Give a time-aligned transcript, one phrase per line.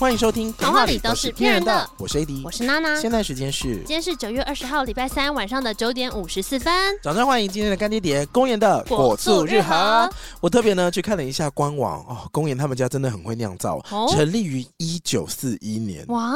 [0.00, 2.98] 欢迎收听《童话里都是骗人的》，我是 AD，我是娜娜。
[2.98, 6.72] 现在时间是今天是九月二十号礼拜三晚上的九点五十四分。
[7.02, 10.08] 掌声欢迎今天的干爹爹公演的果醋日和。
[10.40, 16.34] 我特别呢去看了一下官网哦，公演他们家真的很会酿造，哦、成立于一九四一年，哇，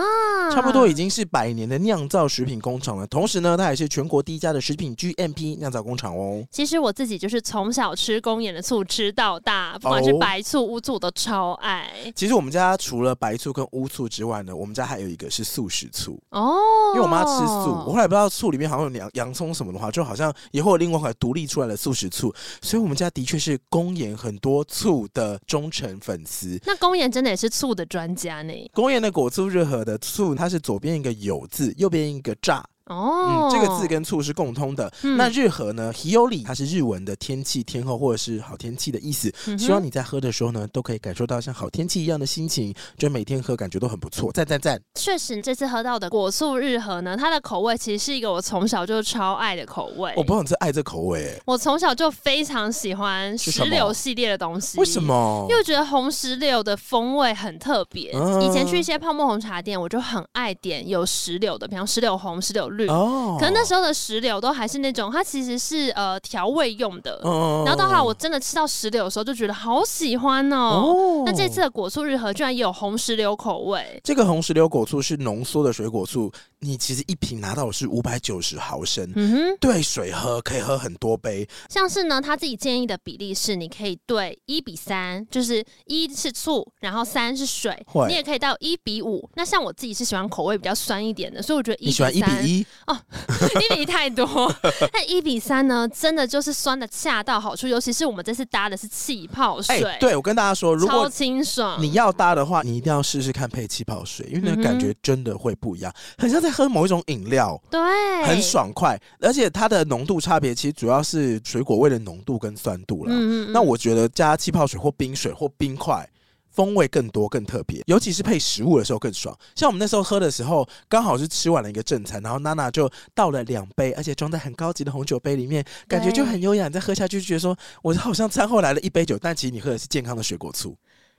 [0.52, 3.06] 差不多已经是百年的酿造食品工厂了。
[3.06, 6.44] 同时呢，它也是全国第一家的食品 GMP 酿造工厂哦。
[6.50, 11.90] 其实我自己就是从小吃公演的醋吃到大，不管是白醋、乌醋，我都超爱。
[12.14, 16.58] 其实我们家除了白醋跟乌醋之外呢，我们家还有一个是素食醋哦，
[16.94, 26.60] 因为我妈吃素，我后来不知道醋里面好像有洋洋葱什么的话，就好像也会有另外一款独立出来的素食醋，所以我们家的确是公盐很多醋的忠诚粉丝。
[26.66, 28.52] 那公盐真的也是醋的专家呢？
[28.74, 32.64] 公盐的果醋日和的醋，它是左边一个有字，右边一个炸。
[32.86, 34.92] 哦、嗯，这个字跟醋是共通的。
[35.02, 39.32] 嗯、那日和呢？Hiyori 它是日文的天气、天候或者是好天气的意思。
[39.46, 44.30] 嗯、希望你在喝的时候呢，都可以感受到像好天气一样的心情，就每天喝感觉都很不错。
[44.32, 44.80] 赞赞赞！
[44.94, 50.12] 确实，这次喝到的果醋日和呢，它的口味其实是一个我从小就超爱的口味。
[50.16, 54.78] 我不知道你是爱这口味，我从小就非常喜欢石榴系列的东西。
[54.78, 55.46] 为什么？
[55.48, 58.10] 因为我觉得红石榴的风味很特别。
[58.12, 62.86] 啊、以前去一些泡沫红茶店，我就很爱点有石榴的，比方石榴红、石榴绿。
[62.88, 67.20] 哦，可那时候的石榴都还是那种，它其实是呃调味用的。
[67.22, 70.56] 哦、然后到后来我真的吃到石榴的时候，就觉得好喜欢哦。
[70.56, 74.00] 哦，那这次的果醋日和居然也有红石榴口味。
[74.04, 76.30] 这个红石榴果醋是浓缩的水果醋，
[76.60, 79.10] 你其实一瓶拿到的是五百九十毫升。
[79.16, 81.48] 嗯哼，兑水喝可以喝很多杯。
[81.68, 87.74] 像是呢，他自己建议的比例是，你可以兑一比三，就是一是醋，然后三是水。
[88.08, 89.28] 你也可以到一比五。
[89.34, 92.98] 那像我自己是喜欢口味比较酸一点的，所以我觉得一喜欢一比一哦。
[93.54, 94.26] 一比一太多，
[94.92, 95.88] 那一比三呢？
[95.88, 99.82] 真的就是酸的恰到好处，尤其是我们这次搭的是气泡水。
[99.82, 107.80] 欸、对，我跟大家说，如果超清爽，你要搭的话，你一定要试试看配气泡水，因为那个感觉真的会不一样，很像在喝某一种饮料，对，
[108.24, 113.12] 很爽快，而且它的浓度差别其实主要是水果味的浓度跟酸度了。
[113.12, 116.08] 嗯嗯，那我觉得加气泡水或冰水或冰块。
[116.54, 119.36] 风味更多更特别，尤其是配食物的时候更爽。
[119.56, 126.68] 像我们那时候喝的时候，刚好是吃完了一个正餐，然后娜娜就倒了两杯，而且装在很高级的红酒杯里面，感觉就很优雅。
[126.68, 130.76] 你再喝下去就觉得说，我好像餐后来了一杯酒，但其实你喝的是健康的水果醋。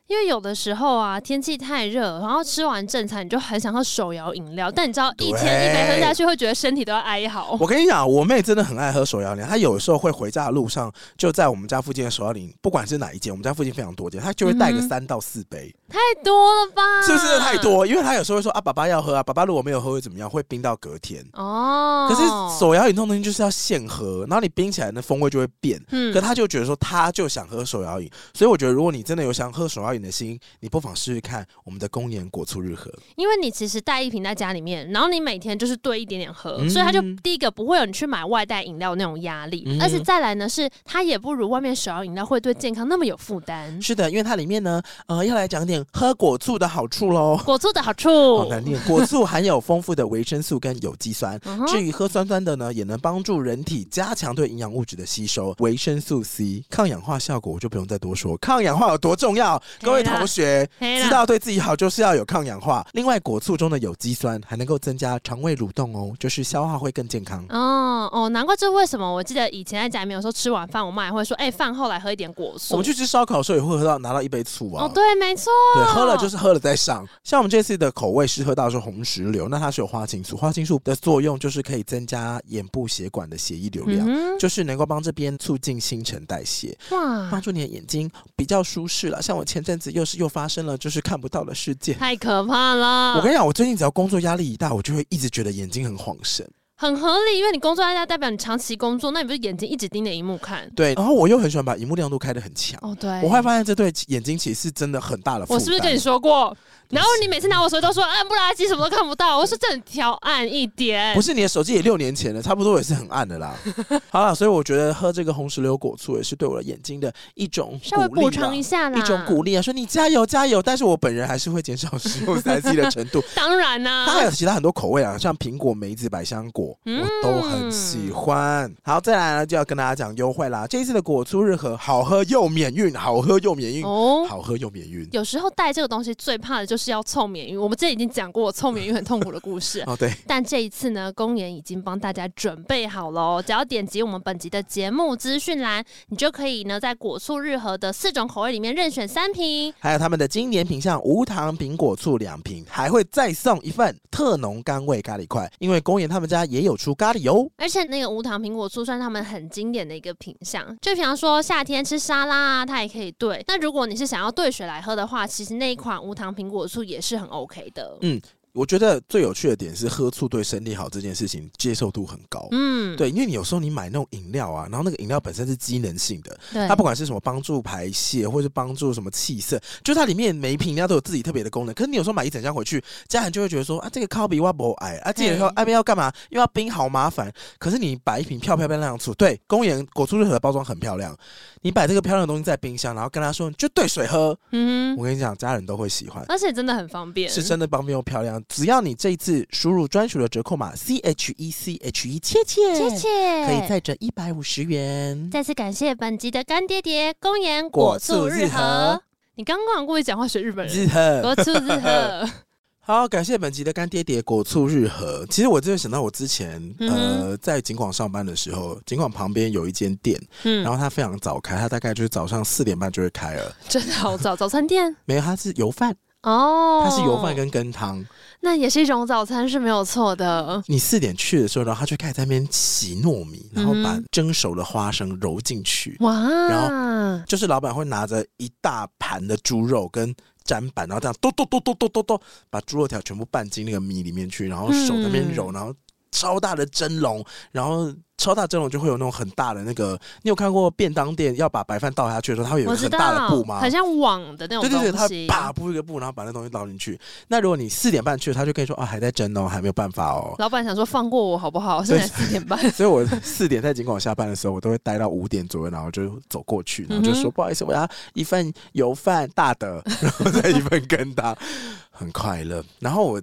[0.07, 4.69] 因为有的时候啊，天气太热，然后吃完正餐，你就很想喝手摇饮料。
[4.69, 7.57] 但你知道，一天一杯喝下去，会觉得身体都要哀嚎。
[7.59, 9.47] 我跟你讲，我妹真的很爱喝手摇饮料。
[9.47, 15.73] 她有时候会回家的路上，就在我们家附近的手摇饮，不管是哪一间，我们家附近非常多间，她就会带个三到四杯。
[15.89, 16.83] 嗯、太多了吧？
[17.03, 17.83] 是不是太多？
[17.87, 20.29] 因为她有时候会说啊，爸爸要喝啊，爸爸如果没有喝会怎么样？
[20.29, 21.25] 会冰到隔天。
[21.33, 22.05] 哦。
[22.07, 22.21] 可是
[22.59, 25.83] 手摇饮这种东西就是要现喝，然后你冰起来的风味就会变。
[25.89, 26.13] 嗯。
[26.13, 30.69] 可她就觉得说，她就想喝手摇饮，所以我觉得，如果你真的有想喝手摇饮的心，你。
[30.75, 43.81] 不妨试试看我们的公盐果醋日和，因为你其实带一瓶在家里面，然后你每天就是兑一点点喝，嗯、所以它就第一个不会有你去买外带饮料那种压力，嗯、而且再来呢是它也不如外面手摇饮料会对健康那么有负担。
[43.81, 47.39] 是的，因为它里面呢，呃，要来讲点喝果醋的好处喽。
[47.45, 48.77] 果醋的好处，好难念。
[48.81, 51.39] 果醋含有丰富的维生素跟有机酸，
[51.69, 55.55] 至于喝酸酸的呢，也能帮助人体加强对营养物质的吸收。
[55.59, 60.67] 维生素 C 抗氧化效果我就不用再多说，抗氧化有多重要，各位同学。
[60.79, 62.85] 知道对自己好，就是要有抗氧化。
[62.93, 67.45] 另外，果醋中的有机酸还能够增加肠胃蠕动哦，就是消化会更健康。
[67.49, 69.05] 哦哦，难怪这为什么？
[69.05, 74.85] 我记得以前在家里面有时候吃晚饭，我妈也会说：“哎、欸，饭后来喝一点果醋。”我们去吃烧烤的时候也会喝到拿到一杯醋啊。
[74.85, 75.51] 哦，对，没错。
[75.75, 77.07] 对，喝了就是喝了再上。
[77.23, 89.21] 像我们这次的口味是喝到是红石榴，那它是有花青素，花青素的作用就是可以增加眼部血管的血液流量，嗯、就是能够帮这边促进新陈代谢，哇，帮助你的眼睛比较舒适了。
[89.21, 90.77] 像我前阵子又是又发生了。
[90.77, 93.15] 就是看不到的世界，太可怕了。
[93.15, 96.47] 我跟你讲，我最近只要工作压力一大，我就会一直觉得眼睛很晃神。
[96.77, 100.69] 很合理，因为你工作在家，代表你长期工作，那你不是眼睛一直盯着荧幕看？
[100.75, 102.77] 对，然后我又很喜欢把荧幕亮度开的很强。
[102.81, 103.09] 哦，对。
[103.21, 105.55] 我会发现这对眼睛其实是真的很大的负担。
[105.55, 106.55] 我是不是跟你说过？
[106.89, 109.37] 然后你每次拿我手机都说暗不拉几，什么都看不到。
[109.37, 111.13] 我说这很调暗一点。
[111.15, 113.55] 不是你的手机也六年前了，差不多也是很暗的啦。
[114.11, 120.61] 好了，所以我觉得喝这个红石榴果醋也是对我的眼睛的一种稍微补偿一下啦，一种鼓励啊，说你加油加油。
[120.61, 123.23] 但是我本人还是会减少使用 三 C 的程度。
[123.35, 127.45] 当然啦、啊，它还有其他很多口味啊，像苹果、梅子、百香果，嗯、我都。
[127.45, 130.65] 很喜欢，好，再来呢就要跟大家讲优惠啦。
[130.67, 135.07] 这一次的果醋日和好喝又免运，好喝又免运，哦，好喝又免运。
[135.11, 137.57] 有时候带这个东西最怕的就就是要凑免运。
[137.57, 140.11] 我们之前已经讲过我凑免运很痛苦的故事 哦，对。
[140.27, 163.41] 但这一次呢，公演已经帮大家准备好了，只要点击我们本集的节目资讯栏，你就可以呢在果醋日和的四种口味里面任选三瓶，还有他们的经典品相无糖苹果醋两瓶，还会再送一份特浓甘味咖喱块，因为公演他们家也有出咖喱油，而且那个无糖苹果醋算他们很经典的一个品相，就比方说夏天吃沙拉啊，它也可以兑。
[163.47, 167.97] 那如果你是想要兑水来喝的话，其实那一款无糖苹果也是很 OK 的。
[168.01, 168.21] 嗯。
[168.55, 172.47] 我觉得最有趣的点是喝醋对身体好这件事情接受度很高。
[172.51, 181.75] 嗯，对，因为你有时候你买那种饮料啊，然后那个饮料本身是机能性的，它不管是什么帮助排泄，或是帮助什么气色，就它里面每一瓶饮料都有自己特别的功能。
[181.75, 186.09] 可是你有时候买一整箱回去，家人就会觉得说啊，这个咖比我不矮啊，这个说爱边要干嘛？
[186.29, 187.29] 又要冰，好麻烦。
[187.59, 191.13] 可是你摆一瓶漂漂亮亮醋，对，公园果醋任何的包装很漂亮，
[191.61, 198.41] 你摆这个漂亮的东西在冰箱，然后跟他说就兑水喝，嗯，我跟你讲，家人都会喜欢，而且真的很方便，是真的方便又漂亮。
[198.47, 199.25] 只要你这一次。
[199.25, 203.07] 是输入专属的折扣码 C H E C H E 切切切切，
[203.47, 205.31] 可以再折一百五十元。
[205.31, 209.01] 再次感谢本集的干爹爹公演果醋日和。
[209.33, 210.85] 你刚刚故意讲话学日本人。
[210.85, 212.29] 日和果醋日和。
[212.81, 215.25] 好，感谢本集的干爹爹果醋日和。
[215.27, 223.55] 其实我真的想到我之前、嗯、呃在景广上班的时候，景广旁边有一间店，嗯，然后它非常早开，它大概就是早上四点半就会开了。
[223.67, 224.95] 真的好早，早餐店？
[225.05, 225.95] 没有，它是油饭。
[226.21, 228.03] 哦，它是油饭跟羹汤，
[228.41, 230.63] 那也是一种早餐是没有错的。
[230.67, 235.97] 你四点去的时候，然后他就开始在那边洗糯米，然后把蒸熟的花生揉进去。
[236.01, 236.49] 哇、嗯！
[236.49, 240.13] 然后就是老板会拿着一大盘的猪肉跟
[240.45, 245.73] 砧板，然后这样剁剁剁剁剁剁剁，把猪肉条全部拌进那个米里面去，然后手在那边揉，然后
[246.15, 247.93] 超大的蒸笼，然后。
[248.17, 253.59] 超大蒸笼就会有那种很大的那个，你有看过便当店要把白饭倒下去的时候，它会有一个很大的布吗？
[253.59, 254.61] 很像网的那种。
[254.61, 256.97] 对对对，它啪铺一个布，然后把那东西倒进去。
[257.27, 260.33] 那如果你四点半去，他就跟你说啊，还在蒸哦，还没有办法哦。
[260.39, 261.83] 老板想说放过我好不好？
[261.83, 271.35] 现在四点半，所以我四点在尽管下班的时候，我都会待到五点左右，然后就走过去，然后就说、嗯、不好意思，我要一份油饭大的，然后再一份羹汤，
[271.91, 272.63] 很快乐。
[272.79, 273.21] 然后我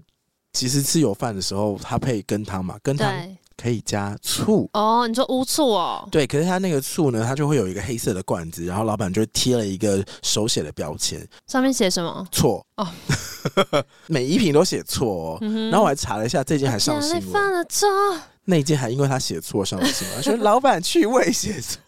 [0.52, 3.36] 其实吃油饭的时候，它配羹汤嘛，羹汤。
[3.54, 6.08] 可以加醋哦，你说乌醋哦？
[6.10, 12.26] 对，可是它那个醋呢，它就会有一个黑色的罐子，然后老板就贴了一个手写的标签，上面写什么？
[12.32, 12.88] 错哦，
[14.08, 15.38] 每一瓶都写错哦。
[15.42, 17.22] 嗯、然后我还查了一下，这件还上新闻。
[17.30, 17.88] 犯了错。
[18.44, 21.78] 那一件还因为他写错上了新闻，说老板趣味写错。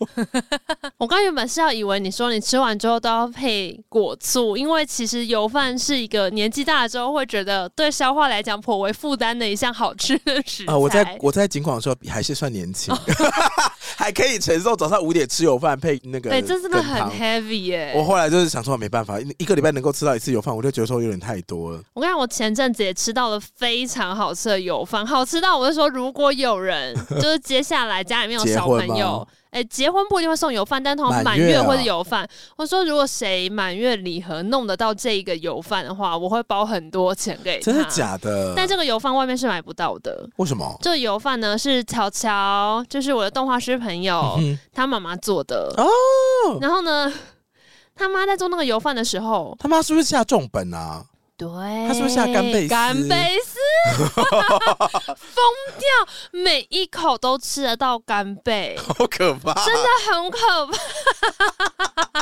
[0.98, 10.72] 我刚原本是要以为你说你吃完之后都要配果醋，因为其实油饭是一个年纪大了之后会觉得对消化来讲颇为负担的一项好吃的食材。
[10.72, 12.94] 啊、呃，我在我在景广的时候还是算年轻，
[13.96, 16.30] 还可以承受早上五点吃油饭配那个。
[16.30, 17.92] 对，这真的很 heavy 耶。
[17.96, 21.82] 我后来就是想说没办法，一个礼拜能够吃到一次油饭，我就觉得说有点太多了。
[21.94, 26.44] 我跟你讲，我前阵子也吃到了非常好吃的油饭，好吃到我就说如果有。
[26.44, 32.28] 有人就是接下来家里面有小朋友， 哎、欸，结婚不一定会送油饭，但通常满月或者油饭。
[32.56, 37.64] 我说如果谁满月礼盒弄得到这一个油饭的话，我会包很多钱给他。
[37.64, 38.52] 真的假的？
[38.56, 40.28] 但这个油饭外面是买不到的。
[40.38, 40.76] 为什么？
[40.82, 45.86] 这个油饭呢是乔乔，就是我的动画师朋友，嗯、他妈妈做的哦。
[46.60, 47.12] 然后呢，
[47.94, 51.04] 他妈在做那个油饭的时候，他妈是不是下重本啊？
[51.36, 51.48] 对，
[51.88, 52.68] 他是不是下干贝丝？
[52.68, 53.58] 干贝丝，
[53.98, 55.44] 疯
[55.78, 55.88] 掉！
[56.30, 60.78] 每一口都吃得到干贝，好可怕，真的很可怕。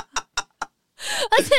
[1.33, 1.53] 而且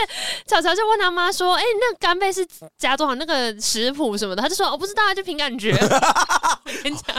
[0.48, 3.13] 巧巧就问他妈说：“哎、欸，那干贝是加多少？
[3.15, 5.74] 那个食谱什么的？”他就说：“我不知道，就凭感觉。
[6.65, 7.15] ”我跟你讲，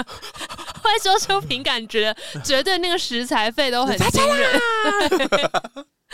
[0.83, 4.61] 会说出凭感觉，绝对那个食材费都很惊人。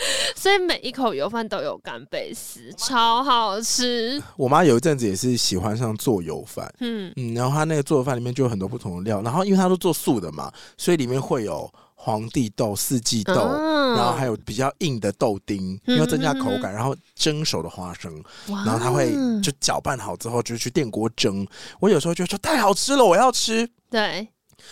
[0.35, 4.21] 所以每一口油饭都有干贝丝，超好吃。
[4.35, 18.11] 我妈有一阵子也是喜欢上做油饭，嗯嗯，然后她那个做的饭里面就有很多不同的料，然后因为她都做素的嘛，所以里面会有皇帝豆、四季豆，哦、然后还有比较硬的豆丁，因为增加口感，然后蒸熟的花生，
[18.47, 21.45] 然后她会就搅拌好之后就去电锅蒸。
[21.79, 23.69] 我有时候就说太好吃了，我要吃。
[23.89, 24.27] 对。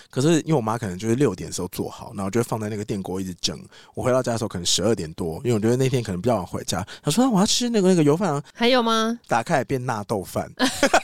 [0.10, 3.60] 可是因为我妈可能就是六点的时候做好，然后就放在那个电锅一直蒸。
[3.94, 6.86] 我回到家的时候可能十二点多，因为我觉得那天可能比较晚回家。
[7.04, 9.18] 她说：“我要吃那个那个油饭啊。”还有吗？
[9.28, 10.50] 打开来变纳豆饭，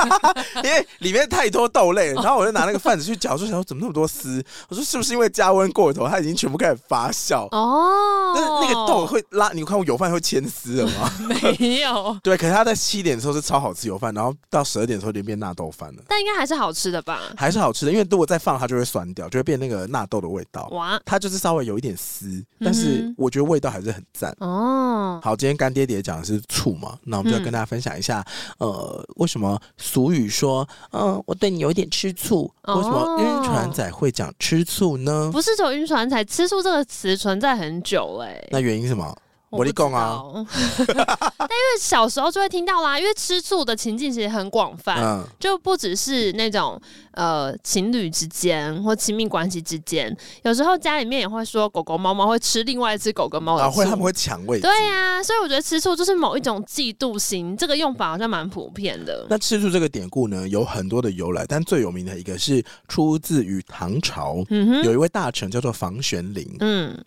[0.64, 2.14] 因为里面太多豆类。
[2.14, 4.44] 然后我就拿那个饭子去搅，就想说怎么那么多丝？
[4.70, 7.48] 我说是不是因为加温过头，它已经全部开始发酵？
[7.52, 9.52] 哦，那那个豆会拉。
[9.52, 11.12] 你有看过油饭会牵丝的吗？
[11.60, 12.18] 没有。
[12.24, 16.04] 对，可是它在七点的时候是超好吃油饭，然后到十二点的时候就变纳豆饭了。
[16.08, 17.22] 但应该还是好吃的吧？
[17.36, 18.75] 还是好吃的，因为如果再放它就。
[18.76, 20.68] 就会酸掉，就会变那个纳豆的味道。
[20.72, 24.36] 哇，它就是稍微有一点丝，但是我觉得味道还是很赞。
[24.40, 28.26] 哦，好，今天干爹爹讲的是醋嘛，那我们就要跟大家分享一下，
[28.60, 32.52] 嗯、呃，为什么俗语说，嗯、呃，我对你有一点吃醋？
[32.68, 35.30] 为什么晕船仔会讲吃醋呢？
[35.32, 38.50] 不是只有晕船仔，吃醋这个词存在很久哎、欸。
[38.52, 39.16] 那原因是什么？
[39.56, 40.22] 我跟你讲啊，
[40.78, 46.80] 但因为小时候就会听到啦，因为吃醋的情境其实很广泛，嗯、就不只是那种
[47.12, 54.64] 呃情侣之间或亲密关系之间，有时候家里面也会说狗狗、猫猫会吃另外一只狗跟猫的醋，啊，会他们会抢位置。
[54.64, 59.26] 对呀，啊，所以我觉得吃醋就是某一种嫉妒心，这个用法好像蛮普遍的。
[59.30, 66.98] 那吃醋这个典故呢，有很多的由来，但最有名的一个是出自于唐朝，嗯，有一位大臣叫做房玄龄，嗯。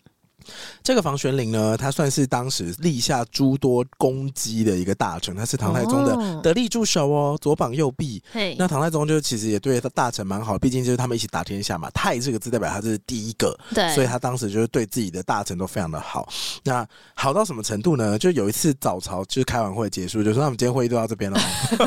[0.83, 8.21] 这个房玄龄呢，他算是当时立下诸多功绩的一个大臣，他是唐太宗的得力助手哦，左膀右臂。
[8.31, 11.89] 嘿，那唐太宗就其实也对他大臣蛮好，毕竟就是他们一起打天下嘛。
[11.91, 16.27] 太这个字代表他是第一个，对，所以他当时就是对自己的大臣都非常的好。
[16.63, 18.17] 那好到什么程度呢？
[18.17, 21.39] 就有一次早朝就是开完会结束，就说那我们今天会议都到这边了，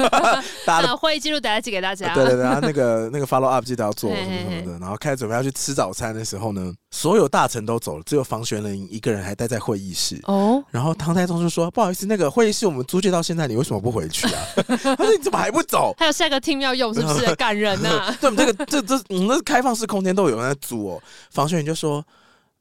[0.66, 2.12] 大家的会议记录等下寄给大家。
[2.14, 10.18] 对对对，然后那个那个 follow up 记得要做什么什么的，然后开始准备要去吃早餐的时候呢，所有大臣都走了，只有房玄龄一个人还待在会议室。
[10.24, 14.42] 哦，然后唐太宗就说：“不好意思，那个会议室我们租借到现在，你为什么不回去啊？”
[14.82, 15.94] 他说：“你怎么还不走？
[15.96, 21.02] 还有下个 team 要用，是不是感人呐、啊？” 对，我们这个这这，我们那开放式空间都有人在租哦。
[21.30, 22.04] 房玄龄就说：“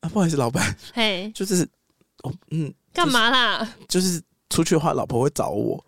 [0.01, 1.63] 啊，不好意思，老板，嘿， 就是，
[2.23, 3.67] 哦，嗯，干嘛啦？
[3.87, 4.21] 就是。”
[4.51, 5.83] 出去的话，老婆会找我。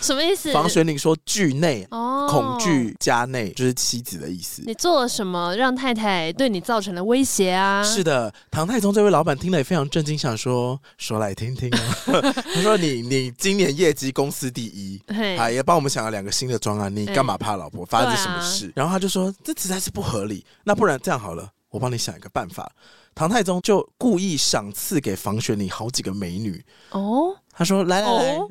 [0.00, 0.50] 什么意思？
[0.52, 4.62] 房玄龄说惧内：“哦，恐惧家内就是妻子的意思。
[4.66, 11.70] 你做了什么让太太对你造成了威胁啊？”是的，唐太宗这位老板听了也非常震惊，想说：“说来听听。
[12.08, 15.00] ”他说你：“你你今年业绩公司第一，
[15.36, 17.84] 啊，也帮我们想了两个新的专案，你干嘛怕老婆？
[17.84, 20.44] 发生什么事？”啊、然后他就说：“这实在是不合理。
[20.64, 22.70] 那不然这样好了，我帮你想一个办法。”
[23.14, 27.34] 唐太宗就故意赏赐给房玄龄好几个美女哦。
[27.58, 28.48] 他说：“来来来，哦、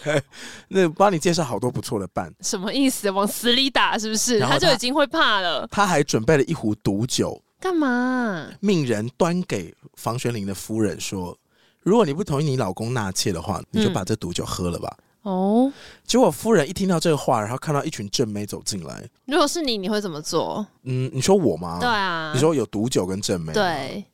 [0.68, 3.10] 那帮你介绍好多不错的伴。”什么意思？
[3.10, 4.40] 往死里打是不是？
[4.40, 5.68] 他，他就已经会怕了。
[5.70, 8.48] 他还准备了一壶毒酒，干嘛？
[8.60, 11.36] 命人端给房玄龄的夫人说
[11.84, 15.72] ：“如果你不同意你老公纳妾的话，你就把这毒酒喝了吧。”嗯哦，
[16.04, 19.08] 结果夫人一听到这个话，然后看到一群正妹走进来。
[19.26, 20.66] 如果是你，你会怎么做？
[20.82, 21.78] 嗯，你说我吗？
[21.78, 24.04] 对啊，你说有毒酒跟正妹，对，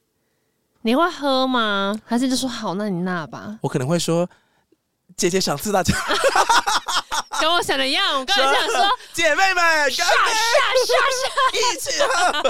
[0.88, 1.94] 你会喝吗？
[2.06, 3.58] 还是就说好，那你那吧。
[3.60, 4.26] 我可能会说，
[5.18, 5.94] 姐姐赏赐大家。
[7.38, 10.96] 跟我想的一样，我刚才想说，姐妹们，下下下
[11.52, 12.42] 一起喝，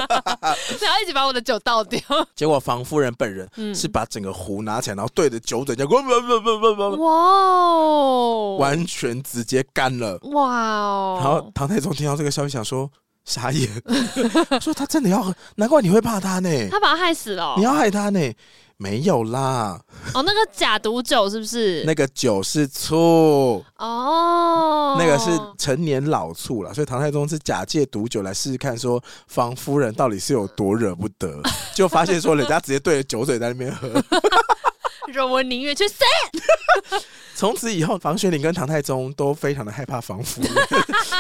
[0.87, 2.01] 然后一起把我的酒倒掉。
[2.37, 11.19] 结果房夫人本人是把整个壶拿起来，然后对着酒嘴，叫不不不不不不，哇哦，完全直接干了，哇哦。
[11.21, 12.89] 然后唐太宗听到这个消息，想说
[13.29, 13.69] 傻眼，
[14.61, 18.33] 说他真的要喝，难怪你会怕他呢，他把他害死了，你要害他呢。
[18.81, 19.77] 没有啦！
[20.15, 21.83] 哦，那个假毒酒是不是？
[21.85, 26.73] 那个酒是醋哦，那个是陈年老醋了。
[26.73, 31.43] 所以唐太宗是假借毒酒来试试看，说房夫人到底是有多惹不得，
[31.75, 33.89] 就发现说人家直接对着酒嘴在那边喝。
[35.13, 35.97] 说我宁愿去死。
[37.35, 40.53] 从此以后，房玄龄跟唐太宗都非常的害怕房夫人，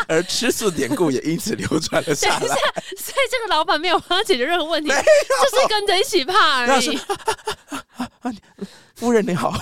[0.11, 2.38] 而吃醋典故也因此流传了下来。
[2.38, 6.99] 所以这个老板没有帮他解决任何问题，就是跟着一起怕而已。
[8.95, 9.53] 夫人你好。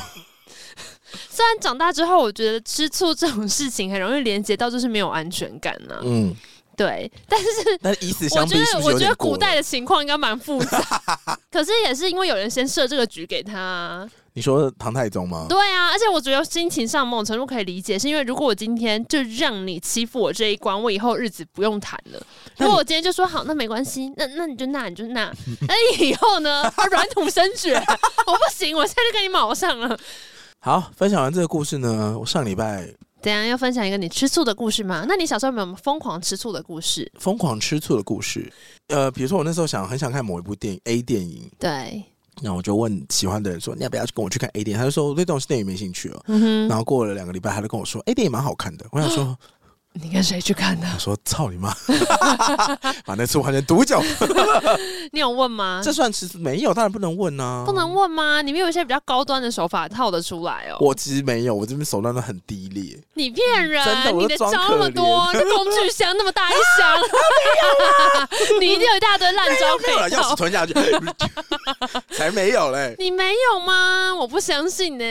[1.28, 6.00] 虽然长大之后，我觉得吃醋这种事情很容易连接到就是没有安全感呢、啊。
[6.04, 6.34] 嗯，
[6.76, 7.10] 对。
[7.28, 11.02] 但是，但以此相比是是，我觉得我觉得古代的情况应该蛮复杂。
[11.50, 14.08] 可是也是因为有人先设这个局给他。
[14.36, 15.46] 你说唐太宗吗？
[15.48, 22.20] 对啊，而且我觉得心情上某种程度可以理解，是因为如果我今天就让你欺负我这一关，我以后日子不用谈了。
[22.58, 25.32] 如果我今天就说好，那没关系，那那你就那你就那，
[25.66, 26.70] 那以后呢？
[26.90, 29.98] 软土生绝，我不行，我现在就跟你卯上了。
[30.60, 32.86] 好，分享完这个故事呢，我上礼拜
[33.22, 35.06] 怎样要分享一个你吃醋的故事吗？
[35.08, 37.10] 那你小时候有没有疯狂吃醋的故事？
[37.18, 38.52] 疯狂吃醋的故事，
[38.88, 42.04] 呃，比如说我那时候想很想看某一部电影 A 电影，对。
[42.42, 46.22] 然后我就问喜欢的人说：“你要不要跟我去看 A 电影？”他就说：“我对这种电影没兴趣哦。
[46.26, 49.36] 嗯哼”然后过了两个礼拜，他就跟我说：“A 电影蛮好看的。”我想说。
[50.02, 50.86] 你跟谁去看的？
[50.94, 51.74] 我说操你妈！
[53.06, 54.02] 把那次换成独角。
[55.12, 55.80] 你有问吗？
[55.82, 56.74] 这算其实没有？
[56.74, 57.62] 当然不能问啊！
[57.64, 58.42] 不能问吗？
[58.42, 60.76] 你们有一些比较高端的手法套得出来哦。
[60.80, 62.98] 我其实没有，我这边手段都很低劣。
[63.14, 63.84] 你骗人！
[63.84, 66.98] 真的，你的招那么多，这工具箱那么大一箱，
[68.60, 70.16] 你一定有一大堆烂招可以套。
[70.16, 70.74] 钥匙吞下去，
[72.14, 72.94] 才没有嘞！
[72.98, 74.14] 你没有吗？
[74.14, 75.04] 我不相信呢。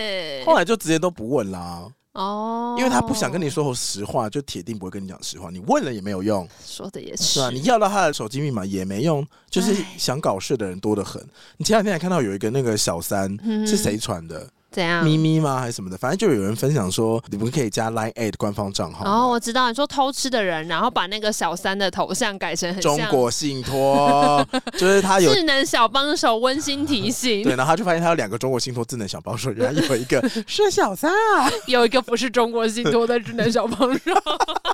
[0.45, 1.83] 后来就直接都不问啦。
[2.15, 5.49] 哦，因为他不想跟你说实话，就铁定不会跟你讲实话。
[5.51, 7.49] 你问了也没有用，说的也是，啊？
[7.49, 11.21] 你要到他的手机密码也没用，就是想搞事的人多得很。
[11.57, 14.49] 你前两天还看到有一个那个小三是谁传的？
[14.75, 15.05] 怎样？
[15.05, 15.57] 咪咪吗？
[15.57, 15.97] 还是什么的？
[15.97, 19.05] 反正就有人分享说，你们可以加 Line A 的官方账号。
[19.05, 27.43] 哦，我知道，你说偷吃的人，然后把那个小三的头像改成很中国信托，就是他有智能小帮手温馨提醒。
[27.43, 34.11] 对，然后他就发现他有两个中国信托智能小帮手，原来有一个 是小三啊，有一个不是中国信托的智能小帮手，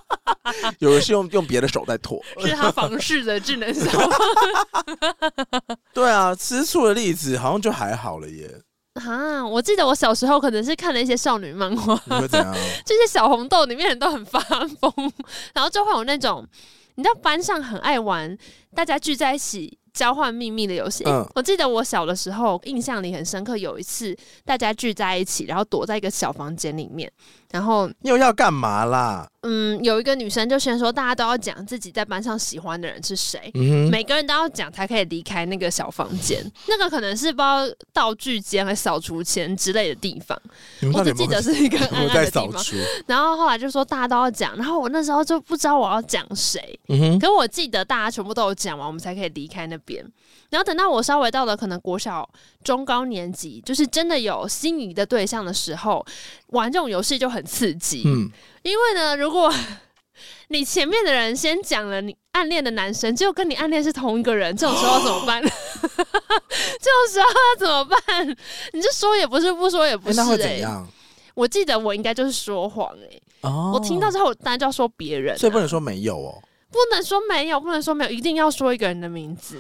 [0.80, 4.18] 有人是用用别的手在拖，是他房事的智能小帮手。
[5.94, 8.50] 对啊，吃醋的例子好像就还好了耶。
[8.94, 9.46] 啊！
[9.46, 12.54] 我记得我小时候可能是看了一些少女漫画，你会怎样？
[12.86, 15.12] 这 些小红豆里面人都很发疯，
[15.54, 16.46] 然后就会有那种，
[16.96, 18.38] 你知道班上很爱玩，
[18.76, 21.04] 大家聚在一起交换秘密的游戏。
[21.06, 27.10] 嗯，我记得我小的时候印象里很深刻，有一次大家聚在一起，然后躲在一个小房间里面，
[27.52, 29.28] 然后又要干嘛啦？
[29.44, 36.40] 嗯，有一个女生就先说，大家都要讲自己在班上喜欢的人是谁，嗯、每个人都要讲才可以离开那个小房间。
[36.68, 40.40] 那个可能是不知道道具间和扫除间之类的地方，
[40.82, 42.64] 有有我只记得是一个 暗暗的地方。
[43.08, 50.06] 然后后来就说大家都要讲，然后我那时候就不知道我要讲谁，嗯、哼可是我记得大家全部都有讲完，我们才可以离开那边。
[50.52, 52.30] 然后等到我稍微到了可能国小
[52.64, 56.06] 中高年级，就是真的有心仪的对象的时候，
[56.48, 58.04] 玩这种游戏就很刺激。
[58.06, 58.30] 嗯。
[58.62, 59.52] 因为呢，如果
[60.50, 65.42] 你前面的人先讲了你暗恋的男生，结果跟你暗恋是同一个人，这种时候怎么办？
[65.42, 68.28] 这种时候要怎么办？
[68.74, 70.24] 你就说也不是，不说也不是、欸。
[70.24, 70.88] 那会怎样？
[71.34, 73.22] 我记得我应该就是说谎哎、欸。
[73.42, 73.72] 哦。
[73.74, 76.38] 我听到之后，当然就要说别人、啊，所以不能说没有哦。
[76.70, 79.58] 不能说没有，不能说没有，一定要说一个人的名字。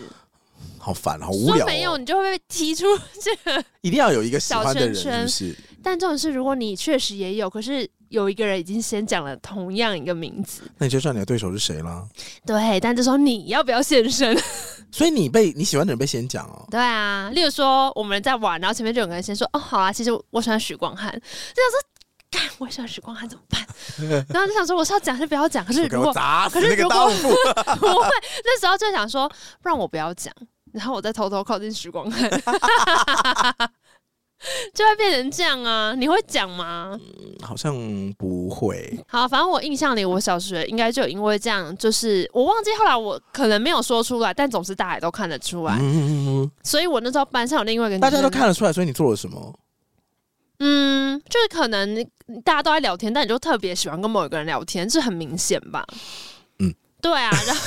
[0.81, 1.57] 好烦，好无聊、哦。
[1.59, 2.85] 说没有，你就会被踢出
[3.21, 3.63] 这个。
[3.81, 7.89] 一定要有一个喜欢的人是不是，是但这种事，如果你确实也有，可是。
[8.11, 12.05] 有一个人已经先讲了同样一个名字，那你就知道你的对手是谁了。
[12.45, 14.37] 对，但这时候你要不要现身？
[14.91, 16.67] 所以你被你喜欢的人被先讲哦。
[16.69, 21.81] 对啊，例如说我们在玩，然后前面就有个人先说：“哦，好啊，其实我喜欢许光汉。”就想说
[22.29, 23.65] ：“干，我喜欢许光汉怎么办？”
[24.27, 26.13] 然后就想说：“我是要讲还是不要讲？”可是如果
[26.51, 28.09] 可是如果不会，
[28.43, 29.31] 那时候就想说
[29.63, 30.33] ：“不然我不要讲。”
[30.73, 32.29] 然后我再偷偷靠近许光汉。
[34.73, 35.93] 就会变成这样啊？
[35.95, 36.97] 你会讲吗？
[36.99, 37.75] 嗯，好像
[38.17, 38.99] 不会。
[39.07, 45.77] 好，反正我印象里，我小学应该就因为这样，就是我忘记后来我可能没有说出来，但总是大家都看得出来。
[45.79, 49.53] 嗯，所以我那时候班上有另外一个，大家都看得出来，所以你做了什么？
[50.57, 52.03] 嗯，就是可能
[52.43, 55.85] 大家都在聊天，但你就特别喜欢跟某一个人聊天，这很明显吧？
[56.57, 57.61] 嗯对啊，然后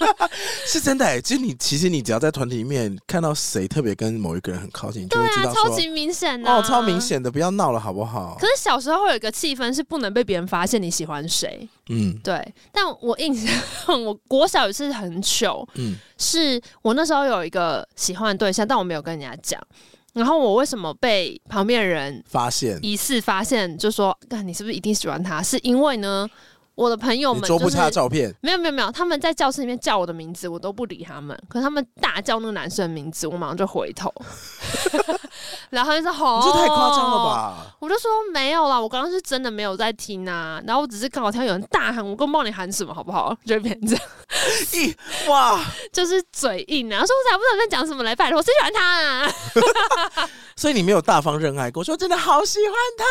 [0.66, 8.36] 是真的哎、欸，其实你其实你只要在团体里面看到谁特别跟某一个人很靠近，就会知道、啊、超级明显的、啊、哦，超明显的，不要闹了好不好？
[8.40, 12.54] 可是小时候会有一个气氛是不能被别人发现你喜欢谁，嗯，对。
[12.72, 19.60] 但我印象我国小也是很糗，嗯，是我那时候有一个喜欢的对象，但我没有跟人家讲。
[20.14, 25.42] 然后我为什么被旁边人发现，疑似发现，就说，看你是不是一定喜欢他？
[25.42, 26.28] 是因为呢？
[26.82, 31.38] 我的朋友们、就是，桌不差照片，没有没有没有，他们在教室里面叫我的名字，我都不理他们。
[31.48, 34.12] 可是他们大叫那个男生的名字，我马上就回头，
[35.70, 43.36] 然后就说：“好，这太夸张了吧？”我就说：“没有啦，我刚刚是真的没有在听啊。”然后我只是刚好听到有人大喊，我根本不知道你喊什么，好不好？
[43.46, 44.04] 就变成这样，
[44.72, 44.94] 咦
[45.28, 46.90] 哇，就是嘴硬啊！
[46.90, 50.28] 然后说我才不知道在讲什么来，拜托，谁喜欢他啊？
[50.56, 53.04] 所以你没有大方认爱过，说真的好喜欢他。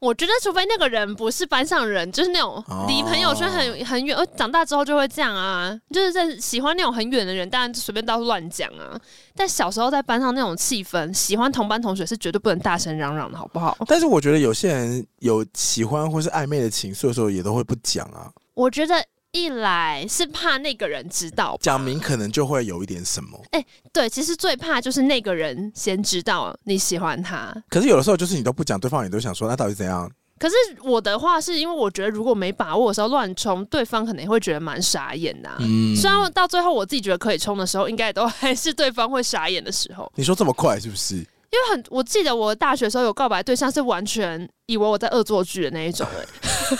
[0.00, 8.98] 我觉得，除非那个人不是班上人，就是那种离朋友圈很很远，而长大之后就会这样啊，就是在喜欢那种很远的人，当然就随便到处乱讲啊。
[9.34, 13.76] 但小时候在班上那种气氛，喜欢同班同学是绝对不能大声嚷嚷的，好不好？
[13.86, 18.30] 但是我觉得有些人有喜欢或是暧昧的情愫的时候，也都会不讲啊。
[18.54, 19.04] 我觉得。
[19.32, 23.38] 一来是怕那个人知道，讲明可能就会有一点什么。
[23.50, 27.54] 哎、欸，对，其实最怕就是那个人先知道你喜欢他。
[27.68, 30.10] 可是有的时候就是你都不讲，对方也都想说那到底怎样？
[30.38, 35.56] 可是我的话是因为我觉得如果没把握的时候乱冲，对方可能会觉得蛮傻眼的、啊。
[35.60, 40.10] 嗯，虽然到最后我自己觉得可以冲的时候，应该都还是对方会傻眼的时候。
[40.14, 41.26] 你说这么快是不是？
[41.50, 46.26] 因为很，我记得我大学的时候有告白对象是完全以为我在恶作剧的那一种、欸，哎，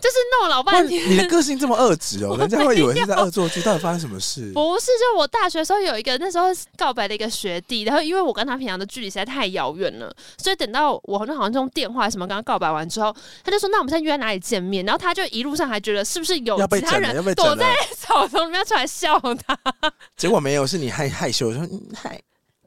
[0.00, 1.10] 就是弄老半天。
[1.10, 3.60] 你的个性这么恶质哦， 人家会以为是在恶作剧。
[3.62, 4.50] 到底发生什么事？
[4.54, 13.14] 不是，就我大学的时候有一个那时候告白的一个学弟，然后因为我跟他平常的距离实在太遥远了，所以等到我好像好像用电话什么跟他告白完之后，
[13.44, 19.58] 他就说：“那我们现在约在哪里见面？”然后他就一路上还觉得是不是有其他人躲在草丛里面出来笑他？
[20.16, 22.18] 结果没有，是你害害羞说嗨。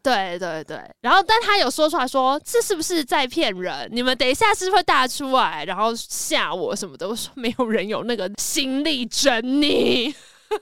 [0.03, 3.87] 对对对，然后但他有说出来说，这是不是在骗人？
[3.91, 7.07] 你们等一下是不是会大出来，然后吓我什么的？
[7.07, 10.13] 我说没有人有那个心力整你。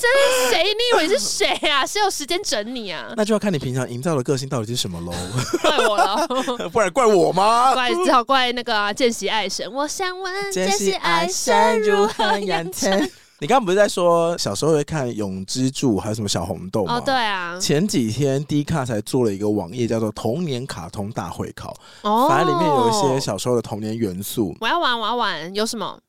[0.00, 0.62] 这是谁？
[0.62, 1.84] 你以为是谁啊？
[1.84, 3.12] 谁有时间整你啊？
[3.16, 5.12] 那就要看你平常营造的个性到底是什么喽。
[5.60, 6.28] 怪我了，
[6.70, 7.74] 不然怪我吗？
[7.74, 9.68] 怪只好怪那个啊，见习爱神。
[9.72, 13.10] 我想问，见习爱神如何养成？
[13.40, 16.96] 你刚刚不是在说小时候会看《永之助》还有什么小红豆吗？
[16.96, 17.56] 哦，对啊。
[17.60, 21.76] 前几天 D 卡才做了一个网页，叫做“童年卡通大会考”。
[22.02, 22.28] 哦。
[22.28, 24.56] 反正里面有一些小时候的童年元素。
[24.60, 26.00] 我要玩，我要玩，有什么？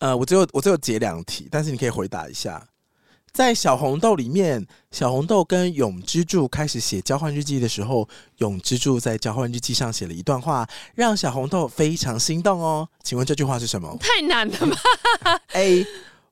[0.00, 2.62] 呃，我只有我只有解两题，但是你可以回答一下。
[3.32, 8.06] 在小红豆里面，小红豆跟永之助开始写交换日记的时候，
[8.38, 12.86] 永之助在交换日记上写了一段话，让小红豆非常心动哦。
[13.02, 13.96] 请问这句话是什么？
[13.98, 15.86] 太难了吧？A.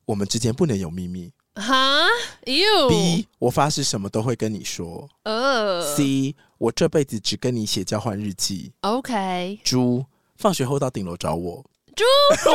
[0.09, 1.31] 我们之间不能有秘密。
[1.55, 2.07] 哈
[2.47, 2.88] ？You。
[2.88, 3.29] B.
[3.38, 5.07] 我发誓什么都会跟你说。
[5.25, 5.83] 呃。
[5.94, 6.35] C.
[6.57, 8.73] 我这辈子只跟你写交换日记。
[8.81, 9.61] OK。
[9.62, 11.62] 猪，放学后到顶楼找我。
[11.99, 12.05] 猪
[12.45, 12.55] 猪猪，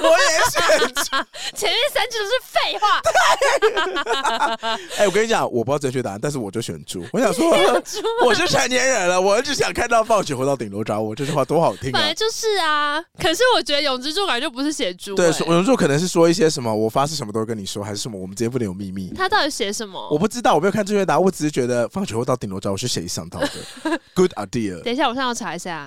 [0.08, 1.02] 我也选猪。
[1.54, 3.00] 前面三句都是废话。
[4.96, 7.04] 哎、欸，我跟你讲，我不知道正确答案，但是我就选猪。
[7.12, 7.46] 我想说，
[8.24, 11.92] 我是成年人了，我只想看到放学回到顶楼找我这句话多好听啊！
[11.92, 15.16] 本来就是啊，可是我觉得永之助感觉就不是写猪、欸。
[15.16, 19.12] 对，永之助可能是说一些什么，我发誓什么都会跟你说，还是什么，我们之间不能有秘密。
[19.16, 20.08] 他到底写什么？
[20.10, 23.50] 我不知道，我没有看正确答案，我只是觉得放学后到顶楼找我是谁想到的？
[24.14, 24.82] Good idea。
[24.82, 25.86] 等一下，我现在要查一下。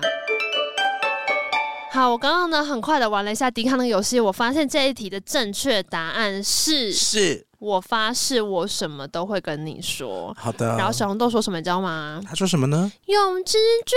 [1.92, 10.32] 好，我刚刚呢很快的玩了一下迪卡那个游戏，我发现这一题的正确答案是是，我发誓我什么都会跟你说。
[10.38, 10.76] 好的。
[10.76, 12.20] 然后小红豆说什么你知道吗？
[12.24, 12.92] 他说什么呢？
[13.06, 13.96] 永之助。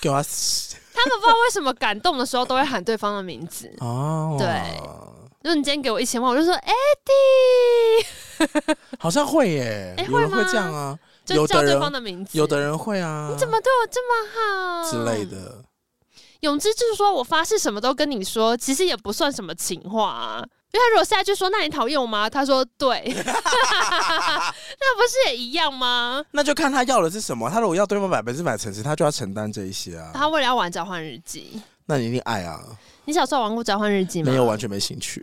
[0.00, 0.22] 给我。
[0.94, 3.68] 他们不知道为什么感动的时候都会喊对方的名字。
[3.80, 4.36] 哦。
[4.38, 4.46] 对。
[5.42, 8.04] 如果你今天给我一千万，我就说 Eddie。
[9.00, 9.94] 好像会耶。
[9.96, 10.36] 哎、欸，会吗？
[10.36, 10.96] 会这样啊？
[11.24, 12.38] 就叫对方的名字。
[12.38, 13.28] 有的人会啊。
[13.32, 14.14] 你怎么对我这么
[14.84, 14.90] 好？
[14.90, 15.64] 之类的。
[16.40, 20.44] 永之就是说，我发誓什么都跟你说，其实也不算什么情话啊。
[20.72, 22.30] 因为他如果下一句说，那你讨厌我吗？
[22.30, 23.12] 他说对， 那
[24.94, 26.24] 不是也一样吗？
[26.30, 27.50] 那就看他要的是什么。
[27.50, 30.12] 他如果要对方百分之百诚实，他就要承担这一些啊。
[30.14, 32.64] 他为了要玩交换日记，那你一定爱啊。
[33.10, 34.30] 你小时候玩过交换日记吗？
[34.30, 35.20] 没有，完全没兴趣。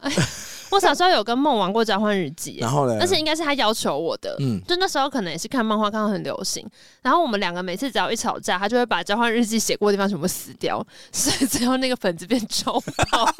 [0.69, 2.97] 我小时候有跟梦玩过交换日记，然后呢？
[2.99, 4.35] 而且应该是他要求我的。
[4.41, 6.69] 嗯，就那时候可能也是看漫画看到很流行，
[7.01, 13.33] 然后我们两个每次只要一吵架，他就会把交换日记写过的地方全部撕掉，所以最后那个粉子变臭薄，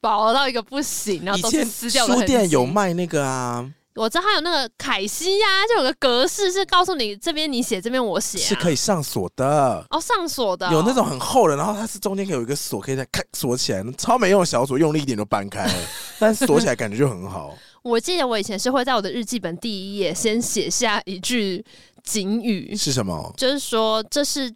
[0.00, 2.14] 薄到一个不行，然后都是撕掉的。
[2.14, 3.70] 书店有卖那个啊。
[4.00, 15.72] 我知道它有那个凯西呀、啊，就有个格式是告诉你这边你写，这边我写、啊，是可以上锁的哦，上锁的、哦，有那种很厚的，然后它是中间可以有一个锁，可以再开锁起来，超没用的小锁，用力一点就掰开了，
[16.18, 17.54] 但是锁起来感觉就很好。
[17.82, 21.62] 我记得我以前是会在我的日记本第一页先写下一句
[22.02, 23.30] 警语，是什么？
[23.36, 24.50] 就是说这是。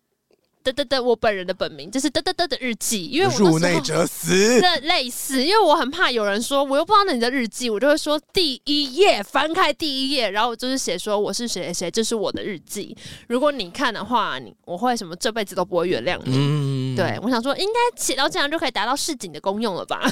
[0.64, 12.96] 嘚嘚嘚，我本人的本名就是得得得的日记，因为我入内者死， 这类似，因为我很怕有人说我又不知道那你的日记，我就会说第一页翻开第一页，然后我就是写说我是谁谁谁，这是我的日记。
[13.29, 16.33] 如果你看的话，你我会什么这辈子都不会原谅你。
[16.35, 20.11] 嗯，对，我想说应该写到这样就可以达到市井的功用了吧？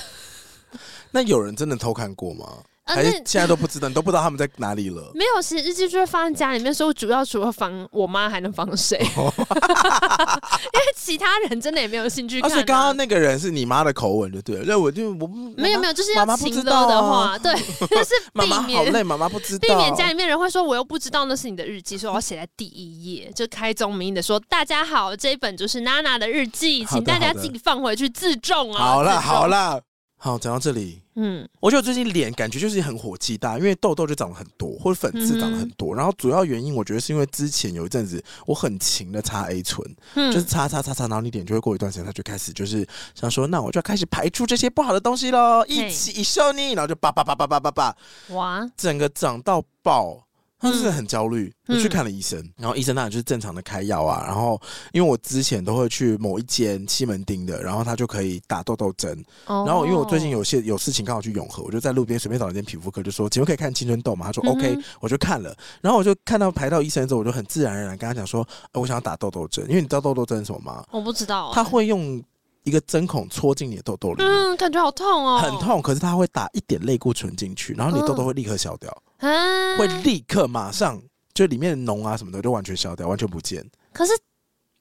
[1.13, 2.63] 那有人真的偷看过吗？
[2.85, 5.13] 还是现在都不知道，你都不知道他们在哪里了。
[5.15, 8.99] 没有，其实日记就是放在家里面，所以我主要除了防我妈，还能防谁？
[9.17, 12.53] 哦、 因为其他人真的也没有兴趣看、啊。
[12.53, 14.65] 而且刚刚那个人是你妈的口吻，就对了。
[14.67, 17.55] 那我就我没有没有，就是要情勒的话，对，
[17.87, 28.85] 就是避免妈妈好累，妈妈不知道，避免家里面人会说我又不知道那是你的日记，所以我要写在第一页，就开宗明义的说大家好，这一本就是娜娜的日记，请大家自己放回去自重啊。
[28.85, 29.81] 好了好了。
[30.19, 35.95] 好，讲到这里，嗯，我觉得最近脸感觉就是很火气大，因为痘痘就长了很多，或者粉刺长了很多。
[35.95, 47.97] 嗯、然后主要原因，我觉得是因为之前有一阵子我很勤的擦 A 醇，嗯、就是擦擦擦擦，然后你脸就会过一段时间，它就开始就是想说，那我就要开始排出这些不好的东西喽，一起一收你，然后就叭叭叭叭叭叭叭，
[48.29, 50.27] 哇，整个长到爆。
[50.63, 54.25] 他就是很焦虑，我去看了医生，嗯、然后医生当然就是正常的开药啊。
[54.25, 54.59] 然后
[54.93, 59.13] 因为我之前都会去某一间西门町的，然后他就可以打痘痘针。
[59.47, 64.27] 哦、然后因为我最近有些有事情刚好去永和，我就在路边随便找了一间皮肤科，就说请问可以看青春痘吗？
[64.27, 65.53] 他说 OK，、我就看了。
[65.81, 70.85] 然后我就看到排到医生之后，我就很自然而然跟他讲说，我想要打痘痘针，因为你知道痘痘针是什么吗？
[70.93, 71.51] 我不知道、啊。
[71.53, 72.23] 他会用。
[72.65, 75.83] 一个针孔戳进你的痘痘里，嗯，感觉好痛哦，很痛。
[75.83, 83.65] 可是他会打一点类固醇进去，然后你痘痘会立刻消掉，嗯、会立刻马上就里面的脓啊什么的就完全消掉，完全不见。
[83.93, 84.13] 可是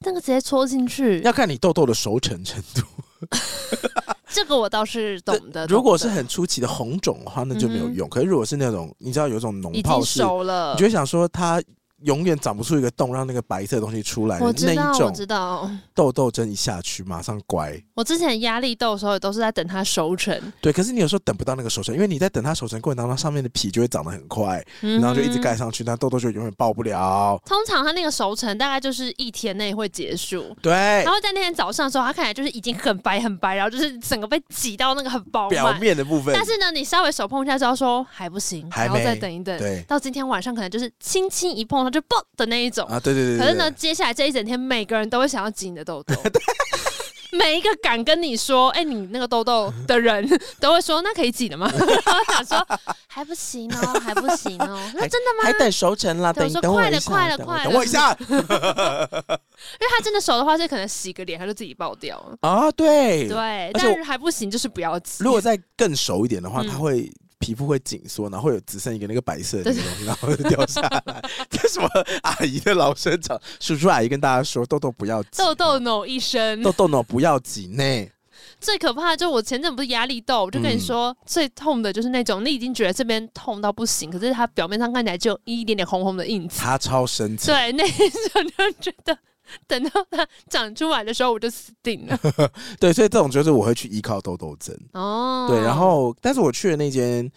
[0.06, 2.82] 那个直接戳进去，要看你痘痘的熟成程度。
[4.28, 5.66] 这个我倒是懂的。
[5.72, 8.08] 如果是很初期的红肿的话，那就没有用。
[8.08, 11.62] 嗯、可是如果是那种你知道有一种脓泡是熟了，你就会想说它。
[12.04, 14.40] 永远长不出一个洞，让那个白色的东西出来。
[14.40, 15.70] 我知道，那一种我知道。
[15.94, 17.80] 痘痘针一下去，马上乖。
[17.94, 20.40] 我之前压力痘的时候，也都是在等它熟成。
[20.62, 27.40] 对，可是你有时候等不到那个熟成，因为你在等它熟成过程当中，上面的皮就会长得很快，嗯、然后就一直盖上去，那痘痘就永远爆不了。
[27.46, 30.56] 通常它那个熟成大概就是一天内会结束。
[30.62, 30.72] 对。
[30.72, 36.34] 然后在那天早上的时候，它看起来就是已经很白很白，然后就是整个被挤到那个很饱满表面的部分。
[36.34, 39.56] 但是呢，你稍微手碰一下之后说还不行，还要再等一等。
[39.60, 39.84] 对。
[39.88, 42.88] 到今天晚上可能就是轻轻一碰它就爆的那一种。
[42.88, 46.16] 啊，对对对，对，可是呢，接下来这一整天，每个人都会想要挤你的痘痘。
[47.34, 50.28] 每一个敢跟你说“哎、欸，你那个痘痘”的人，
[50.60, 52.68] 都会说“那可以挤的吗？” 然后想说
[53.08, 54.78] 还不行哦，还不行哦。
[54.96, 55.44] 那真的吗？
[55.44, 58.14] 还等熟成了，等我说等我快了，快了，快了，等我一下。
[58.20, 62.70] 因为他真的熟的话，就可能洗个脸，他就自己爆掉了啊。
[62.74, 65.24] 对对，但是还不行，就是不要挤。
[65.24, 67.10] 如果再更熟一点的话，他、嗯、会。
[67.42, 71.22] 皮肤会紧缩，然后会有只剩一个那个白色的那个东西，然后就掉下来。
[71.50, 71.90] 这什么
[72.22, 77.84] 阿姨的老生常，叔叔阿姨跟大家说，痘痘不要挤，痘痘 no 一生，痘痘 no 不要挤呢。
[78.60, 87.54] 最可怕的就是我前阵不是压力痘，我就跟你说，嗯、最痛的就是那种你已经觉得这边痛到不行，可是它表面上看起来就一点点红红的印子，它超深层。
[87.54, 89.18] 对，那一种就觉得。
[89.68, 92.20] 等到它长出来的时候，我就死定了。
[92.80, 94.78] 对，所以这种就是我会去依靠痘痘针。
[94.94, 97.30] 哦，对，然后但是我去的那间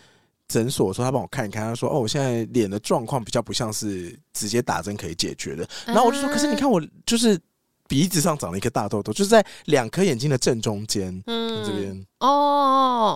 [0.48, 5.68] 诊所说他帮我看一看，他说哦，我现在脸的状况比较不像是直接打针可以解决的。
[5.86, 7.38] 然后我就说，可是你看我就是。
[7.86, 12.26] 鼻子上长了一颗大痘痘，就是在两颗眼睛的正中间，嗯，这边哦，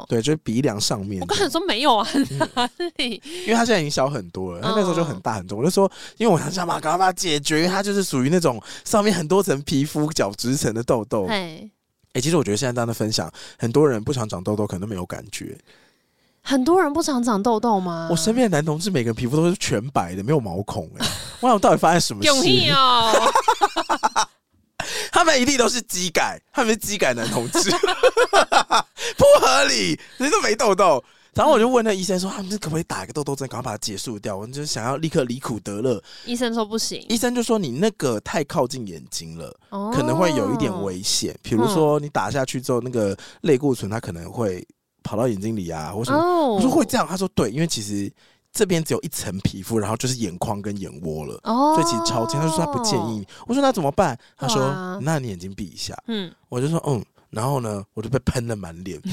[0.08, 1.20] 对，就是鼻梁上面。
[1.20, 2.06] 我刚才说没有啊，
[2.54, 3.22] 哪里？
[3.46, 5.58] 因为他现在已经小很多了，他那时候就很大很重。
[5.58, 11.26] 我就说，因为我想想嘛，赶快把它解决，因为它就是属于那种上面很多层皮肤角质层的痘痘。
[11.26, 11.68] 哎，
[12.12, 15.56] 哎，其实我觉得现在大家分享，很多人不常长痘痘，可能都没有感觉。
[16.40, 18.08] 很多人不常长痘痘吗？
[18.11, 20.88] 我身边的男同志每个人皮肤都是全白的，没有毛孔。
[20.98, 21.06] 哎，
[21.40, 22.28] 我想到底发生什么事？
[22.28, 23.12] 容易哦。
[25.11, 27.71] 他们一定都是基改，他们是基改男同志，
[29.16, 31.03] 不合理，人都没痘痘。
[31.35, 36.03] 然后我就问那医生说：“他们可不可以打一个痘痘针，赶快把它结束掉？”我们就是想要立刻离苦得乐。
[36.25, 41.38] 医生说不行，医生就说你那个太靠近眼睛了，哦、可能会有一点危险。
[41.42, 44.66] 比如说你打下去之后，那个类固醇它可能会
[45.05, 46.18] 跑到眼睛里啊，或什么。
[46.18, 48.12] 哦、我说会这样，他说对，因为其实。
[48.59, 52.40] 这边只有一层皮肤，然后就是眼眶跟眼窝了，哦、所以其实超轻。
[52.40, 53.25] 他就说他不建议。
[53.47, 54.18] 我说那怎么办？
[54.37, 55.97] 他说那你眼睛闭一下。
[56.09, 59.01] 嗯，我就说嗯，然后呢，我就被喷了满脸。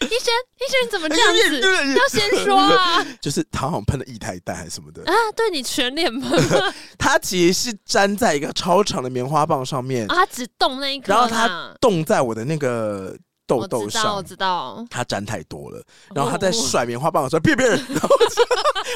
[0.00, 1.60] 医生，医生你怎么这样子？
[1.94, 3.04] 要先说啊。
[3.20, 5.12] 就是他好像喷了液态氮还是什么的啊？
[5.36, 6.42] 对你全脸喷。
[6.96, 13.14] 他其实是粘在一个超长的棉花棒上面啊，他只动那一颗，然后他动在我的那个。
[13.50, 15.82] 痘痘上，我知道，他沾太多了，
[16.14, 18.08] 然后他在甩棉花棒的时候，别别人，然后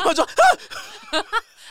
[0.07, 0.27] 我说，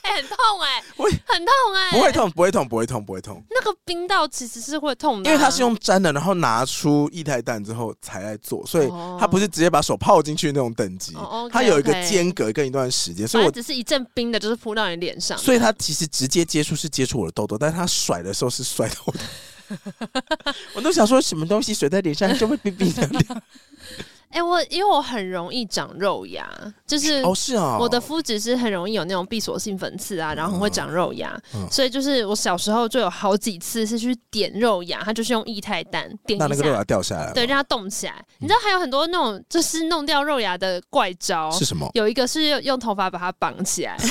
[0.01, 3.41] 哎，很痛哎，我很痛哎，不会痛，不会痛，不会痛，不会痛。
[3.49, 11.15] 那个冰道其实是会痛的，因为他是用粘的，然后拿出液态氮之后才来做，所以他不是直接把手泡进去那种等级，
[11.49, 19.19] 他有一个间隔跟一段时间，所以我只是一阵冰的，就是扑到你脸上，所以他其实直接接触是接触我的痘痘，但是他甩的时候是甩到我的。
[20.75, 23.41] 我都想说，什么东西水在脸上就会冰冰凉凉。
[24.33, 26.49] 哎，我因为我很容易长肉芽，
[26.87, 38.25] 就是哦是啊，我的肤质是很容易有那种闭锁性粉刺啊，然后很会长肉芽，所以就是我小时候就有好几次是去点肉芽，它就是用液态氮点一下，那那个肉芽掉下来，对，让它动起来。
[38.39, 41.87] 你知道还有很多那种就是弄掉肉芽的怪招是什么？
[41.93, 43.95] 有一个是用头发把它绑起来。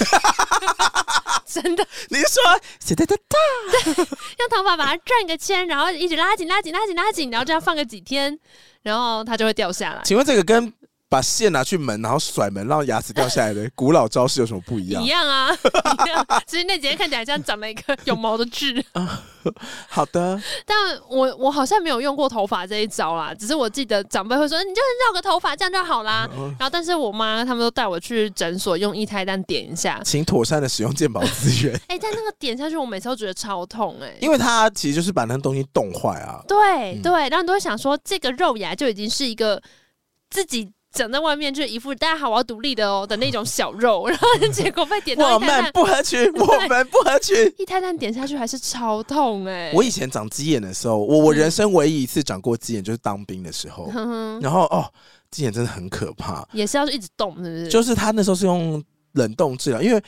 [1.44, 1.86] 真的？
[2.08, 2.42] 你说
[2.80, 3.36] 谁在哒哒？
[3.84, 8.38] 对，用头发把它转个圈，然后一直拉紧、拉紧、拉紧、拉紧，然后这样放个几天，
[8.82, 10.00] 然后它就会掉下来。
[10.04, 10.72] 请问这个跟？
[11.12, 15.02] 把线拿去门，然后甩门，让牙齿掉下来的古老招式有什么不一样？
[15.02, 15.50] 一样啊，
[16.06, 16.26] 一样。
[16.46, 18.82] 其实那几天看起来像长了一个有毛的痣。
[19.90, 20.74] 好的，但
[21.10, 26.26] 我我好像没有用过头发这一招啦，只是我记得长辈会说，你就绕个头发这样就好啦。
[26.58, 31.78] 然后，但是我妈他们都带我去诊所用一胎蛋点一下，请妥善的使用健保资源。
[31.88, 36.40] 哎，但那个点下去，我每次都觉得超痛哎，因为它其实就是把那东西冻坏啊。
[36.48, 39.60] 对对，然后都会想说，这个肉芽就已经是一个
[40.30, 40.72] 自己。
[40.92, 47.36] 长在外面就是一副大家好，我要独立的哦的那种小肉， 然后结果被点到，我们不合群， 我们不合群。
[47.58, 49.72] 一太蛋点下去还是超痛哎、欸！
[49.74, 54.84] 我以前长鸡眼的时候，我我人生唯一一次长过鸡眼就是当兵的时候，嗯、然后哦，
[55.30, 57.68] 鸡眼真的很可怕，也是要一直动，是不是？
[57.68, 60.02] 就是他那时候是用冷冻治疗，因为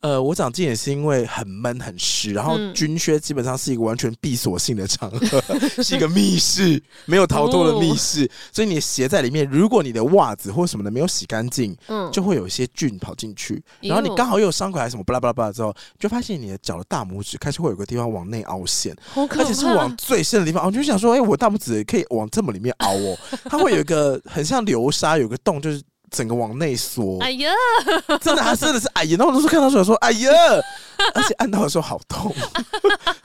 [0.00, 25.82] 呃，我长鸡眼是因为很闷很湿，然后军靴基本上是一个完全闭锁性的场合，嗯、 是一个密室，没有逃脱的密室，哦、所以你的鞋在里面，如果你的袜子或什么的没有洗干净，嗯，就会有一些菌跑进去，然后你刚好又有伤口还是什么巴拉巴拉巴拉之后，就发现你的脚的大拇指开始会有个地方往内凹陷，而且是往最深的地方，我就想说，哎、欸，我大拇指可以往这么里面凹哦，它会有一个很像流沙，有个洞就是。
[26.10, 27.50] 整个往内缩，哎呀，
[28.20, 29.16] 真的，他真的是哎呀！
[29.18, 30.30] 然后我那时候看到时候说哎呀，
[31.14, 32.34] 而且按到的时候好痛，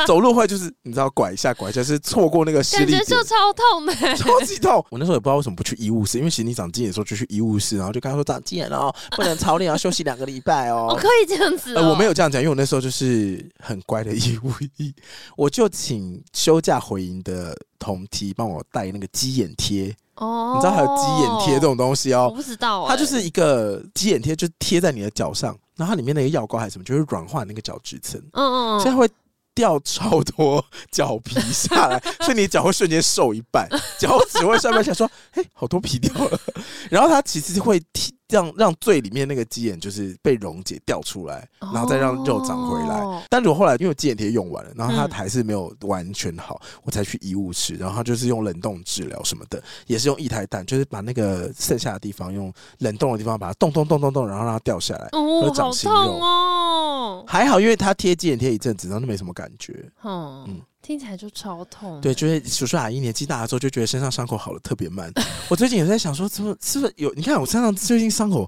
[0.05, 4.85] 走路会就是你知道拐一下拐一下，是错过那个施力点，感觉就超痛的，超级痛。
[4.89, 10.87] 我那时候也不知道为什么不去医务室，因为其实你长鸡眼的时候就去医务室，然后就跟他说长鸡眼哦，不能操练，要休息两个礼拜哦。
[10.89, 14.93] 我可以这样子、哦，呃，我没有这样讲，因为我那时候就是很乖的医务医，
[15.35, 19.95] 我就请休假回营的同梯帮我带那个鸡眼贴。
[20.15, 22.27] 哦，你知道还有鸡眼贴这种东西哦？
[22.29, 28.21] 我不知道、欸，它就是一个鸡眼贴，就贴在你的脚上，然后它里面那个药膏还是什么，就是软化那个角质层。
[28.33, 29.09] 嗯嗯，现在会
[29.55, 36.39] 掉超多脚皮下来，所以你脚会瞬间瘦一半， 脚趾会上面想说，嘿，好多皮掉了。
[36.91, 38.13] 然后它其实会贴。
[38.29, 42.99] 让让最里面那个鸡眼就是被溶解掉出来，然后再让肉长回来。
[42.99, 55.95] 哦、但如果后来因为鸡眼贴用完了，然后它还是没有完全好，嗯、我才去医务室，然后他就是用冷冻治疗什么的，也是用一台蛋，就是把那个剩下的地方用冷冻的地方把它冻冻冻冻冻，然后让它掉下来，会长新肉。
[55.95, 56.64] 哦，哦
[57.27, 59.91] 还好，因为他贴肌眼贴一阵子，然后就没什么感觉。
[60.03, 60.45] 嗯。
[60.47, 61.99] 嗯听起来就超痛。
[61.99, 65.11] 对，就是叔叔阿姨年纪大了之后，就觉得身上伤口好了特别慢。
[65.49, 67.11] 我最近也在想说，怎么是不是有？
[67.15, 68.47] 你看我身上最近伤口。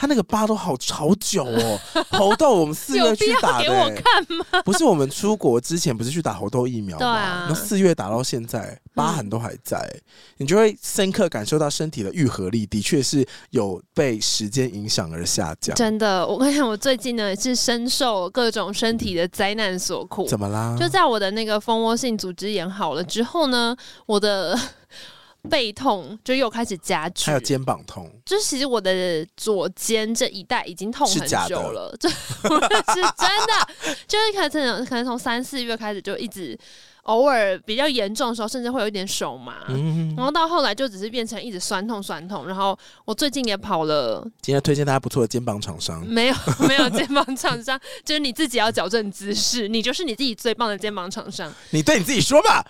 [0.00, 1.80] 他那个疤都好好久哦，
[2.16, 4.62] 猴痘我们四月去打的，给我看吗？
[4.64, 7.46] 不是我们出国之前不是去打猴痘疫苗吗？
[7.48, 10.02] 那四月打到现在，疤痕都还在，嗯、
[10.36, 15.74] 你就会深刻感受到身体的愈合力的确是有被时间影响而下降。
[15.74, 20.28] 真的，我跟你讲，我最近呢是深受各种身体的灾难所苦。
[20.28, 20.76] 怎么啦？
[20.78, 24.56] 就在我的那个蜂窝性组织炎好了之后呢，我的。
[25.48, 28.10] 背痛就又开始加剧，还有肩膀痛。
[28.24, 31.36] 就是其实我的左肩这一带已经痛很久
[31.70, 32.16] 了， 这是，
[32.94, 33.96] 是真的。
[34.06, 36.58] 就是可能可能从三四月开始就一直
[37.04, 42.46] 偶尔比较严重的时候，甚至会有一点手麻，嗯、然后到后来就只是变成一直酸痛酸痛。
[42.46, 46.34] 然后我最近也跑了，今天推荐大家不错的肩膀厂商，没有
[46.68, 51.50] 没有肩膀厂商，就是你自己要矫正姿势，你就是你自己最棒的肩膀厂商。
[51.70, 52.64] 你对你自己说吧。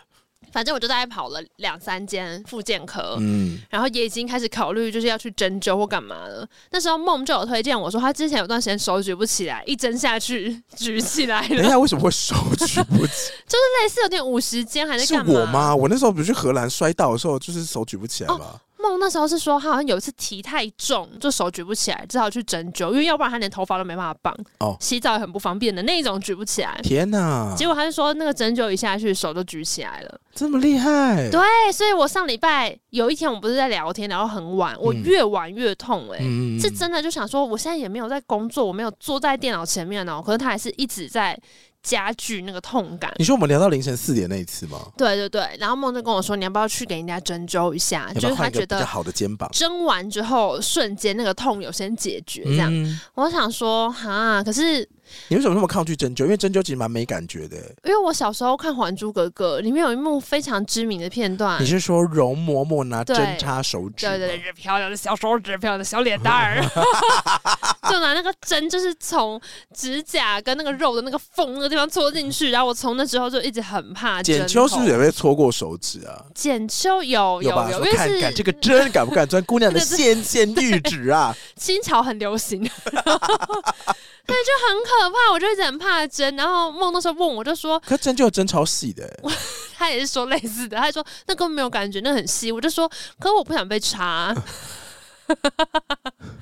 [0.52, 6.48] 反正我就大概跑了两三间复健科，嗯，然后也已经开始考虑就是要去针灸或干嘛了。
[6.70, 11.48] 那时候梦就有推荐我说，他之前有段时间手举不起来，一针下去 举起来了。
[11.48, 13.30] 等一下，为什么会手举不起？
[13.46, 15.32] 就是类似有点五十肩还是干嘛？
[15.32, 15.76] 是我吗？
[15.76, 18.52] 我那时候不是去荷兰摔倒的时候，就是手举不起来吗？
[18.52, 24.34] 哦梦那时候是说，他好像有一次提太重，就手举不起来，只好去针灸，因为要不然他连头发都没办法绑。
[24.60, 26.78] 哦，洗澡也很不方便的那一种，举不起来。
[26.82, 27.54] 天哪！
[27.56, 30.20] 结果他就说，那个针灸一下去，手就举起来了。
[30.34, 31.28] 这么厉害？
[31.30, 31.40] 对，
[31.72, 41.38] 所以我上礼拜有一天，我们不是在聊天聊到很晚，我越玩越痛，欸，哎、嗯，是真的就想说，我现在也没有在工作，我没有坐在电脑前面哦，可是他还是一直在。
[41.82, 43.12] 加剧那个痛感。
[43.18, 44.78] 你说我们聊到凌晨四点那一次吗？
[44.96, 48.12] 对对对，然后梦就跟我说，你要不要去给人家针灸一下？
[48.14, 52.70] 就是他觉得好的肩膀，针完之后瞬间那个痛有先解决这样。
[52.72, 54.88] 嗯、我想说哈，可是。
[55.28, 56.24] 你为什么那么抗拒针灸？
[56.24, 57.56] 因为针灸其实蛮没感觉的。
[57.84, 61.60] 因为我小时候看《还珠格格》，里面有一幕非常知名的片段。
[61.62, 64.06] 你是说容嬷嬷拿针插手指？
[64.06, 66.62] 对对对，漂亮的小手指，漂亮的小脸蛋儿，
[67.90, 69.40] 就拿那个针，就是从
[69.74, 72.50] 指甲跟那个肉的那个缝那个地方戳进去。
[72.50, 74.38] 然后我从那之后就一直很怕针。
[74.38, 76.24] 剪秋是不是也被戳过手指啊？
[76.34, 81.34] 剪秋有有有，有有看看这个针敢不敢钻姑娘的 纤纤玉指啊？
[81.56, 82.68] 清朝很流行。
[84.28, 86.36] 对，就很可怕，我就一直很怕针。
[86.36, 89.08] 然后梦那时候问我，就说：“可针就有针超细的。
[89.74, 92.52] ”他也是说类似的，他说那根本没有感觉，那很细。
[92.52, 92.86] 我就说
[93.18, 94.34] ：“可我不想被插。”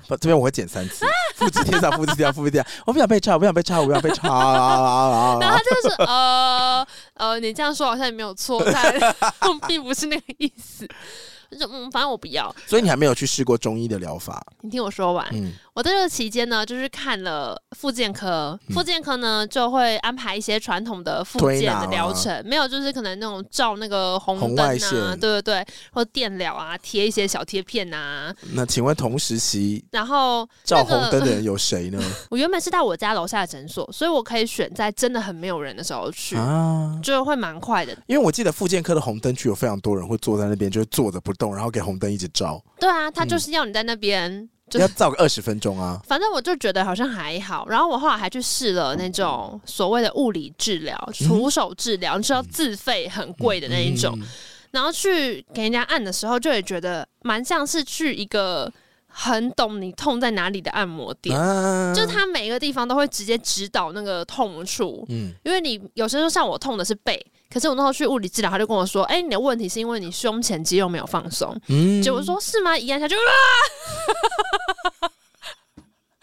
[0.09, 2.67] 不，这边我会剪三次，复制贴上，复制贴上，复制贴上。
[2.87, 5.39] 我不想被插，我不想被插，我不想被插。
[5.41, 8.93] 然后他就是：“呃呃，你这样说好像也没有错，但
[9.69, 10.89] 并不是那个意思。”
[11.59, 12.55] 就嗯，反正我不要。
[12.67, 14.45] 所以你还没有去试过中医的疗法？
[14.63, 15.27] 你听我说完。
[15.33, 15.53] 嗯。
[15.75, 28.35] 我在这个期间呢，就是看了复健科，复健科呢就会安排一些传统的复健的疗程，啊、没有就是可能那种照那个红灯啊，对对对，或电疗啊，贴一些小贴片啊。
[28.55, 32.03] 那请问同时期，然后照红灯的人有谁呢？
[32.31, 37.95] 我原本是在我家楼下的诊所，所以我可以选在真的很没有人的时候去，啊、就会蛮快的。
[38.07, 42.63] 因为我记得复健科的红灯区有非常多人会坐在那边，就是坐着不动，然后给红灯一直照。
[42.79, 44.49] 对啊，他就是要你在那边。
[44.69, 46.01] 就要照个二十分钟啊。
[46.05, 54.19] 反正我就觉得好像还好，然后我后来还去试了那种所谓的物理治疗、徒手治疗，就要自费很贵的那一种。
[54.73, 58.69] 然后去给人家按的时候，就会觉得蛮像是去一个
[59.07, 65.07] 很懂你痛在哪里的按摩店，啊、就是他每一个地方都会直接指导那个痛处。
[65.11, 72.77] 嗯，因为你有时候像我痛的是背，可是我那时候去物理治疗，他就跟我说：“哎、欸，你的问题是因为你胸前肌肉没有放松。”嗯，结果说是吗？
[72.77, 75.11] 一按下就啊。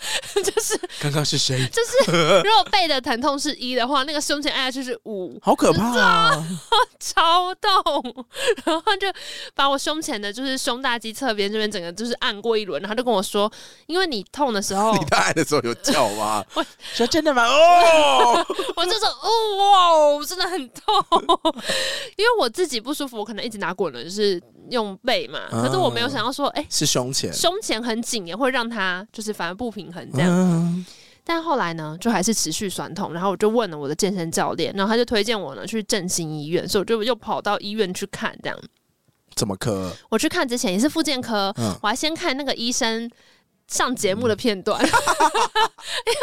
[0.44, 1.58] 就是刚刚是谁？
[1.72, 2.12] 就是
[2.44, 6.48] 如果背的疼痛是一的话，那个胸前按下去是五，好可怕啊！
[7.00, 8.26] 超痛，
[8.66, 9.08] 然后就
[9.54, 13.52] 把我胸前的，就是胸大肌侧边这边整个就是按过一轮，然后就跟我说，
[13.88, 16.44] 因为你痛的时候，你按的时候有叫吗？
[16.54, 17.46] 我说真的吗？
[17.48, 18.46] 哦，
[18.76, 20.94] 我就说哦哇，真的很痛，
[22.18, 24.42] 因为我自己不舒服，我可能一直拿滚轮是。
[24.70, 30.30] 用背嘛，可是我没有想到说，哎、欸，是胸前，胸前很紧也会让它就是反而不平衡这样。
[30.30, 30.86] 嗯、
[31.24, 38.58] 但后来呢，就还是持续酸痛，然后我就问了我的健身教练，然后他就推荐我呢去振兴医院，所以我就又跑到医院去看这样。
[39.36, 39.92] 怎么科？
[40.10, 43.10] 我去看之前也是复健科，嗯、我还先看那个医生。
[43.68, 46.18] 上节目的片段，嗯、因为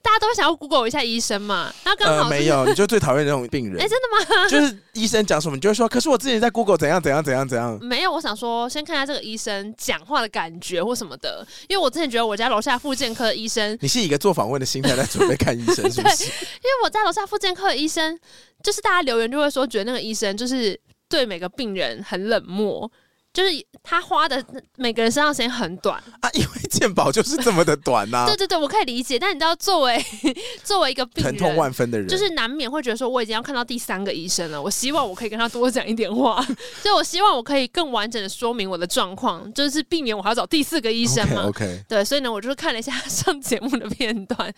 [0.00, 1.72] 大家都想要 Google 一下医生嘛。
[1.84, 3.76] 那刚好、呃、没有，你就最讨厌那种病人。
[3.80, 4.48] 哎、欸，真的吗？
[4.48, 5.88] 就是医生讲什么，你就会说。
[5.88, 7.78] 可是我之前在 Google 怎样怎样怎样怎样。
[7.82, 11.46] 没有，我想说先看一下这个医生讲话的感觉或什么的。
[11.68, 16.24] 因为我之前觉得我家楼下复健科的医生，你是以一个做访问的心态在准备看医生，是不是？
[16.64, 18.18] 因为我在楼下复健科的医生，
[18.62, 22.90] 就是大家留言就会说，觉得那个医生就是对每个病人很冷漠。
[23.34, 23.50] 就是
[23.82, 24.42] 他花的
[24.76, 28.26] 每个人身上时间很短啊，因为健保就是这么的短呐、 啊。
[28.26, 29.18] 对对对，我可以理解。
[29.18, 30.00] 但你知道，作为
[30.62, 34.62] 作为一个病人，疼痛万分的人，就是难免会觉得说，我已经要看到第三个医生了。
[34.62, 36.40] 我希望我可以跟他多讲一点话，
[36.80, 41.48] 所以我希望我可以更完整的说明我的状况，就是避免我还要找第四个医生嘛。
[41.48, 41.84] OK，, okay.
[41.88, 44.48] 对，所以呢，我就是看了一下上节目的片段，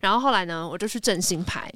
[0.00, 1.72] 然后后来呢，我就去振兴排，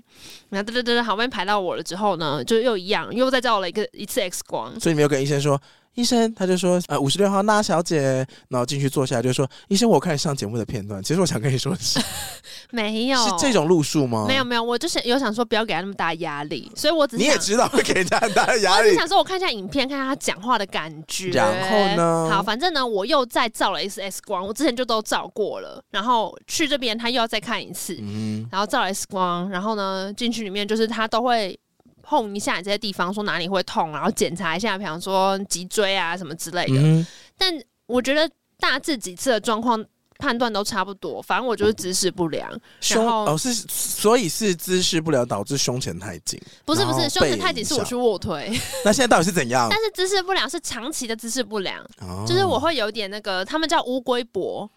[0.50, 4.78] 然后噔噔噔，好不容易排到我了之后呢，就又一样，又再照了一个一次 X 光。
[4.78, 5.58] 所以你没有跟医生说。
[5.94, 12.00] 医生他就说，呃，五十六号那小姐，然后进去坐下来就说，医生，我看上节目的片段，其实我想跟你说的是，
[12.70, 14.24] 没有，是这种路数吗？
[14.28, 31.58] 没有没有，我就是有想说不要给他那么大压力，所以我只是你也知道会给人家很大的压力，我只想说我看一下影片，看看他讲话的感觉，然后呢，好，反正呢，我又再照了一次 X 光，我之前就都照过了，然后去这边他又要再看一次，嗯，然后照了 X 光，然后呢进去里面就是他都会。
[32.10, 36.74] 碰一下你这些地方，说哪里会痛，然后检查一下，比方说脊椎啊什么之类的。
[36.74, 37.06] 嗯、
[37.38, 37.54] 但
[37.86, 39.84] 我觉得大致几次的状况
[40.18, 42.50] 判断都差不多，反正我就是姿势不良。
[42.80, 46.36] 胸哦是，所以是姿势不良导致胸前太紧？
[46.64, 48.50] 不是不是，胸前太紧是我去卧推。
[48.84, 49.68] 那现在到底是怎样？
[49.70, 54.68] 但是姿势不良是长期的姿势不良，哦、就是我会有点那个，他们叫乌龟脖，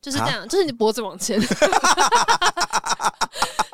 [0.00, 1.38] 就是这样，啊、就是你脖子往前。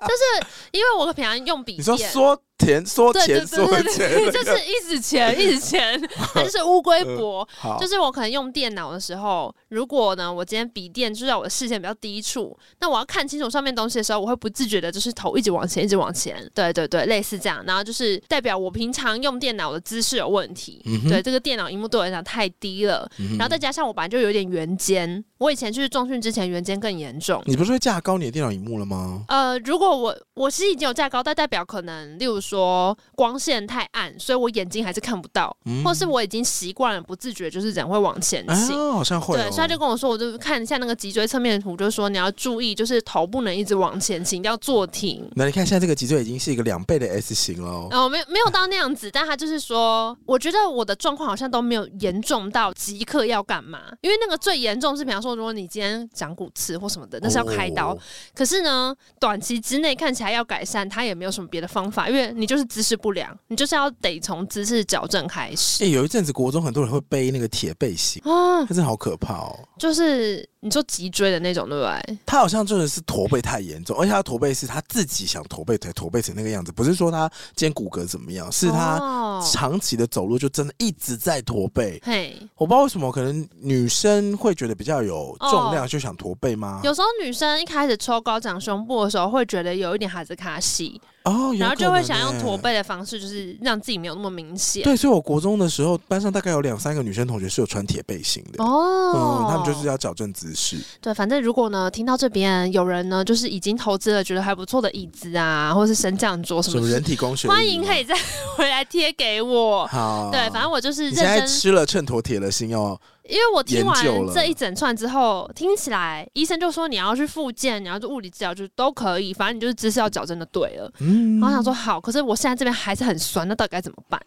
[0.06, 6.00] 就是因为我平常用笔，你说缩前缩前缩前，就是一直前 一直前，
[6.34, 7.46] 它就是乌龟脖。
[7.80, 16.48] 就是我可能用电脑的时候，如果呢，我今天笔电就在我的视线比较低处，那我要看清楚上面东西的时候，我会不自觉的，就是头一直往前，一直往前。
[16.52, 17.62] 对对对，类似这样。
[17.64, 20.82] 然后就是代表我平常用电脑的姿势有问题。
[20.86, 23.08] 嗯、对，这个电脑荧幕对我来讲太低了。
[23.18, 27.40] 嗯、然后再加上我本来就有点圆肩，我以前去重训之前圆肩更严重。
[27.46, 29.22] 你不是会架高你的电脑荧幕了吗？
[29.28, 39.42] 呃，如果我我其实已经有架高，但代表可能，例如说光线太暗，所以我眼睛还是看不到，嗯、或是我已经习惯了，不自觉就是人会往前倾、啊，好像会、哦。
[39.42, 45.28] 对，所以他就跟我说，我就看一下那个脊椎侧面的图，就是说你要注意，就是头不能一直往前倾，要坐挺。
[45.34, 47.88] 那你看现在这个脊椎已经是一个两倍的 S 型了。
[47.90, 57.88] 哦，没有没有到那样子，但他就是说，我觉得我的状况好像都没有严重到即刻要干嘛，因为那个最严重是，比方说如果你今天长骨刺或什么的，那是要开刀。
[57.92, 57.98] 哦、
[58.34, 65.84] 可是呢，短期之内看起来要改善，他也没有什么别的方法，因为你就是姿势不良，你就是要得从姿势矫正开始。
[65.84, 69.58] 哎、欸，有一阵子国中很多人会背那个铁背心啊，真的好可怕哦。
[69.78, 72.18] 就是你说脊椎的那种，对不对？
[72.26, 82.00] 他好像真的是驼背太严重，而且他驼背是他自己想驼背才驼背成那个样子，不是说他肩骨骼怎么样，是他长期的走路就真的一直在驼背。
[82.04, 86.80] 嘿，我不知道为什么，可能女生会觉得比较有重量就想驼背吗？
[86.82, 91.00] 有时候女生一开始抽高长胸部的时候，会觉得有一点哈子卡西。
[91.28, 94.82] 哦，然后就会想用驼背的方式，就是让自己没有那么明显。
[94.82, 98.64] 对，所以我国中的时候，班上大概有两三个女生同学是有穿铁背心的。
[98.64, 100.76] 哦，嗯，他们就是要矫正姿势。
[101.00, 108.14] 对，反正如果呢，听到这边有人呢，就是已经投资了觉得还不错的椅子啊，或者是升降桌什么什么人体工学，欢迎可以再
[108.56, 109.86] 回来贴给我。
[109.86, 111.24] 好，对，反正我就是认真。
[111.24, 112.98] 现在吃了秤砣铁了心哦。
[113.28, 114.02] 因为我听完
[114.32, 120.90] 这一整串之后，听起来医生就说你要去复健，你要做物理治疗，就都可以，反正你就是姿势要矫正的对了。
[121.00, 124.20] 嗯，然后想说好，可是我现在这边还是很酸，那到底该怎么办？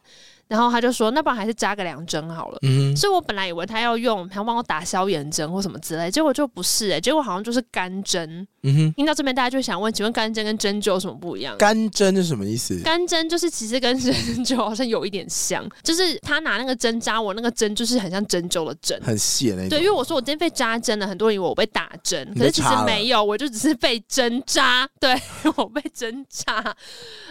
[0.51, 8.45] 然后他就说：“那不然还是扎个两针好了。”嗯，所以我本来以为他要用，他帮我打消炎针或什么之类，结果就不是哎、欸，结果好像就是干针。
[8.63, 11.57] 嗯哼，听到这边大家就想问：请问干针跟针灸有什么不一样？
[11.57, 12.77] 干针是什么意思？
[12.83, 19.69] 干针就是其实跟针灸好像有一点像， 就是他拿那个针扎我，那个针就是很像针灸的针，很细的那种。
[19.69, 24.85] 对，因为我说我今天被扎针了，很多人以为我被打针，可是其实没有，我就只是被针扎。
[24.99, 25.15] 对，
[25.55, 26.75] 我被针扎，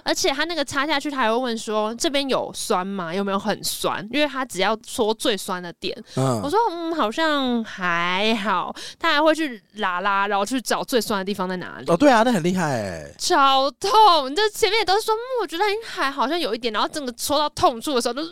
[0.02, 3.09] 而且他那个插下去，他还会问说：这边有酸吗？
[3.14, 4.06] 有没有很酸？
[4.12, 11.90] 因为他只要说最酸的点，嗯、我说嗯，好像还好，他还会去拉拉，然后去找最酸的地方在哪里。
[11.90, 14.34] 哦，对啊，那很厉害哎，超痛！
[14.34, 18.28] 这前面也都是说，嗯，我觉得还好像有一点，然后整个戳到痛处的时候就，就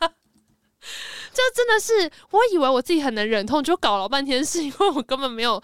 [0.00, 0.08] 呃，
[1.32, 5.62] 就真的是，我以为我自己很能忍痛，就搞了半天，是因为我根本没有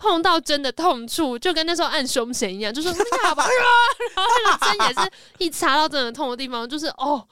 [0.00, 3.44] 碰到真的痛处，就跟那时候按胸前一样，就说那好吧，
[4.16, 7.24] 然后那个针也是一插到真的痛的地方，就是哦。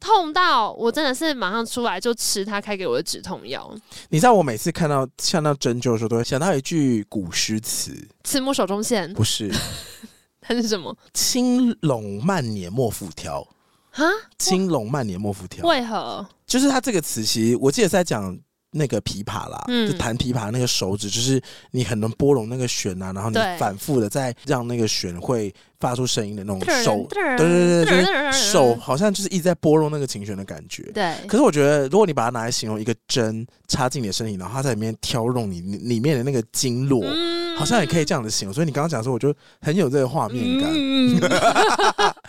[0.00, 3.68] 痛到我真的是马上出来就吃他开给我的止痛药。
[4.10, 7.92] 你知道我每次看到像那针灸的时候，都会想到一句古诗词
[8.22, 9.52] ：“慈母手中线。”不是，
[10.40, 13.44] 它是什么？“青龙慢捻莫复挑。”
[13.90, 14.04] 啊
[14.38, 16.24] ？“青龙慢捻莫复挑。”为何？
[16.46, 18.38] 就是他这个词，其实我记得是在讲。
[18.70, 21.40] 那个琵琶啦，嗯、就弹琵琶那个手指，就是
[21.70, 30.82] 你很能拨弄那个弦啊，然后你反复的在让那个弦会发出声音的那种手，对对对对，就是手好像就是一直在拨弄那个琴弦的感觉。
[30.92, 31.14] 对。
[31.26, 38.52] 可是我觉得，如果你把它拿来形容一个针插进你的身体，然后它在里面挑弄你里面的那个经络，嗯、好像也可以这样子形容。
[38.52, 40.70] 所以你刚刚讲说，我就很有这个画面感。
[40.74, 41.20] 嗯、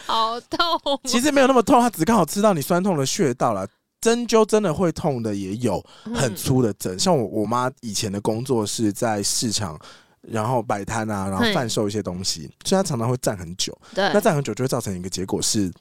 [0.06, 1.00] 好痛！
[1.04, 3.68] 其实没有那么痛，它只刚好刺到你酸痛的穴道了。
[4.02, 5.84] 针灸真的会痛的也有
[6.16, 9.80] 很粗的针，嗯、像我我妈以前的工作是在市场，
[10.22, 13.78] 然后摆摊啊，然后贩售一些东西，所以她常常会站很久。
[13.94, 15.72] 对，那站很久就会造成一个结果是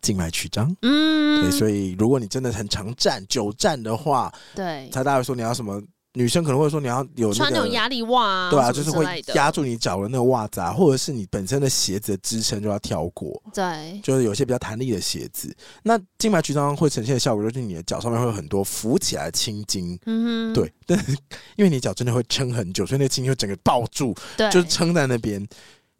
[0.00, 0.74] 静脉曲张。
[0.82, 5.82] 嗯，对，所以如果你真的很常站久站的话，对，才大概说你要什么。
[6.14, 9.04] 女生可能会说你要有、那个、穿那种压力袜啊，对啊，就是会
[9.34, 15.54] 压住你脚的那个袜子啊，或者是你本身的鞋子的支撑就要跳过，对，就是有些比较弹力的鞋子。
[15.82, 21.12] 那静脉曲张会呈现的效果就是你的脚上面会有很多浮起来的青筋，嗯哼，对， 但是
[21.56, 25.40] 因为你脚真的会撑很久，所以那个青筋会整个抱住，对，就是撑在那边。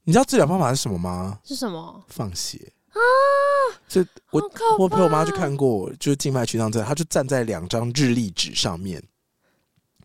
[0.02, 1.38] 你知道治疗方法是什么吗？
[1.44, 2.02] 是什么？
[2.08, 2.58] 放血
[2.88, 2.98] 啊！
[3.86, 4.42] 这我
[4.78, 9.00] 我陪我妈去看过，就是静脉曲张症，她就站在两张日历纸上面。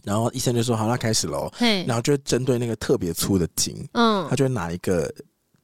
[0.05, 1.51] 然后医生就说：“好，那开始喽。
[1.55, 5.11] 嘿”然后就针对那个特别粗的筋，嗯，他就会拿一个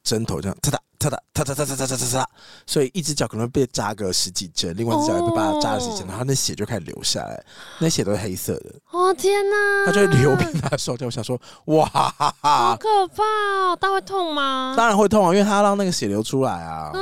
[0.02, 2.28] 针头这样，哒哒哒哒哒哒哒哒哒哒哒，
[2.66, 7.44] 所以一只脚可能被扎个十几针，另外一只脚也被把它扎了十几针，然后那血就开始流下来，
[7.78, 8.72] 那血都是黑色的。
[8.90, 9.86] 哦天哪！
[9.86, 13.78] 他就会流遍他的手就，我想说，哇哈哈，好可怕哦！
[13.80, 14.74] 他会痛吗？
[14.76, 16.90] 当然会痛啊，因为他要让那个血流出来啊。
[16.94, 17.00] 哦，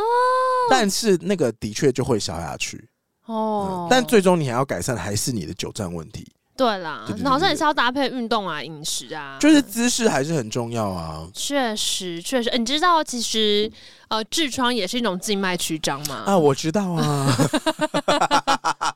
[0.71, 2.89] 但是那个的确就会消下去
[3.27, 6.27] 哦，但最终你还要改善的还是你的久站问题。
[6.61, 11.27] 对啦，好像也是要搭配运动啊、饮食啊，就是姿势还是很重要啊。
[11.33, 13.73] 确实，确实，你知道其实
[14.09, 16.25] 呃痔疮也是一种静脉曲张吗？
[16.27, 17.35] 啊，我知道啊。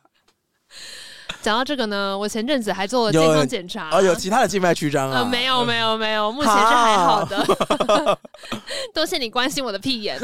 [1.44, 3.90] 讲到这个呢，我前阵子还做了健康检查。
[3.90, 5.22] 哦，有其他的静脉曲张啊？
[5.22, 7.46] 没有，没有，没有，目前是还好的。
[8.94, 10.18] 多谢你关心我的屁眼。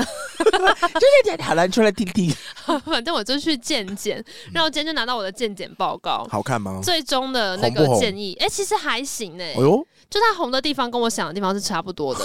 [1.43, 2.35] 好了，你出来听听。
[2.87, 6.27] 反正我就去健检，然后今天就拿到我的健检报告。
[6.31, 6.81] 好看吗？
[6.83, 9.45] 最终的那个建议，哎，其实还行呢。
[9.45, 12.21] 哎呦，就它红的地方跟我想的地方是差不多的。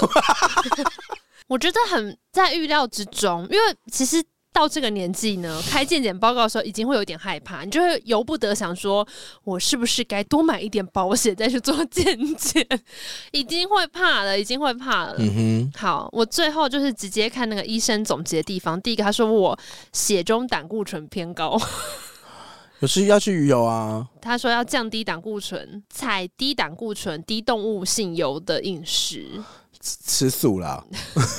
[1.47, 4.23] 我觉得很在预料之中，因为其实。
[4.55, 9.05] 到这个年纪呢，开健检报告的时候，已经会有点害怕，你就会由不得想说，
[9.43, 12.65] 我是不是该多买一点保险再去做健检？
[13.33, 15.15] 已经会怕了，已经会怕了。
[15.19, 15.71] 嗯哼。
[15.77, 18.81] 好，我最后就是直接看那个医生总结的地方。
[18.81, 19.59] 第一个，他说我
[19.91, 21.59] 血中胆固醇偏高，
[22.79, 24.07] 有是要去鱼油啊。
[24.21, 29.43] 他说要降低胆固醇，采低胆固醇、低动物性油的饮食。
[29.85, 30.83] 吃素啦，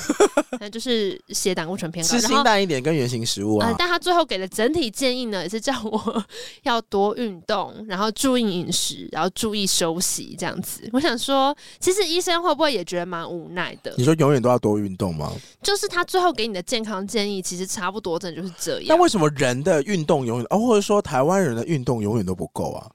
[0.59, 3.67] 那就是血胆固醇偏高，吃清淡一点跟原型食物啊。
[3.67, 6.25] 呃、但他最后给的整体建议呢，也是叫我
[6.63, 10.89] 要多运动， 然后注意饮食，然后注意休息，这样子。
[10.93, 13.93] 我想说，其实医生会不会也觉得蛮无奈的？
[13.97, 15.33] 你说永远都要多运动吗？
[15.61, 18.85] 就是他最后给你的健康建议，其实差不多，真的就是这样。
[18.87, 22.89] 那为什么人的运动永远，哦，或者说台湾人的运动永远都不够啊？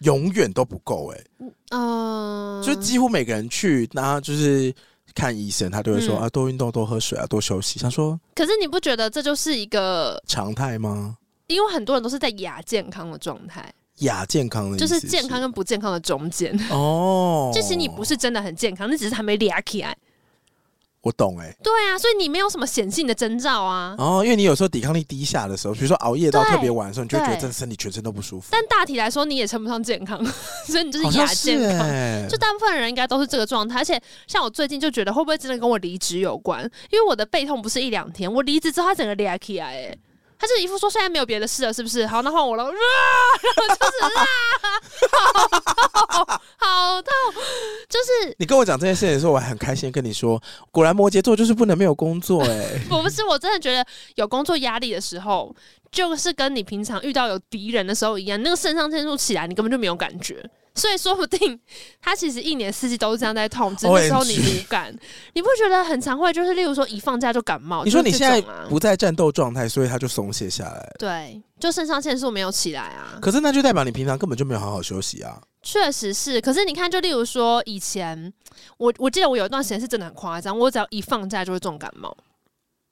[0.00, 1.26] 永远都不够哎、欸，
[1.70, 4.74] 嗯、呃，就几乎每个人去，那就是。
[5.14, 7.78] 看医生，他就会说、嗯、啊，多运动，多喝水啊，多休息。
[7.78, 11.16] 他说，可是你不觉得这就是一个常态吗？
[11.46, 17.50] 因为很多人都是在亚健康的状态，亚健康的，就是健康跟不健康的中间哦。
[17.56, 19.96] 就其实你不是真的很健康，那只是还没俩起来。
[21.00, 23.94] 我懂哎、欸，对啊，所以你没有什么显性的征兆啊。
[23.98, 28.48] 哦，因为你有时候抵抗力低下的时候，比如说熬夜到特别晚的时候，你就会觉得真的身体全身都不舒服。
[28.50, 30.22] 但大体来说，你也称不上健康，
[30.66, 31.88] 所以你就是亚健康。
[31.88, 33.78] 欸、就大部分人应该都是这个状态。
[33.78, 36.62] 而且像我最近就觉得，会不会真的跟我离职有关？
[36.90, 39.98] 因为我的背痛不是一两天，我离职之后，它整个裂起来哎。
[40.38, 42.06] 他就一副说，现在没有别的事了，是不是？
[42.06, 44.08] 好，那换我了，啊，然后就是啊，
[45.12, 47.12] 好痛，好痛，
[47.88, 52.80] 就是你跟我讲这件事情的时候，我还很开心，跟你说，果然摩羯座就是不能没有工作哎，欸。
[52.90, 53.84] 我 不是，我真的觉得
[54.14, 55.54] 有工作压力的时候，
[55.90, 60.48] 就是跟你平常遇到有敌人的时候一样，那个肾上腺素起来，你根本就没有感觉。
[60.74, 61.58] 所以说不定
[62.00, 64.96] 他其实一年四季都是这样在痛，只是说你无感，
[65.32, 67.84] 你不觉得很常会就是例如说一放假就感冒？
[67.84, 70.94] 你说你现在不在战斗状态，所以他就松懈下来。
[70.96, 73.18] 对，就肾上腺素没有起来啊。
[73.20, 75.40] 可是那就代表你平常根本就没有好好休息啊。
[75.62, 78.32] 确实是，可是你看，就例如说以前
[78.76, 82.16] 我我记得我有一段时间是真的很夸张，我只要一放假就会重感冒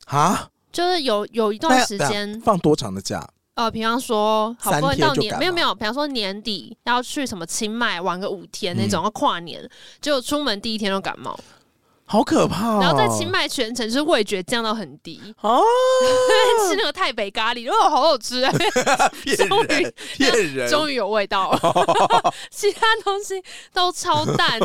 [0.06, 3.26] 啊，就是有有一段时间放多长的假？
[3.54, 9.66] 呃，比方说，好不容易到年，没有没有，比方说年底要去什么清迈玩个五天那种，要跨年，
[10.02, 11.34] 就出门第一天就感冒。
[12.08, 12.78] 好可怕、哦！
[12.80, 15.60] 然后在清迈全程就是味觉降到很低哦，
[16.70, 18.52] 吃那个泰北咖喱，哦，好好吃啊！
[19.36, 23.42] 终 于骗人，终于有味道了，哦、 其他东西
[23.72, 24.60] 都超淡。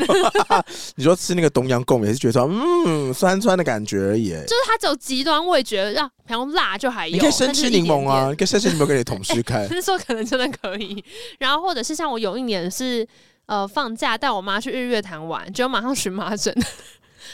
[0.95, 7.13] 你说吃那个东阳贡也是觉得说嗯酸酸的感觉而已，就是它只有极端味觉，让比方辣就还有。
[7.13, 9.67] 你可以生吃柠檬啊，你可以生吃柠檬给你同事看。
[9.71, 11.03] 那时候可能真的可以，
[11.39, 13.07] 然后或者是像我有一年是
[13.47, 16.55] 呃放假带我妈去日月潭玩，结果马上荨麻疹。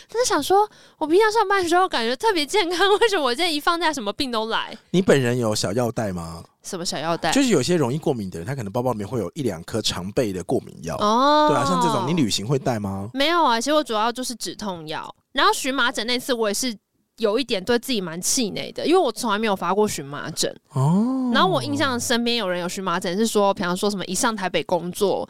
[0.09, 4.77] 他是想说，我平常上班的时候感觉特别健康， 为什么我现在一放假什么病都来？
[4.91, 6.43] 你本人有小药袋吗？
[6.63, 7.31] 什么小药袋？
[7.31, 10.97] 就是有些容易过敏的人，他可能包包里面会有一两颗常备的过敏药。
[10.97, 13.09] 哦，对啊，像这种你旅行会带吗？
[13.13, 15.13] 没有啊，其实我主要就是止痛药。
[15.31, 16.75] 然后荨麻疹那次我也是
[17.17, 20.53] 有一点对自己蛮气馁的，因为我从来没有发过荨麻疹。
[20.73, 25.27] 哦，然后我印象身边有人有荨麻疹，是说，比方说什么一上台北工作。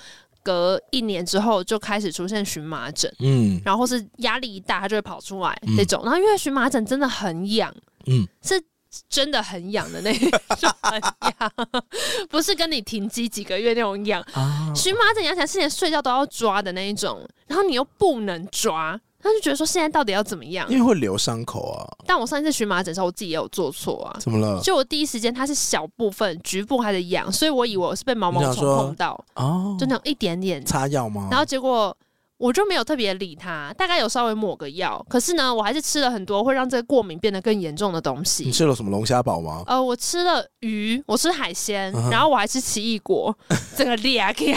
[0.47, 6.01] 隔一年之后就开始出现荨麻疹，嗯，然后是压力一大，它就会跑出来那种。
[6.03, 7.75] 嗯、然后因为荨麻疹真的很痒，
[8.05, 8.63] 嗯，是
[9.09, 10.17] 真的很痒的那
[10.57, 11.51] 种，很痒，
[12.29, 14.21] 不是跟你停机几个月那种痒。
[14.31, 18.97] 啊、荨麻疹痒起来是连睡觉都要抓的那一种，然后你又不能抓。
[19.27, 20.65] 他就觉得说现在到底要怎么样？
[20.69, 21.85] 因为会留伤口啊。
[22.05, 24.17] 但我上一次荨麻疹的时候，我自己也有做错啊。
[24.19, 24.59] 怎么了？
[24.61, 31.27] 就我第一时间它是小部分局部还在痒，所以我以为我是被毛毛虫碰到哦，就那种一点点擦药吗？
[31.29, 31.95] 然后结果
[32.37, 35.03] 我就没有特别理它，大概有稍微抹个药。
[35.09, 38.43] 可是呢，我还是吃了很多会让这个过敏变得更严重的东西。
[38.43, 39.63] 你吃了什么龙虾堡吗？
[39.65, 43.35] 呃，我吃了鱼，我吃海鲜，然后我还吃奇异果，
[43.75, 44.55] 整个裂开。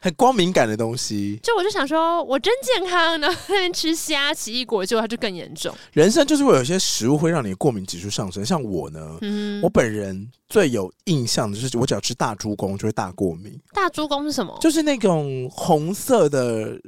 [0.00, 3.28] 很光敏感的东西，就我就想说，我真健康呢。
[3.48, 5.74] 那边吃虾、奇异果，结果它就更严重。
[5.92, 8.44] 人生就是会有一些食物会让你的过敏指数上升。
[8.44, 13.58] 像我呢，嗯、我本人最有印象的就是，我只要吃大猪公就会大过敏。
[13.72, 14.56] 大猪公是什么？
[14.60, 16.78] 就是那种红色的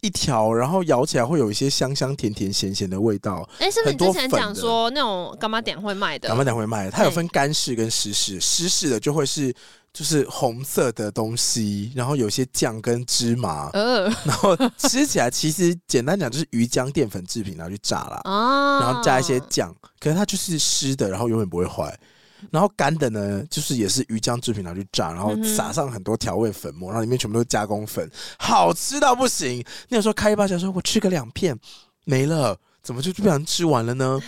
[0.00, 3.48] 一条，然后咬起来会有一些香香甜甜咸咸的味道。
[3.58, 6.28] 哎、欸，是不是你之前讲说那种干妈点会卖的？
[6.28, 9.54] 干妈点会卖的，它有分干式跟湿式，湿式的就会是。
[9.92, 21.98] 就是红色的东西，然后有些酱跟芝麻，呃、然后吃起来其实简单讲就是鱼浆淀粉制品拿去炸啦，哦、然后加一些酱，可是它就是湿的，然后永远不会坏。
[22.50, 29.62] 然后干的呢，就是也是鱼浆制品拿去炸，然后撒上很多调味粉末，然后里面全部都是加工粉，好吃到不行。
[29.88, 31.58] 那有时候开一包，想说我吃个两片
[32.04, 32.56] 没了。
[32.82, 34.18] 怎么就不小心吃完了呢？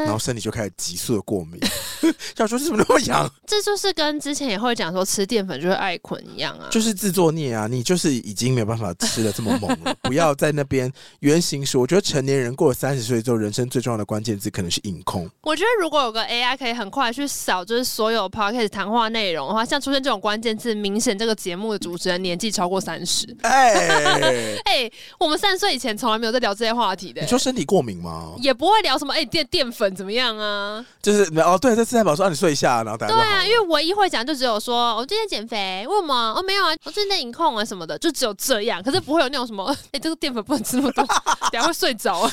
[0.00, 1.60] 哈然后身体就开始急速的过敏。
[2.36, 3.30] 想说怎么那么痒？
[3.46, 7.66] 这就是跟之前也会讲说吃淀粉就会爱困一样啊，就是自作孽啊！
[7.66, 10.90] 你就是已经没有办法吃的这么猛了， 不要在那边
[11.20, 11.80] 原型说。
[11.80, 15.28] 我觉得成年人过了三十岁之后，人生最重要的关键字可能是硬控。
[15.42, 23.26] 我觉得如果有个 AI 可以很快去扫，就是所有 Podcast 谈话内容的话，像出现这种关键字，明显这个节目的主持人年纪超过三十。
[23.42, 27.22] 哎哎，我们三十岁以前从来没有在聊这些话题的。
[27.22, 28.34] 你说身体过敏吗？
[28.38, 30.84] 也不会聊什么哎淀淀粉怎么样啊？
[31.02, 36.34] 就是哦对，在吃太饱说让你睡一下，然后大家对啊，因为唯一会讲就只有说我最近减肥，为什么？
[36.36, 38.82] 哦没有啊，我最近在饮控啊什么的，就只有这样。
[38.82, 41.04] 可是不会有那种什么 哎这个淀粉不能吃那么多，
[41.52, 42.20] 等下会睡着。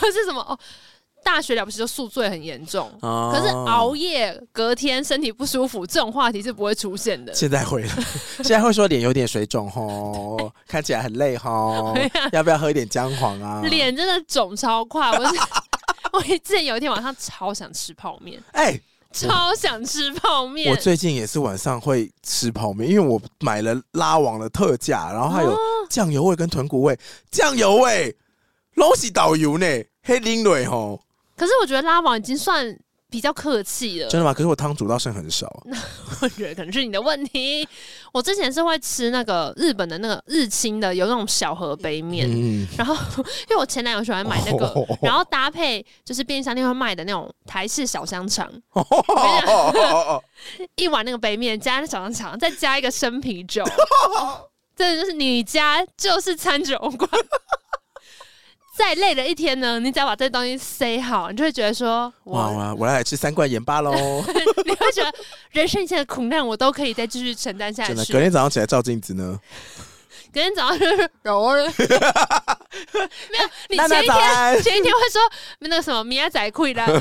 [0.00, 0.58] 或是什么哦？
[1.24, 7.32] 大学了不起就宿醉很严重，哦、可是熬夜隔天身体不舒服这种话题是不会出现的。
[7.32, 7.88] 现在会了，
[8.44, 13.62] 现在会说脸有点水肿吼，看起来很累吼，啊、要不要喝一点姜黄啊？
[13.64, 15.34] 脸真的肿超快，我是
[16.16, 18.82] 我之前有一天晚上超想吃泡面，哎、欸。
[19.12, 20.68] 超想吃泡面。
[20.72, 25.56] 我最近也是晚上会吃泡面，因为我买了拉网的特价，然后还有
[25.88, 26.98] 酱油味跟豚骨味，
[27.30, 28.16] 酱油味，
[28.74, 29.66] 拢是导游呢，
[30.02, 31.00] 黑林蕊吼。
[31.36, 32.76] 可是我觉得拉网已经算。
[33.14, 34.34] 比较客气了，真的吗？
[34.34, 35.78] 可是我汤煮到剩很少，那
[36.20, 37.64] 我觉得可能是你的问题。
[38.12, 42.92] 我之前是会吃那个日本的那个日清的，有那种小盒杯面，嗯、然后
[43.48, 50.20] 因为我前男友喜欢买那个，哦、然后搭配就是便利商店会卖的那种台式小香肠，哦、
[50.74, 53.64] 一碗那个杯面加那小香肠，再加一个生啤酒，
[54.74, 57.08] 这就是你家就是餐酒馆。
[58.76, 63.92] 再累了一天呢，你只要把这东西塞好，你就会觉得说，哇哇，我要来吃三罐盐巴喽！
[64.66, 65.14] 你会觉得
[65.52, 68.12] 人生一切的苦难我都可以再继续承担下去。
[68.12, 69.38] 隔天早上起来照镜子呢？
[70.32, 71.54] 隔天早上就是 有啊，
[73.30, 73.48] 没有。
[73.68, 75.22] 你前一天前一天会说
[75.60, 76.98] 那个什么米亚仔裤啦， 隔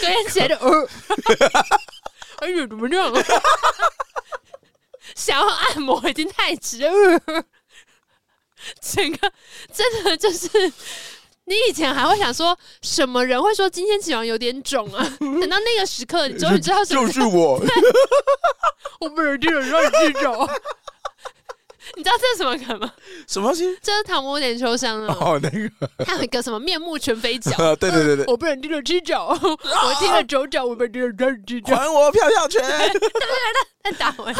[0.00, 0.88] 天起来就呃，
[2.40, 3.12] 哎呦怎么这样？
[5.14, 6.90] 想要按摩已经太迟了。
[8.80, 9.32] 整个
[9.72, 10.48] 真的就是，
[11.44, 15.04] 你以前还会想说什么人会说今天起床有点肿啊？
[15.20, 17.60] 等到那个时刻，你终于知道什么就是我，
[19.00, 20.48] 我不能这种让你去肿。
[21.94, 22.92] 你知道这是什么梗吗？
[23.28, 23.78] 什么东西？
[23.80, 25.16] 这是唐伯虎点秋香啊！
[25.20, 27.56] 哦，那个，还有一个什么面目全非脚？
[27.76, 31.12] 对对对对，我不能听了吃脚，我听了走脚，我不能听了
[31.46, 32.60] 吃脚，还我票票权！
[32.60, 33.10] 对对对，
[33.84, 34.34] 再打回。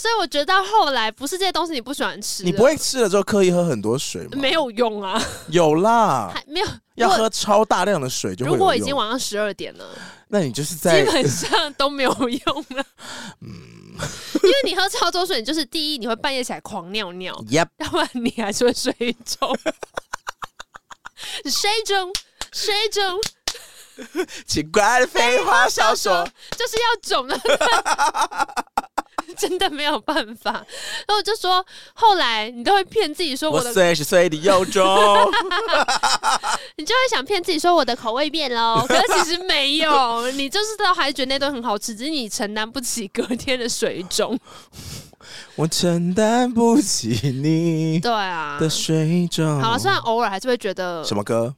[0.00, 4.30] 所以我觉得到后来，不是这些东西你不喜欢吃，你不会吃了之后刻意喝很多水吗？
[4.32, 8.52] 没有用啊，有啦， 还没有要喝超大量的水就会。
[8.52, 9.84] 如果已经晚上十二点了，
[10.28, 12.82] 那你就是在基本上都没有用了。
[13.44, 13.52] 嗯，
[14.42, 18.94] 因为你喝超多水，你就是第一你会半夜起来狂尿尿，Yep，要不然你还是会水
[19.26, 19.54] 肿。
[21.44, 22.10] 水肿，
[22.52, 23.20] 水肿，
[24.46, 26.26] 奇怪的废话少说，
[26.56, 27.38] 就是要肿的。
[29.38, 31.64] 真的没有办法，然后我就说，
[31.94, 34.84] 后来你都会骗自己说我的岁十岁的幼种，
[36.76, 44.38] 你就会想骗自己说我的口味变喽， 可是其实没有，你就是都还觉得那顿很好吃，只是你承担不起隔天的水肿。
[45.54, 49.60] 我承担不起你对啊的水肿。
[49.60, 51.54] 好了，虽然偶尔还是会觉得什么歌，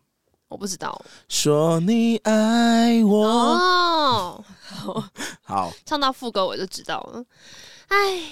[0.49, 1.01] 我不知道。
[1.29, 3.27] 说你爱我。
[3.27, 4.45] 哦
[5.43, 7.25] 好，唱到副歌我就知道了。
[7.89, 8.23] 哎，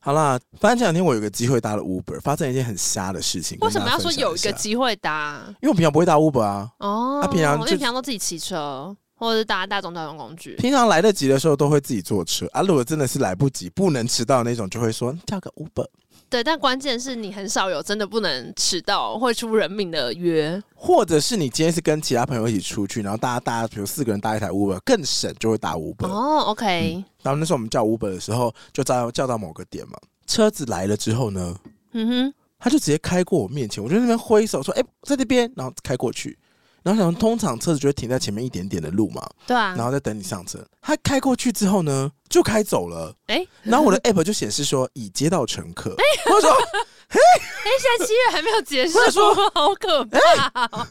[0.00, 3.56] 好啦，反正这两天我有个机会搭了 Uber，发生一件很瞎的事情。
[3.60, 5.42] 为什么要说有一个机会搭？
[5.62, 6.70] 因为我平常不会搭 Uber 啊。
[6.78, 10.56] 哦，他平常就平常都自己骑车，或者是搭大众交通工具。
[10.56, 12.60] 平常来得及的时候都会自己坐车啊。
[12.62, 15.86] 如果真的是来不及、不能迟到的那种，就会说叫个 Uber。
[16.34, 26.08] 对，但关键是你很少有真的不能迟到会出人命的约，或者是你今天是跟其他朋友一起出去，然后大家大家比如四个人搭一台 Uber 更省，就会打 Uber。
[26.08, 27.04] 哦，OK、嗯。
[27.22, 31.56] 然后那时候我们叫 Uber 的时候，就叫叫到某个点嘛，车子来了之后呢，
[31.92, 36.36] 嗯哼，他就直接开过我面前，我就在那边挥手说：“哎、欸，在那边。”然后开过去。
[36.82, 40.58] 然后想，通常车子就会停在前面一点点的路嘛，对啊，然后再等你上车。
[40.82, 43.14] 他开过去之后呢，就开走了。
[43.28, 45.90] 哎、欸，然后我的 app 就显示说已接到乘客。
[45.90, 46.50] 哎、欸，我说，
[47.08, 50.88] 哎、欸，现在七月还没有结束，我说好可怕。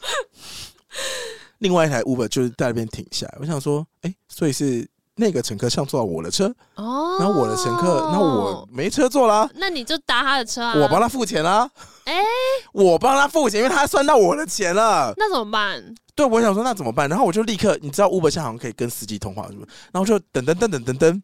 [1.58, 4.88] 另外一台 Uber 就是在那边停下来，我想说，哎、欸，所以是。
[5.16, 11.70] 那个乘客上坐到我的车，哦，然后我的乘客，那我没车坐啦，那你就搭他的车啊，我帮他付钱啦，
[12.02, 12.24] 哎、欸，
[12.72, 15.94] 我帮他付钱，因为他算到我的钱了，那怎么办？
[16.16, 17.08] 对，我想说那怎么办？
[17.08, 19.68] 然后我就立刻，你知道 Uber 现在好像可以跟司机通话，是不是？
[19.92, 21.22] 然后就等等等等等等。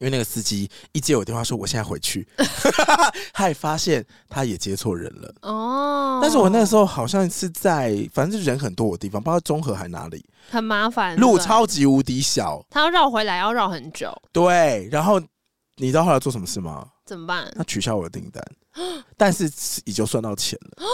[0.00, 2.26] 因为那个司机一接我电话说我现在回去，
[3.34, 6.18] 他也发现他也接错人了哦。
[6.22, 14.10] 但是我那时候好像是在反正就是人很多的地方，不知道中和还哪里，很麻烦，路超级无敌小，他要绕回来要绕很久。
[14.32, 15.20] 对，然后
[15.76, 16.88] 你知道后来做什么事吗？
[17.04, 17.52] 怎么办？
[17.54, 18.42] 他取消我的订单，
[19.18, 19.44] 但是
[19.84, 20.86] 已经算到钱了，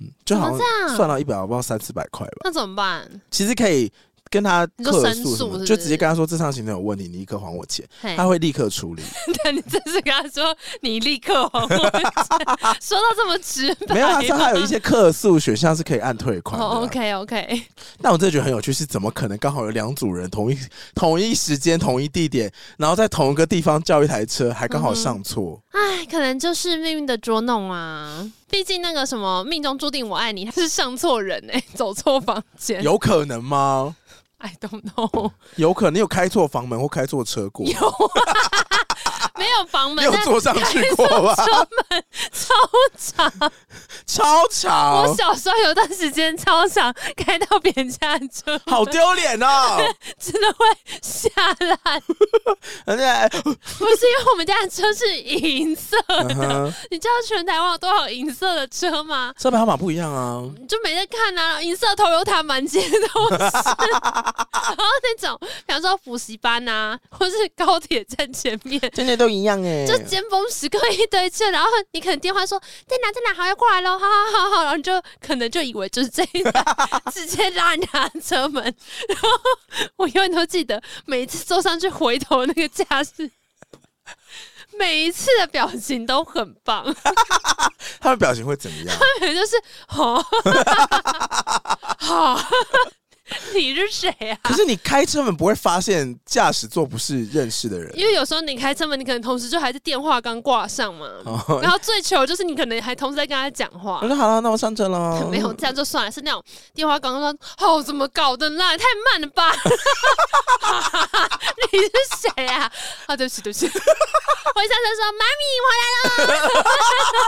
[0.00, 2.38] 嗯，就好像算到一百，我不知道三四百块吧。
[2.44, 3.20] 那怎么办？
[3.30, 3.92] 其实可以。
[4.30, 7.84] 跟他客诉，就直接跟他说这趟行程有问题，你立刻还我钱，
[8.16, 9.02] 他会立刻处理。
[9.42, 11.80] 但你这是跟他说你立刻还我钱，
[12.80, 16.66] 说到这么直白，没有，他说他有一些客诉选项是可以按退款的。
[16.66, 17.62] Oh, OK OK。
[18.00, 20.58] 但我真的觉得很有趣，是怎么可能刚好有两组人同一
[20.94, 25.60] 同一时间同一地点，然后在同一个地方叫一台车，还刚好上错？
[25.72, 28.30] 哎、嗯，可能就是命运的捉弄啊！
[28.50, 33.94] 毕竟那个什么命中注定我爱你，他是上错人哎、欸， 走错房间，有可能吗
[34.38, 37.66] ？I don't know，有可能有开错房门或开错车过？
[37.66, 38.10] 有，
[39.38, 41.34] 没有房门，有坐上去过吧？
[41.36, 41.52] 车
[41.90, 42.54] 门超
[42.96, 43.52] 长，
[44.06, 45.02] 超长。
[45.02, 49.78] 我小时候有段时间超长，开到别人家的车，好丢脸哦，
[50.18, 50.66] 真的会
[51.00, 51.30] 下
[51.60, 52.02] 烂。
[52.86, 59.32] 而且不是因为我们家的车是银色的，嗯、你知道全台湾有多少银色的车吗？
[59.38, 61.62] 车牌号码不一样啊，就没在看啊。
[61.62, 63.50] 银色 Toyota 满街都是，然
[64.76, 76.64] 后那种，比方说补习班啊，或是高铁站前面，真的都一样哎，就尖峰时刻一堆车，然后你可能电话说在哪在哪，好要过来喽，好好好好，然后你就可能就以为就是这一台，
[77.12, 78.62] 直接拉人家车门，
[79.08, 79.28] 然后
[79.96, 83.30] 我永远都记得每一次坐上去回头那个架势。
[84.78, 86.94] 每一次的表情都很棒，
[88.00, 88.96] 他的表情会怎么样？
[88.96, 90.22] 他们就是好，
[91.98, 92.40] 好。
[93.54, 94.38] 你是谁啊？
[94.42, 101.06] 可是你开车门不会发现驾驶座不是认识的人，因为有时候你开车门，你可能同时就还是电话刚挂上嘛。
[101.24, 104.00] 哦、然后最糗就是你可能还同时在跟他讲话。
[104.02, 105.26] 我说好了，那我上车了。
[105.28, 106.42] 没有这样就算了，是那种
[106.74, 108.76] 电话刚刚说哦，怎么搞的啦？
[108.76, 109.52] 太慢了吧？
[111.72, 111.90] 你是
[112.34, 112.70] 谁啊？
[113.06, 113.66] 啊，对不起，对不起。
[113.66, 115.82] 我一上车说妈咪，我来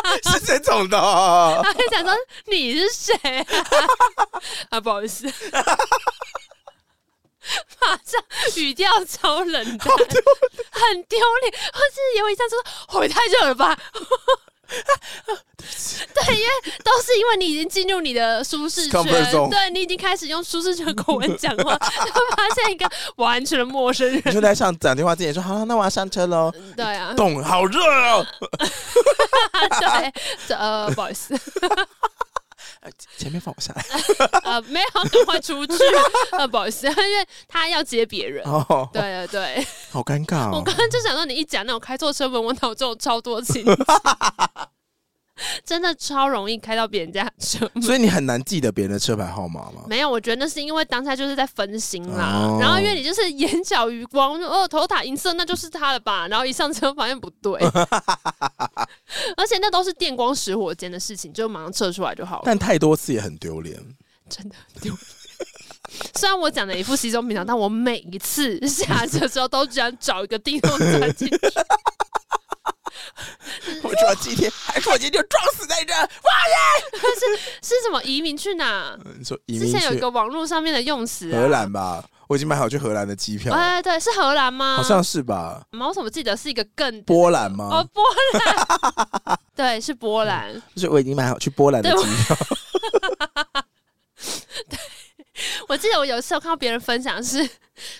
[0.09, 0.19] 了。
[0.23, 1.61] 是这种的、哦。
[1.63, 2.13] 他就想说
[2.47, 3.45] 你是谁啊？
[4.71, 5.31] 啊，不好意思。
[7.81, 8.23] 马上
[8.57, 11.53] 语调超冷淡，很丢脸。
[11.73, 12.63] 或是有一下说
[12.99, 13.77] ：“会太热了吧？”
[14.71, 16.49] 对，因为
[16.85, 19.03] 都是因为你已经进入你的舒适圈，
[19.51, 21.75] 对，你已经开始用舒适圈口吻讲话，
[22.07, 24.23] 就发现一个完全的陌生人。
[24.25, 28.25] 你就在上讲电话之前说：“好，那我要上车喽。”对啊，冻，好热哦。
[29.81, 30.13] 对，
[30.57, 31.35] 呃，不好意思。
[33.17, 33.85] 前面放我下来。
[34.45, 35.75] 呃，没有，赶快出去。
[36.33, 38.45] 呃，不好意思，因为他要接别人。
[38.47, 40.59] 哦，对对对，好尴尬哦。
[40.59, 43.73] 我刚刚就想到，你一讲那种开错车门，我脑中有超多情节。
[45.65, 49.83] 真的超容易开到别人家的车门，所以你很难记得别人的车牌号码吗？
[49.87, 52.47] 没有，我觉得那是因为当下就是在分心啦。
[52.47, 56.29] 哦、然后因为你就是眼角余光，哦，头塔银色，那就是他了吧？
[56.29, 57.53] 然后一上车发现不对，
[59.37, 62.43] 而且那都是电光石火间的事情，就马上撤出来就好了。
[62.45, 63.77] 但太多次也很丢脸，
[64.29, 65.01] 真的丢脸。
[66.15, 71.37] 虽然我讲的一副稀松平常，但我每一次下车之后都只想找一个地洞钻进去。
[73.83, 77.01] 我说今天还说今天就撞死在这，哇耶！
[77.63, 78.97] 是是什么移民去哪？
[79.19, 82.05] 你说移民之前有一个网络上面的用词，荷兰吧？
[82.29, 83.53] 我已经买好去荷兰的机票。
[83.53, 84.77] 哎，对，是荷兰吗？
[84.77, 85.61] 好像是吧？
[85.73, 87.69] 我怎么记得是一个更波兰吗？
[87.73, 88.05] 哦，波
[88.35, 90.55] 兰， 对，是波兰。
[90.75, 92.37] 就是我已经买好去波兰的机票。
[94.69, 94.79] 对，
[95.69, 97.49] 我记得我有一次有看到别人分享是。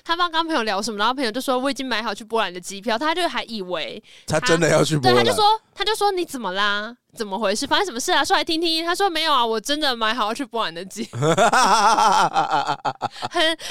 [0.05, 5.43] 他帮刚朋友聊什么，然后朋友就说我已经买好去波兰的机票，他就还以为他，他真的要去波兰，对，他就说
[5.75, 6.95] 他就说你怎么啦？
[7.17, 7.67] 怎么回事？
[7.67, 8.23] 发生什么事啊？
[8.23, 8.85] 说来听听。
[8.85, 11.09] 他说没有啊，我真的买好要去波兰的机。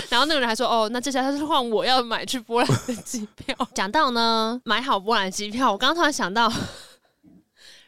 [0.09, 3.55] 然后那个人还说哦，那接下来他是换我要买去波兰的机票。
[3.76, 6.51] 讲到呢，买好波兰机票，我刚刚突然想到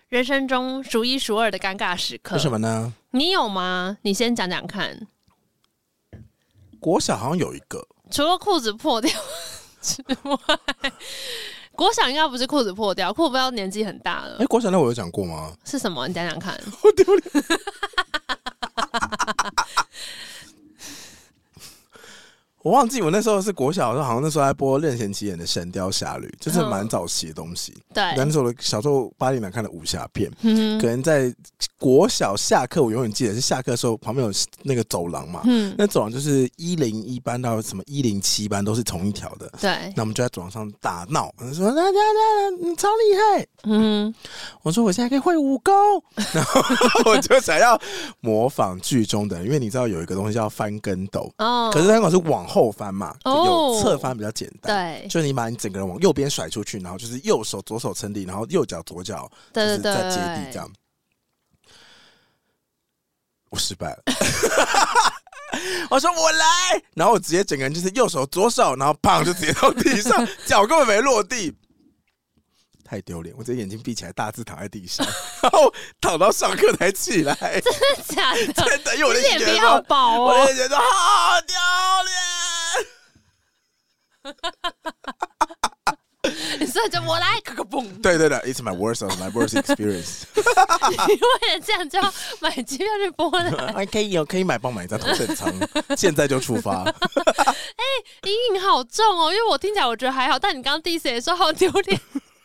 [0.09, 2.93] 人生中数一数二的尴尬时刻，是什么呢？
[3.09, 3.97] 你有吗？
[4.03, 5.07] 你先讲讲看。
[6.81, 7.87] 国小好像有一个。
[8.09, 9.09] 除了裤子破掉
[9.81, 10.37] 之外，
[11.73, 14.33] 国小应该不是裤子破掉，裤子不要年纪很大了。
[14.33, 15.53] 哎、欸，国小那我有讲过吗？
[15.63, 16.07] 是什么？
[16.07, 16.59] 你讲讲看。
[16.81, 17.45] 好丢脸。
[22.63, 27.73] 我忘记我那时候是国小的时候，好像那时候还播任贤齐演的《神雕侠侣》，就是蛮早期的东西。
[27.93, 31.33] 对，那时候我小时候八点档看的武侠片，嗯、可能在
[31.79, 34.31] 国小下课，我永远记得是下课的时候，旁边有
[34.61, 35.41] 那个走廊嘛。
[35.45, 39.51] 嗯，那走廊就是一零一班到什么一零七班都是同一条的。
[39.59, 44.13] 对，那我们就在走廊上打闹，说：“那那那你超厉害！”嗯，
[44.61, 45.73] 我说：“我现在可以会武功。
[46.33, 46.61] ”然后
[47.05, 47.79] 我就想要
[48.19, 52.47] 模仿剧中的，因为你知道有一个东西叫翻跟斗哦，可是翻跟斗是往。
[52.51, 54.99] 后翻嘛，有侧翻比较简单。
[54.99, 60.69] 对，就是你把你整个人往右边甩出去，然后就是右手左手撑地，然后右脚左脚就是在接地这样。
[63.49, 64.03] 我失败了，
[65.91, 66.45] 我说我来，
[66.95, 71.53] 然后我直接整个人就是右手左手，然后砰就直接到地上， 脚根本没落地，
[72.91, 73.33] 太丢脸！
[73.37, 75.07] 我这眼睛闭起来，大字躺在地上，
[75.41, 77.33] 然后躺到上课才起来。
[77.61, 78.51] 真的假的？
[78.51, 81.55] 真的，因为我的眼皮好薄哦，我的眼睛好丢
[82.03, 82.11] 脸。
[84.23, 84.99] 哈哈哈哈
[85.85, 85.97] 哈！
[86.67, 88.01] 所以就我来，咯咯嘣！
[88.01, 90.23] 对对对，It's my worst of my worst experience。
[90.91, 93.73] 你为了这样就要买机票去波兰？
[93.73, 95.49] 还可以有可以买，帮买一张头等舱，
[95.95, 96.83] 现在就出发。
[96.83, 102.01] 哎、欸，阴影好重哦，因为我听起来我觉得还好，但你刚刚第一次也说好丢脸，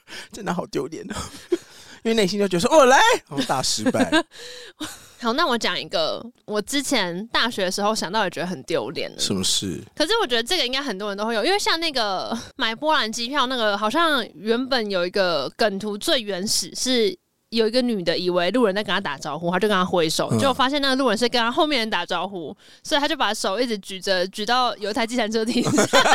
[0.33, 1.15] 真的好丢脸哦。
[2.05, 2.99] 因为内心就觉得说哦来，
[3.29, 4.09] 然后大失败。
[5.19, 9.19] 好，那我讲一个，我之前大学的时候想到也觉得很丢脸的。
[9.19, 9.81] 什么事？
[9.97, 22.55] 可是我觉得这个应该很多人都会有，因为像那个买波兰机票，那个好像原本有一个梗图，最原始是有一个女的以为路人在跟她打招呼，她就跟她挥手，结果发现那个路人是跟她后面人打招呼，
[22.85, 26.15] 所以她就把手一直举着，举到有一台计程车停下来，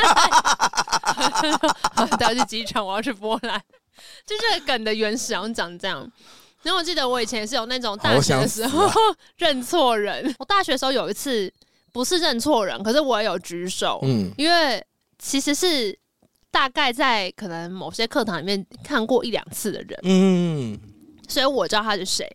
[2.18, 3.60] 带我去机场，我要去波兰，
[4.26, 6.10] 就这个梗的原始好像长这样。
[6.64, 8.88] 然后我记得我以前也是有那种大学的时候
[9.38, 10.36] 认错人。
[10.38, 11.52] 我大学的时候有一次
[11.91, 14.84] 不是认错人，可是我也有举手，嗯，因为
[15.18, 15.97] 其实是
[16.52, 20.80] 大概在可能某些课堂里面看过一两次的人，嗯，
[21.28, 22.28] 所以我知道他是谁，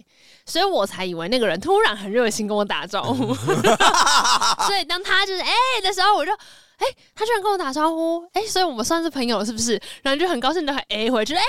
[0.44, 3.32] 所以我才以为那个人突然很热心跟我打招呼
[4.66, 5.46] 所以当他就是哎、
[5.76, 6.32] 欸、的时候，我就。
[6.78, 9.80] 哎、欸，他居然跟我打招呼，哎、欸，所以我们算是朋友了，是不是？
[10.02, 11.42] 然后就很高兴的很 A 回去，哎、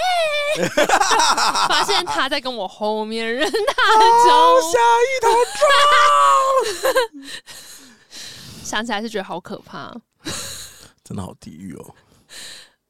[0.57, 0.67] 欸，
[1.67, 3.57] 发现他在跟我后面人打
[4.28, 5.30] 招呼，吓一头
[6.82, 7.34] 撞，
[8.63, 9.93] 想起来是觉得好可怕，
[11.03, 11.93] 真的好地狱哦！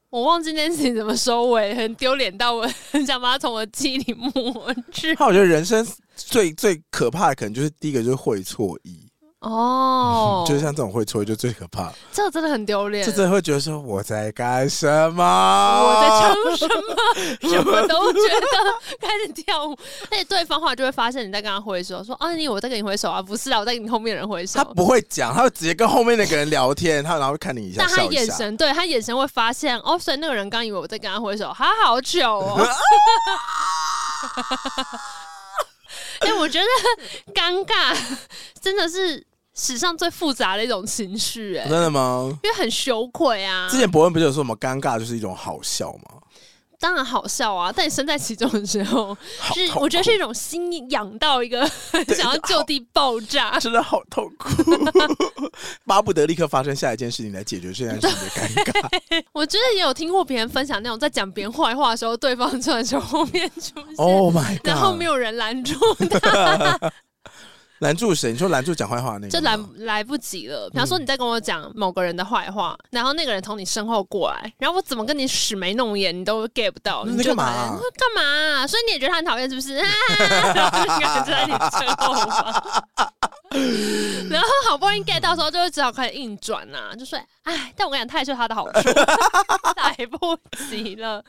[0.09, 5.13] 我忘记那件事情怎么收尾，很丢脸到我很想把它从我记忆里抹去。
[5.19, 5.85] 那我觉得人生
[6.15, 9.06] 最最可怕的，可能就是第一个就是会错意。
[9.39, 13.05] 哦、嗯， 就是像这种会吹就最可怕，这真的很丢脸。
[13.05, 15.23] 这真的会觉得说我在干什么？
[15.23, 16.95] 我在唱什么？
[17.49, 18.47] 什么都觉得
[18.99, 19.77] 开始跳舞，
[20.09, 24.57] 而且对方话就会发现你在跟他挥手，说啊，你我在跟你挥手啊，不是啊，我在跟你后面人挥手。
[24.57, 32.67] 他不会讲，他会直接跟后面那个人聊天，他然后会看你一下，但他眼神，对他眼神会发现哦，所以那个人刚以为我在跟他挥手，他好久哦。
[36.19, 37.97] 哎、欸，我觉得尴尬
[38.61, 42.29] 真的是史上最复杂的一种情绪，哎，真的吗？
[42.43, 43.67] 因为很羞愧啊。
[43.69, 46.16] 之前博恩不是有说什么尴尬就是一种好笑吗？
[46.79, 47.73] 当然好笑啊！
[47.75, 49.17] 但你身在其中的时候，
[49.53, 51.67] 是我觉得是一种心痒到一个
[52.15, 54.49] 想要就地爆炸， 真的好痛苦，
[55.85, 59.23] 巴不得立刻发生下一件事情来解决这件事情的尴尬。
[59.33, 65.75] 我觉得也有听过别人分享那种在讲别人坏话的时候，对方突然从后面出现，Oh my God，然后没有人拦住
[66.19, 66.79] 他。
[67.79, 68.31] 拦住谁？
[68.31, 69.29] 你说拦住讲坏话那个？
[69.29, 70.69] 就来来不及了。
[70.69, 77.05] 比方说你在跟我讲某个人的坏话，嗯，然后那个人从你身后过来，然后我怎么跟你使眉弄眼，你都 get 不到。
[77.05, 77.79] 你干嘛，啊？
[77.95, 78.67] 干嘛，啊？
[78.67, 79.75] 所以你也觉得他很讨厌，是不是？
[79.75, 79.87] 啊，
[80.55, 82.63] 然后那个人就在你身后方，
[84.29, 88.79] 然后好不容易 get 到时候，就会只好开始硬转呐，啊，就说：“哎，但我跟你讲，他也是他的好处，
[89.77, 90.37] 来不
[90.69, 91.23] 及了。”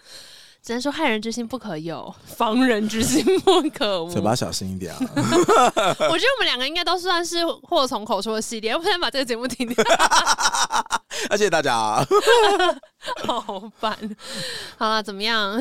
[0.62, 4.10] 只能说害人之心不可有， 防人之心不可无。
[4.10, 4.98] 嘴巴小心一点啊！
[5.06, 9.84] 我觉得我们两个应该都算是祸从口出的系列，我想把这个节目停掉。
[11.30, 12.04] 谢谢大家。
[13.24, 13.96] 好烦。
[14.76, 15.58] 好了，怎么样？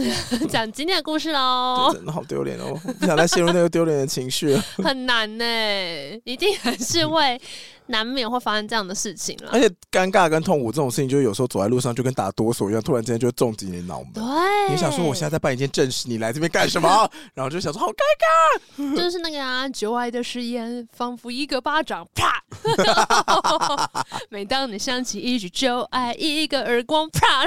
[0.49, 1.89] 讲今天的故事喽。
[1.93, 2.77] 真的好丢脸哦！
[2.99, 4.55] 不想再陷入那个丢脸的情绪。
[4.83, 5.45] 很难呢，
[6.25, 7.39] 一定还是会。
[7.87, 14.13] 难免会发生这样的事情了，而且尴尬跟痛苦这种事情，就是有时候走在路上就跟打哆嗦一样，突然之间就会重击你脑门。
[14.13, 14.23] 对，
[14.69, 17.09] 你想说我现在在办一件正事，你来这边干什么？
[17.33, 17.95] 然后就想说好尴
[18.77, 22.43] 尬， 就是那个啊，旧爱的誓言，仿佛一个巴掌，啪！
[24.29, 27.43] 每当你想起一句旧爱，一个耳光，啪！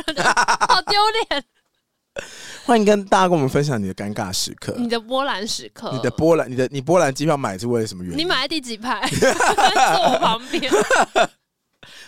[0.69, 1.45] 好丢脸。
[2.71, 8.19] 欢迎跟大家跟我们分享你的尴尬时刻，你的波兰时刻，你的波兰，你的你波兰机票买是为了什么原因？
[8.19, 9.05] 你买在第几排？
[9.11, 10.71] 坐我旁边。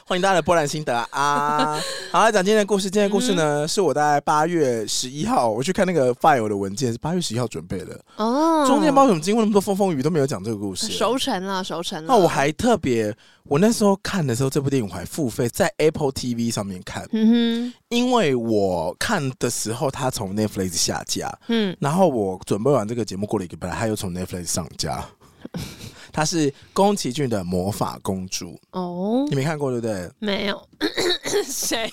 [0.05, 1.81] 欢迎大家的波兰心得啊！
[2.11, 2.91] 好，来讲今天的故事。
[2.91, 7.99] 今天的故事呢，嗯、是我在八月十一号，我去看那个 file 的文件，是八月十一号准备的。
[8.17, 12.09] 哦，中间包括什么经过那么多风风雨都没有讲这个故事，熟成了，熟成了。
[12.09, 17.09] 那我还特别，我那时候看的时候，这部电影我还付费在 Apple TV 上面看。
[17.13, 21.33] 嗯哼，因为我看的时候，它从 Netflix 下架。
[21.47, 25.05] 嗯，然后我准备完这个节目过了一个礼拜，它又从 Netflix 上架。
[26.13, 30.11] 她是宫崎骏的魔法公主哦，你没看过对不对？
[30.19, 30.69] 没有，
[31.45, 31.91] 谁？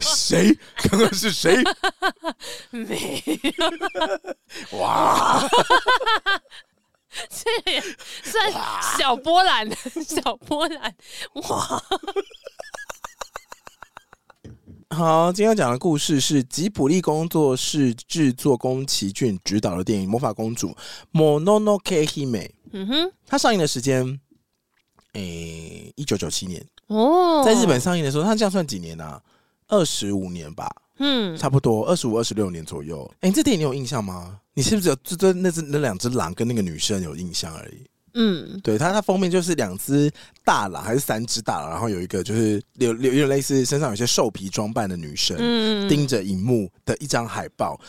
[0.00, 0.56] 谁？
[0.90, 1.56] 刚刚是谁？
[2.70, 3.22] 没
[3.58, 4.78] 有。
[4.78, 5.48] 哇，
[7.30, 7.80] 这也
[8.22, 8.52] 算
[8.98, 9.68] 小波兰，
[10.04, 10.94] 小波兰。
[11.34, 11.82] 哇，
[14.90, 20.68] 好，今天要讲的故事是吉卜力工作室制作、宫崎骏执导的电影《魔法公主》
[21.12, 22.50] （Mononoke Hime）。
[22.76, 24.04] 嗯哼，它上映的时间，
[25.12, 29.22] 诶、欸，一九九七年哦，在日本上映的时候，它这样算几年呢、啊？
[29.68, 30.68] 二十五年吧，
[30.98, 33.08] 嗯，差不多二十五、二十六年左右。
[33.20, 34.40] 哎、这电影你有印象吗？
[34.54, 37.86] 你是不是有就对那只那两只狼跟那个女生有印象而已？
[38.14, 40.10] 嗯，对，它它封面就是两只
[40.44, 47.80] 大狼还是三只大狼，然后有一个就是有有有点类似身上有些兽皮装扮的女生，嗯，盯着荧幕的一张海报。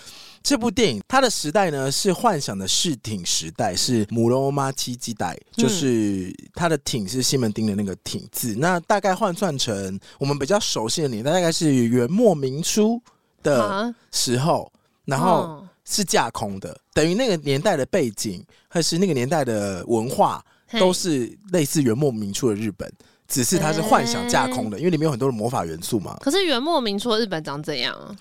[0.45, 8.53] 这部电影它的时代呢是幻想的视挺时代，是母罗马七基代，就是它的挺是西门町的那个挺字。
[8.59, 13.01] 那大概换算成我们比较熟悉的年代，大概是元末明初
[13.41, 14.71] 的时候，
[15.05, 20.45] 然后是架空的，等于那个年代的背景还是那个年代的文化
[20.79, 22.87] 都是类似元末明初的日本，
[23.27, 26.15] 只是它是幻想架空的，因为里面有很多的魔法元素嘛。
[26.21, 28.15] 可是元末明初的日本长怎样啊？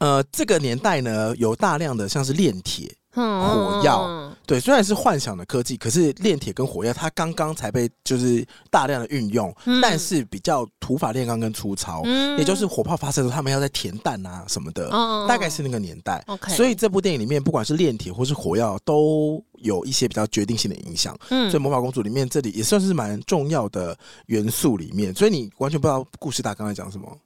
[0.00, 16.22] 呃，这个年代呢，有大量的像是炼铁、火药，对，虽然是幻想的科技，可是炼铁跟火药它刚刚才被就是大量的运用，嗯、但是比较土法炼钢跟粗糙，嗯、也就是火炮发射的时候，他们要在填弹啊什么的，嗯、大概是那个年代。
[16.48, 21.16] 所以这部电影里面，不管是炼铁或是火药，都有一些比较决定性的影响。
[21.30, 27.16] 嗯，所以魔法公主里面这里也算是蛮重要的元素里面，所以你完全不知道故事大纲在讲什么。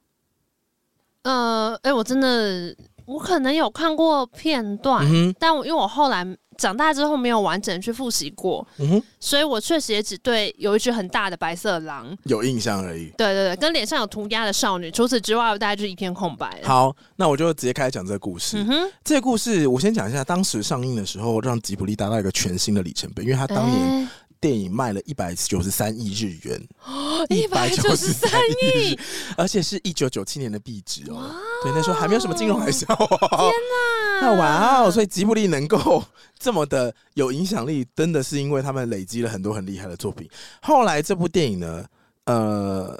[1.23, 6.25] 呃，哎、欸，我真的，我可能有看过片段，嗯、但我因为我后来
[6.57, 13.11] 长大之后没有完整去复习过，嗯、所以我确实也只对有一只很大的白色狼有印象而已。
[13.17, 16.61] 对对对，跟脸上有涂鸦的少女，除此之外，我大概就是一片空白。
[16.63, 18.65] 好，那我就直接开始讲这个故事。
[19.03, 24.09] 这个故事我先讲一下，当时上映的时候，让吉卜力达到一个全新的里程碑，因为他当年。
[24.41, 26.67] 欸电影卖了一百九十三亿日元，
[27.29, 28.31] 一百九十三
[28.63, 28.97] 亿，
[29.35, 31.35] 而且是一九九七年的币值哦。
[31.61, 32.85] 对，那时候还没有什么金融海啸。
[32.87, 34.21] 天哪！
[34.21, 36.03] 那哇哦，所以吉卜力能够
[36.37, 40.29] 这么的有影响力，真的是因为他们累积了很多很厉害的作品。
[40.61, 41.85] 后来这部电影呢，
[42.25, 42.97] 呃，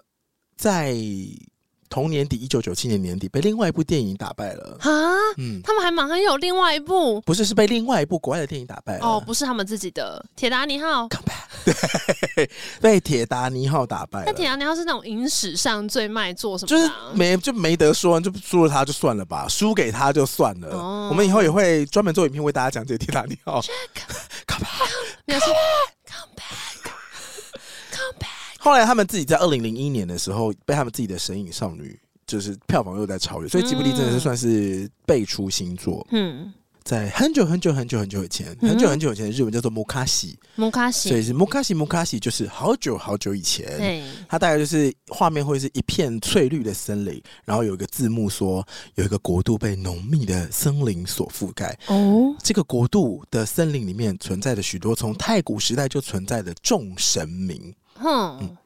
[0.57, 0.93] 在。
[1.89, 4.89] 同年底，一九九七年年底，被另外一部电影打败了啊！
[5.37, 11.05] 嗯，他们还马上有另外一部，不是，是被另外一部国外的电影打败了哦，不是他们自己的《铁达尼号》
[12.35, 14.25] 对，被《铁达尼号》打败了。
[14.27, 16.67] 那《铁达尼号》是那种影史上最卖座什么？
[16.69, 20.69] 就是没就没得说，就输了他就算了吧，输给他就算了。
[20.69, 23.59] 哦、我们以后也会专门做影片为大家讲解《铁达尼号》。
[24.47, 25.98] Come back，Come back，Come back。
[28.69, 36.05] 后来他们自己在二零零一年的时候，被他们自己的《神隐少女》就是票房又在超越，所以吉卜力真的是算是辈出新作。
[36.11, 36.53] 嗯，
[36.83, 43.65] 在很久很久很久很久以前，很久很久以前的日文叫做木卡西，木卡西，所以是木卡西木卡西，就是好久好久以前。
[43.79, 48.63] 对，它大概就是画面会是一片翠绿的森林，然后有一个字幕说
[48.93, 51.75] 有一个国度被浓密的森林所覆盖。
[51.87, 57.73] 哦，这个国度的森林里面存在着许多从太古时代就存在的众神明。
[57.99, 58.57] 哼，嗯，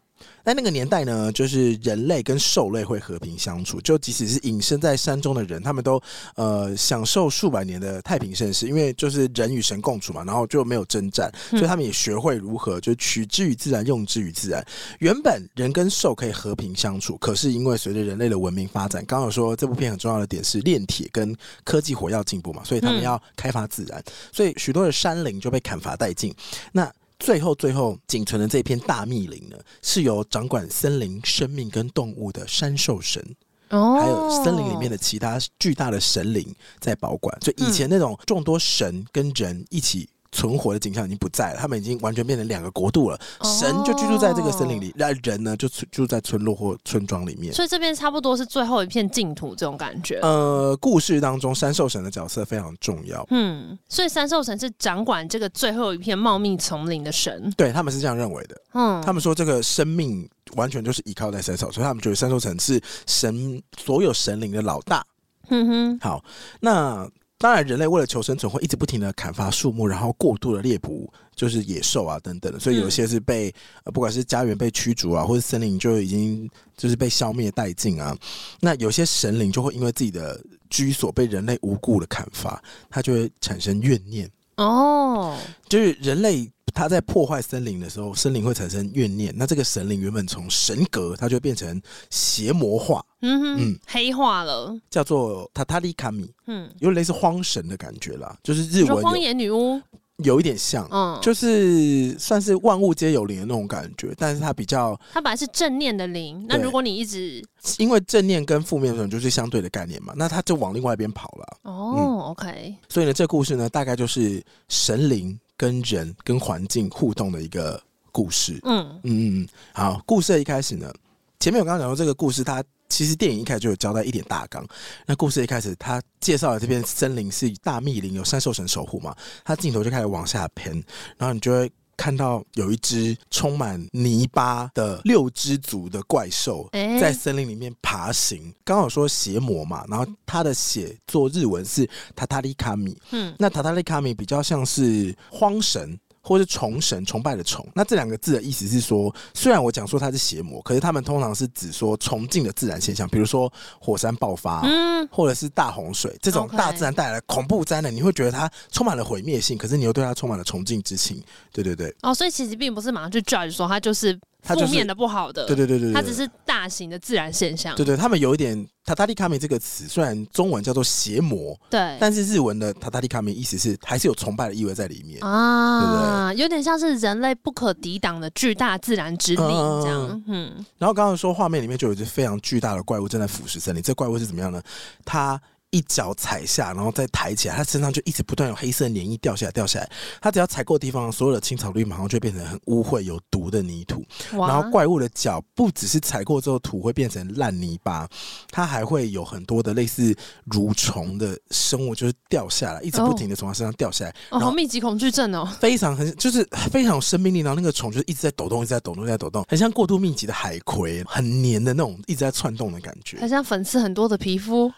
[0.45, 6.01] 在那个年代呢，就是人类跟兽类会和平相处，就即使是隐身在山中的人，他们都
[6.35, 14.65] 呃享受数百年的太平盛世，因为就是人与神共处嘛，然后就没有征战，所以他们也学会如何就取之于自然，用之于自然。
[14.99, 26.35] 原本人跟兽可以和平相处，可是因为随着人类的文明发展，刚刚有说这部片很重要的点是炼铁跟科技火药进步嘛，所以他们要开发自然，所以许多的山林就被砍伐殆尽。
[26.73, 26.91] 那
[27.23, 33.23] 最后，最后仅存的这片大密林呢，是由掌管森林生命跟动物的山兽神，
[33.69, 37.35] 哦，还有森林里面的其他巨大的神灵在保管。
[37.41, 40.09] 所以以前那种众多神跟人一起。
[40.33, 43.19] 存活的景象已经不在了，他们已经完全变成两个国度了。
[43.43, 47.53] 神就居住在这个森林里，那、哦、人呢就住在村落或村庄里面。
[47.53, 50.19] 所以这边差不多是最后一片净土这种感觉。
[50.21, 53.25] 呃，故事当中山兽神的角色非常重要。
[53.29, 57.53] 嗯，所以山兽神是掌管这个最后一片茂密丛林的神。
[57.55, 58.59] 对，他们是这样认为的。
[58.73, 65.05] 嗯，他们说这个生命完全就是依靠在山兽，所以他们觉得三兽神是神所有神灵的老大。
[65.49, 66.25] 嗯哼，好，
[66.59, 67.07] 那。
[67.43, 72.57] 当然，人类为了求生存，会一直不停的砍伐树木，然后过度的猎捕，就是野兽啊等等的。
[72.57, 78.17] 所以有些是被、嗯、呃，不管是家园被驱逐啊，或者森林就已经就是被消灭殆尽啊。
[78.61, 84.25] 那有些神灵就会因为自己的居所被人类无故的砍伐，它就会产生怨念。
[84.55, 85.37] 哦，
[85.67, 86.49] 就是人类。
[86.73, 89.33] 他在破坏森林的时候，森林会产生怨念。
[89.37, 99.79] 那这个神灵原本从神格，它就变成邪魔化，嗯哼，嗯，黑化了，叫做塔塔利卡米，嗯，有点类似荒神的感觉啦，就是日文荒野女巫，
[100.17, 107.43] 有一点像，嗯，就是算是万物皆有灵的那种感觉，但是它比较，它本来是正念的灵，那如果你一直
[107.77, 111.57] 因为正念跟负面的这种就是相对的概念嘛，那它就往另外一边跑了。
[111.63, 115.39] 哦、嗯、，OK，所以呢，这个故事呢，大概就是神灵。
[115.57, 117.81] 跟人跟环境互动的一个
[118.11, 120.91] 故事，嗯嗯嗯，好，故事的一开始呢，
[121.39, 124.65] 前面我刚刚讲到这个故事，它其实电影一开始就有交代一点大纲。
[125.05, 130.73] 那故事一开始，它介绍了这片森林是大密林，有山兽神守护嘛，它镜头就开始往下偏，
[131.17, 138.53] 然后你就会看到有一只充满泥巴的六只足的怪兽在森林里面爬行。
[138.63, 145.99] 刚好说邪魔嘛，然后它的写做日文是塔塔利卡米，嗯，那塔塔利卡米比较像是荒神。
[146.23, 161.21] 或是崇神崇拜的崇，那这两个字的意思是说，虽然我讲说它是邪魔，可是他们通常是指说崇敬的自然现象，比如说火山爆发，嗯，或者是大洪水这种大自然带来的恐怖灾难，你会觉得它充满了毁灭性，可是你又对它充满了崇敬之情，
[161.51, 161.93] 对对对。
[162.01, 164.17] 哦，所以其实并不是马上去 judge 说它就是。
[164.43, 167.75] 负面的不好的，对对对对，它只是大型的自然现象。
[167.75, 176.41] 对对，他们有一点“塔塔利卡米”这个词，虽然中文叫做邪魔，对，但是日文的“塔塔利卡米”意思是还是有崇拜的意味在里面啊，对不对？
[176.41, 179.41] 有点像是人类不可抵挡的巨大自然之力
[179.81, 180.23] 这样。
[180.27, 184.61] 嗯，然后刚刚说画面里面就有一只非常巨大的怪物正在腐蚀森林，这怪物是怎么样呢？
[185.05, 185.39] 它。
[185.73, 189.89] 一脚踩下，然后再抬起来，他身上就一直不断有黑色黏液掉下来，掉下来。
[190.21, 194.05] 他只要踩过的地方，所有的青草绿马上就会变成很污秽、有毒的泥土。
[194.31, 198.07] 然后怪物的脚不只是踩过之后土会变成烂泥巴，
[198.51, 200.15] 它还会有很多的类似
[200.51, 204.15] 蠕虫的生物，就是掉下来，一直不停的从它身上掉下来。
[204.29, 207.39] 哦，好密集恐惧症哦，非常很就是非常有生命力。
[207.39, 214.71] 然后那个虫就是一直在抖动，一直在抖动，一直在抖动，很像过度密集的海葵，很黏的那种，一直在窜动的感觉，很像粉刺很多的皮肤。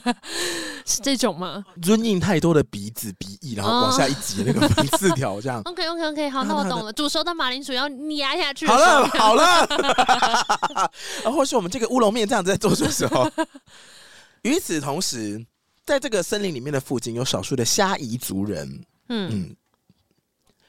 [0.86, 1.64] 是这种吗？
[1.82, 5.62] 润印太多的鼻子鼻翼，然后往下一挤，那个鼻四条这样。
[5.62, 6.92] Oh, OK OK OK，好，那我懂了。
[6.92, 8.66] 煮熟的马铃薯要压下去。
[8.66, 9.66] 好了好了，
[11.22, 13.30] 然 后 或是我们这个乌龙面这样子在做的时候，
[14.42, 15.44] 与此同时，
[15.84, 18.84] 在这个森林里面的附近有少数的虾夷族人。
[19.08, 19.56] 嗯嗯，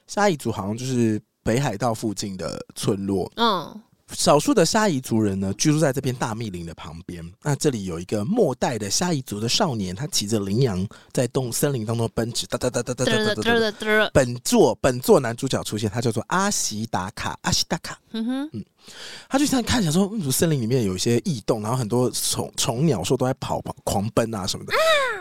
[0.08, 3.32] 虾夷族好像就是北海道附近的村落。
[3.36, 3.82] 嗯。
[4.14, 7.24] 少数的沙夷族人呢，居住在这片大密林的旁边。
[7.42, 14.10] 那这里有一个末代的沙夷族的少年，他骑着羚羊在动森林当中奔驰，哒哒哒哒哒哒哒哒哒。
[14.14, 17.98] 本作本作男主角出现，他叫做阿西达卡，阿西达卡。
[18.12, 18.66] 嗯哼，嗯，
[19.28, 24.74] 他就这样看起来说，嗯，森林里面有一些异动，然后很多虫虫鸟兽都在跑跑狂奔啊什么的。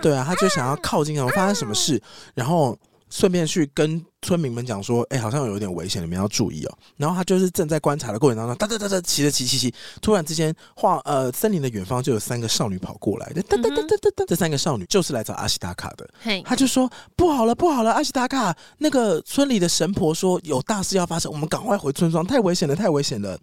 [0.02, 2.00] 对啊，他就想要靠近，然后发生什么事，
[2.34, 2.78] 然后。
[3.14, 6.78] 顺便去跟村民们讲说，哎、欸，好像有点危险，你们要注意哦。
[6.96, 9.72] 然后他就是正在观察的过程当中，哒哒哒哒骑着骑骑骑，
[10.02, 16.10] 突然之间，画呃森林的远方就有三个少女跑过来，哒哒哒哒哒哒，这三个少女就是来找阿西达卡的。
[16.20, 23.38] 嘿，他就说不好了，不好了，阿西达卡，那个村里的神婆说有大事要发生，我们赶快回村庄，太危险了，太危险了。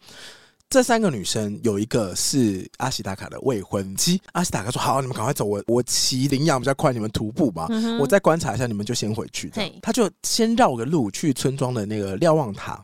[0.72, 4.22] 这三个女生有一个是阿西达卡的未婚妻。
[4.32, 7.68] 阿西达卡说：“好，你们赶快走，我我骑羚羊比较快，你们徒步吧。
[7.70, 12.82] 嗯、我再观察一下，你们就先回去。”对，他就先绕个路去村庄的那个瞭望塔。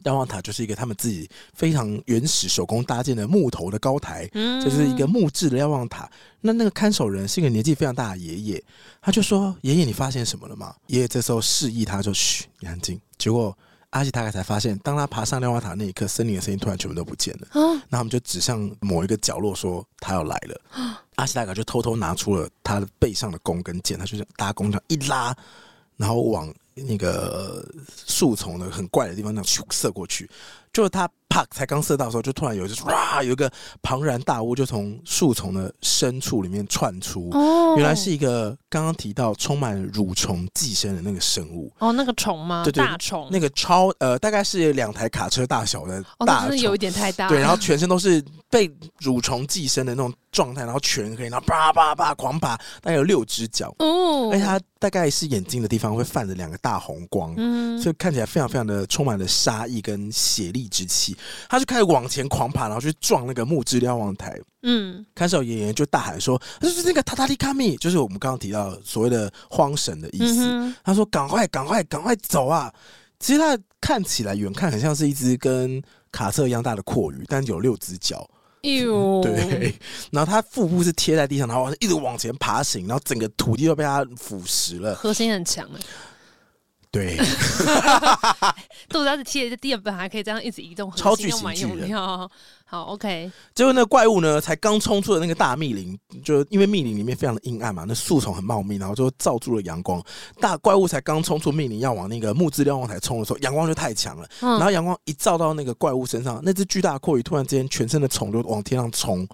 [0.00, 6.06] 瞭望塔就是一个他们自己非常原始手工搭建的木头的高台，嗯，就是一个木质的瞭望塔。
[6.42, 8.62] 那那个看守人是一个年纪非常大的爷爷，
[9.00, 13.00] 他就说：“爷爷，你发现什么了吗？”爷爷这时候示意他就嘘，你安静。
[13.16, 13.56] 结果。
[13.92, 17.48] 阿西达卡才发现，当他爬上瞭望塔那一刻，森林的声音突然全部都不见了。
[17.88, 20.60] 那他们就指向某一个角落，说他要来了。
[21.16, 25.36] 阿西达卡就偷偷拿出了他的背上的弓跟箭，他就是搭弓这样一拉，
[25.96, 27.62] 然后往那个
[28.06, 30.28] 树丛的很怪的地方那样咻射过去。
[30.72, 33.50] 就是他啪才刚射到的时候，就突然有一哇，有一个
[33.80, 37.30] 庞然大物就从树丛的深处里面窜出。
[37.32, 41.72] 哦，原来是一个刚刚提到充满蠕虫寄生的那个生物。
[41.78, 42.62] 哦，那个虫吗？
[42.64, 43.28] 对对，大虫。
[43.30, 47.28] 那个超呃，大概是两台卡车大小的大虫，哦、有一点太大。
[47.28, 48.68] 对，然后全身都是被
[49.00, 53.74] 蠕虫寄生的那种状态，然后全黑，然后啪啪啪狂爬，大概有六只脚。
[53.78, 60.68] 哦，而且它大概是眼睛的地方会泛着两个大红光，嗯，所以看起来非常非常的充满了杀意跟血力。
[60.72, 61.14] 之气，
[61.48, 64.38] 他就开始往前狂爬，然后去撞那个木质瞭望台。
[64.62, 70.46] 嗯，看守演员就大喊说：“就是那个塔塔利卡米，就是我们刚刚提到所谓的荒神的意思。
[70.46, 72.72] 嗯”他说：“赶快，赶快，赶快走啊！”
[73.18, 78.28] 其实他看起来远看很像是一只跟卡车一样大的阔鱼，但有六只脚。
[78.62, 79.74] 哎呦、嗯， 对。
[80.12, 84.94] 然后他腹部是贴在地上，然后一直往前爬行，然后整个土地都被他腐蚀了。
[84.94, 85.68] 核心很强。
[86.92, 87.16] 对，
[88.90, 91.90] 肚子要是贴着地板，还可以这样一直移动，超巨型巨人。
[92.66, 93.32] 好，OK。
[93.54, 100.02] 结果那个怪物呢，才刚冲出了那个大密林，就因为密林里面非常的阴暗嘛，那树丛很茂密，然后就罩住了阳光。
[100.38, 104.28] 大怪物才刚冲出密林，要往那个木质瞭望台冲的时候，阳光就太强了。
[104.42, 109.26] 嗯、然后阳光一照到那个怪物身上，那只巨大的蛞蝓突然之间全身的虫就往天上冲，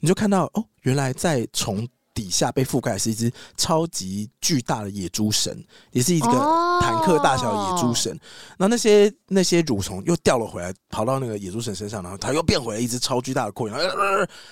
[0.00, 1.86] 你就看到哦，原来在虫。
[2.14, 6.28] 底下被覆盖是一只超级巨大的野猪神，也是一个
[6.80, 8.12] 坦克大小的野猪神。
[8.56, 13.96] 然后那些那些蠕虫又掉了回来，跑到那个野猪神身上，然后它又变回来一只超巨大的扩影，然后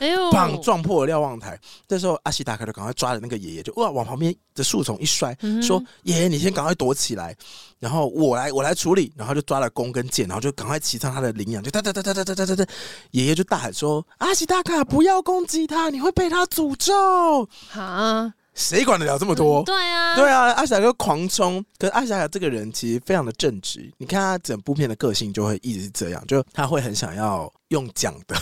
[0.01, 1.59] 哎呦，砰撞破了瞭望台。
[1.87, 7.37] 这时候阿西达克就赶快抓着那个爷爷，就哇往旁边的树丛一摔，说：“爷爷，你先赶快躲起来，
[7.83, 12.65] 然后我来我来处理。”然后就抓了弓跟箭，然后就赶快骑上他的羚羊，就哒哒哒哒哒哒哒哒，
[13.11, 18.33] 爷爷就大喊说：“阿西达卡，不要攻击他，你会被他诅咒。”啊！
[18.55, 19.63] 谁管得了这么多？
[19.65, 20.53] 对啊，对啊！
[20.53, 23.91] 阿霞就狂冲，可是阿霞这个人其实非常的正直。
[23.97, 28.37] 你看他整部片的个性就会一直是这样，就他会很想要用讲的，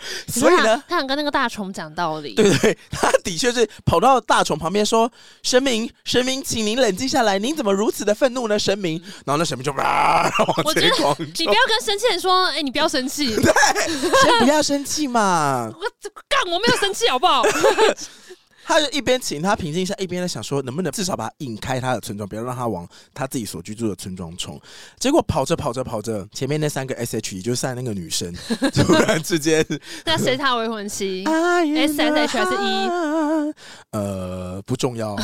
[0.28, 2.34] 所以呢，他想跟那个大虫讲道理。
[2.34, 5.10] 对，对对，他的确是跑到大虫旁边说
[5.42, 10.30] ：“神明，神明，请您冷静下来，您怎么如此的愤怒呢？”神明，然后那神明就啊，
[10.64, 11.16] 往前狂。
[11.18, 13.34] 你不要跟生气人说：“哎、欸，你不要生气。
[13.36, 13.52] ”对，
[14.22, 15.70] 先不要生气嘛。
[15.72, 15.80] 我
[16.28, 17.42] 干，我没有生气，好不好？
[18.64, 24.60] 他就一边请他平静一下，一边在想说能不能至少把他引开他的村庄，不要让他往他自己所居住的村庄冲。
[24.98, 28.32] 结果跑着跑着跑着，前面那三个 S H E 就算那个女生，
[28.74, 29.66] 突然之间，
[30.06, 31.24] 那谁是他未婚妻？
[31.26, 33.54] S S H 还是 E？
[33.90, 35.16] 呃，不重要。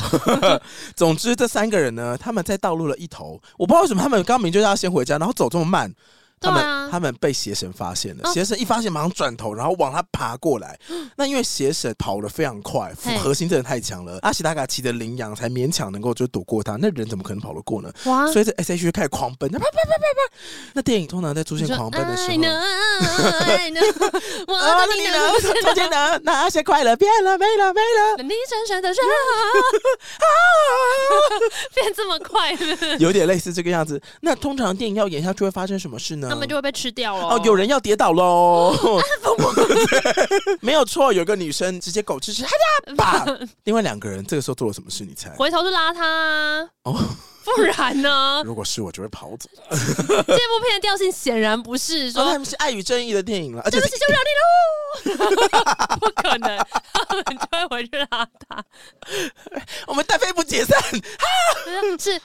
[0.97, 5.95] 总之，这三个人呢，他们在道路的一头，我不知道为什么他们刚明就要先回家，然后走这么慢。
[6.41, 10.79] 他们、啊、他们被邪神发现了，邪神一发现马上转头，然后往他爬过来。
[11.17, 14.19] 那因为邪神跑得非常快，核心真的太强了。
[14.23, 17.93] 阿西达卡骑着羚羊才勉强能够就躲过他，那人怎么可能跑得过呢？
[18.05, 18.27] 哇！
[18.33, 20.31] 所以这 S H 就开始狂奔，啪啪啪啪啪。
[20.75, 22.39] 那电影通常在出现狂奔的时候，我的
[24.97, 25.19] 你呢？
[25.63, 28.23] 中间的那些快乐变了，没了没了。
[28.23, 28.95] 你深深的
[31.75, 32.57] 变这么快，
[32.99, 34.01] 有点类似这个样子。
[34.21, 36.28] 那通常电影要演下去会发生什么事呢？
[36.29, 37.35] 他们就会被吃掉了。
[37.37, 38.75] 哦，有人要跌倒喽！
[40.61, 43.25] 没有错，有个女生直接狗吃吃，哈呀吧！
[43.65, 45.05] 另外两个人这个时候做了什么事？
[45.05, 45.31] 你猜？
[45.37, 46.69] 回头就拉他。
[46.85, 46.97] 哦，
[47.57, 48.43] 不然呢？
[48.45, 49.49] 如果是我，就会跑走。
[49.71, 53.63] 这部片的调性显然不是说他们是爱与正义的电影了。
[53.71, 55.97] 对不起， 就让你喽！
[56.01, 56.59] 不可能，
[56.93, 58.65] 他们就会回去拉他。
[59.87, 60.81] 我们单飞不解散。
[60.83, 62.21] 是，我们单飞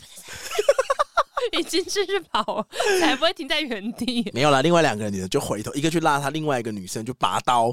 [0.00, 0.38] 不解散。
[1.52, 2.66] 已经继续跑，
[3.00, 4.28] 才不会停在原地。
[4.34, 7.66] 没有啦，另外两个女的就回头，一个去拉他，另外一个女生就拔刀。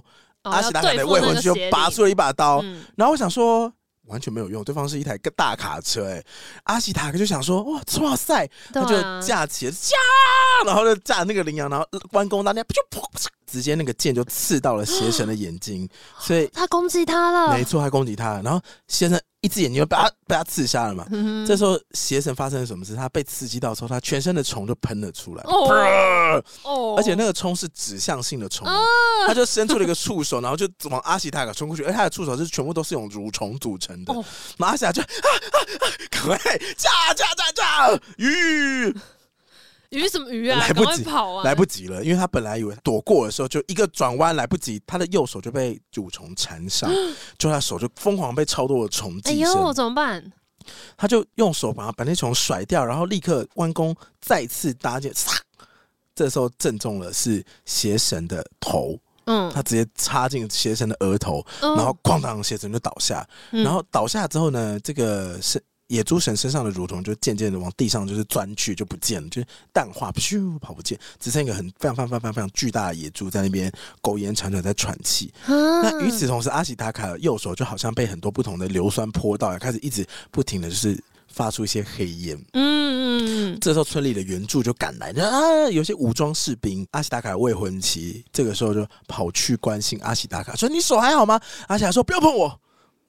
[0.43, 2.59] 哦、阿西达卡的未婚妻就拔出了一把刀。
[2.63, 3.73] 嗯、然后我想说，
[4.07, 6.17] 完全没有用，对方是一台个大卡车、欸。
[6.17, 6.23] 哎，
[6.63, 9.95] 阿西塔克就想说，哇，哇塞，他就架起了架，
[10.65, 13.03] 然后就架那个羚羊，然后弯弓搭箭，就噗，
[13.45, 15.87] 直接那个剑就刺到了邪神的眼睛，
[16.19, 17.53] 所以他攻击他了。
[17.55, 19.21] 没错，他攻击他了，然后邪神。
[19.41, 21.05] 一只眼睛被他被他刺瞎了嘛？
[21.45, 22.95] 这时候邪神发生了什么事？
[22.95, 25.43] 他被刺激到之后，他全身的虫就喷了出来。
[25.43, 28.81] 哦，而且那个虫是指向性的虫，哦、
[29.27, 31.83] 他就伸出了一个触手，然后就往阿西塔卡冲过去。
[31.83, 34.11] 而他的触手是全部都是用蠕虫组成的。
[34.11, 34.25] 哦、
[34.57, 35.85] 然后阿西达就啊啊啊！
[36.09, 36.37] 赶快
[36.75, 38.01] 炸炸炸炸！
[38.17, 38.91] 鱼。
[39.95, 40.59] 鱼什么鱼啊？
[40.59, 41.43] 来不及跑啊！
[41.43, 46.91] 来不及了，因为他本来以为躲过的时候，就一个转弯来不及，他的右手就被蠕虫缠上，
[47.39, 49.53] 就他手就疯狂被超多的虫寄生。
[49.53, 50.31] 哎呦，怎么办？
[50.97, 55.11] 他就用手把把那虫甩掉，然后立刻弯弓再次搭箭，
[56.13, 63.27] 这时候正中了是邪神的头，嗯，他直接插进邪神的额头，然后哐当，邪神就倒下。
[63.51, 65.61] 然后倒下之后呢，这个是。
[65.87, 73.71] 野猪神身上的蠕虫就渐渐的往地上就是钻去，就不见了，就是淡化，咻跑不见，只剩一个很非常非常非常非常巨大的野猪在那边
[74.01, 75.31] 苟延残喘在喘气。
[75.45, 75.53] 啊、
[75.83, 82.35] 那与此同时，阿西达卡的右手就好像被很多不同的硫酸泼到，开始一直不停的就是发出一些黑烟。
[82.53, 83.59] 嗯嗯嗯。
[83.61, 91.39] 这时候村里的援助就赶来，啊，有些武装士兵，阿西达卡的未婚妻这个时候就跑去关心阿西达卡，说：“你手还好吗？”
[91.69, 92.59] 阿西达说：“不要碰我，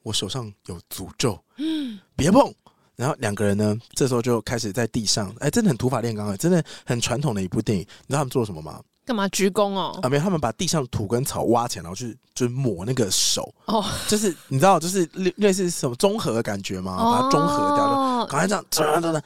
[0.03, 2.53] 我手上有诅咒。”嗯，别碰。
[2.97, 7.81] 然后两个人呢，这时候就开始在地上，哎，真的很土法炼钢啊，真的很传统的一部电影。
[7.83, 8.81] 你知道他们做了什么吗？
[9.05, 9.97] 干嘛鞠躬哦？
[10.01, 13.53] 啊，没有，他们把地上土跟草挖起来，然后去就是抹那个手。
[13.65, 16.97] 哦，就是你知道，就是类类似什么综合的感觉吗？
[16.97, 18.65] 把它综合掉，哦、赶快这样。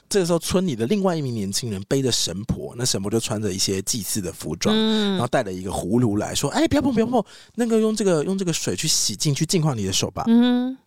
[0.07, 7.23] 这个时候，村里的另外一名年轻人背着神婆，那神婆就穿着一些祭祀的服装，嗯、然后带了一个葫芦来说：“哎，不要碰，不要碰，
[7.55, 10.77] 那个用这个用这个水去洗净，去净化你的手吧。”嗯。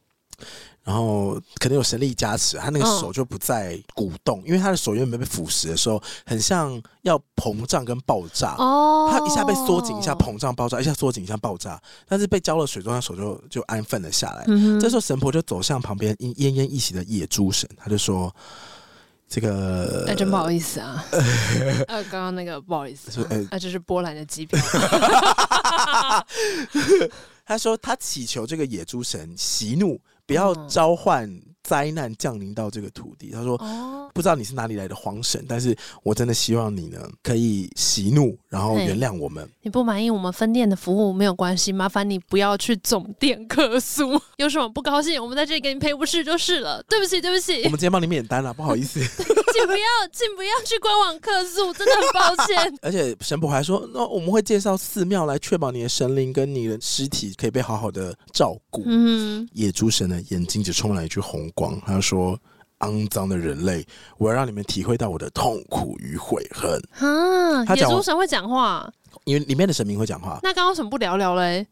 [0.85, 8.55] 然后可能有神力加持，他那个手就不再鼓动，因为他的手原本被腐蚀的时候，很像要膨胀跟爆炸。
[8.59, 11.81] 哦，他一下被缩紧，一下膨胀爆炸，一下缩紧，一下爆炸。
[12.07, 14.45] 但是被浇了水之后，他手就就安分了下来。
[14.79, 18.31] 这时候神婆就走向旁边奄奄一息的野猪神，他就说
[19.27, 20.05] ：“这个……
[20.07, 21.03] 那真不好意思啊，
[21.89, 24.61] 呃，刚刚那个不好意思，啊，这是波兰的机票。
[27.47, 31.29] ”他说他祈求这个野猪神息怒，不要召唤
[31.65, 33.31] 灾难降临到这个土地。
[33.31, 33.57] 他说。
[33.57, 39.45] 哦不知道你是哪里来的皇神，但是我真的希望你呢可以息怒，然后原谅我们。
[39.63, 44.17] 你不满意我们分店的服务没有关系，麻烦你不要去总店客诉。
[44.39, 46.81] 有什么不高兴，我们在这里给你赔不是就是了。
[46.85, 49.01] 对不起，对不起， 我们今天帮你免单了，不好意思。
[49.55, 52.79] 请不要，请不要去官网客诉，真的很抱歉。
[52.83, 58.85] 而且神婆还说，那我们会介绍寺庙来确保你的神灵跟你的尸体可以被好好的照顾。
[58.87, 62.39] 嗯，野猪神呢眼睛只充满一句红光，他就说。
[62.81, 63.87] 肮脏的人类，
[64.19, 66.79] 我要让你们体会到我的痛苦与悔恨。
[66.99, 68.87] 啊，野猪神会讲话，
[69.25, 70.39] 因为里面的神明会讲话。
[70.43, 71.67] 那刚刚为什么不聊聊嘞？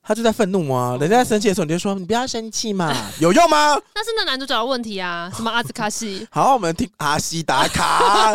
[0.00, 0.96] 他就在愤怒吗？
[1.00, 3.74] 人家在生气的时候，你就说你不要生气嘛，有用吗？
[3.96, 6.24] 那是那男主角的问题啊，什么阿兹卡西？
[6.30, 8.32] 好，我们听阿西打卡。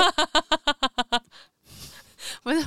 [2.44, 2.62] 不是，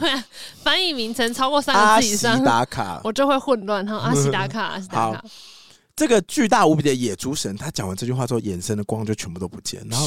[0.63, 3.85] 翻译名称超过三个字以上，阿西达卡，我就会混乱。
[3.87, 5.23] 哈，阿西达卡，阿西达卡。
[5.97, 10.07] 这个巨大无比的野猪神，他讲完这句话之后，眼神的光就全部都不见，然后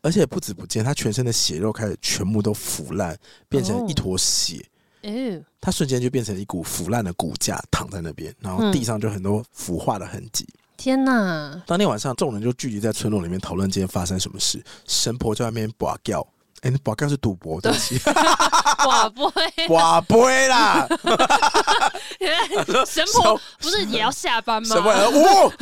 [0.00, 4.64] 而且不止不见，他全身的血肉开始全部都腐烂，变成一坨血。
[5.02, 10.46] 哦，他瞬间就变成一股腐烂的骨架躺在那边，然后地上就很多腐化的痕迹。
[10.48, 10.58] 嗯。
[10.76, 11.62] 天哪！
[11.66, 14.62] 当天晚上，众人就聚集在村落里面讨论今天发生什么事。
[14.86, 16.24] 神婆在外面跋叫。
[16.62, 20.88] 哎，宝盖是赌博，对不起，寡杯，寡杯啦！
[22.86, 24.74] 神婆不是也要下班吗？
[24.74, 24.90] 什么？
[24.90, 25.52] 哦，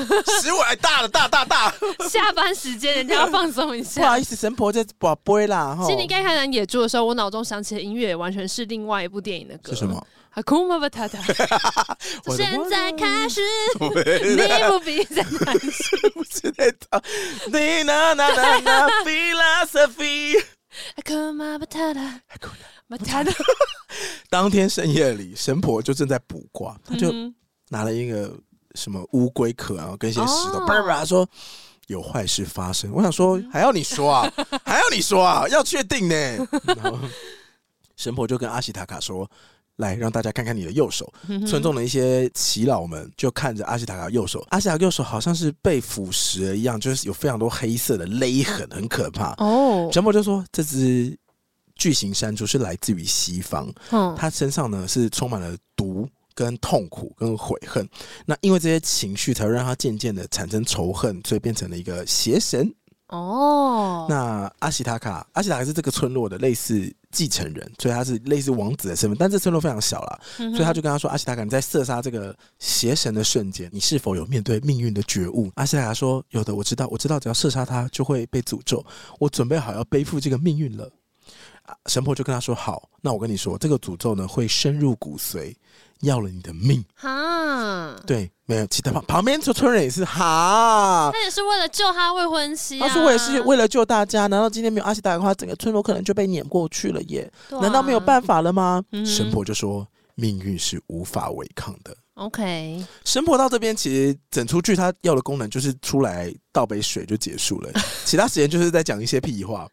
[0.40, 1.74] 十五来大了，大大大！
[2.08, 4.00] 下班时间，人家要放松一下。
[4.02, 5.76] 不好意思，神婆在寡杯啦。
[5.82, 9.72] 其实你刚看完野猪的时候，我脑中想起的音乐完全是另外一部电影的歌。
[9.72, 10.06] 是什么？
[10.30, 11.18] 哈库玛巴塔塔。
[12.34, 13.40] 现在开始，
[13.78, 13.86] 你
[14.68, 16.10] 不必再担心。
[16.14, 17.00] 不是在唱。
[17.52, 20.42] 你那那那那 philosophy。
[24.28, 27.12] 当天深夜里，神婆就正在卜卦，他就
[27.68, 28.36] 拿了一个
[28.74, 31.28] 什么乌龟壳，然后跟一些石头，叭叭说
[31.86, 32.90] 有坏事发生。
[32.92, 34.32] 我想说，还要你说啊？
[34.64, 35.46] 还要你说啊？
[35.48, 36.14] 要确定呢？
[36.76, 36.98] 然后
[37.96, 39.30] 神婆就跟阿西塔卡说。
[39.76, 41.12] 来让大家看看你的右手，
[41.46, 49.32] 村中的一些耆老们就看着阿西塔卡右手，阿西塔卡右手好像是被腐蚀了一样，就是有非常多黑色的勒痕，很可怕。
[49.38, 51.16] 哦，神婆就说这只
[51.74, 57.88] 巨型山猪是来自于西方，嗯，它身上呢是充满了毒、跟痛苦、跟悔恨，
[58.24, 62.72] 那因为这些情绪才会让它渐渐的产生仇恨，所以变成了一个邪神。
[63.08, 66.94] 哦，那阿西塔卡，阿西塔卡是这个村落的类似。
[67.14, 78.84] 继承人，所以他是类似王子的身份，但这村落非常小了，嗯、所以他就跟他说：“阿西塔卡，你在射杀这个邪神的瞬间，你是否有面对命运的觉悟？”阿西塔卡说：“有的，我知道，我知道，只要射杀他就会被诅咒，
[79.20, 80.90] 我准备好要背负这个命运了。”
[81.86, 85.54] 神婆就跟他说：“好，那我跟你说，这个诅咒呢会深入骨髓。”
[86.00, 87.96] 要了你的命哈？
[88.06, 92.86] 对，没有其他旁旁边村村人也是哈，他也是为了救他未婚妻、啊。
[92.86, 97.30] 他说我也是为了救大家，难道今天没有阿西达的话，整个村落可能就被碾过去了耶？
[97.50, 98.82] 啊、难道没有办法了吗？
[98.92, 101.96] 嗯、神婆就说命运是无法违抗的。
[102.14, 107.70] OK，神婆到这边其实整出剧他要的功能就是出来倒杯水就结束了，
[108.04, 109.68] 其他时间就是在讲一些屁话。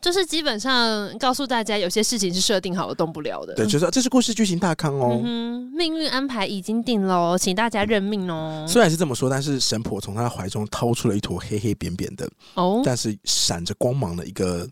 [0.00, 3.54] 就是基本上告诉大家，有些事情是设定好了，动不了的。
[3.54, 5.20] 对，就是这是故事剧情大纲哦。
[5.22, 8.64] 嗯，命运安排已经定喽，请大家认命哦。
[8.66, 14.66] 虽然是这么说，但是神婆从他怀中掏出了一坨黑黑扁扁的哦，但是闪着光芒的一个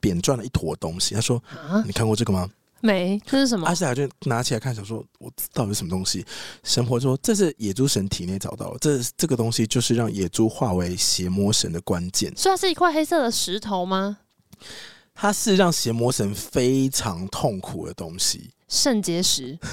[0.00, 1.14] 扁状的一坨东西。
[1.14, 1.40] 他说
[1.70, 2.50] ：“啊、你看过这个吗？”
[2.84, 3.64] 没，这是什么？
[3.68, 6.26] 阿西亚就拿起来看，想说：“我到底是什么东西？”
[6.64, 14.18] 神婆说：“这是野猪神体内找到的，这这个东西就是让野猪化为邪魔神的关键。”所以它是一块黑色的石头吗？
[15.14, 19.58] 它是让邪魔神非常痛苦的东西，肾结石。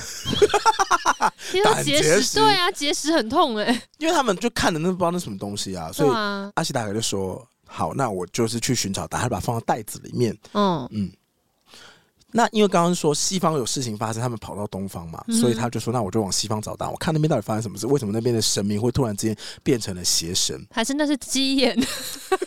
[1.52, 3.82] 听说结石，对啊，结石很痛哎、欸。
[3.98, 6.10] 因为他们就看的那不知道那什么东西啊，所以
[6.56, 11.11] 阿西达哥就说：“好，那我就是去寻找它，把它放到袋子里面。”嗯嗯。
[12.31, 17.88] 那因为刚刚说西方有事情发生，他们跑到东方嘛，嗯、所以他就说：“那我就往西方找答案，我看那边到底发生什么事？
[17.88, 20.64] 为什么那边的神明会突然之间变成了邪神？
[20.72, 21.76] 还是那是鸡眼？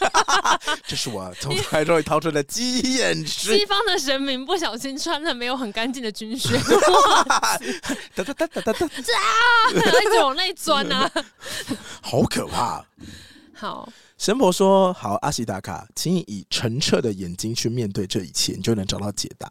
[0.86, 3.26] 这是我从怀中里掏出的鸡眼。
[3.26, 6.56] 西方的神明不小心穿了没有很干净的军靴，
[8.14, 8.86] 哒哒哒哒哒哒， 啊！
[9.74, 11.10] 一直往内钻啊，
[12.00, 12.84] 好可怕！
[13.52, 13.92] 好。
[14.22, 19.50] 神婆说：“好，阿西达卡，请你以澄澈的眼睛去面对这一切，你就能找到解答。”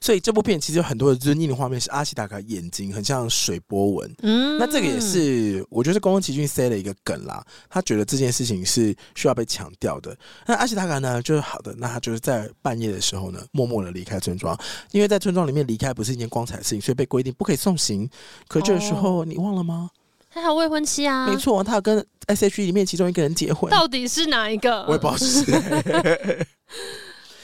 [0.00, 4.14] 所以这部片其实有很多的尊敬的画面，是阿西达卡眼睛很像水波纹。
[4.22, 10.16] 嗯，那这个也是我觉得宫崎骏塞了一个梗啦，他觉得这件事情是需要被强调的。
[10.46, 14.56] 那阿西达卡呢，就是好的，那他就是在半夜的时候呢，默默的离开村庄，
[14.92, 18.08] 因为在村庄里面离开不是一件光彩的事情，所以被规定不可以送行。
[18.46, 19.90] 可这个时候你忘了吗？
[20.36, 24.84] 他还有未婚妻啊，没错，他有跟 S.H.E 里面其中一个人结婚，到底是哪一个？
[24.86, 26.46] 我也不知道是谁。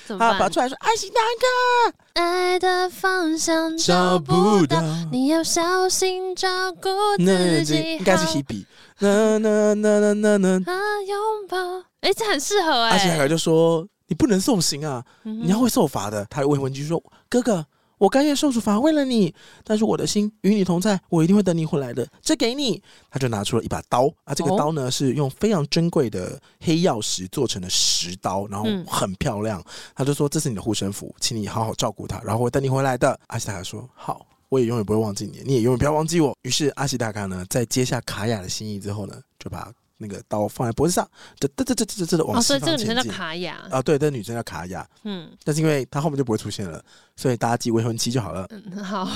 [0.19, 8.67] 他拔出来说：“爱情那个爱的方向找不到，你要小心照顾自己。”应该是 Hebe。
[8.99, 11.17] 那那那那那那拥
[11.49, 11.57] 抱，
[12.01, 12.93] 哎、欸，这很适合哎、欸。
[12.93, 17.65] 阿西达卡就说：“你不能送行啊，嗯、你要会受罚的。”他的未婚妻说：“哥哥。”
[18.03, 22.05] 我甘愿受处罚，为了你，但是我的心与你同在，我一定会等你回来的。
[22.21, 29.61] 这给你，他就拿出了一把刀啊，这个刀呢、哦、是用非常珍贵的黑曜石做成的石刀，然后很漂亮。
[29.61, 29.65] 嗯、
[29.95, 39.73] 他就说：“这是你的护身符，请你好好照顾它，然后我等你回来的。”阿西达卡说：“好，我也永远不会忘记你，你也永远不要忘记我。”于是阿西达卡呢，在接下卡雅的心意之后呢，就把。
[39.99, 41.09] 那个刀放在脖子上，
[41.39, 42.75] 这这这这这这的往西方前进。
[42.75, 44.85] 哦，所以这个女生叫卡雅啊，对，这个女生叫卡雅。
[45.05, 46.85] 嗯，但是因为她后面就不会出现了，
[47.17, 48.47] 所以大家记未婚妻就好了。
[48.51, 49.09] 嗯，好。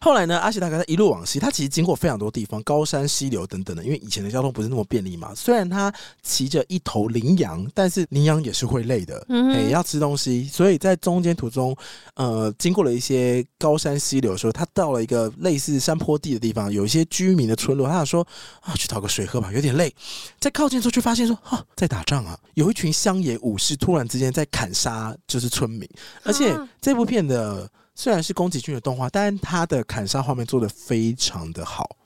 [0.00, 3.84] 后来呢，阿西大哥他一路往西，他其实经过非常多地方，高山、溪流等等的。
[3.84, 5.34] 因为以前的交通不是那么便利嘛。
[5.34, 5.92] 虽然他
[6.22, 10.44] 骑着一头羚羊，但是羚羊也是会累的，嗯哼，哎，要吃东西。
[10.44, 11.76] 所以在中间途中，
[12.14, 17.86] 呃，经过了一些高山溪流的时候，他到了一个类似山坡地的地方，有一些居民的村落。
[17.86, 18.26] 他想说
[18.62, 19.94] 啊，去讨个水喝吧，有点累。
[20.40, 25.86] 在靠近之后，却发现说啊，在打仗啊，有一群乡野武士突然之间在砍杀，就是村民。
[26.22, 27.68] 而且这部片的。
[27.94, 31.96] 虽然是宫崎骏的动画，但他的砍杀画面做的非常的好。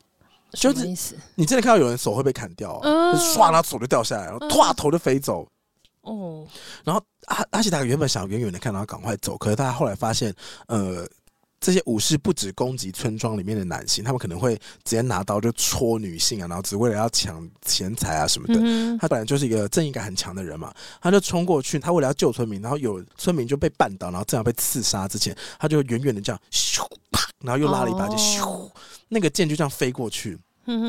[0.52, 1.14] 就是？
[1.34, 5.46] 你真的看到有人手会被砍掉，啊，唰，呃，他手就掉下来，然后唰，头就飞走。
[6.00, 6.46] 哦，
[6.82, 10.34] 然后阿阿西达原本想远远的看到他赶快走，可是他后来发现，
[10.68, 11.06] 呃。
[11.62, 18.54] 这些武士不止攻击村庄里面的男性，他们可能会直接拿刀就戳女性啊，然后只为了要抢钱财啊什么的。
[18.60, 28.72] 嗯、他本来就是一个正义感很强的人嘛，他就冲过去，他为了要救村民，然后有村民就被绊倒，然后正要被刺杀之前，他就远远的这样咻啪，然后又拉了一把就咻，哦、
[29.08, 30.36] 那个剑就这样飞过去。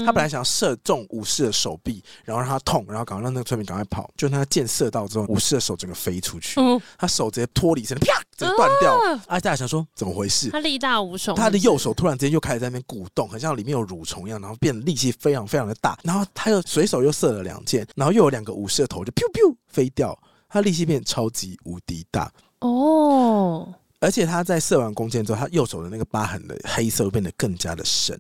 [0.06, 4.08] 他本来想要射中武士的手臂，然后让他痛，然后赶快让那个村民赶快跑。
[4.16, 8.98] 就他箭射到之后，武士的手整个飞出去，嗯、他手直接脱离身，啪，直接断掉。
[9.28, 10.50] 阿西达卡想说怎么回事？
[10.50, 15.98] 他力大无穷，他的右手突然之间又开始在那边鼓动，很像里面有蠕虫一样，然后变得力气非常非常的大。
[16.04, 20.18] 然后他又随手又射了两箭，然后又有两个武士的头就飘飘飞掉，
[20.50, 22.32] 他力气变超级无敌大。
[22.60, 23.74] 哦。
[24.04, 28.20] 而且他在射完弓箭之后，他右手的那个疤痕的黑色变得更加的深，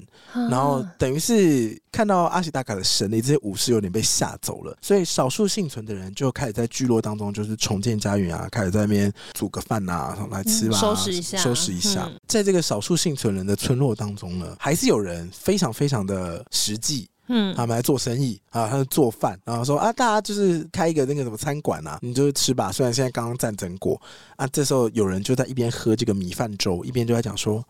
[0.50, 12.10] 然后等于是看到阿西达卡的神力，这些武士有点被吓走了，所以少数幸存的人就开始在聚落当中就是重建家园啊，开始在那边煮个饭啊来吃吧，收拾一下，收拾一下。
[12.30, 17.10] 在这个少数幸存人的村落当中呢，还是有人非常非常的实际。
[17.28, 22.72] 嗯，他们来做生意啊，他们做饭，然后说啊，大家就是开一个那个什么餐馆啊，你就吃吧。
[22.72, 24.02] 虽然现在刚刚战争过
[24.36, 27.64] 啊，这时候有人就在一边喝这个米饭粥，一边就在讲说，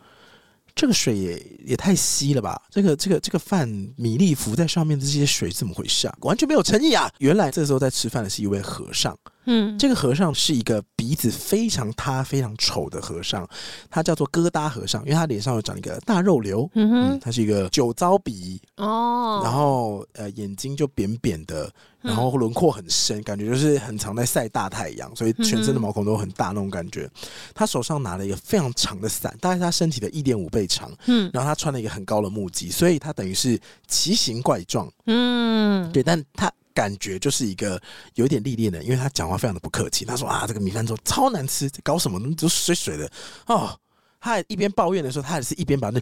[0.75, 2.59] 这个水也也太稀了吧？
[2.71, 6.17] 这个这个这个饭米粒浮在上面的这些水怎么回事啊？
[6.21, 7.11] 完全没有诚意啊！
[7.19, 9.15] 原来这时候在吃饭的是一位和尚。
[9.45, 13.47] 嗯，这个和尚是一个鼻子非常塌、非常丑的和尚，
[13.89, 16.69] 他叫做疙瘩和尚，因为他脸上有长一个大肉瘤。
[16.75, 21.71] 嗯哼，嗯，他是一个酒糟鼻哦，然后呃眼睛就扁扁的，
[22.01, 27.09] 然后轮廓很深，感觉就是很常在晒大太阳，所以全身的毛孔都很大那种感觉。
[27.53, 30.91] 他手上拿了一个非常长的伞，大概是他身体的一点五倍长。
[31.07, 34.91] 嗯，然后他穿了一个很高的木屐，所以他等于是奇形怪状。
[35.05, 36.51] 嗯，对，但他。
[36.73, 37.81] 感觉就是一个
[38.15, 40.05] 有点历练的，因为他讲话非常的不客气。
[40.05, 43.09] 他说啊，这个米饭粥超难吃，搞什么都水水的
[43.47, 43.77] 哦。
[44.19, 45.99] 他还一边抱怨的时候，他也是一边把那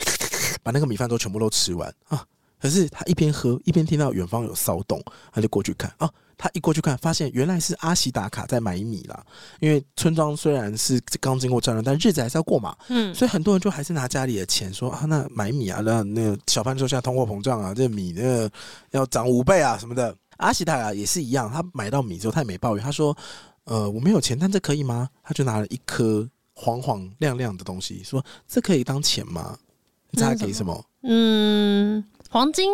[0.62, 2.24] 把那个米饭粥全部都吃完啊。
[2.60, 6.08] 可是他一边喝一边听到远方有骚动，他就过去看啊。
[6.38, 9.24] 他一过去看，发现原来是阿喜打卡在买米啦。
[9.60, 12.76] 因为村庄虽然是刚经过战争，但日子还是要过嘛。
[12.90, 18.52] 嗯，所以很多人就还是拿家里的钱说啊，那买米啊，那那个小贩说现在通货膨胀啊，这米那个
[18.92, 20.16] 要涨五倍啊什么的。
[20.42, 22.84] 阿西塔也是一样，他买到米之后，他也没抱怨。
[22.84, 23.16] 他说
[23.66, 29.58] ：“呃，我没有钱，但这可以吗？”他就拿了一颗黄黄亮亮的东西，说：“这可以当钱吗？”
[30.12, 30.86] 你猜他给什么？
[31.04, 32.70] 嗯，黄金。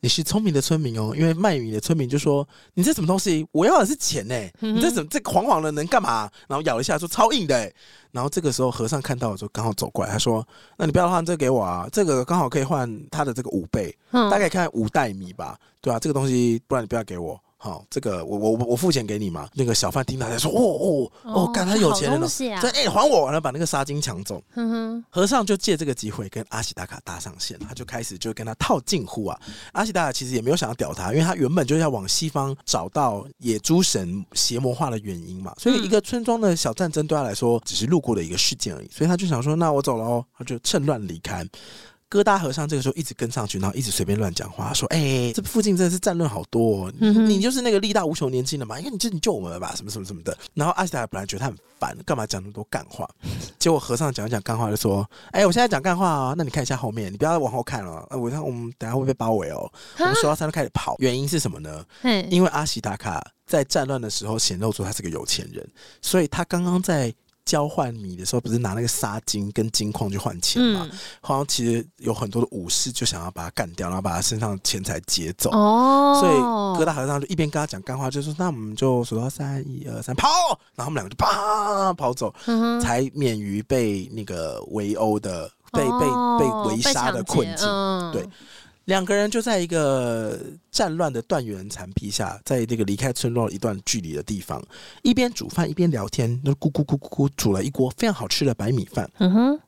[0.00, 3.46] 你是聪明的村民哦，因为卖米的村民就说：“你这什么东西？
[3.50, 4.34] 我要的是钱呢！
[4.60, 7.72] 你这怎么这黄黄的能干嘛？”然后咬了一下，说：“超硬的。”
[8.12, 10.46] 然后这个时候和尚看到的时候刚好走过来，他说
[10.76, 19.48] ：“那你不要换这个给我啊，这个刚好可以换他的这个五倍，嗯、大概看五袋米吧。”对啊，这个东西不然你不要给我好，这个我我我付钱给你嘛。
[19.54, 24.42] 那个小贩听到他说，哦哦哦，干他有钱人了，所以哎还我，完了把那个纱巾抢走。
[24.54, 29.40] 嗯哼，和尚就借这个机会跟阿喜达卡搭上线，他就开始就跟他套近乎啊。
[29.72, 35.54] 阿喜达卡其实也没有想要屌他，因为他原本就是要往西方找到野猪神邪魔化的原因嘛。
[35.58, 41.44] 所以一个村庄的小战争对他来说只是路过的一个事件而已，所以他就想说，那我走了哦，他就趁乱离开。
[42.08, 48.78] 疙瘩和尚这个时候一直跟上去，然后一直随便乱讲话，说：“哎、欸，这附近真的是战乱好多、哦，你，你就是那个力大无穷年轻的嘛？
[48.78, 49.74] 因为你就你救我们了吧？
[49.74, 53.08] 什么什么什么的。”然后阿西达本来觉得他很烦，干嘛讲那么多干话？
[53.58, 58.06] 结果和尚讲一讲干话就说：“哎、欸，我现在讲干话啊，那你看一下后面，你不要往后看了。
[58.10, 59.68] 我看我们等下会被包围哦。
[59.98, 61.84] 我们说到三就开始跑，原因是什么呢？
[62.30, 65.68] 因为阿西达卡在战乱的时候显露出他是个有钱人，
[66.00, 67.12] 所以他刚刚在。”
[67.46, 70.86] 交换米的时候，不是拿那个沙金跟金矿去换钱嘛？
[70.90, 75.50] 嗯、好像其实有很多的武士就想要把他干掉，然后把他身上的钱财劫走。
[75.52, 80.28] 哦，所以哥大和尚就一边跟他讲干话，就说：“那我们就数到三，一二三，跑！”
[80.74, 86.06] 然后他们两个就啪跑走，嗯、才免于被那个围殴的、被被
[86.38, 87.68] 被围杀的困境。
[87.68, 88.28] 嗯、对。
[88.86, 90.40] 两个人就在一个
[90.70, 94.62] 战乱的断垣残壁下，在这个离开村落一段距离的地方，
[95.02, 99.10] 一边煮饭一边聊天，就咕咕咕咕咕煮了一锅非常好吃的白米饭。
[99.18, 99.60] 嗯哼。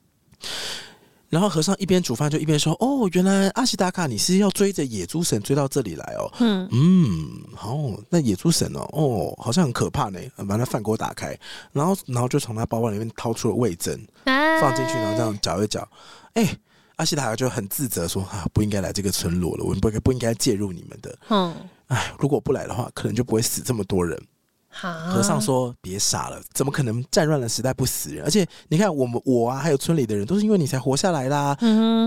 [1.27, 6.31] 然后和尚一边煮饭就一边说：“哦，原来阿西达卡你是要追着野猪神追到这里来哦。
[6.39, 7.77] 嗯嗯，好，
[8.09, 10.19] 那野猪神哦，哦，好像很可怕呢。
[10.47, 11.37] 把那饭锅打开，
[11.71, 15.87] 然后然后就从他包包里面掏出了味噌，放进去，然后这样搅一搅，
[16.35, 16.57] 哎。”
[16.99, 21.17] 阿西达卡就很自责说：“啊，不应该来这个村落了，我们不不应该介入你们的。
[21.29, 21.55] 嗯，
[21.87, 24.21] 哎，如果不来的话，可能就不会死这么多人。
[24.67, 28.25] 哈和尚说：别傻了，怎么可能战乱的时代不死人？
[28.25, 31.57] 而且你看，我们我啊，还有村里的人，都是因为你才活下来啦。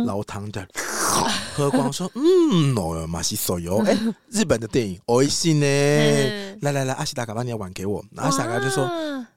[0.05, 0.69] 老汤的
[1.55, 3.97] 喝光说：嗯，哦，马西手游，哎，
[4.29, 5.67] 日本的电影，我信呢。
[5.67, 8.05] 嗯、来来来，阿西达卡把你的碗给我。
[8.17, 8.85] 阿西达卡就说：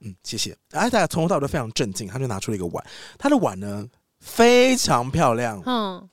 [0.01, 0.53] 嗯，谢谢。
[0.73, 2.85] 阿西达卡从头到尾都非常镇静，他就拿出了一个碗，
[3.17, 3.87] 他的碗呢？”
[4.25, 6.09] 非常漂亮，嗯，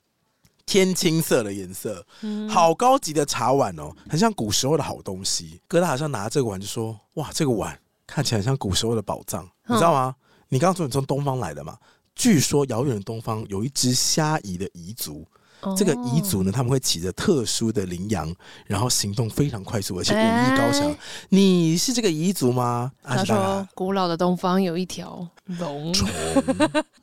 [0.66, 5.60] 天青色的颜色，嗯，好高级的茶碗哦，很像古时候的好东西。
[5.66, 7.76] 哥大好像拿这个碗就说：“哇，这个碗
[8.06, 10.14] 看起来像古时候的宝藏，嗯、你知道吗？
[10.50, 11.78] 你刚刚说你从东方来的嘛？
[12.14, 15.26] 据说遥远的东方有一只虾夷的彝族。”
[15.76, 18.34] 这个彝族呢，他们会骑着特殊的羚羊，
[18.66, 20.82] 然后行动非常快速，而且武艺高强。
[20.90, 20.98] 欸、
[21.28, 22.90] 你是这个彝族吗？
[23.02, 25.92] 他说：“古老的东方有一条龙。”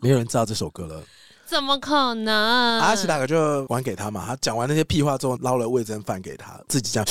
[0.02, 1.02] 没有人知道这首歌了。
[1.45, 2.80] 怎么可能？
[2.80, 4.23] 阿奇大哥就还给他嘛。
[4.27, 7.07] 他讲完那些屁话之后，捞了味噌饭给他，自己这样。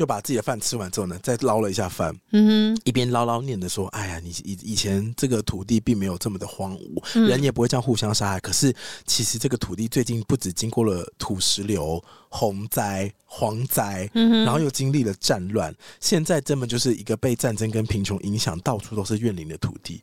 [0.00, 8.40] 又把自己的饭吃完之后呢，再捞了一下饭，嗯哼，一边唠唠念着说：“哎呀，你以以前这个土地并没有这么的荒芜，嗯、人也不会这样互相杀害。
[8.40, 8.74] 可是
[9.04, 20.02] 其实这个土地最近不止经过了土石流、洪灾、蝗灾，嗯，然后又经历了战乱，现在根本就是一个被战争跟贫穷影响，到处都是怨灵的土地。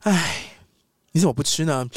[0.00, 0.58] 哎，
[1.12, 1.88] 你怎么不吃呢？”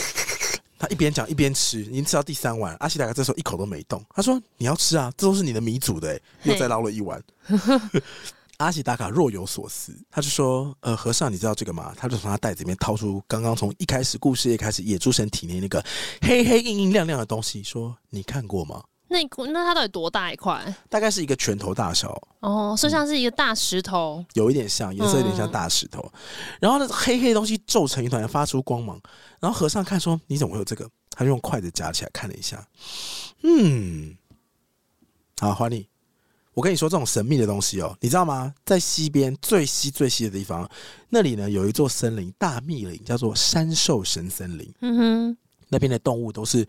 [0.80, 2.76] 他一边讲一边吃，已经吃到第三碗。
[2.80, 4.04] 阿西达卡这时候一口都没动。
[4.16, 7.22] 他说：“你要吃啊，这都是你的米煮的。”欸，又再捞了一碗。
[7.44, 7.58] 嘿
[8.58, 15.84] 阿西达卡若有所思，他就说：“呃，和尚，你知道这个吗？”他就从他袋子里面掏出刚刚从一开始故事一开始野猪神体内那个
[16.22, 20.74] 黑黑硬硬亮亮的东西，说：“你看过吗？”那那它到底多大一块？
[20.88, 26.00] 大概是一个拳头大小哦，就像是一个大石头，嗯、有一点像，颜色有点像大石头。
[26.14, 26.20] 嗯、
[26.62, 29.02] 然后呢，黑黑的东西皱成一团，发出光芒。
[29.40, 32.66] 然后和尚看说：“你怎么会有这个？”他就用筷子夹起来看了一下，
[33.42, 34.16] 嗯，
[35.40, 35.90] 好，华丽。
[36.54, 38.54] 我跟你说，这种神秘的东西哦，你知道吗？
[38.64, 40.70] 在西边最西最西的地方，
[41.10, 44.74] 那里呢有一座森林，大密林，叫做山兽神森林。
[44.82, 45.38] 嗯哼，
[45.70, 46.68] 那边的动物都是。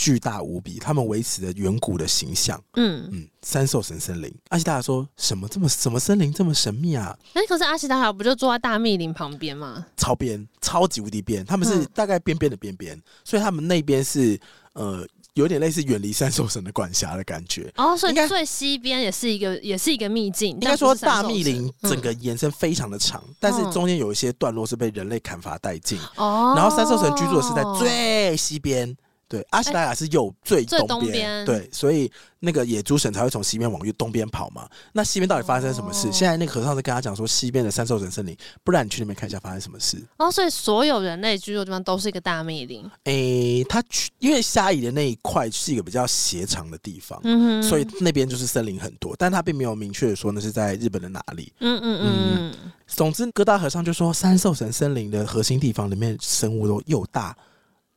[0.00, 2.58] 巨大无比，他们维持着远古的形象。
[2.76, 7.14] 嗯嗯，三兽神森林，阿西达卡说什么这么什么森林这么神秘啊？
[7.34, 9.84] 哎，可是阿西达卡不就坐在大密林旁边吗？
[9.98, 14.40] 超边，超级无敌边，他们是大概边边的边边，嗯、所以他们那边是
[14.72, 17.70] 呃有点类似远离三兽神的管辖的感觉。
[17.76, 20.52] 哦，所以最西边也是一个也是一个秘境。
[20.52, 25.98] 应该说大密林整个延伸非常的长，嗯、但是中间有一些段落是被人类砍伐殆尽。
[26.16, 28.96] 哦，然后三兽神居住的是在最西边。
[29.30, 34.68] 对，阿西达雅是右最东边，对，所以那个野猪神才会从西边往右东边跑嘛。
[34.92, 36.08] 那西边到底发生什么事？
[36.08, 40.04] 哦、现在那个和尚在跟他讲说，西边的三兽神森林，不然你去那边看一下发生什么事。
[40.16, 42.84] 哦，所以所有人类居住的地方都是一个大密林。
[43.04, 43.80] 诶、欸，他
[44.18, 51.52] 因为虾夷的那一块是一个比较斜长的地方，嗯哼，所以那边就是森林很多，但他并没有明确的说那是在日本的哪里。
[51.60, 52.72] 嗯嗯嗯，嗯。
[52.88, 57.36] 总之，哥大和尚就说，三兽神森林的核心地方里面生物都又大。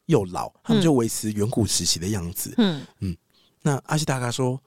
[0.05, 2.53] 又老，他们就维持远古时期的样子。
[2.57, 3.15] 嗯嗯，
[3.61, 4.61] 那阿西达卡说：“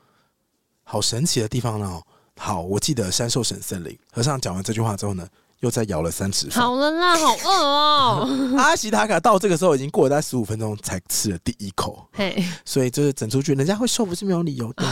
[0.83, 2.07] 好神奇的地方呢、哦，
[2.37, 3.99] 好，我记得山兽神森林。
[4.11, 5.29] 和尚讲完这句话之后呢，
[5.61, 6.49] 又再咬了三次。
[6.51, 8.29] 好了啦，好饿哦。
[8.59, 14.85] 阿西塔卡到这个时候已经过了大概十五分钟才吃了第一口，嘿，所以就是整出去，人家会瘦不是没有理由的。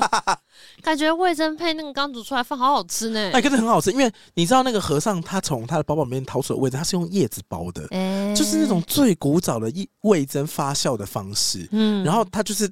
[0.82, 3.30] 感觉味噌配那个刚煮出来饭好好吃呢。
[3.32, 9.72] 哎，真的很好吃，因为你知道那个和尚他从他的包包里面掏出的味噌，他是用叶子包的，欸、就是那种最古早的
[10.02, 11.68] 味噌发酵的方式。
[11.72, 12.70] 嗯，然后他就是。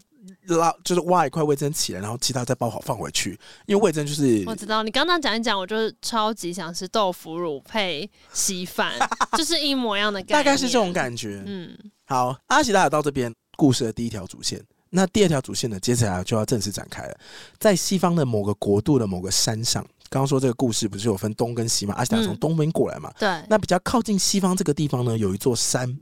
[0.57, 3.39] 拉就是挖一块味噌起来，然后其他再包好放回去。
[3.67, 8.93] 因为味噌就是我知道，你刚刚讲一讲，我就超级想吃豆腐乳配稀饭，
[9.37, 11.43] 就是一模一样的感觉， 大概是这种感觉。
[11.47, 11.77] 嗯，
[12.07, 17.19] 好，阿喜达尔到这边故事的第一条主线，那第二条主线呢，接下来就要正式展开了。
[17.59, 21.95] 在西方的某个国度的某个山上，刚刚说这个故事不是有分东跟西吗？
[21.97, 23.29] 阿喜达从东边过来嘛，对。
[23.49, 25.99] 那比较靠近西方这个地方呢，有一座山。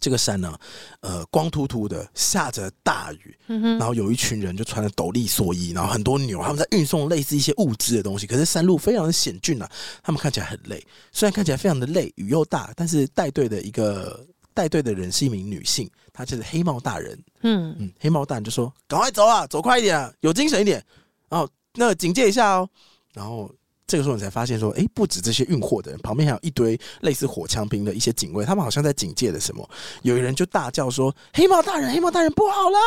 [0.00, 0.58] 这个山呢，
[1.00, 8.26] 呃，光秃秃的，下着大雨，嗯、然后有一群人就穿着斗笠蓑衣，然后很多牛，他们在运送类似一些物资的东西。
[8.26, 9.70] 可是山路非常的险峻啊，
[10.02, 17.18] 他们看起来很累，虽然看起来非常的累，雨又大，但是带队的一个带队的人是一名女性，她就是黑帽大人。
[17.42, 20.84] 嗯嗯，黑帽大人就说：“赶快走啊，走快一点啊，有精神一点。”
[21.28, 22.68] 然后那个警戒一下哦，
[23.14, 23.50] 然后。
[23.88, 29.66] 这个时候你才发现说，哎，不止这些运货的人，旁边还有一堆类似火枪兵的一些警卫，他们好像在警戒的什么。
[30.02, 32.78] 有一人就大叫说：“黑帽大人，黑帽大人，不好啦！”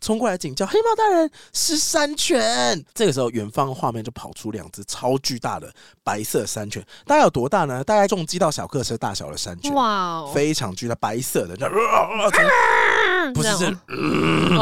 [0.00, 5.70] 冲过来警叫：“黑帽大人，是山犬！”这个时候，远方画面就跑出两只超巨大的
[6.02, 7.84] 白色山犬，大概有多大呢？
[7.84, 11.56] 大概重机到小客车大小的山犬，哇 Wow，非常巨大，白色的，
[13.34, 13.70] 不 是这，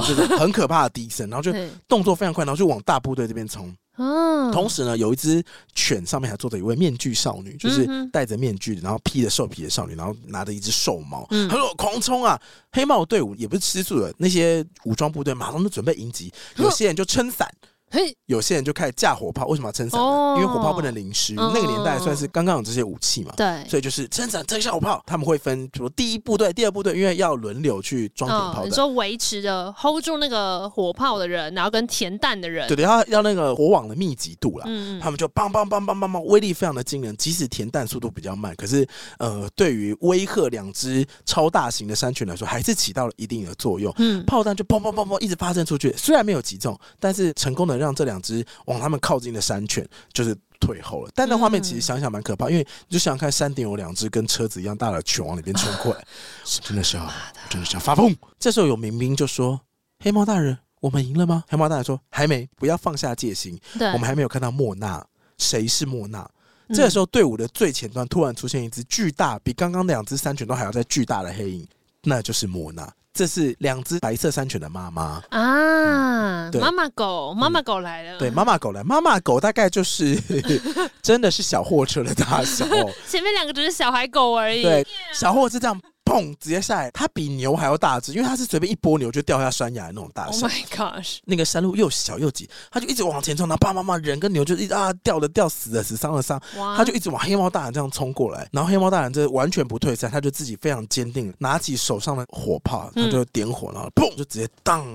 [0.02, 1.52] 就是很可怕的低声，然后就
[1.86, 3.72] 动作非常快，然后就往大部队这边冲。
[3.96, 5.42] 嗯，同时呢，有一只
[5.74, 12.40] 犬上面还坐着一位面具少女，就是戴着面具，然后披着兽皮的少女，然后拿着一只兽猫，他说狂冲啊！
[12.72, 17.48] 黑帽队伍也不是吃素的，那些武装部队马上就准备迎击， 有些人就撑伞。
[17.90, 20.06] 嘿，有些人就开始架火炮，为什么要撑伞呢？
[20.06, 21.34] 哦、因为火炮不能淋湿。
[21.34, 25.02] 嗯、那个年代算是刚刚有这些武器嘛，对，所以就是撑伞撑下火炮。
[25.06, 28.62] 他们会分，比如第一部队、第二部队，因为要轮流去装填炮的。
[28.62, 34.64] 哦、你说维持着 hold 住那个火炮的人，然后跟填弹的人，对对，要要那个火网的密集度啦。
[34.68, 37.16] 嗯，他们就梆梆梆梆梆梆，威力非常的惊人。
[37.16, 38.86] 即使填弹速度比较慢，可是
[39.18, 43.94] 呃，对于威吓两只超大型的山犬来说，还是起到了一定的作用。
[43.98, 48.44] 嗯，炮弹就砰砰砰砰一直发射出去，虽然没有击中，但是成功的让这两只。
[48.66, 56.04] 往他们靠近的山犬就是退后了，但那画面其实想想蛮可怕，嗯、因为你就想想看，山顶有两只跟车子一样大的犬往里边冲过来，
[56.44, 57.10] 真的是要
[57.48, 58.14] 真的是要发疯。
[58.38, 59.60] 这时候有民兵就说
[60.02, 65.04] ：“黑猫大人，我们赢了吗？”黑猫大人说：“还没，不要放下戒心，对我们还没有看到莫娜。
[65.38, 66.28] 谁是莫娜？”
[66.68, 71.68] 嗯、这个时候队伍的最前端突然出现一只巨大，比刚刚两只山犬都还要再巨大的黑影，
[72.02, 72.92] 那就是莫娜。
[73.16, 78.18] 这是两只白色山犬的妈妈啊，妈妈狗，妈妈狗来了。
[78.18, 80.20] 对，妈妈狗来，妈妈狗大概就是
[81.00, 82.66] 真的是小货车的大小，
[83.08, 84.62] 前面两个只是小孩狗而已。
[84.62, 85.80] 对，小货车这样。
[86.06, 86.34] 砰！
[86.40, 90.46] 直接下来，它比牛还要大只，因为它是随便一拨牛就掉下山崖的那种大小。
[90.46, 91.18] Oh my gosh！
[91.24, 96.40] 那个山路又小又挤，它就一直往前冲，然后啪啪啪，人跟牛就一直啊掉的掉，死的死，伤的伤。
[96.56, 96.76] 哇！
[96.76, 104.86] 它就一直往黑猫大人这样冲过来，然后黑猫大人这完全不退散，他就自己非常坚定，拿起手上的火炮，他就点火，然后砰就直接当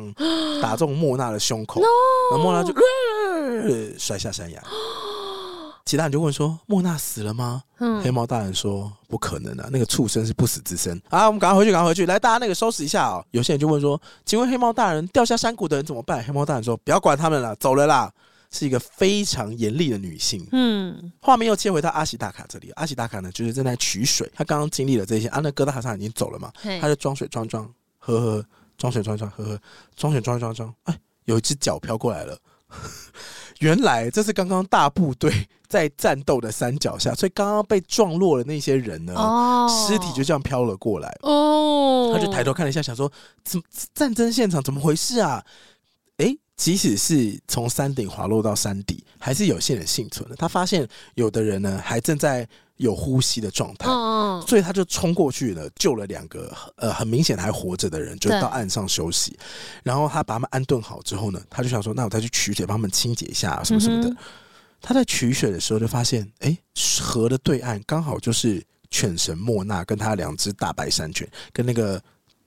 [0.61, 1.81] 打中莫娜的胸口
[2.31, 4.63] 然后莫娜就、呃、摔下山崖。
[5.85, 12.05] 其他人就问说：“莫娜死了吗？”嗯、黑猫大人说：“不可能啊，那个畜生是不死之身。”啊，我们赶快回去，赶快回去！
[12.05, 13.25] 来，大家那个收拾一下哦。
[13.31, 18.11] 有些人就问说：“请问黑猫大人，掉下山谷的人怎么办？”黑猫大人说：“不要管他们了，走了啦。”
[18.53, 20.45] 是一个非常严厉的女性。
[20.51, 22.69] 嗯，画面又切回到阿喜达卡这里。
[22.71, 24.29] 阿喜达卡呢，就是正在取水。
[24.35, 26.51] 他刚刚经历了这些，啊，那哥大和尚已经走了嘛？
[26.61, 27.65] 嘿他就装水装装，
[27.97, 28.45] 喝喝，
[28.77, 29.57] 装水装装，喝喝，
[29.95, 30.75] 装水装装装。
[30.83, 32.37] 哎，有一只脚飘过来了。
[33.61, 35.31] 原来这是刚刚大部队
[35.67, 41.15] 在战斗的山脚下，所以刚刚被撞落的那些人呢，哦、尸体就这样飘了过来。
[41.21, 43.11] 哦，他就抬头看了一下，想说：
[43.43, 43.63] 怎么
[43.93, 45.43] 战争现场怎么回事啊？
[46.17, 50.35] 诶，即使是从山顶滑落到山底，还是有些人幸存的。
[50.35, 52.47] 他发现有的人呢，还正在。
[52.77, 59.37] 有呼吸的状态，哦、所以他就冲过去了，救了两个呃很明显还活着的人，就到岸上休息。
[59.83, 64.09] 然后他把他们安顿好之后呢，他就想说：“那我再去取水，帮他们清洁一下什么什么的。
[64.09, 64.17] 嗯”
[64.81, 66.57] 他在取水的时候就发现，哎，
[66.99, 68.59] 河的对岸刚好就是
[68.89, 72.01] 犬神莫娜跟他两只大白山犬，跟那个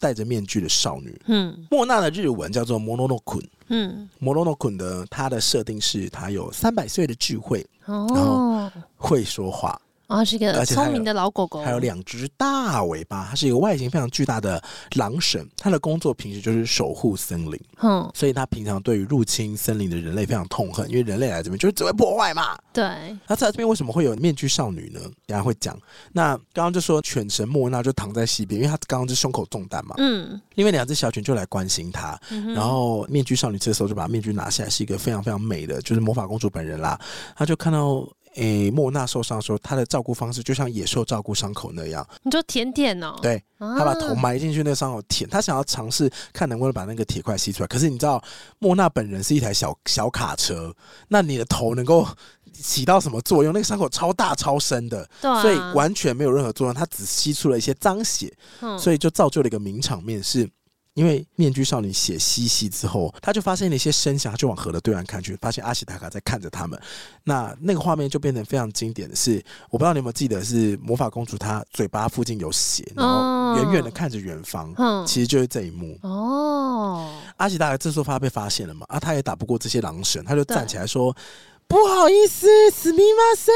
[0.04, 1.18] 戴着面具的少女。
[1.28, 3.46] 嗯，莫娜的日文叫做 Mononokun。
[3.68, 9.80] 嗯，Mononokun 的它的设定是她有三百岁的智慧，哦、然后会说话。
[10.06, 14.62] 啊、哦，是一个聪明的老狗狗，还有两只大尾巴，它是一个外形非常巨大的
[14.96, 15.48] 狼神。
[15.56, 22.56] 它的工作平时就是守护森林，嗯，所以它平常对于入侵森林的人类非常痛恨，因为人类来这边就是只会破坏嘛。
[22.72, 22.84] 对，
[23.26, 25.00] 那在这边为什么会有面具少女呢？
[25.26, 25.74] 等下会讲。
[26.12, 37.00] 那刚刚就说犬神莫娜就躺在西边，因为他刚刚是胸口中弹嘛，嗯，另外两只小犬就来关心他，嗯、然后面具少女这时候就把面具拿下来，是一个非常非常美的，就是魔法公主本人啦。
[37.34, 38.06] 他就看到。
[38.34, 43.16] 诶、欸，莫娜受伤的时候，他的照顾方式就像野兽照顾伤口那样，你就舔舔哦。
[43.22, 47.66] 对，他把头埋进去那个伤口舔，他想要尝试看能不能把那个铁块吸出来。
[47.66, 48.22] 可是你知道，
[48.58, 50.74] 莫娜本人是一台小小卡车，
[51.08, 52.06] 那你的头能够
[52.52, 53.52] 起到什么作用？
[53.52, 56.74] 那个伤口超大超深的，所以完全没有任何作用。
[56.74, 60.50] 他只吸出了一些脏血，嗯，所以就造就了一个名场面是。
[60.95, 66.77] 因为面具少女血吸吸之后，他就发现了一些声响，他就往河的对岸看去，发现阿西达卡在看着他们。
[67.23, 75.97] 那那个画面就变成非常经典的是，我不知道你有没有记得，是魔法公主她嘴巴附近有血，然后远远的看着远方，哦、其实就是这一幕。
[76.01, 78.85] 哦，阿西达卡这时候他被发现了嘛？
[78.89, 83.51] 啊，他也打不过这些狼神，他就站起来说：“对不好意思，すみませ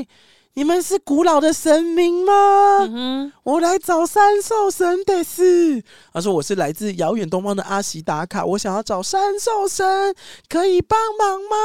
[0.00, 0.06] ん。”
[0.53, 2.33] 你们是古老的神明吗？
[2.81, 5.81] 嗯、我来找三兽神的是。
[6.11, 10.13] 他说我是来自遥远东方的阿西达卡，我想要找三兽神，
[10.49, 11.55] 可以帮忙吗？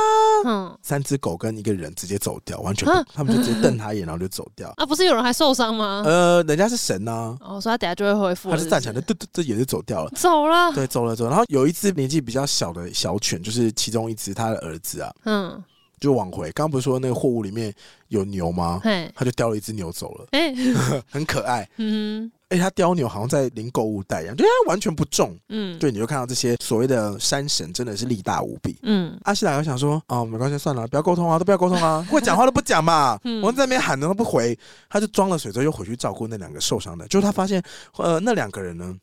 [0.44, 4.72] 嗯、三只狗跟一个人直接走掉，完全他们就直接瞪他一眼，然后就走掉。
[4.76, 6.04] 啊，不是有人还受伤吗？
[6.06, 7.56] 呃，人家是神呐、啊。
[7.56, 8.52] 哦，所以他等下就会恢复。
[8.52, 10.72] 他是站起来的，对对对，也就走掉了，走了。
[10.72, 11.30] 对，走了走了。
[11.30, 15.12] 然后有一只年纪比较小的小犬，就是其中一只他的儿子啊。
[15.24, 15.64] 嗯。
[16.00, 17.72] 就往回，刚刚不是说那个货物里面
[18.08, 18.80] 有牛吗？
[18.82, 20.54] 嘿他就叼了一只牛走了，欸、
[21.10, 21.68] 很可爱。
[21.78, 25.34] 嗯哼，哎、欸，他叼牛好像在拎购物袋一样，对，完全不重。
[25.48, 28.76] 嗯，对，你就看到这些所谓的山神真的是力大无比。
[28.82, 33.18] 嗯，阿西达就想说，哦，没关系，算了，不要沟通啊，都不要沟通啊， 会讲话都不讲嘛。
[33.24, 34.56] 嗯、我在那边喊的都不回，
[34.88, 37.08] 他就装了水之后又回去照顾那两个受伤的。
[37.08, 37.62] 就是他发现，
[37.96, 38.94] 呃，那两个人呢，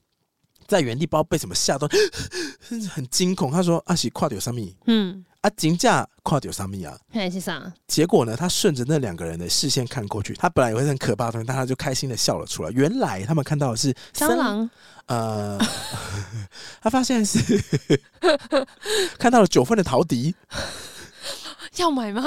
[0.68, 1.88] 在原地不知道被什么吓到，
[2.94, 3.52] 很惊恐。
[3.52, 5.26] 他说：“阿西跨掉三米。”嗯。
[5.44, 6.98] 啊，金价跨掉上面啊！
[7.30, 7.72] 是啥？
[7.86, 8.34] 结果呢？
[8.34, 12.72] 他顺着那两个人的视线看过去，他本来以为是很可怕的东西，但他就开心的笑了出来。
[12.72, 14.70] 原来他们看到的是蟑螂。
[15.08, 15.60] 呃，
[16.82, 17.62] 他发现是
[19.20, 20.34] 看到了九份的陶笛。
[21.78, 22.24] 要买吗？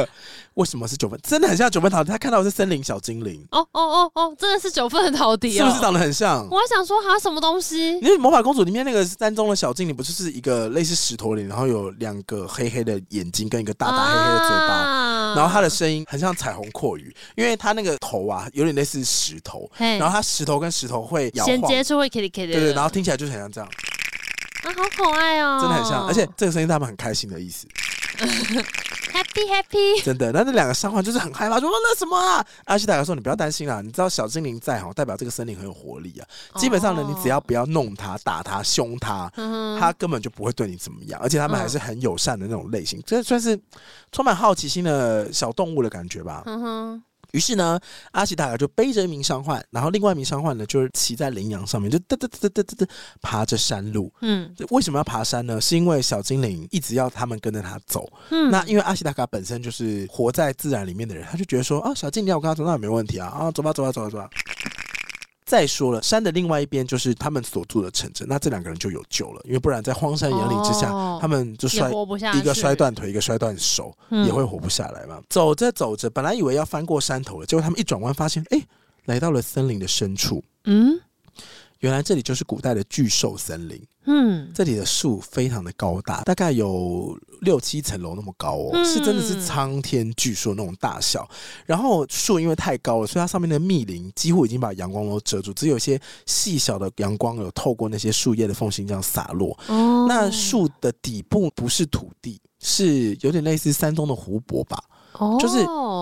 [0.54, 1.20] 为什么是九分？
[1.22, 2.10] 真的很像九份陶笛。
[2.10, 3.46] 他看到的是森林小精灵。
[3.50, 6.48] 哦哦哦哦，真的是九分的陶笛，是不是长得很像？
[6.50, 7.92] 我还想说，哈，什么东西？
[7.98, 23.68] 因为魔法公主里面那个山中的小精灵，不就是一个类似石头脸，然后有两个黑黑的眼睛跟一个大大黑黑的嘴巴，啊、然后它的声音很像彩虹阔鱼，因为它那个头啊有点类似石头，然后它石头跟石头会摇晃，衔接出会 kitty kitty 对对，然后听起来就是很像这样。
[24.62, 27.68] 啊，好可爱哦，真的很像，而且这个声音他们很开心的意思。
[28.16, 32.44] Happy Happy，真的，那那两个伤患就是很害怕，说那什么啊？
[32.64, 36.26] 阿西达卡说：“你不要担心啦，你知道小精灵在哈，代表这个森林很有活力啊。
[36.56, 39.30] 基本上呢，你只要不要弄它、打它、凶它，
[39.78, 41.18] 它根本就不会对你怎么样。
[41.22, 43.58] 而且他们还是很友善的那种类型，这算是
[44.12, 47.02] 充满好奇心的小动物的感觉吧。”嗯哼。
[47.36, 47.78] 于是呢，
[48.12, 52.86] 阿西达卡就背着一名伤患，然后另外一名伤患呢，就是骑在羚羊上面，就哒哒哒哒哒哒
[53.20, 54.10] 爬着山路。
[54.22, 55.60] 嗯，为什么要爬山呢？
[55.60, 58.10] 是因为小精灵一直要他们跟着他走。
[58.30, 64.30] 嗯，那因为阿西达卡本身就是活在自然里面的人，他就觉得说啊，小精灵要跟他走那也没问题啊，啊，走吧走吧走吧走吧。
[65.46, 71.88] 再说了，山的另外一边就是他们所住的城镇，那这两个人就有救了，因为不然在荒山野岭之下，哦、他们就摔
[72.34, 75.22] 一个摔断腿，一个摔断手，嗯、也会活不下来嘛。
[75.30, 78.60] 走着走着，本来以为要翻过山头了，结果他们一转弯，发现哎，
[79.04, 80.42] 来到了森林的深处。
[80.64, 81.00] 嗯。
[81.80, 83.80] 原来这里就是古代的巨兽森林。
[84.06, 91.28] 嗯，这里的树非常的高大，大概有六七层楼那么高哦，嗯、是真的是苍天巨树那种大小。
[91.64, 99.58] 然后树因为太高了，所以它上面的密林几乎已经把阳光都遮住，只有一些细小的阳光有透过那些树叶的缝隙这样洒落。
[99.68, 104.82] 哦，那树的底部不是土地，是有点类似山中的湖泊吧？
[105.14, 105.58] 哦，就是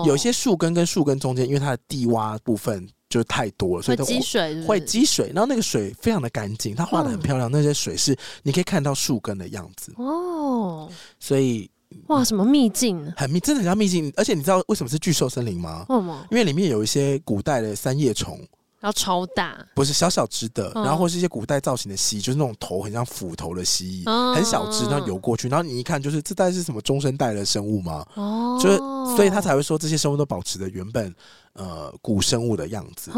[0.07, 2.87] 有些树根跟树根中间，因为它的地洼部分。
[3.09, 7.49] 就是太多了，所以它会积水，会积水，然后那个水非常的干净，它画的很漂亮。
[7.49, 11.69] 嗯、那些水是你可以看到树根的样子哦，所以
[12.07, 13.13] 哇，什么秘境？
[13.15, 14.11] 很秘，真的很像秘境。
[14.17, 15.85] 而且你知道为什么是巨兽森林吗？
[15.89, 16.27] 为什么？
[16.31, 18.39] 因为里面有一些古代的三叶虫。
[18.81, 28.05] 然后超大，不是小小只的，然后或是一些古代造型的蜥蜴，就是那种头很像斧头的蜥蜴，很小只，然后游过去，然后你一看就是这代是什么中生代的生物吗？
[28.13, 28.77] 哦，就是
[29.15, 31.11] 所以他才会说这些生物都保持着原本
[31.55, 33.11] 呃古生物的样子。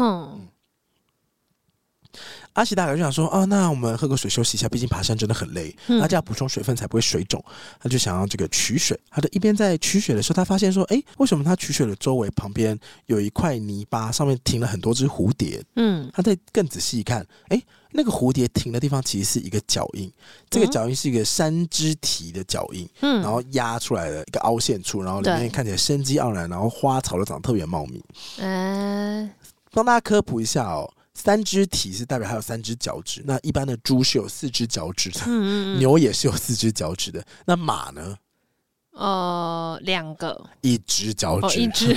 [2.58, 7.42] 阿喜大哥就想说：“哦，那我们喝个水休息一下，毕竟爬山真的很累，嗯、那这样补充水分才不会水肿。”
[7.78, 8.98] 他就想要这个取水。
[9.08, 12.76] 他就一边在取水的时候，他发现说：“哎，为什么他取水的周围旁边
[13.06, 17.62] 有一块泥巴，上面停了很多只蝴蝶？”嗯，他再更仔细一看，哎，
[17.92, 20.12] 那个蝴蝶停的地方其实是一个脚印，
[20.50, 28.02] 这个脚印是一个山肢蹄的脚印，嗯，然后压出来的一个凹陷处，然后里面看起来生机盎然，然后花草都长得特别茂密。
[28.38, 29.30] 嗯，
[29.70, 30.92] 帮大家科普一下哦。
[31.18, 38.16] 三只蹄是代表还有三只脚趾，那一般的猪是有四只脚趾的，嗯嗯，牛也是有四只脚趾的，那马呢？
[38.92, 41.92] 呃，两个，一只脚趾，哦、一只，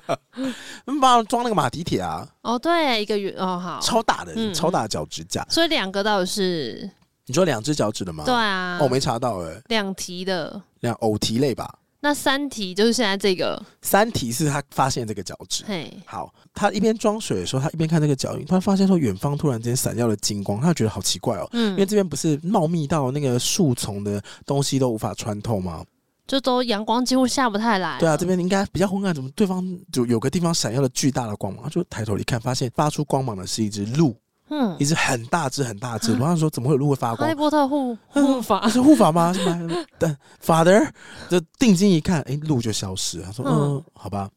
[0.86, 2.26] 我们帮他装那个马蹄铁啊。
[2.40, 5.46] 哦，对，一个圆哦，好，超大的，嗯、超大的脚趾甲。
[5.50, 6.90] 所以两个到底是？
[7.26, 8.24] 你说两只脚趾的吗？
[8.24, 9.62] 对啊，我、哦、没查到哎、欸。
[9.68, 11.78] 两蹄的，两偶蹄类吧。
[12.00, 15.64] 那三蹄就是现在这个，三蹄是他发现这个脚趾。
[15.66, 25.84] 嘿，好，他一边装水的时候，他一边看那个脚印，突然发现说远方突然间闪耀了金光，他觉得好奇怪哦，嗯，因为这边不是茂密到那个树丛的东西都无法穿透吗？
[26.26, 27.98] 就都阳光几乎下不太来。
[27.98, 29.62] 对啊，这边应该比较昏暗，怎么对方
[29.92, 31.64] 就有个地方闪耀了巨大的光芒？
[31.64, 34.16] 他就抬头一看，发现发出光芒的是一只鹿。
[34.50, 37.26] 嗯，一只很大只很大只，然后说怎么会有鹿会发光？
[37.26, 39.32] 哈利波特护护法是护法吗？
[39.32, 39.58] 是吗？
[39.98, 40.14] 但
[40.44, 40.86] Father
[41.30, 43.26] 就定睛一看，哎，鹿就消失了。
[43.26, 44.28] 他说，嗯，好吧。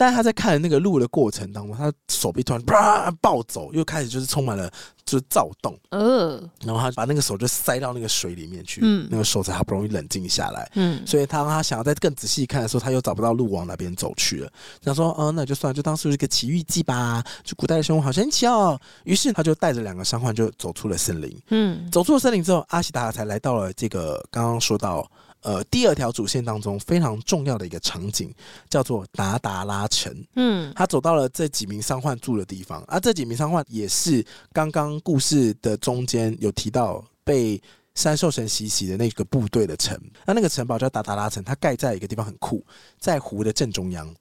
[0.00, 4.66] 但是他在看那个路的过程当中，他手臂突然啪暴走，又开始就是充满了
[5.04, 14.50] 就是躁动，呃，然后他把那个手就塞到那个水里面去，嗯，那个手才好不容易冷静下来，嗯，所以他他想要再更仔细看的时候，他又找不到路往哪边走去了，
[14.82, 18.80] 想说，嗯，那就算就当是一个奇遇记吧，就古代的生物好神奇哦。
[19.04, 25.06] 于是他就带着两个伤患就走出了森林，嗯，走出了森林之后，阿喜达才来到了这个刚刚说到。
[25.42, 28.32] 呃，第二条主线当中非常重要的一个场景
[28.68, 30.14] 叫做达达拉城。
[30.36, 37.60] 嗯，他走到了这几名伤患住的地方，而、啊、这几名伤患也是刚刚故事的中间有提到被
[37.94, 39.98] 三兽神袭击的那个部队的城。
[40.26, 42.64] 那那个城堡叫达达拉城，它盖在一个地方很酷，
[42.98, 44.14] 在湖的正中央。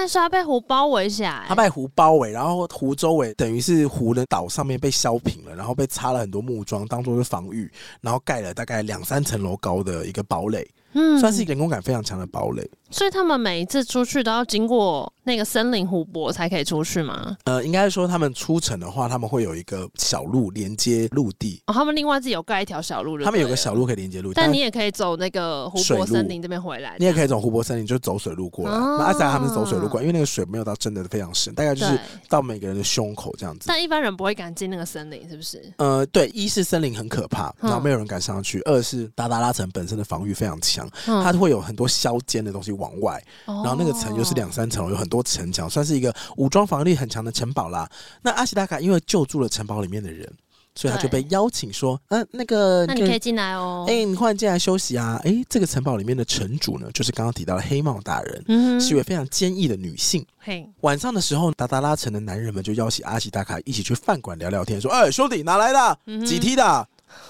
[0.00, 7.70] 哎，是它被湖包围起来，它被湖包围，然后湖周围等于是湖的岛上面被削平了，然后被插了很多木桩当做是防御，
[8.00, 10.66] 然后盖了大概两三层楼高的一个堡垒。
[10.92, 12.68] 嗯，算是一个人工感非常强的堡垒。
[12.90, 17.36] 所以他们每一次出去都要经过那个森林湖泊才可以出去吗？
[17.44, 21.62] 呃，应该说他们出城的话，他们会有一个小路连接陆地。
[21.66, 23.18] 哦，他们另外自己有盖一条小路。
[23.22, 26.96] 他们有个小路可以连接陆地，但你也可以走那个湖泊森林这边回来。
[26.98, 28.74] 你也可以走湖泊森林，就走水路过来。
[28.74, 31.98] 哦、那阿萨他们是走水路过来，因为那个水没有到真的非常深，大概就是
[32.28, 33.66] 到每个人的胸口这样子。
[33.68, 35.72] 但一般人不会敢进那个森林，是不是？
[35.76, 43.22] 呃，对，一是森林很可怕，然后没有人敢上去；嗯、二是达达拉城本身的防御非常强，嗯、它会有很多削尖的东西往外。
[43.44, 47.88] 哦然后那个城又是两三层，有很多城墙，算是一个武装防御力很强的城堡啦。
[48.22, 50.26] 那阿西达卡因为救助了城堡里面的人，
[50.74, 53.84] 所以他就被邀请说：“嗯、呃，那个，那你可以进来哦。
[53.86, 55.20] 哎，你快进来休息啊！
[55.24, 60.24] 哎，这个城堡里面的城主呢，就是刚刚提到的黑帽大人，嗯、是一位非常坚毅的女性。
[60.38, 65.98] 嘿，晚上的时候，达达拉城的男人们就邀请阿西达卡一起去饭馆聊聊天，说：哎，兄弟，哪来的？
[66.06, 66.64] 嗯、几梯的？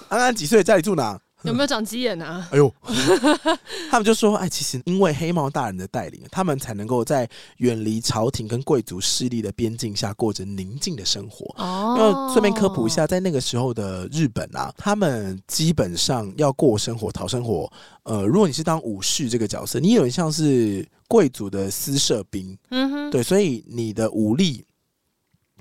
[0.07, 0.63] 安安几岁？
[0.63, 1.19] 家里住哪？”
[1.49, 2.47] 有没有长鸡眼啊？
[2.51, 2.71] 哎呦，
[3.89, 7.27] 他们就说：“哎，其实因为黑帽大人的带领，他们才能够在
[7.57, 17.71] 远离朝廷跟贵族势力的边境下过着宁静的生活。”哦，因为顺便科普一下，在那个时候的日本啊，他们基本上要过生活、讨生活。
[18.03, 22.57] 呃，如果你是当武士这个角色，你有点像是贵族的私设兵。
[22.69, 24.63] 嗯哼，对，所以你的武力。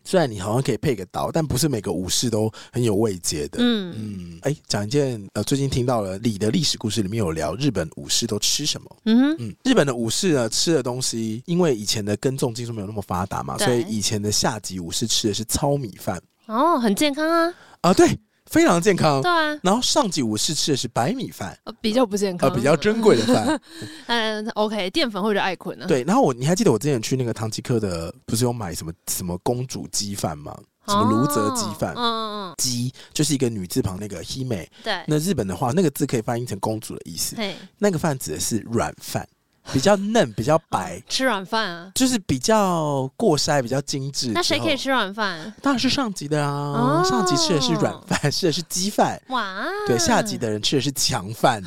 [0.05, 3.59] 虽然你好像可以配个刀，但不是每个武士都很有慰藉的。
[3.61, 8.97] 嗯嗯，哎、欸，讲一件呃，最近听到了李的历史故事里面有聊日本武士都吃什么。
[9.05, 16.21] 嗯哼嗯，日本的武士呢吃的东西，因为以前的耕种技术没有那么发达嘛，所以以前的下级武士吃的是糙米饭。
[16.47, 17.55] 哦，很健康啊。
[17.83, 18.19] 啊，对。
[18.51, 19.57] 非常健康，对啊。
[19.63, 23.61] 然后上集我是吃的是白米饭，比较不健康，呃，比较珍贵的饭。
[24.09, 25.87] 嗯，OK，淀粉会比较爱困呢。
[25.87, 30.55] 对，然后我你还记得我之前去那个唐吉诃德，不是有买什么什么公主鸡饭吗？
[30.89, 31.95] 什么卢泽鸡饭？
[31.95, 34.67] 嗯嗯嗯，鸡就是一个女字旁那个 hime。
[34.83, 37.37] 对，那日本的话，那个字可以翻译成公主的意思。
[37.37, 39.29] 对，那个饭指的是软饭。
[39.73, 44.33] 比较嫩，比较白，哦、吃软饭啊，就是比较过筛，比较精致。
[44.35, 45.53] 那谁可以吃软饭？
[45.63, 49.21] 当然是上级的啊，哦、上级吃的是软饭，吃的是鸡饭。
[49.29, 51.63] 哇，对，下级的人吃的是强饭，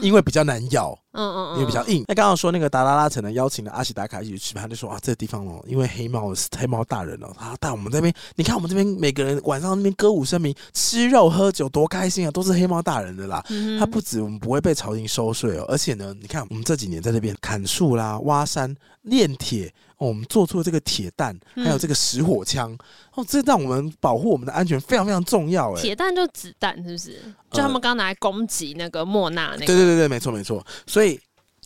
[0.00, 0.98] 因为比较难咬。
[1.14, 2.04] 嗯嗯嗯，因为比较硬。
[2.08, 13.42] 那刚刚说那个达拉拉城呢，邀请了阿喜达卡一起去吃饭，他就说啊，这个地方哦，因为黑猫黑猫大人哦，他带我们这边，你看我们这边每个人晚上那边歌舞升平，吃肉喝酒多开心啊，都是黑猫大人的啦。
[13.48, 19.72] 嗯、他不止我们不会被朝廷收税哦，而且呢，你看我们这几年在这边砍树啦、挖山、炼铁。
[19.96, 22.78] 哦，我们做出了这个铁弹，还有这个石火枪，嗯、
[23.14, 25.72] 哦，这让我们保护我们的安全非常非常重要。
[25.72, 27.22] 哎，铁弹就子弹是不是？
[27.54, 29.66] 就他们刚拿来攻击那个莫娜那个？
[29.66, 30.64] 对对对对，没错没错。
[30.86, 31.18] 所以，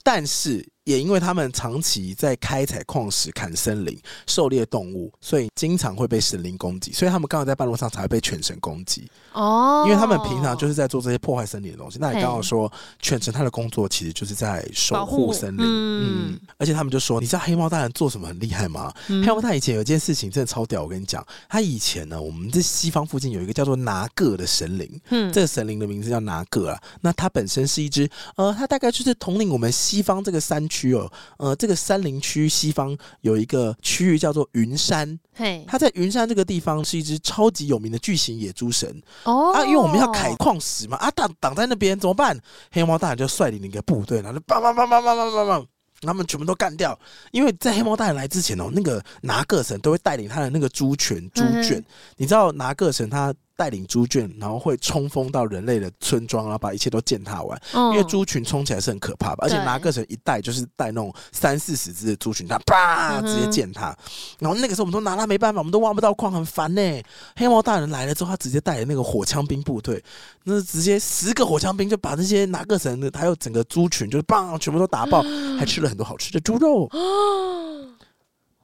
[0.02, 0.64] 但是。
[0.88, 3.94] 也因为他们长期在开采矿石、砍森林、
[4.26, 6.92] 狩猎动物，所以经常会被神灵攻击。
[6.92, 9.06] 所以他们刚好在半路上才会被犬神攻击。
[9.34, 11.98] 哦，因为他们平常就是在做这些破坏森林的东西。
[12.00, 15.62] 那你刚好说，犬神他的工作其实就是在守护森林。
[15.62, 18.90] 嗯，嗯，而且他们就说，你知道黑猫大人做什么很厉害吗？
[19.08, 25.00] 嗯、黑猫大人以前有一件事情真的超屌，我跟你讲，他以前呢，我们这西方附近有一个叫做拿个的神灵。
[25.10, 26.80] 嗯，这个神灵的名字叫拿个啊。
[27.02, 30.77] 那它本身是一只，呃，它大概就是统领我们西方这个山区。
[30.78, 38.88] 区哦，呃，这个山林区西方有一个区域叫做云山，嘿，它在云山这个地方是一只超级有名的巨型野猪神。
[39.24, 39.52] 哦。
[39.52, 42.38] 啊，因为我们要开矿石嘛啊，挡挡在那边怎么办？
[42.70, 45.66] 黑猫大人就率领了一个部队，然后就砰砰砰砰砰砰砰砰，
[46.02, 46.96] 他们全部都干掉。
[47.32, 51.84] 因为在黑猫大人来之前哦，那个拿各神都会带领他的那个猪群猪圈，
[52.16, 53.34] 你知道拿各神他。
[53.58, 57.60] 带领猪圈，然后会冲锋到人类的村庄，然后把一切都践踏完。
[57.72, 63.90] 嗯、因为猪群冲起来是很可怕的，而且拿各神一带就是带那种三四十只的猪群，它啪直接践踏。
[63.90, 63.96] 嗯、
[64.38, 67.02] 然后那个时候我们都拿它没办法，我们都挖不到矿，很烦呢。
[67.34, 70.00] 黑猫大人来了之后，他直接带了那个火枪兵部队，
[70.44, 76.88] 那直接十个火枪兵就把那些拿各神的还有整个猪群，就是棒全部都打爆，嗯、还吃了很多好吃的猪肉。
[76.92, 77.77] 嗯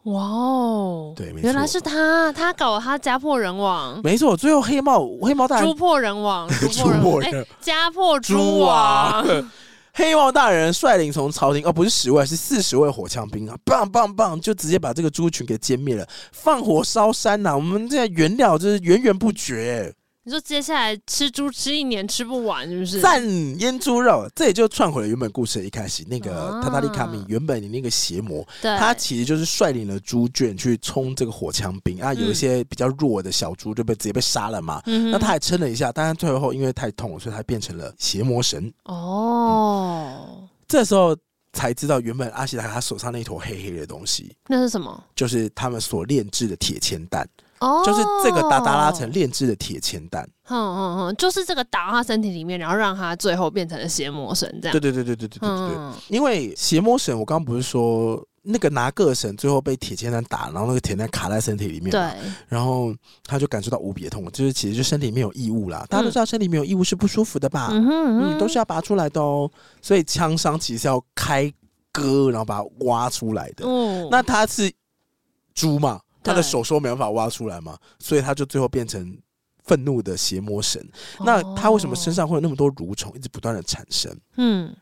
[0.05, 4.01] 哇哦，对，没错，原来是他，他搞他家破人亡。
[4.05, 9.25] 没错，最后黑猫黑猫大人猪破人亡， 猪破人、欸、家破猪亡。
[9.97, 17.57] 黑猫大人率领从朝廷哦，不是十位，是四十位火枪兵啊，棒棒棒，就直接把这个猪群给歼灭了，放火烧山呐、啊！
[17.57, 19.95] 我们这原料就是源源不绝。
[20.27, 22.99] 你说接下来吃猪吃一年吃不完是不是？
[22.99, 23.23] 赞
[23.61, 26.03] 腌猪肉，这也就串回了原本故事的一开始。
[26.09, 34.81] 那个塔塔利卡米原本你那个邪魔，对他其实就是率领了猪圈去冲这个火枪兵啊，有一些比较弱的小猪就被直接被杀了嘛。
[34.87, 38.73] 嗯、那他还撑了一下，但是最后因为太痛了，所以他变成了邪魔神。
[38.85, 41.15] 哦、嗯，这时候
[41.53, 45.05] 才知道原本阿西达卡他手上那坨黑黑的东西，那是什么？
[45.15, 47.29] 就是他们所炼制的铁铅弹。
[47.65, 54.73] 哦，就是这个达达拉城炼制的铁签弹，嗯嗯嗯，就是这个打到他身体里面，然后让他最后变成了邪魔神，这样。
[54.73, 62.01] 对对对对对对对对，嗯、因为邪魔神，我刚刚不是说那个拿各神最后被铁签弹打，然后那个铁弹卡在身体里面，对，
[62.47, 65.87] 然后他就感受到无比的痛，就是其实就身体里面有异物啦。
[65.89, 67.69] 大家都知道身体里面有异物是不舒服的吧？
[67.71, 69.51] 嗯哼，嗯，都是要拔出来的哦。
[69.81, 71.51] 所以枪伤其实是要开
[71.91, 73.65] 割，然后把它挖出来的。
[73.67, 74.71] 嗯，那他是
[75.55, 76.01] 猪嘛？
[76.25, 79.17] 他的手说没办法挖出来嘛，所以他就最后变成
[79.63, 80.81] 愤怒的邪魔神。
[81.19, 84.19] 哦、那他为什么身上会有那么多蠕虫，一直不断的产生？
[84.37, 84.75] 嗯，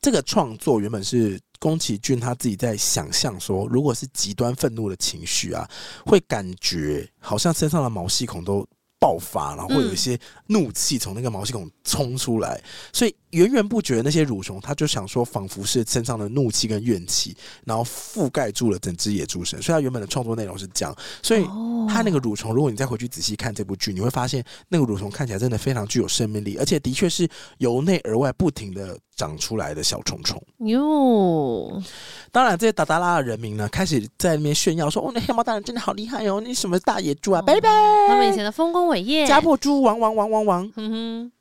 [0.00, 5.68] 这个创作原本是宫崎骏他自己在想象说，如果是极端愤怒的情绪啊，
[6.04, 8.66] 会感觉好像身上的毛细孔都
[8.98, 17.36] 爆发，然后会有一些怒气从那个毛细孔冲出来，嗯、所以源源不绝的那些蠕虫，他就想说，仿佛是身上的怒气跟怨气，
[17.66, 19.60] 然后覆盖住了整只野猪神。
[19.60, 21.44] 所以他原本的创作内容是这样，所以
[21.88, 27.28] 他那个蠕虫，如果你再回去仔细看这部剧，你会发现那个蠕虫看起来真的非常具有生命力，而且的确是
[27.58, 30.42] 由内而外不停的长出来的小虫虫。
[30.66, 31.82] 哟，
[32.30, 37.68] 当然这些达达拉的人民呢，开始在那边炫耀说：“哦，那黑猫大人真的好厉害哦，那什么大野猪啊，拜拜！”
[38.08, 39.26] 他们以前的丰功伟业。
[39.26, 40.72] 家破猪王王王王王。
[40.76, 41.32] 嗯哼，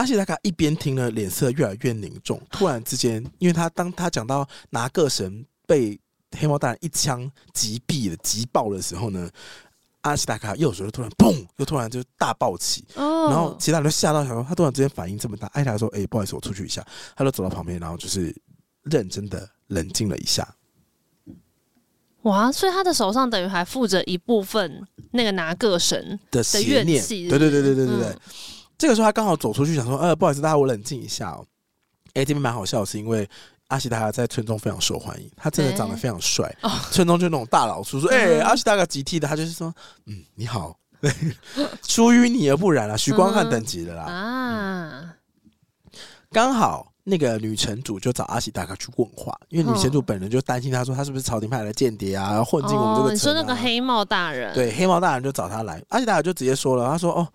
[0.00, 2.40] 阿西达卡一边听了，脸色越来越凝重。
[2.50, 6.00] 突然之间，因为他当他讲到拿个神被
[6.38, 9.28] 黑猫大人一枪击毙了、击爆的时候呢，
[10.00, 12.82] 阿西达卡右手就突然砰，又突然就大爆起。
[12.94, 15.46] 哦，然后其他人都吓到，想说他突然之间反应这么大。
[15.52, 16.82] 阿西达说：“哎、欸，不好意思，我出去一下。”
[17.14, 18.34] 他就走到旁边，然后就是
[18.84, 20.48] 认真的冷静了一下。
[22.22, 22.50] 哇！
[22.50, 27.28] 所以他的手上等于还附着一部分那个拿个神的怨气。
[27.28, 28.06] 对对对对对对对。
[28.08, 28.20] 嗯、
[28.80, 31.44] 这个时候他刚好走出去，想说：“呃，不好意思，大家我冷静一下哦。”
[32.14, 33.28] 哎，这边蛮好笑是，因为
[33.68, 36.46] 阿西大哥在村中非常受欢迎，他真的长得非常帅。
[36.62, 39.72] 欸、村中就那种大佬叔说：“哎、欸，阿西大哥集体的？”他就是说
[40.08, 40.74] ：“嗯，你好，
[41.86, 44.06] 出淤泥而不染啊，许光汉等级的啦。
[44.08, 45.14] 嗯”啊，
[46.32, 46.86] 刚好。
[47.02, 53.12] 那个女城主就找阿喜达卡去问话，因为女城主本人就担心，他说他是不是朝廷派来的间谍啊，混进我们这个。
[53.12, 54.54] 你说那个黑帽大人？
[54.54, 57.26] 对，黑帽大人就找他来，阿喜大哥就直接说了，他说：“哦，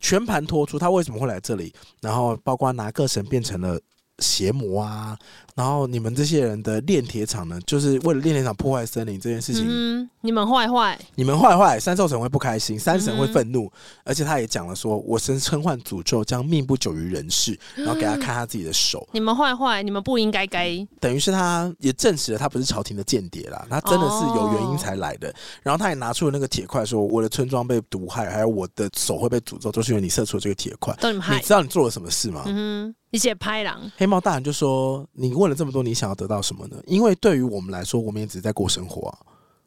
[0.00, 3.78] 全盘托出他为什么会来这里，然后包括拿个神变成了
[4.18, 5.16] 邪魔啊，
[5.60, 13.70] 然后你们这些人的炼铁厂呢，就是为了炼铁厂破坏森林这件事情，嗯，你们坏坏，你们坏坏，三兽神会不开心，三神会愤怒，嗯、
[14.04, 32.44] 而且他也讲了说，我身称唤诅咒将命不久于人世，然后给他看他自己的手，你们坏坏，你们不应该该，等于是他也证实了他不是朝廷的间谍啦，他真的是有原因才来的，哦、然后他也拿出了那个铁块，说我的村庄被毒害，还有我的手会被诅咒，都是因为你射出了这个铁块，你知道你做了什么事吗？
[32.46, 36.76] 嗯一些拍狼，黑猫大人就说：“你问了这么多，你想要得到什么呢？
[36.86, 39.18] 因为对于我们来说，我们也只是在过生活啊。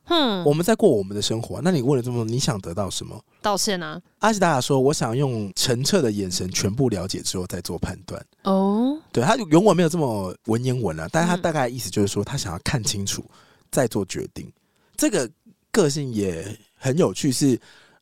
[0.05, 1.61] 嗯，我们在过我们的生活啊。
[1.63, 3.17] 那你问了这么多，你想得到什么？
[3.41, 13.23] 道歉啊。”阿西达卡说：“我想用澄澈的眼神全部了解之后再做判断。”哦，对，他原文没有这么文言文啊，但是他大概意思就是说，他想要看清楚
[13.71, 14.51] 再做决定。
[14.97, 15.29] 这个
[15.71, 16.45] 个性也
[16.75, 17.61] 很有趣是，是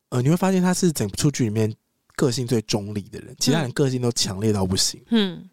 [0.10, 1.74] 呃，你会发现他是整部剧里面。
[2.18, 5.02] 个性最中立的人，其他人个性都强烈到不行。
[5.10, 5.44] 嗯，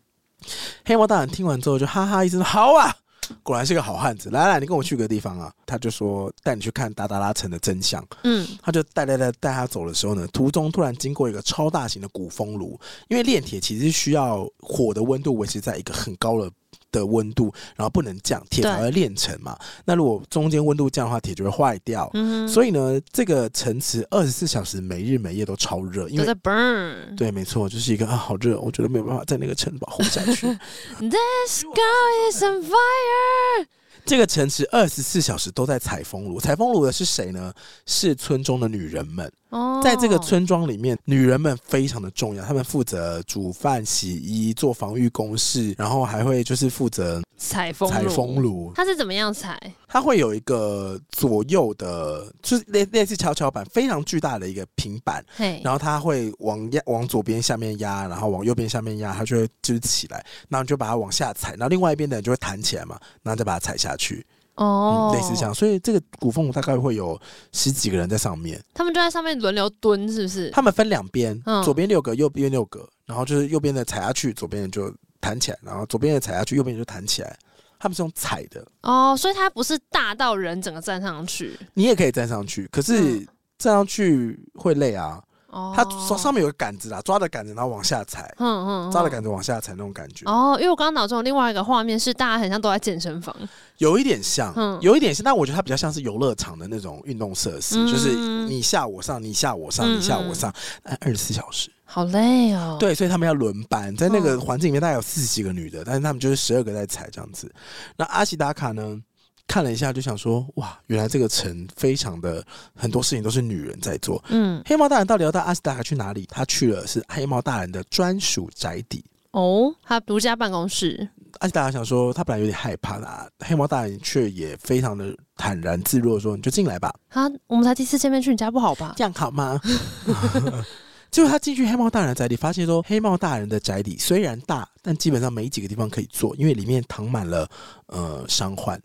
[0.84, 2.94] 黑猫大人听完之后就哈哈一声：“好啊，
[3.42, 4.30] 果然是个好汉子。
[4.30, 12.78] 来来，你跟我去个地方啊。”他就说：“带你去看达达拉城的真相。”嗯，他就带带带带他走的时候呢，途中突然经过一个超大型的鼓风炉，
[13.08, 16.50] 因为炼铁其实需要火的温度维持在一个很高的。
[16.90, 19.58] 的温度，然后不能降，铁才会炼成嘛。
[19.84, 22.10] 那如果中间温度降的话，铁就会坏掉。
[22.14, 27.14] 嗯，所以呢，这个城池二十四小时，每日每夜都超热，因为 burn。
[27.16, 30.46] 对，没错，就是一个啊，好热，我觉得没有办法在那个城堡活下去。
[30.98, 33.66] The sky is on fire。
[34.06, 37.52] 这个城池二十四小时都在采风炉，采风炉的是谁呢？
[37.84, 39.30] 是村中的女人们。
[39.50, 48.72] 哦，在这个村庄里面，女人们非常的重要，她们负责煮饭、洗衣、做防御工事，然后还会就是负责采风采风炉。
[48.74, 49.58] 它是怎么样采？
[49.86, 55.24] 它会有一个左右的，就是类类似跷跷板，非常巨大的一个平板。
[55.34, 64.26] 嘿，然后它会往压往左边下面压，然后往右边下面压，它就会就是起来，然后就把它往下踩，然后另外一边的人就会弹起来嘛，然后再把它踩下去。
[64.58, 67.18] 哦、嗯，类似这样，所以这个古风炉大概会有
[67.52, 70.50] 十几个人在上面，他们就在上面轮流蹲，是不是？
[70.50, 77.38] 他们分两边，嗯、左边六个，右边六个，然后就是右边的踩下去，左边的就弹起来，然后左边的踩下去，右边就弹起来。
[77.78, 78.66] 他们是用踩的。
[78.82, 83.20] 哦，所以它不是大到人整个站上去，你也可以站上去，可是
[83.56, 85.22] 站上去会累啊。
[85.58, 90.24] 哦，它上面有个杆子啦，抓着杆子然后往下踩，嗯嗯，抓着杆子往下踩那种感觉。
[90.26, 93.34] 哦，因为我刚刚脑中有另外一个画面是大家很像都在健身房，
[93.78, 98.14] 有一点像，嗯，有一点像，但我觉得它比较像是游乐场的那种运动设施，嗯、就是
[98.46, 100.52] 你下我上，你下我上，你下我上，
[101.00, 102.76] 二十四小时，好累哦。
[102.78, 107.52] 对，所以他们要轮班，在那个环境里面大概有四十几个女的，但是他们就是十二个在踩这样子。
[107.96, 109.00] 那阿西达卡呢？
[109.48, 112.44] 看了一下，就想说，哇，原来这个城非常的
[112.76, 114.22] 很多事情都是女人在做。
[114.28, 116.26] 嗯，黑猫大人到底要带阿斯达卡去哪里？
[116.30, 121.08] 他去了是黑猫大人的专属宅邸哦，他独家办公室。
[121.40, 128.92] 阿斯达卡想说，他本来有点害怕啦，黑猫大人却也非常的坦然自若，说：“你就进来吧。”啊，我们才第一次见面，去你家不好吧？
[128.96, 129.58] 这样好吗？
[131.10, 137.48] 结果他进去黑猫大人的宅邸，发现说，黑猫大人的宅邸虽然大，但基本上没几个地方可以坐，因为里面躺满了
[137.86, 138.78] 呃伤患。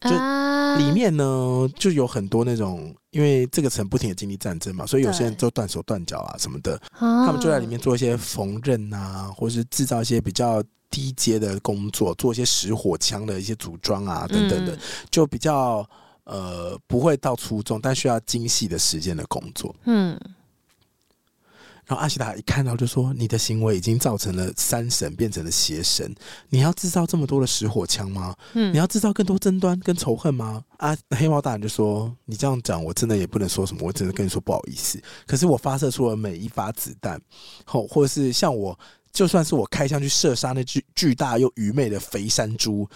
[0.00, 0.10] 就
[0.78, 14.78] 里面呢，就有很多那种，因为这个城不停的经历战争嘛，所以有些人就断手断脚啊什么的，他们就在里面做一些缝纫啊，或是制造一些比较低阶的工作，做一些石火枪的一些组装啊等等的，
[15.10, 15.86] 就比较
[16.24, 19.74] 呃不会到粗重，但需要精细的时间的工作。
[19.84, 20.18] 嗯。
[21.90, 26.14] 然后阿西达一看到就说：“你的行为已经造成了山神变成了邪神，
[26.48, 28.32] 你要制造这么多的石火枪吗？
[28.52, 35.02] 嗯，你要制造更多争端跟仇恨吗？”啊，黑猫大人就说：“你这样讲，我真的也不能说什么，我只能跟你说不好意思。
[35.26, 37.20] 可是我发射出了每一发子弹，
[37.64, 38.78] 或或者是像我，
[39.10, 42.88] 就算是我开枪去射杀那巨巨大又愚昧的肥山猪。”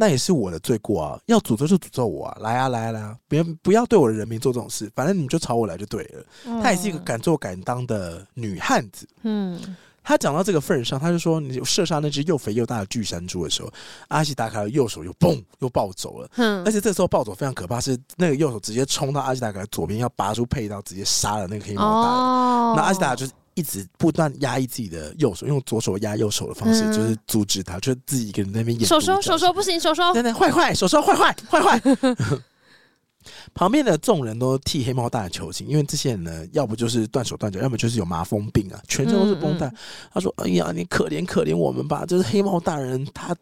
[0.00, 1.20] 那也是我的罪过啊！
[1.26, 2.38] 要诅咒就诅咒我啊！
[2.40, 3.16] 来啊来啊来啊！
[3.26, 6.24] 别不要对我的人民做这种事，反正你们就朝我来就对了。
[6.46, 9.08] 嗯、她也是一个敢做敢当的女汉子。
[9.22, 13.72] 嗯，她讲到这个份上，她就说：“你射杀那只又肥又大的巨山猪的时候，
[14.06, 16.30] 阿西达卡的右手又嘣又暴走了。
[16.36, 22.18] 嗯，而且这时候暴走非常可怕，是那个右手直接冲到阿西达卡的左边，要拔出佩刀，直接杀了那个黑猫大人。
[22.18, 23.32] 哦、那阿西达卡就是。
[23.58, 28.86] 一直不断压抑自己的右手，用左手压右手的方式，嗯、就是阻止他，就是自己一个人在那边演。
[28.86, 31.80] 手手手手不行，手手，等等，坏坏，手手坏坏坏坏。
[33.52, 39.66] 旁边的众人都替黑猫大人求情，因为这些人呢，要不就是断手断脚，要么就是有麻风病啊，全身都是绷带。
[39.66, 39.76] 嗯嗯
[40.14, 43.34] 他说：“哎呀，你可怜可怜我们吧，就是黑猫大人他。”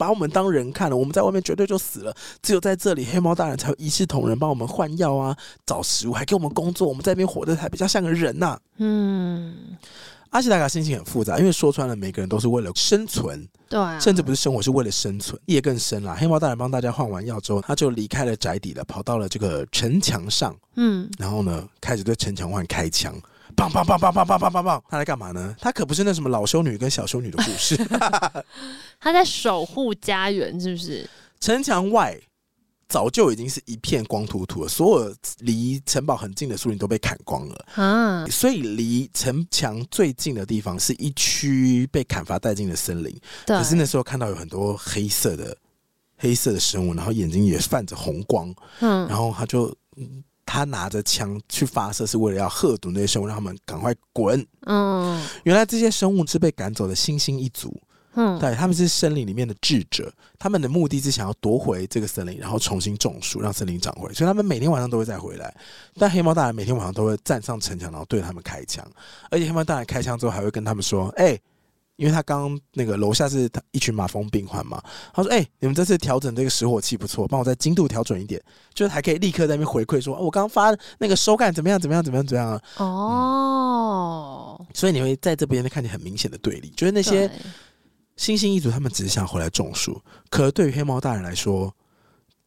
[0.00, 2.16] 把我们当人看了，我们在外面绝对就死了。
[2.40, 5.36] 只有在这里，黑猫大人才会一视同仁，帮我们换药啊，
[5.66, 6.88] 找食物，还给我们工作。
[6.88, 8.60] 我们在那边活得才比较像个人呐、啊。
[8.78, 9.76] 嗯，
[10.30, 15.38] 阿西达卡心情很复杂，因为说穿了，每个人都是为了生存，对、啊，甚至不是生活，是为了生存。
[15.44, 23.14] 夜更深了，黑猫大人帮大家换完药之后，他就离开了宅邸了，跑到了这个城墙上，嗯，然后呢，开始对城墙外开枪，
[23.68, 25.54] 砰砰砰砰砰砰砰砰砰，他在干嘛呢？
[25.60, 27.76] 他可不是那什么老修女跟小修女的故事，
[28.98, 31.08] 他在守护家园，是不是？
[31.40, 32.18] 城墙外。
[32.88, 43.16] 早就已经是一片光秃秃了，所有离城堡很近的树林都被砍光了，啊，所以离城墙最近的地方是一区被砍伐殆尽的森林。
[43.46, 45.56] 可是那时候看到有很多黑色的
[46.16, 49.72] 黑色的生物，然后眼睛也泛着红光，嗯，然后他就
[50.52, 54.44] 他拿着枪去发射，是为了要喝毒那些生物，让他们赶快滚。
[54.66, 57.72] 嗯，原来这些生物是被赶走的猩猩一族。
[58.14, 64.12] 嗯，对，他们是森林里面的智者，他们的目的是想要夺回这个森林，然后重新种树，让森林长回来。
[64.12, 65.54] 所以他们每天晚上都会再回来。
[65.94, 68.84] 但黑猫大人每天晚上都会站上城墙，然后对他们开枪。
[69.30, 71.40] 而且黑猫大人开枪之后，还会跟他们说：“哎、欸，
[72.00, 74.82] 因为他刚刚那个楼下是一群马蜂病患嘛，
[75.12, 81.78] 他说：‘哎、欸，你们这次调整这个食火器不错，帮我再精度调准一点，就是还可以立刻在那边回馈说，我刚刚发那个手感怎么样？
[81.78, 82.02] 怎么样？
[82.02, 82.26] 怎么样？
[82.26, 87.30] 怎么样啊？’哦、嗯，所以你会在这边看见很明显的对立，就是那些。
[88.16, 91.74] 星星一族他们只是想回来种树，可是对于黑猫大人来说，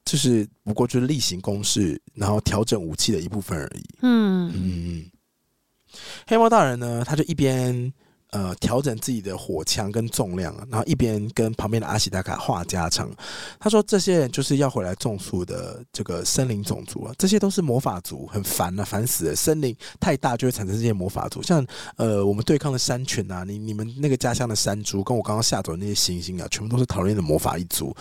[0.06, 3.84] 就是不过就是例行公事，然后调整武器的一部分而已。
[4.02, 5.12] 嗯嗯，
[6.28, 7.94] 黑猫大人呢，他就一边。
[8.34, 13.08] 呃，调整自己的火枪跟重量，然后一边跟旁边的阿喜达卡话家常。
[13.60, 19.36] 他说：“这些人就是要回来种树的这个森林种族啊，这些都是魔法族，很烦啊，烦死了！
[19.36, 21.64] 森林太大就会产生这些魔法族，像
[21.96, 27.96] 呃，我们对抗的山犬啊，你你们那个家乡的山猪，跟我刚刚吓走的那些猩猩啊，全部都是讨厌的魔法一族。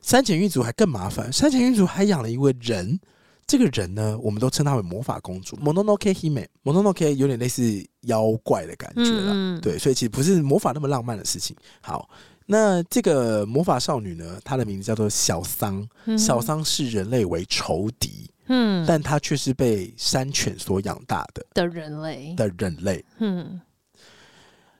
[0.00, 2.98] 山浅玉族还更麻烦，山浅玉族还养了一位人。”
[3.46, 7.62] 这个人呢，我们都称她为魔法公主，Mononoke Hime，Mononoke 有点类似
[8.02, 11.54] 妖怪的感觉了，嗯、对，所以其实不是魔法那么浪漫的事情。
[11.80, 12.08] 好，
[12.46, 22.34] 那这个魔法少女呢，她的名字叫做小桑，嗯、小桑视人类为仇敌，嗯，但她却是被山犬所养大的的人类。
[22.34, 23.60] 的人类，嗯。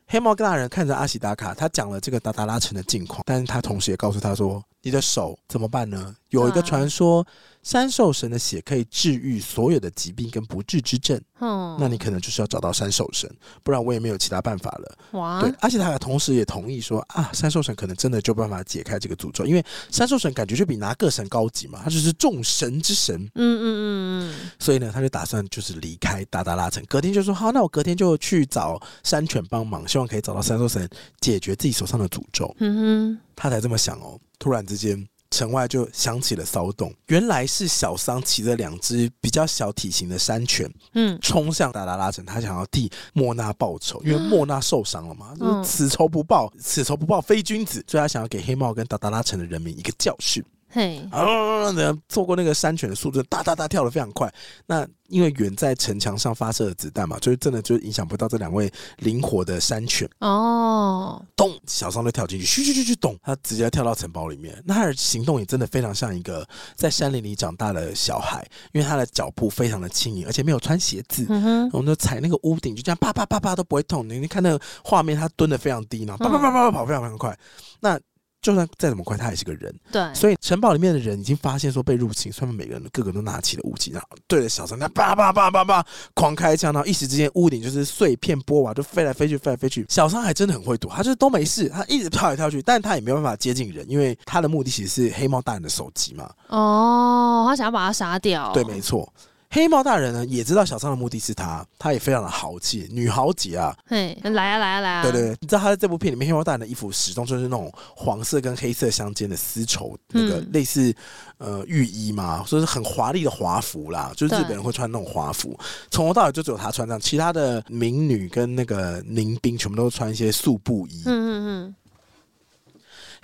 [0.08, 6.14] 黑猫大人看着阿喜达卡，他讲了这个达达拉城的近况，但是他同时也告诉他说：“你的手怎么办呢？
[6.28, 7.26] 有一个传说，
[7.60, 11.20] 三兽神的血可以治愈所有的疾病跟不治之症。
[11.40, 13.28] 嗯，那你可能就是要找到三兽神，
[13.64, 14.98] 不然我也没有其他办法了。
[15.18, 15.40] 哇！
[15.40, 23.20] 对，而且他同时也同意说：啊，三兽神可能真的就办法解开这个诅咒，因为三兽神感觉就比拿各神高级嘛，他就是众神之神。
[23.34, 24.50] 嗯嗯嗯嗯。
[24.60, 30.88] 所以呢，他就打算就是离开达达拉城，隔天就说：好，那我隔天就去找山犬帮忙。”希望可以找到三兽神
[31.20, 32.54] 解决自己手上的诅咒。
[32.60, 34.18] 嗯哼，他才这么想哦。
[34.38, 36.92] 突然之间，城外就响起了骚动。
[37.06, 45.34] 原来是小桑骑着两只比较小体型的山犬，嗯，冲向达达拉城，他想要替莫娜报仇，因为莫娜受伤了嘛。
[45.40, 50.42] 嗯，此仇不报，此仇不报非君子，所以他想要给黑帽跟达达拉城的人民一个教训。
[50.68, 51.72] 嘿，啊！
[51.72, 54.32] 然后过那个山犬的速度，哒哒哒跳得非常快。
[54.66, 60.08] 那因为远在城墙上发射的子弹嘛，就是真的就影响不到这两位灵活的山犬。
[60.18, 61.50] 哦，咚！
[61.66, 63.16] 小桑就跳进去，咻咻咻咻，咚！
[63.22, 64.60] 他直接跳到城堡里面。
[64.66, 71.24] 那他的行动也真的非常像一个在山林里长大的小孩，因为他的脚步非常的轻盈，而且没有穿鞋子。
[71.28, 74.06] 嗯，我们就踩那个屋顶，就这样啪啪啪啪都不会痛。
[74.08, 77.38] 你你看那个画面，他蹲的非常低然后，啪啪啪啪跑非常非常快。
[77.80, 77.98] 那
[78.46, 79.74] 就算再怎么快，他也是个人。
[79.90, 89.84] 对，所以城堡里面的人已经发现说被入侵，所以每个人个个都拿起了武器，然后对着小三那叭叭叭叭叭狂开枪，然后一时之间屋顶就是碎片波瓦，就飞来飞去，飞来飞去。
[89.88, 96.30] 小三还真的很会躲，他就是都没事，他一直跳来跳去，但是他也没有办法接近人，因为他的目的其实是黑猫大人的手机嘛。
[96.46, 98.52] 哦，他想要把他杀掉。
[98.52, 99.12] 对，没错。
[99.50, 103.74] 黑猫大人呢也知道小桑的目的是他，他也非常的豪气，女豪杰啊！
[103.86, 105.02] 嘿，来啊来啊来啊！
[105.02, 110.94] 对对对，你知道他在这部片里面，黑猫大人的衣服始终就是那种黄色跟黑色相间的丝绸那个类似
[111.38, 115.58] 呃浴衣嘛，所以是很华丽的华服啦，就是日本人会穿那种华服，
[115.90, 121.02] 从头到尾就只有他穿这样，其他的民女跟那个民兵全部都穿一些素布衣。
[121.06, 121.74] 嗯嗯嗯。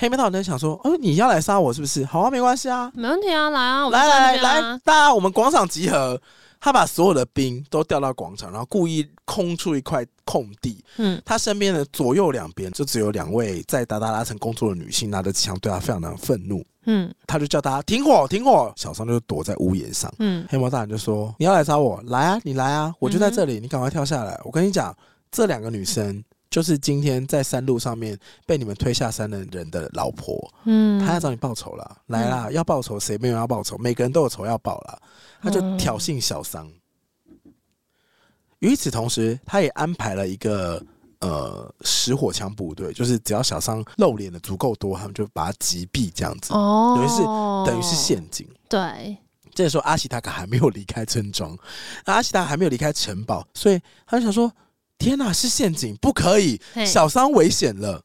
[0.02, 2.04] 黑猫大人想说：“哦，你要来杀我是不是？
[2.04, 6.20] 好啊，没关系啊，没问题啊，来啊，来来来，大家我们广场集合。
[6.60, 10.84] 他把所有的兵都调到广场，然后故意空出一块空地。
[10.96, 16.64] 嗯，他身边的左右两边就只有两位在达达拉城工作的女性，拿着枪对他非常的愤怒。
[16.86, 18.72] 嗯，他就叫大家停火，停火。
[18.76, 20.12] 小桑就躲在屋檐上。
[20.18, 24.40] 嗯，黑猫大人就说：你要来杀我，来啊，你来啊，我就在这里，你赶快跳下来。
[24.44, 24.92] 我跟你讲，
[25.30, 26.22] 这两个女生。”
[26.52, 33.78] 就是今天在山路上面被你们推下山的人的老婆，嗯，他要找你报仇了，来啦，嗯、要报仇，谁没有要报仇？
[33.78, 35.00] 每个人都有仇要报了，
[35.40, 36.70] 他就挑衅小桑。
[38.58, 40.84] 与、嗯、此同时，他也安排了一个
[41.20, 46.52] 呃实火枪部队，就是只要小桑露脸的足够多，他们就把他击毙这样子。
[46.52, 47.22] 哦，等于是
[47.70, 48.46] 等于是陷阱。
[48.68, 49.16] 对，
[49.54, 51.56] 这个时候阿西达卡还没有离开村庄，
[52.04, 54.52] 阿西达还没有离开城堡，所以他就想说：
[55.02, 58.02] 天哪，是陷阱，不可以，小三危险了。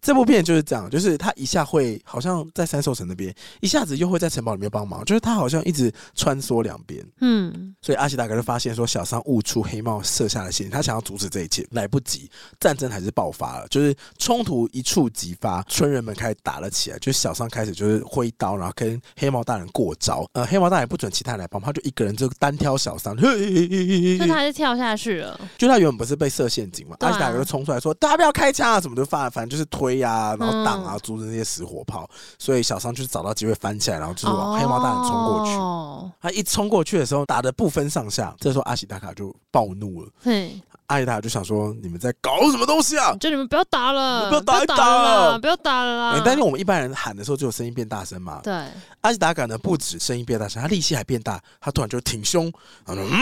[0.00, 7.04] 这部片就是这样，就是他一下会好像在三兽城那边，一下子又会在城堡里面帮忙，就是他好像一直穿梭两边。
[7.20, 20.24] 嗯，所以阿西大哥就发现说，小桑误触黑帽设下的陷阱，他想要阻止这一切，来不及，战争还是爆发了，就是冲突一触即发，村人们开始打了起来，就是小桑开始就是挥刀，然后跟黑帽大人过招。
[20.34, 25.40] 呃，黑帽大人不准其他人来帮忙，他就一个人就单挑小桑，嘿嘿嘿嘿，就他就跳下去了。
[25.58, 32.08] 就他原本不是被设陷阱嘛，啊、阿西大哥就冲出来说：“大家不要开枪啊，什么就发，反正就是推。”呀，然后挡啊，阻止那些死火炮，
[32.38, 35.52] 所以小商就是找到机会翻起来，然后就是往黑猫大人冲过去。
[35.52, 38.34] 哦、他一冲过去的时候，打的不分上下。
[38.38, 40.10] 这时候阿喜达卡就暴怒了。
[40.22, 43.16] 嘿，阿喜达卡就想说：“你们在搞什么东西啊？
[43.18, 48.40] 就你们不要打了，不要打，了，不要打了啦！”但是我们一般人喊的时候，就有声音变大声嘛。
[48.42, 48.52] 对，
[49.00, 51.42] 阿喜达卡呢，不止声音变大声，他力气还变大。
[51.60, 52.52] 他突然就挺胸，
[52.84, 53.16] 然后嗯，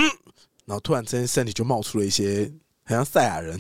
[0.67, 2.51] 然后突然之间身体就冒出了一些。
[2.85, 3.59] 很像赛亚人，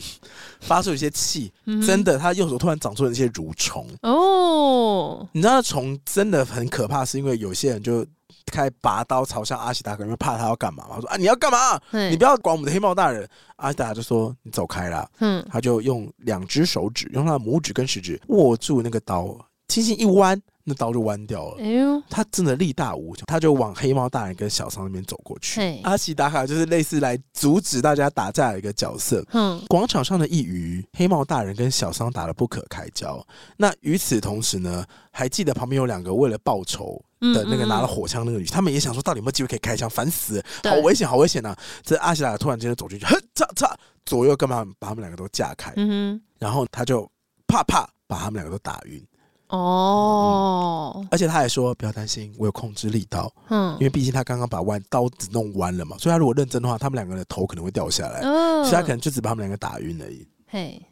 [0.60, 5.26] 发出一些气，嗯、真的，他右手突然长出了一些蠕虫哦。
[5.32, 8.04] 你知道虫真的很可怕，是因为有些人就
[8.52, 11.00] 开拔刀朝向阿西达卡，因为怕他要干嘛嘛？
[11.00, 11.80] 说啊，你要干嘛？
[12.10, 13.28] 你不要管我们的黑帽大人。
[13.56, 15.08] 阿西达就说你走开啦。
[15.20, 19.36] 嗯，他就用两只手指，用他的拇指跟食指握住那个刀，
[19.68, 20.40] 轻轻一弯。
[20.64, 21.62] 那刀就弯掉了。
[21.62, 25.80] 哎呦，他真的力大无穷，他就往黑猫大人跟小桑那边走过去。
[25.82, 29.24] 阿喜达卡就是类似来阻止大家打架的一个角色。
[29.32, 33.24] 嗯，广场上的一隅，黑猫大人跟小桑打得不可开交。
[33.56, 39.88] 那与此同时呢，还记得旁边有两个为了报仇的那个拿了火枪那个女，他们也想说，到底有没有机会可以开枪？
[39.88, 41.54] 烦死了，好危险，好危险啊！
[41.82, 43.70] 这阿喜达卡突然间就走进去，哼，嚓嚓，
[44.06, 45.72] 左右干嘛把他们两个都架开。
[45.76, 45.88] 嗯
[46.18, 47.06] 哼，然后他就
[47.46, 49.02] 啪啪把他们两个都打晕。
[49.48, 53.32] 哦、嗯，而且他还说不要担心，我有控制力道。
[53.48, 58.20] 嗯，因为毕竟他刚刚把弯刀子弄弯了嘛，所以他如果认真的话，他们两个人的头可能会掉下来。
[58.22, 60.26] 嗯，所以他可能就只把他们两个打晕而已。
[60.48, 60.82] 嘿，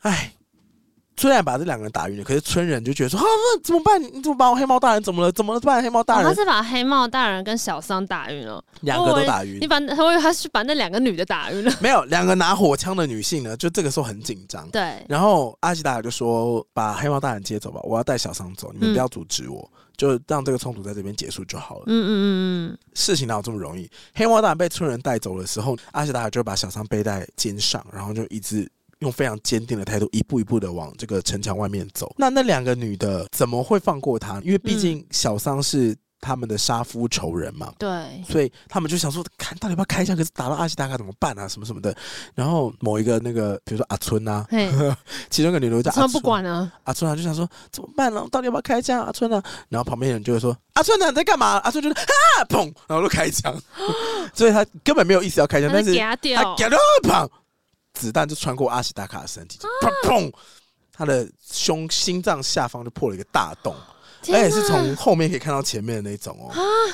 [0.00, 0.32] 哎。
[1.16, 4.02] 虽然把这两个人打晕了，可是村人就觉得说：“啊，那怎么办？
[4.02, 5.30] 你怎么把我黑猫大人怎么了？
[5.30, 5.82] 怎么了办？
[5.82, 9.58] 黑猫大人？”他是把黑猫大人跟小桑打晕了，两个都打晕。
[9.60, 11.72] 你把，我以为他是把那两个女的打晕了。
[11.80, 14.68] 没有，两个拿火枪的女性呢，就这个时候很紧张。
[14.70, 15.04] 对。
[15.08, 22.24] 然后阿吉达就说：“把黑猫大人接走吧，我要带小桑走，你们不要阻止我，嗯、就让这个冲突在这边结束就好了。”嗯嗯嗯
[22.72, 22.78] 嗯。
[22.94, 23.88] 事情哪有这么容易？
[24.14, 28.68] 黑猫大人被村人带走的时候，阿吉达就把小桑背在肩上，然后就一直。
[29.02, 32.14] 用非常坚定的态度，一步一步的往这个城墙外面走。
[32.16, 34.40] 那那两个女的怎么会放过他？
[34.44, 37.72] 因为毕竟小桑是他们的杀夫仇人嘛。
[37.78, 40.16] 对、嗯，所以他们就想说，看到底要不要开枪？
[40.16, 41.48] 可是打到阿西达卡怎么办啊？
[41.48, 41.94] 什么什么的。
[42.34, 44.46] 然后某一个那个，比如说阿春啊，
[45.28, 48.26] 其中一个女的叫阿春，不管啊，阿春啊就想说怎么办呢、啊？
[48.30, 49.02] 到底要不要开枪？
[49.02, 51.58] 阿春啊，然后旁边人就会说阿春呢、啊、你在干嘛？
[51.64, 53.52] 阿春就是啊砰，然后就开枪。
[54.32, 56.14] 所以他根本没有意思要开枪，但是他
[56.56, 57.28] 夹到砰。
[57.94, 60.32] 子弹就穿过阿喜达卡的身体，砰砰，
[60.92, 63.74] 他的胸心脏下方就破了一个大洞，
[64.28, 64.38] 哪。
[64.38, 66.52] 而且是从后面可以看到前面的那种哦，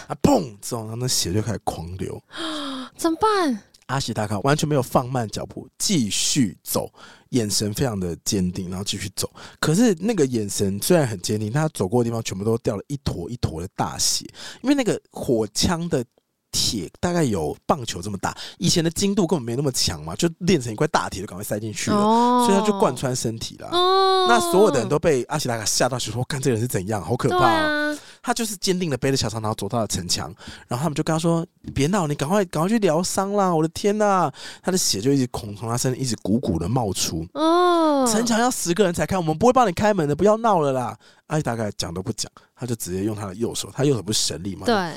[0.08, 0.16] 啊。
[0.22, 2.20] 砰之后，然后那血就开始狂流，
[2.96, 3.62] 怎么办？
[3.86, 6.92] 阿喜达卡完全没有放慢脚步，继续走，
[7.30, 9.30] 眼神非常的坚定，然后继续走。
[9.58, 14.26] 可是那个眼神虽然很坚定，但他走过的地方全部都掉了一坨一坨的大血，
[14.62, 16.04] 因为那个火枪的。
[16.50, 23.68] 铁大概有棒球这么大，以前的精度根本没那么强嘛，就练成一块大铁就赶快塞进去了，哦、所以他就贯穿身体了。
[23.70, 30.34] 哦、那所有的人都被阿奇达卡吓到，就说：“看这个人是怎样，好可怕、啊！”啊、他就是坚定的背着小桑，然后走到了城墙，
[30.66, 37.26] 然后他们就跟他说：“别闹，你赶快赶快去疗伤啦！”我的天呐、啊，他的血就一直从从他身上一直鼓鼓的冒出。
[37.34, 40.96] 哦，城墙要十个人才开，我们不会帮你开门的，不要闹了啦！
[41.26, 44.62] 阿奇达卡讲都不讲，他就直接用他的右手，他右手不是神力吗？
[44.64, 44.92] 对。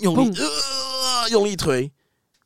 [0.00, 1.90] 用力呃，用力推，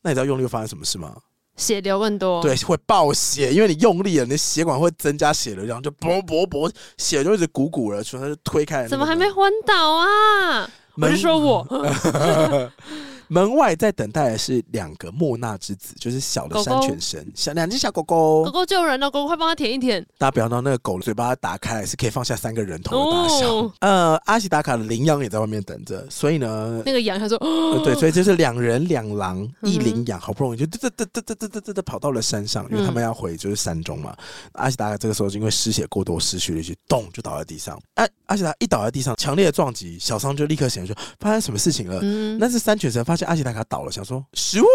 [0.03, 1.15] 那你知道用力会发生什么事吗？
[1.57, 8.89] 血流更多，对，会爆血，因为你用力了，你的血管会增加血流量，就啵啵啵，血就一直鼓鼓了，所以它就推开了。
[8.89, 10.69] 怎么还没昏倒啊？
[10.97, 11.67] 我是说我。
[13.35, 18.45] 门外在等待的是两个莫纳之子，就是小的山犬神，狗狗小两只小狗狗。
[18.45, 20.01] 狗狗救人了，狗狗快帮他舔一舔。
[20.17, 23.53] 大家不要闹，那个狗嘴巴打开来是可以放下三个人头的大小。
[23.53, 34.15] 哦、呃，阿西达卡的羚羊也在外面等着，所以呢，那个羊他说、 呃，对，所以就是两人两狼一羚羊，好不容易就嘚嘚嘚嘚嘚嘚嘚嘚跑到了山上，因为他们要回就是山中嘛。
[34.17, 37.77] 嗯、阿西达卡这个时候就因为失血过多失去力气，咚就倒在地上。
[37.95, 41.99] 哎、啊，阿西达一倒在地上，强烈的撞击，小桑就立刻醒来说发生什么事情了？
[42.01, 43.24] 嗯、那是山犬神发现。
[43.25, 44.67] 现阿西达卡倒了，想说食物，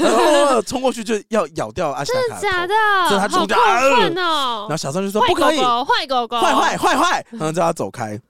[0.00, 0.10] 然
[0.48, 2.40] 后冲过去就要咬掉阿西达卡。
[2.40, 2.74] 真的假的？
[3.08, 8.20] 所以他冲进来，然后小三就说不可以，坏狗狗，坏坏坏坏，然后叫他走开。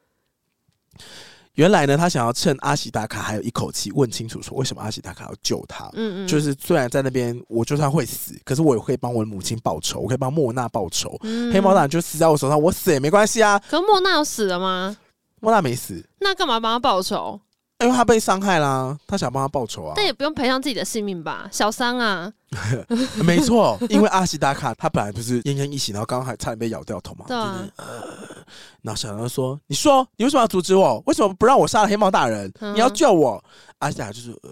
[1.54, 5.84] 原来呢，他想要趁阿西达卡还有一口气，问清楚说为什么阿西达卡要救他。
[5.92, 11.14] 嗯嗯，就是虽然在那边我就算会死，可是我也可以帮我的母亲报仇，我可以帮莫娜报仇。
[11.22, 13.60] 嗯、黑猫大人就死在我手上，我死也没关系啊。
[13.68, 14.96] 可是莫娜有死了吗？
[15.40, 17.38] 莫娜没死，那干嘛帮他报仇？
[17.82, 19.92] 因为他被伤害啦，他想帮他报仇啊。
[19.96, 22.32] 但也不用赔上自己的性命吧，小桑啊。
[23.24, 27.24] 没错，因为阿西达卡他本来不是奄奄一息，然后刚刚还差点被咬掉头嘛。
[27.26, 27.56] 对啊。
[27.58, 28.44] 就是呃、
[28.82, 31.02] 然后小桑说：“你说你为什么要阻止我？
[31.06, 32.52] 为什么不让我杀了黑猫大人？
[32.60, 33.42] 嗯、你要救我？”
[33.80, 34.50] 阿西达就是呃，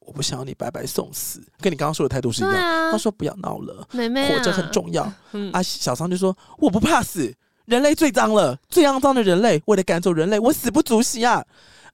[0.00, 2.54] 我不想要你白白送死，跟你刚刚说的态度是一样。
[2.54, 5.10] 啊、他说：“不要闹了，妹妹啊、活着很重要。
[5.32, 7.32] 嗯”阿小桑就说：“我不怕死，
[7.66, 11.44] 人类最脏了，最肮脏的人类，为了赶走人类，我死不足惜啊。”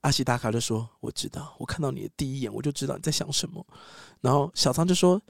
[0.03, 3.65] 阿西达卡就说：“我知道，我看到你的第一眼，我就知道你在想什么。”
[4.21, 5.21] 然后小仓就说：“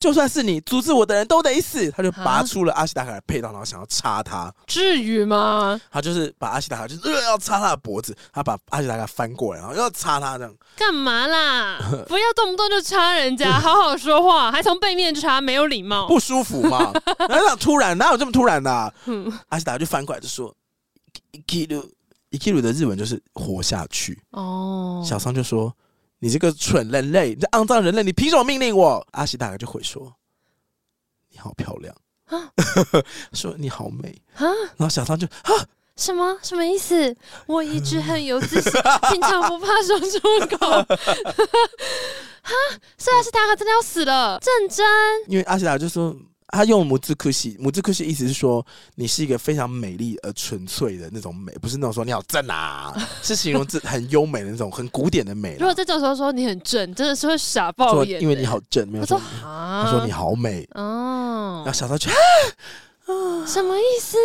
[0.00, 4.52] 就算是你阻止我的人都得死。”他就拔出了阿西达卡的佩刀，然后想要插他。
[4.66, 5.80] 至于吗？
[5.90, 10.54] 他就是把阿西达卡就是、呃、要插他的脖子，他把阿西达卡翻过来，然后要插他这样。
[10.76, 11.78] 干嘛啦？
[12.08, 16.92] 不要动不动就插人家，好好说话，还从背面插，没有礼貌，不舒服嘛？
[17.28, 17.96] 哪有突然？
[17.98, 18.92] 哪有这么突然的、啊？
[19.48, 20.54] 阿西达卡就翻过来就说
[22.38, 24.18] ：“记录。”伊基鲁的日文就是活下去。
[24.30, 25.74] 哦，小桑就说
[26.20, 30.12] ：“你这个蠢人类，你这肮脏人类，你凭什么命令我？”阿西达哥就回说
[31.30, 31.94] ：“你好漂亮
[32.26, 32.52] 啊，
[33.34, 34.46] 说你好美啊。”
[34.76, 35.52] 然后小桑就啊，
[35.96, 37.16] 什么什么意思？
[37.46, 38.72] 我一直很有自信，
[39.10, 40.66] 平常不怕说出口。
[42.42, 42.54] 哈，
[42.96, 44.86] 所以阿西达卡真的要死了，认真。
[45.26, 46.16] 因为阿西达就说。
[46.52, 48.64] 他用母字酷西，母字酷西意思是说
[48.94, 55.56] 你是一个非常美丽而纯粹的那种美，不是那种说你好正啊， 是形容这很优美的那种很古典的美。
[55.58, 58.20] 如果在这种时候说你很正，真的是会傻爆眼。
[58.20, 59.20] 因为你好正，没有说。
[59.40, 62.10] 他说，他说你好美哦，然后小时候去。
[63.46, 64.16] 什么意思？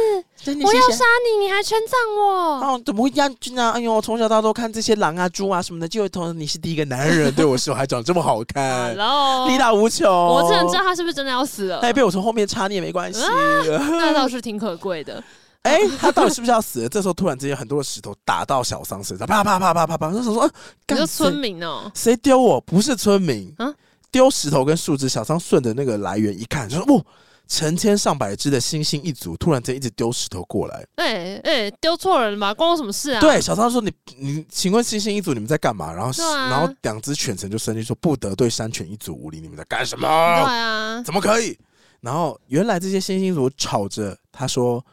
[0.47, 2.23] 我要杀你，你还称赞我？
[2.61, 3.71] 哦，怎么会这样呢？
[3.71, 8.91] 哎呦，从小到大都看这些狼啊、猪啊什么的，就会同你是第一个男人对我说还长这么好看，
[9.47, 10.07] 力大无穷。
[10.09, 11.79] 我只能知道他是不是真的要死了。
[11.81, 13.21] 他也被我从后面插，你也没关系。
[13.21, 15.23] 那倒是挺可贵的。
[15.63, 16.89] 哎，他到底是不是要死了？
[16.89, 20.07] 这时候突然之间很多的石头打到小桑身上，啪啪啪啪啪啪。
[20.09, 20.51] 那时候说，
[20.89, 21.91] 你是村民哦？
[21.95, 22.61] 谁丢我？
[22.61, 23.73] 不是村民啊，
[24.11, 25.09] 丢石头跟树枝。
[25.09, 27.01] 小桑顺着那个来源一看，就说：“哇！”
[27.47, 32.53] 成千上百只的猩猩一族突然间一直丢石头过来，哎哎，丢错人了吗？
[32.53, 33.21] 关我什么事啊？
[33.21, 40.07] 对，小超说：“你你，请问猩猩一族你们在干嘛？”然后，啊、然后两只犬神就生气说：“不得对山犬一族无礼，你们在干什么？”
[40.43, 41.57] 对啊，怎么可以？
[42.01, 44.83] 然后原来这些猩猩一族吵着，他说：“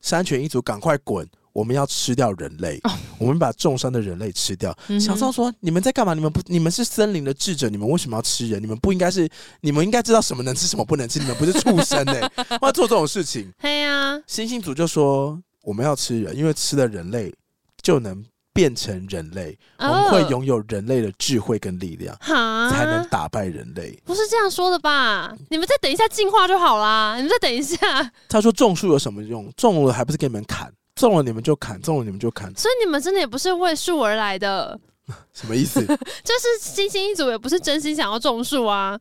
[0.00, 1.28] 山犬一族赶快滚！”
[1.58, 4.72] 我们要吃掉人类，哦、我们把重伤的人类吃掉。
[5.00, 6.14] 小桑说：“你们在干嘛？
[6.14, 8.62] 你们不，你们是森林的智者，你们为什么要吃人？
[8.62, 9.28] 你们不应该是，
[9.62, 11.18] 你们应该知道什么能吃，什么不能吃。
[11.18, 15.36] 你们不是畜生哎、 欸，要做这种事情。”对呀，星星组就说
[15.66, 17.34] ：“我们要吃人，因为吃了人类
[17.82, 25.34] 就能变成人类，哦、我们会拥有人类的智慧跟力量，哈才能打败人类。”不是这样说的吧？
[25.50, 27.16] 你们再等一下进化就好啦。
[27.16, 27.76] 你们再等一下。
[28.28, 29.52] 他说：“种树有什么用？
[29.56, 34.78] 种了还不是给你们砍？”中了你们就砍，中了你们就砍，所以你们真的也不是为树而来的，
[35.32, 35.80] 什么意思？
[35.86, 38.98] 就是星星一族也不是真心想要种树啊。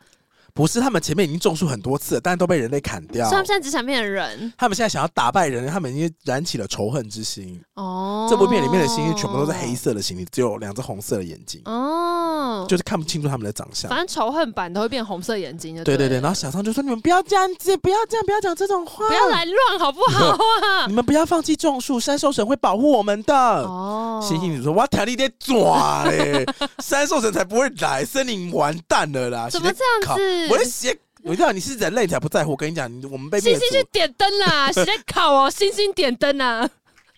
[0.57, 3.29] 不是，他们前面已经种树很多次了，但是都被人类砍掉。
[3.29, 4.51] 所以他们现在只想变成人。
[4.57, 7.61] 他们现在想要打败人类，他们已经燃起了仇恨之心。
[7.75, 11.61] 哦，这部片里面的猩猩全部都是黑色的猩猩，只有两只红色的眼睛。
[11.65, 13.87] 哦，就是看不清楚他们的长相。
[13.87, 15.83] 反正仇恨版都会变红色眼睛的。
[15.83, 20.87] 对对对，然后小桑就说：“你们不要这样子，不要这样，不要讲这种话，不要来乱，好不好啊？
[20.87, 26.43] 你们不要放弃种树，山兽神会保护我们的。”哦，猩猩就说：“我条你得抓嘞，
[26.79, 30.46] 山兽神才不会来，森林完蛋了啦。”怎么这样子？
[30.49, 30.97] 我的鞋。
[31.23, 35.49] 我知道你是人类才不在乎，我跟你讲，我们被星星去点灯啦， 谁在烤哦？
[35.49, 36.69] 星星点灯啊！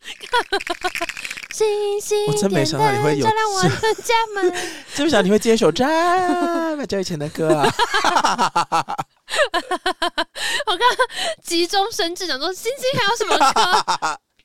[1.53, 1.68] 星
[2.01, 3.69] 星，我真没想到你会有，照亮我的
[4.01, 4.51] 家门。
[4.95, 5.84] 真没想到你会接一首这
[6.76, 7.72] 么久以前的歌啊！
[10.65, 10.97] 我刚刚
[11.43, 13.38] 急中生智，想说星星还有什么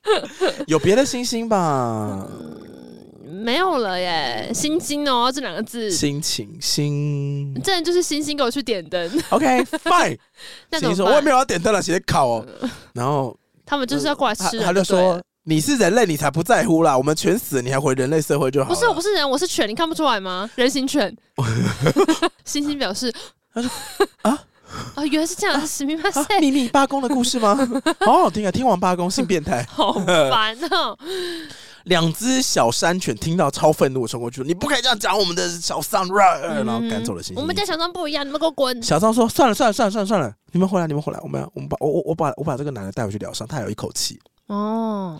[0.03, 0.55] 歌？
[0.67, 2.27] 有别的星星吧？
[3.35, 9.23] 没有了耶，星星哦，这两个字，心情星，这人就是星星，给我去点灯。
[9.31, 10.19] OK，Fine。
[10.73, 12.47] 星星说：“我也没有要点灯了，直接烤哦。”
[12.95, 13.37] 然后
[13.67, 20.49] 他们就是要过来吃人，他就说：“你是人类，你才不在乎啦，我们全死，你还回人类社会就好。”不是，我不是人，我是犬，你看不出来吗？
[20.55, 21.15] 人形犬。
[22.45, 23.13] 星星表示
[23.53, 23.71] ：“他说
[24.23, 24.39] 啊
[24.95, 25.61] 啊，原来是这样，
[26.41, 27.57] 秘密八公的故事吗？
[28.01, 30.99] 好好听啊，听完八公性变态，好烦哦。”
[31.85, 37.37] 两只小山犬听到超愤怒的冲过去，你不可以这样讲我们的小桑，然后赶走了星星。
[37.37, 38.83] 我们家小桑不一样，你们给我滚！
[38.83, 45.19] 小桑说：“算了算了算了算了算了，你们回来你们回来，我们我们把我我我把我把这个男的带回去疗伤，他还有一口气。”哦。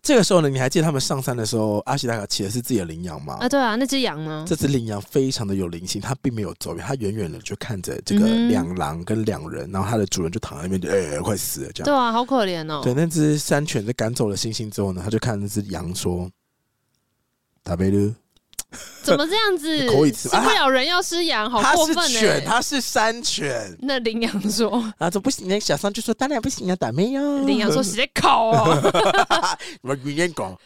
[0.00, 3.36] 这个时候呢，你还记得他们上山的时候，阿西达卡骑的是自己的羚羊吗？
[3.40, 4.44] 啊，对啊，那只羊呢？
[4.48, 11.84] 这只羚羊非常的有灵性，它并没有走远，它远远的就看着这个两狼跟两人，嗯、然后它的主人就躺在那边，就哎、欸，快死了这样。
[11.84, 12.80] 对啊，好可怜哦。
[12.82, 16.30] 对，那只山犬在赶走了猩猩之后呢，他就看那只羊说
[17.62, 18.14] ：“大贝鲁。”
[19.02, 19.78] 怎么这样子？
[20.12, 22.04] 吃不了人要吃羊，好过分呢、欸！
[22.04, 23.76] 它是犬，它是山犬。
[23.80, 28.78] 那羚羊说：“啊，这不行。”那小三就说：“当然不行啊，打妹哟。”羚羊说：“直接烤哦。
[29.60, 30.58] ”什么语言狗？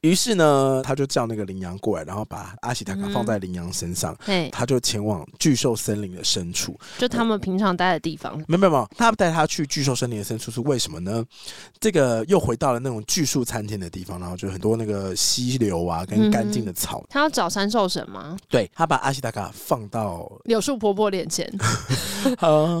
[0.00, 4.16] 于是呢，他就叫那个羚羊过来，然后把阿喜达卡放在羚羊身上。
[4.26, 8.36] 嗯、他就前往巨兽森林的深处，就他们平常待的地方。
[8.48, 11.22] 没有没有，他带他去巨兽森林的深处是为什么呢？
[11.78, 17.00] 这个又回到了那种巨树参天的地方，然后就很多那个溪流啊，跟干净的草。
[17.00, 18.36] 嗯、他要找三兽神吗。
[18.48, 21.46] 对，他把阿西达卡放到柳树婆婆脸前。
[22.38, 22.80] 好，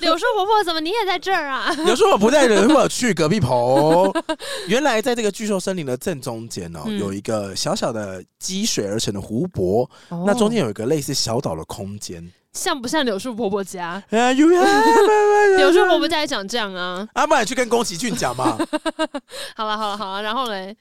[0.00, 1.70] 柳树婆婆怎么你也在这儿啊？
[1.84, 4.10] 柳树婆婆不在，人我去隔壁棚。
[4.66, 14.02] 原来在这个巨兽森林的正中间哦，嗯、有一个小小的积水而成的湖泊，哦、那中间有一个类似小岛的空间，像不像柳树婆婆家？
[14.08, 17.06] 柳树婆婆家也长这样啊？
[17.12, 18.58] 阿妈，你去跟宫崎骏讲嘛。
[19.54, 20.76] 好了好了好了，然后嘞。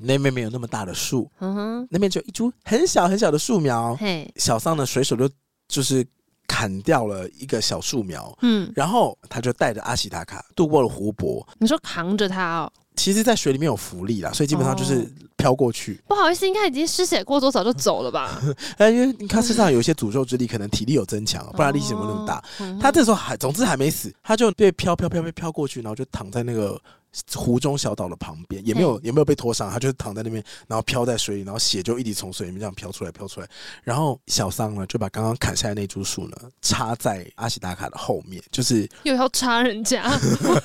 [0.00, 3.94] 那边没有那么大的树，嗯哼，那边只有一株很小很小的树苗。
[3.96, 5.28] 嘿，小桑呢，随手就
[5.68, 6.06] 就是
[6.46, 11.46] 砍掉了一个小树苗，嗯，然后他就带着阿喜达卡渡过了湖泊。
[11.58, 12.72] 你说扛着他哦？
[12.96, 15.94] 其实，在水里面有浮力啦，所以基本上就是飘过去。
[15.94, 18.42] 哦、不好意思，应该已经失血过多，早就走了吧？
[18.76, 22.44] 哎因为你看身上有一些诅咒之力，可能体力有增强，不然力气怎么那么大？
[22.78, 26.78] 他这时候还，总之还没死，他就被飘飘飘飘飘过去，然后就躺在那个。
[27.34, 33.48] 湖中小岛的旁边也没有也没有被拖上，他就是躺在那边，然后飘在水里，然后血就一直从水里面这样飘出来飘出来。
[33.82, 40.08] 然后小桑呢就把刚刚砍下来那株树呢插在阿喜达卡的后面，就是又要插人家，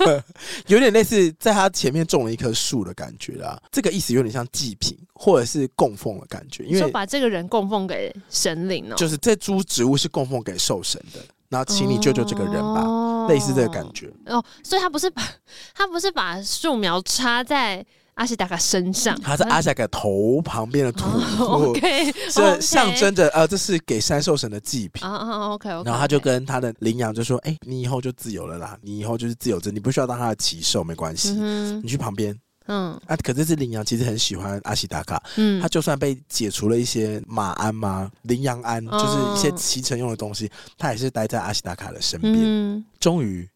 [0.67, 3.61] 有点类似在他前面种了一棵树的感觉啦。
[3.71, 11.19] 这个意思有点像祭品或者是供奉的感觉，因为说把这个人供奉给神灵哦，就是这株植物是供奉给兽神的。
[11.55, 14.43] 然后请你救救这个人吧，哦、类似这个感觉哦。
[14.61, 15.23] 所以他不是把，
[15.73, 21.05] 他不是把树苗插在阿西达卡身上，他在阿西达卡头旁边的土，
[21.39, 25.85] 哦、OK，这象征着呃，这是给山兽神的祭品啊、哦、OK OK。
[25.85, 32.99] 然后他就跟他的羚羊就说：“哎，你以后就自由了啦，你以后就是自由者，你不需要当他的骑兽，没关系，嗯、你去旁边。”嗯。
[33.07, 42.35] 啊，可是这只羚羊其实很喜欢阿西达卡，嗯，他就算被解除了一些马鞍嘛、羚羊鞍，就是一些骑乘用的东西，他也是待在阿西达卡的身边。
[42.37, 43.47] 嗯，终于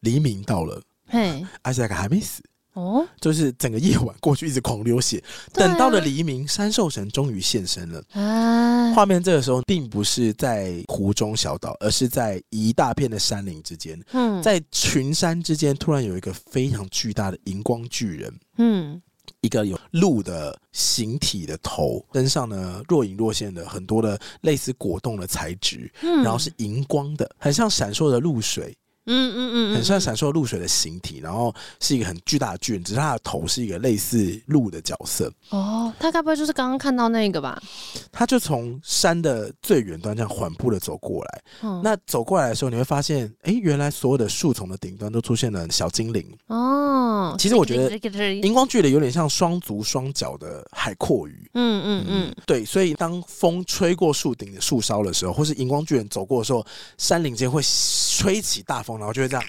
[0.00, 2.42] 黎明到了，嘿，阿西达卡还没死。
[2.74, 5.22] 哦，就是整个夜晚过去，一直狂流血。
[5.52, 8.02] 等到了黎明，山兽神终于现身了。
[8.12, 14.00] 啊，画面这个时候并不是在湖中小岛，而是在一大片的山林之间。
[14.12, 18.40] 嗯，在群山之间，突然有一个非常巨大的荧光巨人。
[18.58, 19.00] 嗯，
[19.40, 25.88] 一个有鹿的形体的头，身上呢若隐若现的很多的类似果冻的材质。
[26.02, 28.76] 嗯，然后是荧光的，很像闪烁的露水。
[29.06, 35.30] 嗯嗯嗯，很像闪烁露水的形体，然后是一个很巨大的巨人，只是他的头是一个类似鹿的角色。
[35.50, 37.62] 哦，他该不会就是刚刚看到那个吧？
[38.10, 41.42] 他就从山的最远端这样缓步的走过来。
[41.62, 46.26] 嗯，那走过来的时候，你会发现，哎，原来所有的树丛的顶端都出现了小精灵。
[46.46, 51.50] 哦，其实我觉得荧光巨人有点像双足双脚的海阔鱼。
[51.52, 56.64] 嗯嗯嗯，对，所以当风吹过树顶的树梢的时候，或是荧光巨人走过的时候，
[56.96, 58.93] 山林间会吹起大风。
[58.98, 59.44] 然后就会这样，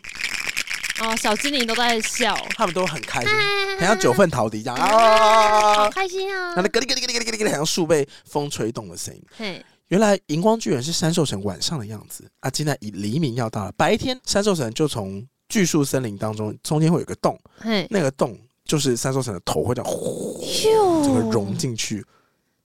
[1.01, 3.31] 哦，小精灵都在笑，他们都很开心，
[3.77, 6.53] 很像九份陶笛一样啊，好开心啊！
[6.55, 9.21] 那咯哩咯哩咯哩咯哩咯哩，好像树被风吹动的声音。
[9.37, 12.49] 嘿，原来荧光巨人是山兽神晚上的样子啊！
[12.53, 20.41] 现在以黎明要到了，白天山兽神就从巨树森林当中，中间会有个洞，嘿，那个洞就是山兽神的头会这样呼，
[21.03, 22.05] 这个融进去。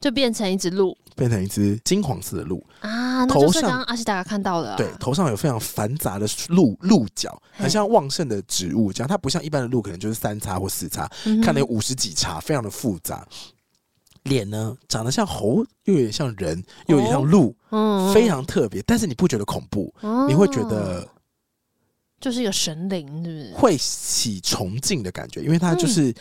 [0.00, 3.26] 就变成一只鹿，变成一只金黄色的鹿啊！
[3.26, 9.08] 那就是刚刚阿西达卡看到的，啊，对，头上有非常繁杂的鹿鹿角，很像旺盛的植物这样。
[9.08, 13.26] 它不像一般的鹿，可能就是三叉或四叉，嗯、看了有五十几叉，非常的复杂。
[14.22, 18.82] 脸呢，长得像猴，又有点像人，又有点像鹿，哦、非常特别。
[18.86, 19.94] 但是你不觉得恐怖？
[20.00, 21.06] 哦、你会觉得。
[22.18, 23.54] 就是一个神灵，是不是？
[23.54, 26.14] 会起崇敬的感觉，因为它就是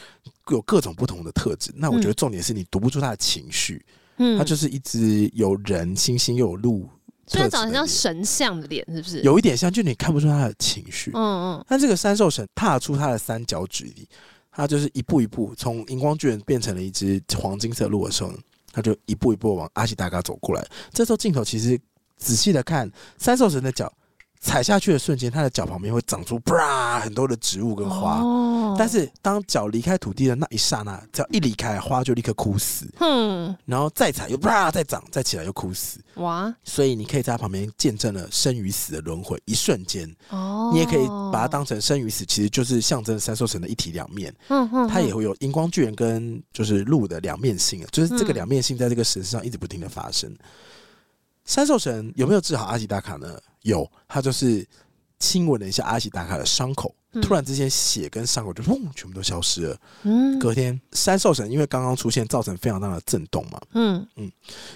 [0.50, 1.72] 有各种不同的特质。
[1.72, 3.86] 嗯、那我觉得重点是你读不出他的情绪，
[4.19, 6.88] 嗯，它就是一只有人、星星又有鹿，
[7.25, 9.22] 虽然长得像神像的脸，是不是？
[9.22, 11.11] 有一点像，就你看不出他的情绪。
[11.14, 11.65] 嗯嗯。
[11.67, 14.07] 但这个三兽神踏出他的三脚趾里，
[14.51, 18.31] 他就是一步一步从荧光巨人变成了一只黄金色鹿的时候，
[18.72, 20.67] 他就一步一步往阿西达嘎走过来。
[20.91, 21.80] 这时候镜头其实
[22.17, 23.91] 仔细的看，三兽神的脚
[24.40, 28.19] 踩下去的瞬间，它的脚旁边会长出啪很多的植物跟花。
[28.19, 32.88] 哦、但是当脚离开土地的那一刹那，只要一离开，花就立刻枯死。
[33.00, 36.00] 嗯，然后再踩又啪再长，再起来又枯死。
[36.16, 36.53] 哇！
[36.64, 40.09] 所以你可以在他旁边见证了生与死的轮回，一瞬间。
[40.30, 44.34] 哦，你也可以把它当成生与死，其实就是象征三兽神的一体两面。
[44.48, 50.34] 嗯嗯，它也会有荧光巨人跟就是鹿的两面性，就是这个两面性在这个神上一直不停的发生。
[51.50, 53.36] 三兽神有没有治好阿吉达卡呢？
[53.64, 54.64] 有，他就是
[55.18, 59.78] 亲吻了一下阿吉达卡的伤口，嗯、突然之间血跟伤口就砰，全部都消失了。
[60.03, 63.60] 嗯，隔天三兽神因为刚刚出现，造成非常大的震动嘛。
[63.74, 64.32] 嗯嗯，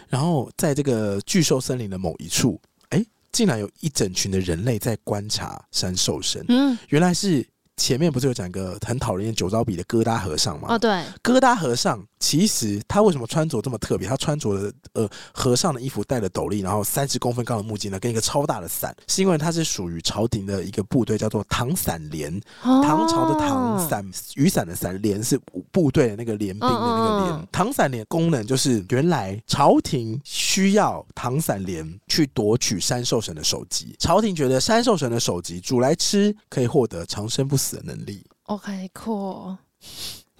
[0.09, 6.43] 然后在这个巨兽森林的某一处，哎、欸，竟然有一整群的人类在观察三兽神。
[6.47, 7.47] 嗯，原来是。
[7.75, 10.67] 前面不是有讲一个很讨厌酒糟鼻的疙瘩和尚吗？
[10.69, 10.91] 哦，对，
[11.23, 14.07] 疙瘩和尚其实他为什么穿着这么特别？
[14.07, 22.33] 他穿着的呃和尚的衣服，戴了斗笠，然后三十公分高的木屐呢，跟一个超大的伞，是因为他是属于朝廷的一个部队，叫做唐伞连。
[22.61, 25.37] 哦、唐朝的唐伞雨伞的伞，连是
[25.69, 27.33] 部队的那个连兵的那个连。
[27.33, 37.73] 嗯、唐伞连功能就是原来朝廷需要唐伞连去夺取山兽神的首级，朝廷觉得山兽神的首级煮来吃可以获得长生不死。
[37.73, 39.57] 的能力，OK，cool，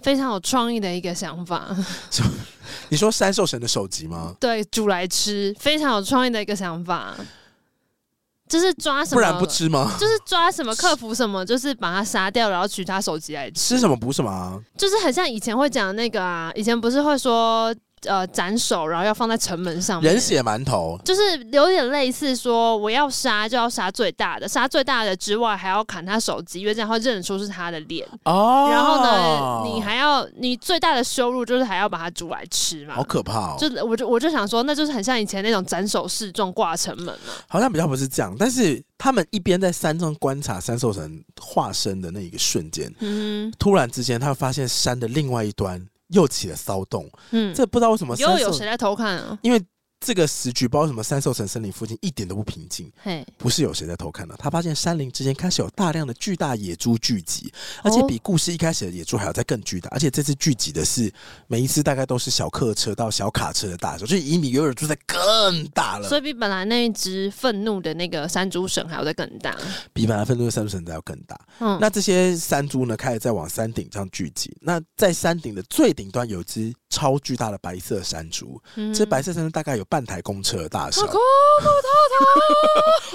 [0.04, 1.74] 非常有创意的一个想法。
[2.90, 4.36] 你说三兽神的首级吗？
[4.38, 7.14] 对，煮来吃，非常有创意的一个想法。
[8.46, 9.96] 就是抓什么，不然不吃吗？
[9.98, 13.76] 就是抓什么克服什么，就是把它杀掉，然后取他手机来吃。
[13.76, 14.60] 吃什么补什么啊？
[14.76, 17.74] 就是很像以前会讲的那个啊，以前不是会说。
[18.06, 20.12] 呃，斩首，然后要放在城门上面。
[20.12, 28.06] 人血馒头，就是有点类似说，我要杀就要杀最大的，杀最大的之外，还要砍他手机，因为这样会认出是他的脸。
[28.24, 28.68] 哦。
[28.70, 32.94] 然后呢，你还要，你最大的羞辱就是还要把它煮来吃嘛。
[32.94, 33.56] 好可怕哦！
[33.58, 37.32] 就我就我就想说，那就是很像以前那种斩首示众挂城门嘛。
[37.48, 45.84] 好像比较不是这样，但是他们一边在山中观察三兽神化身的那一个瞬间，嗯，突然之间，他发现山的另外一端。
[46.14, 49.38] 又起了骚动，嗯，这不知道为什么又有谁在偷看啊？
[49.42, 49.62] 因为。
[50.04, 52.92] 这个时局，包括什么三兽城森林附近一点都不平静。
[53.02, 57.50] 嘿，不是有谁在偷看的，他发现山林之间开始有大量的巨大野猪聚集，
[57.82, 59.88] 而且比故事一开始的野猪还要再更巨大。
[59.90, 61.10] 而且这次聚集的是
[61.46, 66.06] 每一次大概都是小客车到小卡车的大小，就是以米约尔猪在更大了。
[66.06, 69.56] 所以比本来那一只愤怒的那个山猪神还要再更大，
[69.94, 71.40] 比本来愤怒的山猪神还要更大。
[71.60, 74.54] 嗯，那这些山猪呢，开始在往山顶这样聚集。
[74.60, 79.84] 那在山顶的最顶端有一只超巨大的白色山猪，嗯、这白色山猪大概有。
[79.94, 81.02] 半台公车的大小，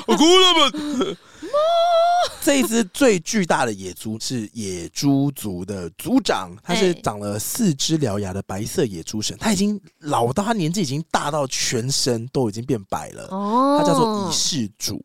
[0.07, 1.17] 我哭了吗？
[2.41, 13.27] 这一只最巨大的野猪是野猪族的族长，它是长了四只獠牙的白色野猪神，它已经老到他年纪已经大到全身都已经变白了。
[13.31, 15.03] 哦，它叫做乙氏主，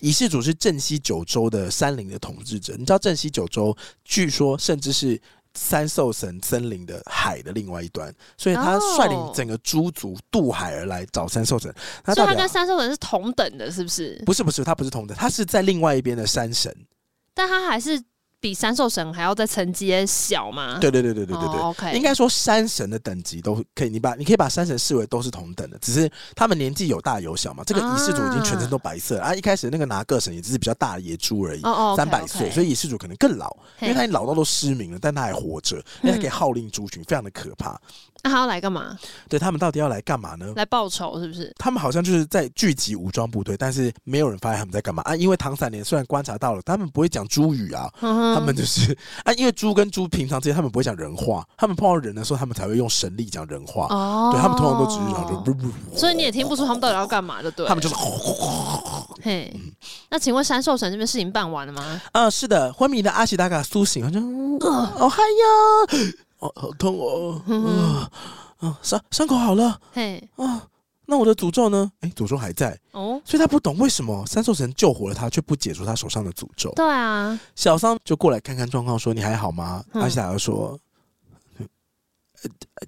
[0.00, 2.72] 乙氏主是镇西九州的山林的统治者。
[2.76, 5.20] 你知道镇西九州，据说甚至是。
[5.54, 11.72] 三兽神森林的海的另外一端，所以他率领整个猪族渡海而来找三兽神。
[12.06, 14.22] 所以他跟三兽神是同等的，是不是？
[14.26, 16.74] 不是，不是，他不是同等，他是在另外一边的山神，
[17.34, 18.02] 但他还是。
[18.42, 20.76] 比三兽神还要再层级小吗？
[20.80, 21.92] 对对对对对对对，OK。
[21.94, 27.62] 应该说山神的等级都可以，你把你可以把山神视为都是同等的，只是他们年纪有大有小嘛。
[27.64, 31.62] 这个仪式主已经全身都白色啊，一开始那个拿个神也只是比较大的野猪而已，
[31.96, 37.80] 三百岁，所以仪式主可能更老，因为他老到都失明了，但他还活着，因为他可以号令族群，非常的可怕。
[38.22, 38.96] 那他要来干嘛？
[39.28, 40.52] 对，他们到底要来干嘛呢？
[40.54, 41.52] 来报仇是不是？
[41.58, 45.16] 他们好像就是在聚集武装部队，但是没有人发现他们在干嘛啊。
[45.16, 48.96] 因为唐三连虽然观察到了，他们不会讲猪语啊，他们就是。
[49.24, 53.86] 啊，因为猪跟猪平常之间他们不会讲人话，他们碰到人的时候，他们才会用神力讲人话。
[53.90, 55.68] 哦，对他们通常都只是讲就不不。
[55.98, 57.66] 所以你也听不出他们到底要干嘛的，对？
[57.66, 57.94] 他们就是。
[59.22, 59.52] 嘿，
[60.10, 62.00] 那请问山兽神这边事情办完了吗？
[62.12, 64.22] 啊，是的，昏迷的阿喜达卡苏醒，好像
[64.60, 68.10] 哦嗨呀，哦好痛哦，啊
[68.58, 70.68] 啊伤伤口好了，嘿啊。
[71.04, 71.90] 那我的诅咒呢？
[72.00, 76.72] 哎、欸，诅咒还在哦，所以他不懂为什么三兽神救活了他，却不解除他手上的诅咒。
[76.76, 80.78] 对啊，小桑就过来看看状况，说：“你还好吗？”嗯、阿西达说、
[81.58, 81.66] 呃
[82.74, 82.86] 呃：“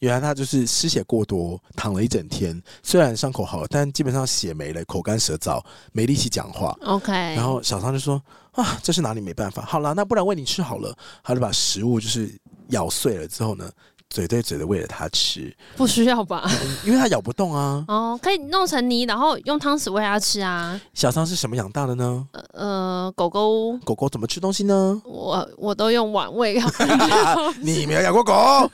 [0.00, 2.60] 原来他就是失血过多，躺了一整天。
[2.82, 6.76] 虽然伤口好了，但基本上血没了，口干舌燥，没力气讲话。
[6.82, 7.12] ”OK。
[7.12, 8.20] 然后小桑就说
[8.52, 9.62] ：“啊，这是哪里没办法？
[9.62, 13.70] 好了，那不然喂你吃好了。”他就把食物就是咬碎了之后呢。
[14.10, 15.52] 嘴对嘴的喂了它吃。
[15.76, 16.44] 不需要吧？
[16.46, 17.84] 嗯、因为它咬不动啊。
[17.88, 20.80] 哦，可以弄成泥，然后用汤匙喂它吃啊。
[20.92, 22.24] 小桑是什么养大的呢？
[22.52, 23.76] 呃，狗狗。
[23.78, 25.02] 狗狗怎么吃东西呢？
[25.04, 26.62] 我我都用碗喂
[27.60, 28.70] 你没有养过狗？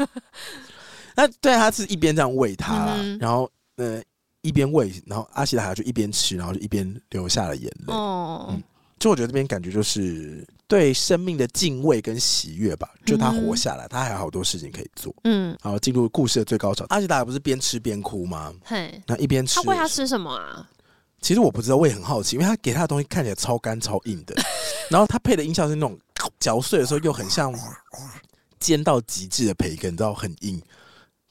[1.17, 4.03] 那对，他是一边这样喂他，嗯、然后呃
[4.43, 7.93] 一边喂，然后阿西达还就一边吃，然后就一边流下了眼泪。
[7.93, 8.63] 哦，嗯，
[8.99, 12.89] 就我觉得这边感觉就是对生命的敬畏跟喜悦吧。
[13.05, 15.15] 就他活下来，嗯、他还有好多事情可以做。
[15.25, 18.53] 嗯，然后进入故事的最高潮，阿西达不是边吃边哭吗？
[18.65, 20.69] 嘿，那一边吃，他喂他吃什么啊？
[21.21, 24.35] 其实我不知道，我也很好奇，因为他给他的东西看起来超干超硬的，
[24.89, 25.99] 然后他配的音效是那种
[26.39, 27.55] 嚼碎的时候又很像
[28.59, 30.59] 煎到极致的培根，你知道很硬。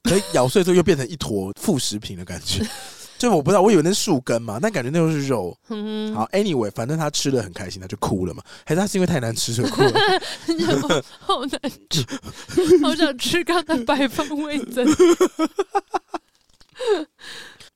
[0.03, 2.65] 可以咬碎之后又变成一坨副食品的感觉，
[3.17, 5.55] 就我不知道，我以为那是树根嘛，但感觉那都是肉。
[6.15, 8.41] 好，anyway，反正他吃的很开心，他就哭了嘛。
[8.65, 9.91] 还是他是因为太难吃所以哭了？
[11.19, 12.05] 好难吃，
[12.81, 14.85] 好想吃刚才白饭味噌。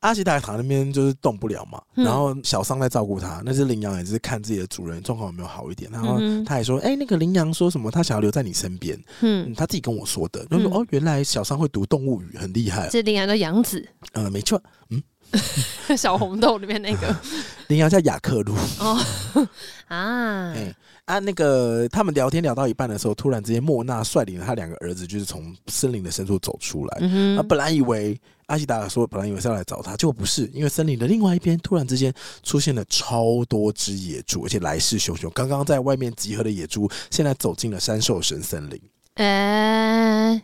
[0.04, 7.90] 阿奇达躺那边就是动不了嘛，嗯、然后小桑在照顾他，那只羚羊也是看自己的主人状况有没有好一点，然后他还说：“哎、欸，那个羚羊说什么？
[7.90, 8.98] 他想要留在你身边。
[9.22, 10.46] 嗯”嗯，他自己跟我说的。
[10.50, 13.88] 然后说：“哦，原来小桑会读动物语，很厉害。”这羚羊叫杨子。
[14.12, 14.62] 嗯，没错。
[14.90, 15.02] 嗯，
[15.98, 17.16] 小红豆里面那个
[17.70, 18.54] 羚羊叫雅克路。
[18.80, 19.00] 哦
[19.88, 20.52] 啊。
[20.54, 20.76] 欸
[21.06, 26.98] 啊，那个他们聊天聊到一半的时候，突然之间莫娜率领了他两个儿子，就是从森林的深处走出来。
[27.02, 28.18] 嗯、哼啊，本来以为
[28.54, 35.28] 阿西达尔说，本来以为是要来找他，结果不是，因为森林的另外一边突然之间出现了超多只野猪，而且来势汹汹。
[35.32, 38.80] 刚刚在外面集合的野猪，现在走进了山兽神森林。
[39.16, 40.40] 欸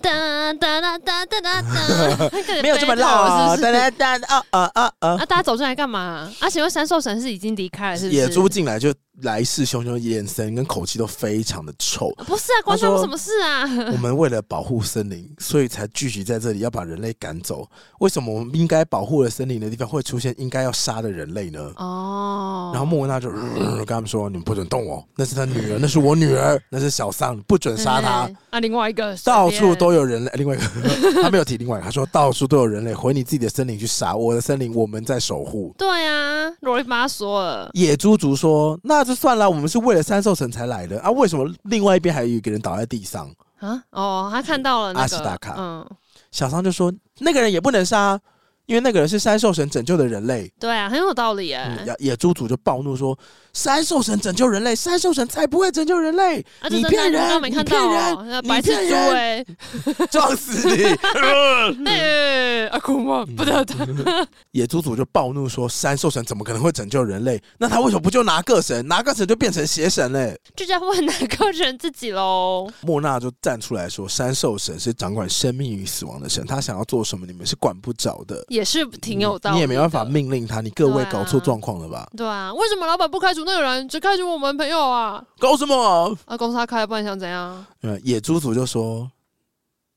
[0.00, 1.62] 哒哒哒哒哒哒，
[2.62, 3.56] 没有这么闹。
[3.56, 5.08] 哒哒哒啊啊啊啊！
[5.16, 6.30] 啊，大家走进来干嘛？
[6.40, 8.16] 啊，请问山兽神是已经离开了，是不是？
[8.16, 12.10] 野猪进来就来势汹汹，眼神跟口气都非常的臭。
[12.26, 13.62] 不是啊，关他们什么事啊？
[13.92, 17.68] 我们为了保护森林，所以才聚集在这里，要把人类赶走。
[18.00, 21.72] 为什么我们应该保护的森林的地方会出现应该要杀的人类呢？
[21.76, 22.70] 哦。
[22.72, 30.64] 然后莫文娜就跟他们说：“你们不准动我，那是他女儿，那是我女儿，那是小桑，不准杀他。”啊，另外一个到处都有人类，另外一个
[31.22, 35.74] 他没有提另外一个，他说到处都有人类，回你自己的森林去杀，我的森林我们在守护。
[35.76, 37.70] 对啊，罗伊妈说了。
[37.74, 43.28] 野猪族说：“那就算了，我们是为了三兽神才来的啊，为什么另外一边还有一个人倒在地上
[43.58, 45.54] 啊？”哦，他看到了、那个、阿西达卡。
[45.56, 45.84] 嗯，
[46.30, 48.20] 小桑就说：“那个人也不能杀。”
[48.68, 51.96] 因为那个人是三兽神拯救的人类，对啊，很有道理哎、嗯。
[52.00, 53.18] 野猪族就暴怒说
[53.54, 56.38] ：“三兽神拯救人类，三兽神才不会拯救人类！
[56.60, 59.42] 啊、你骗人，你骗人，白痴猪哎，
[60.12, 60.84] 撞死你！”
[61.88, 64.28] 哎，阿库莫不得的。
[64.50, 67.42] 野猪族就暴怒说：“三兽神怎么可能会拯救人类？
[67.56, 68.86] 那他为什么不就拿个神？
[68.86, 72.70] 拿个神就变成邪神嘞？”就叫问哪个神自己喽。
[72.82, 80.60] 莫娜就站出来说：“三兽神是掌管生命与死亡的神，他想要做什么，你们是管不着的。”也是挺有道理，你也没办法命令他。
[80.60, 82.10] 你各位搞错状况了吧？
[82.16, 85.24] 对啊，为什么老板不开除那个人，只开除我们朋友啊？
[85.38, 86.18] 搞什么？
[86.24, 87.64] 啊，公司他开，不然想怎样？
[87.82, 89.08] 嗯，野猪组就说，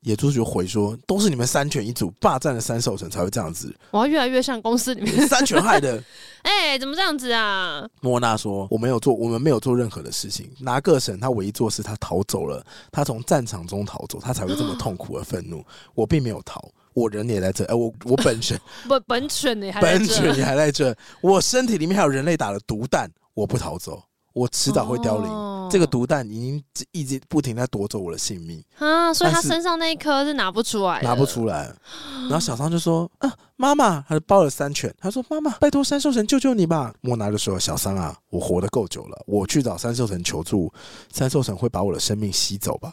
[0.02, 3.74] 野猪族就回说，都是你们三权一组霸占了三兽神才会这样子。
[3.90, 6.00] 我要越来越像公司里面三权害的。
[6.42, 7.84] 哎、欸，怎么这样子啊？
[8.00, 10.48] 莫娜说，我没有做，我们没有做任何的事情。
[10.60, 15.64] 拿个神，他唯一做事，他逃走了，他从战场中逃走，他才会这么痛苦而愤怒。
[15.96, 16.70] 我并没有逃。
[16.94, 25.26] 我人也在这，哎、呃，我我本身 本本犬你还本犬你还在这，我身体里面还有人类打的毒弹，我不逃走，我迟早会凋零。
[25.28, 29.14] 哦、这个毒弹已经一直不停在夺走我的性命啊！
[29.14, 31.72] 所以他身上那一颗是拿不出来，拿不出来。
[32.28, 34.92] 然后小桑就说：“啊，妈妈，他就抱了三犬。
[34.98, 40.70] 他说：‘妈妈，拜托三兽神救救你吧。’莫娜就说：‘小桑啊，我活得够久了，我去找三兽神求助，
[41.10, 42.92] 三兽神会把我的生命吸走吧。’”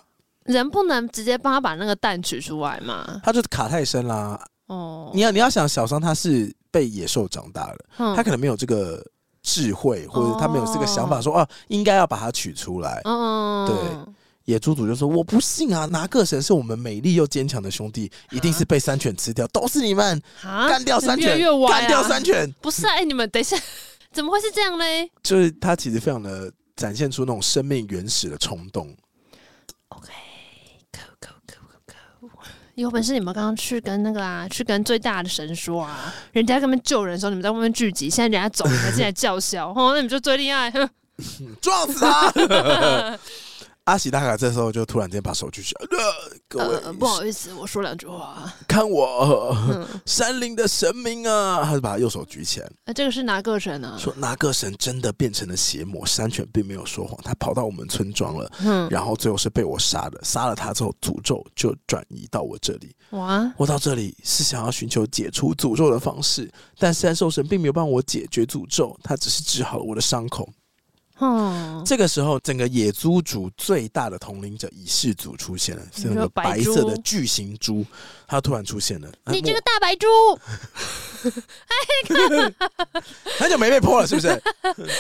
[0.54, 3.22] 人不能直接帮他把那个蛋取出来吗？
[3.24, 4.40] 他就卡太深啦。
[4.68, 9.04] 哦，你要你要想，小桑他是被野兽长大的，嗯、他可能没有这个
[9.42, 13.02] 智慧，或者他没有这个想法说，说哦、啊，应该要把它取出来。
[13.06, 13.76] 嗯，对。
[14.46, 22.52] 野猪族就说：“我不信啊，拿个神是我们美丽又坚强的兄弟，一定是被山犬吃掉，都是你们干掉山犬，干掉山犬。
[22.60, 23.56] 不是啊，哎，你们等一下，
[24.12, 25.08] 怎么会是这样嘞？
[25.22, 28.88] 就是他其实非常的展现出那种生命原始的冲动。
[29.90, 30.12] OK。”
[32.76, 40.72] 有本事你们刚刚去跟那个啊，去跟最大的神说啊，人家在那边救人的时候，你们在外面聚集，现在人家走，你们进来叫嚣，哦，那你们就最厉害，
[41.60, 42.32] 撞死他！
[43.86, 48.54] 阿喜大卡这时候就突然间把手举起来，呃，各位、呃，不好意思，我说两句话。
[48.68, 51.64] 看我，嗯、 山林的神明啊！
[51.64, 52.68] 他就把右手举起来。
[52.86, 53.98] 那、呃，这个是哪个神啊？
[53.98, 56.06] 说哪个神真的变成了邪魔？
[56.06, 58.52] 山犬并没有说谎，他跑到我们村庄了。
[58.60, 60.20] 嗯，然后最后是被我杀的。
[60.24, 62.96] 杀了他之后，诅咒就转移到我这里。
[63.12, 63.52] 哇！
[63.58, 70.48] 我到这里是想要寻求解除诅咒的方式，但山兽神并没有帮我解决诅咒，他只是治好了我的伤口。
[71.20, 77.86] 哦，这个时候，整个野猪族最大的统领者乙氏族出现了，是那个白色的巨型猪，
[78.26, 79.12] 它突然出现了。
[79.26, 80.08] 你这个大白猪，
[81.68, 81.76] 哎，
[83.38, 84.42] 很久没被泼了，是不是？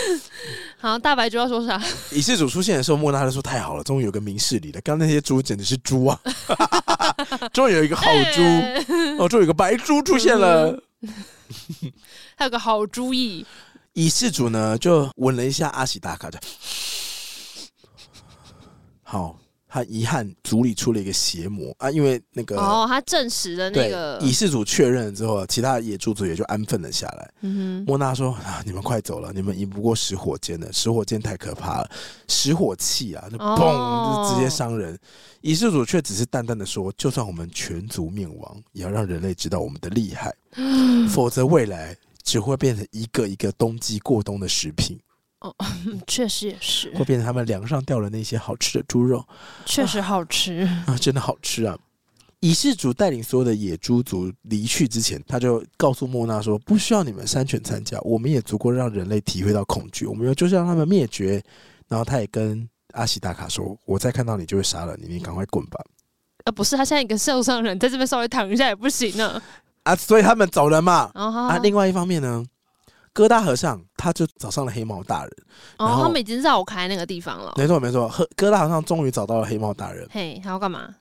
[0.77, 1.81] 好，大白猪要说啥？
[2.11, 4.81] 乙氏族出现的时候，莫娜就说：“太好了，终于有个明事理了。
[4.81, 6.19] 刚刚那些猪简直是猪啊，
[7.53, 8.41] 终于有一个好猪，
[9.19, 10.77] 哦，终于有个白猪出现了，
[12.35, 13.45] 还有个好主意。”
[13.99, 16.39] 乙氏族呢，就吻了一下阿喜达卡，就
[19.03, 19.37] 好。
[19.71, 27.31] 他遗憾族里出了一个邪魔啊，因为那个哦，他证实了那个乙氏族确认了之后，其他的野猪族也就安分了下来。
[27.41, 31.91] 嗯哼，莫娜说啊，你们快走了，你们赢不过石火箭的，石火箭太可怕了，
[32.29, 34.97] 石火器啊，就嘣，哦、就直接伤人。
[35.41, 41.95] 乙氏族却只是淡淡的说，就算我们全族灭亡，也要让人类知道我们的厉害，嗯、 否则未来。
[42.23, 44.99] 只会变成一个一个冬季过冬的食品
[45.39, 45.55] 哦，
[46.05, 49.25] 确实也是会变成他们梁上掉的那些好吃的猪肉，
[49.65, 51.77] 确实好吃啊，啊，真的好吃啊！
[52.41, 60.05] 仪式主带领所有的野猪族离去之前，他就告诉莫娜说：“不需要你们山犬参加，我们也足够让人类体会到恐惧。
[60.05, 61.43] 我们要就是让他们灭绝。”
[61.89, 65.83] 然后他也跟阿喜达卡说：“我再看到你就会杀了你，你赶快滚吧！”
[66.45, 69.41] 啊，不是，他现在一个受伤人在这边稍微躺一下也不行呢。
[69.89, 71.09] 啊，所以他们走了嘛。
[71.13, 72.45] Oh, 啊，另外一方面呢，
[73.11, 75.31] 哥大和尚他就找上了黑猫大人。
[75.77, 77.53] 哦，oh, 他们已经绕开那个地方了。
[77.57, 78.11] 没错，没错。
[78.35, 80.07] 哥大和尚终于找到了黑猫大人。
[80.11, 80.95] 嘿他要干嘛？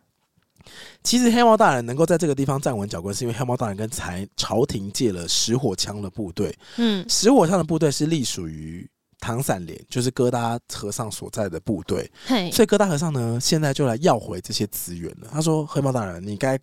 [1.03, 6.55] 其实黑猫大人能够在这个地方站稳脚跟，是因为黑猫大人跟财朝廷借了石火枪的部队。
[6.77, 8.89] 嗯，石火枪的部队是隶属于
[9.21, 12.11] 唐散连，就是哥大和尚所在的部队。
[12.27, 15.29] 嘿所以哥大和尚呢，现在就来要回这些资源了。
[15.31, 16.59] 他说：“黑猫大人，你该。”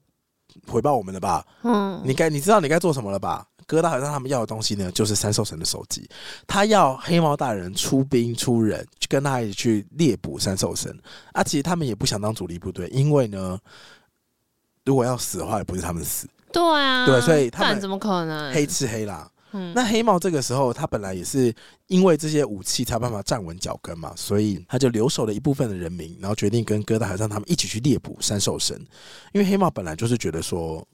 [0.67, 1.45] 回报我们了吧？
[1.64, 3.45] 嗯，你该你知道你该做什么了吧？
[3.67, 6.08] 哥大和尚他们要的东西呢，就是三兽神的手机。
[6.45, 10.95] 他要黑猫大人出兵出人，去跟他一起去猎捕三兽神。
[11.34, 13.58] 啊，其实他们也不想当主力部队，因为呢，
[14.84, 16.27] 如果要死的话，也不是他们死。
[16.51, 19.27] 对啊，对，所以他们怎么可能黑吃黑啦？
[19.74, 21.53] 那黑帽这个时候，他本来也是
[21.88, 28.75] 因为这些武器才办法站稳脚跟嘛，所以他就留守了一部分的人民，然后决定跟哥大和尚他们一起去猎捕山兽神。
[29.34, 30.85] 因为黑帽本来就是觉得说，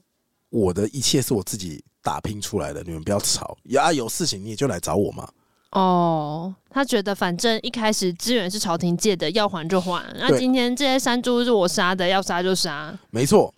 [0.50, 5.28] 我的一切是我自己打拼出来的，你们不要吵呀，有事情你也就来找我嘛。
[5.70, 10.04] 哦，他觉得反正一开始资源是朝廷借的，要还就还。
[10.18, 12.98] 那今天这些山猪是我杀的，要杀就杀。
[13.10, 13.54] 没错。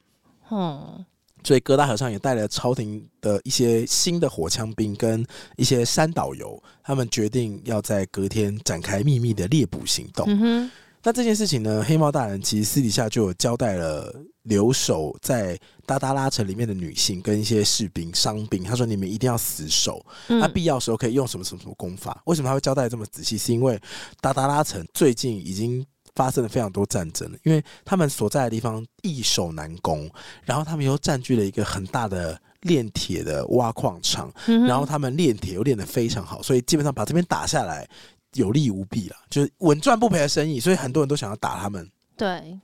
[0.49, 1.05] 哦。
[1.44, 5.24] 所以，哥大和尚也带了朝廷的一些新的火枪兵跟
[5.56, 10.24] 一些山导游，他们决定要在隔天展开秘密的猎捕行动。
[10.26, 10.70] 嗯、
[11.02, 14.10] 那这件事情呢，黑猫大人其实私底下就有交代了
[14.44, 23.36] 留守在达达拉城里面的女性跟一些士兵、伤兵，他说：“你们一定要死守，那、嗯啊、必要时候可以用什么什么什么功法。”为什么他会交代这么仔细？
[23.36, 23.78] 是因为
[24.23, 25.84] 达达拉城最近已经。
[26.15, 30.09] 发生了非常多战争，因为他们所在的地方易守难攻，
[30.44, 37.89] 然后他们又占据了一个很大的炼铁的挖矿场，然后他们炼铁又炼得非常好，所以基本上把这边打下来
[38.34, 41.91] 有利无弊了，就是稳赚不赔的生意，所以很多人都想要打他们。
[42.17, 42.59] 对，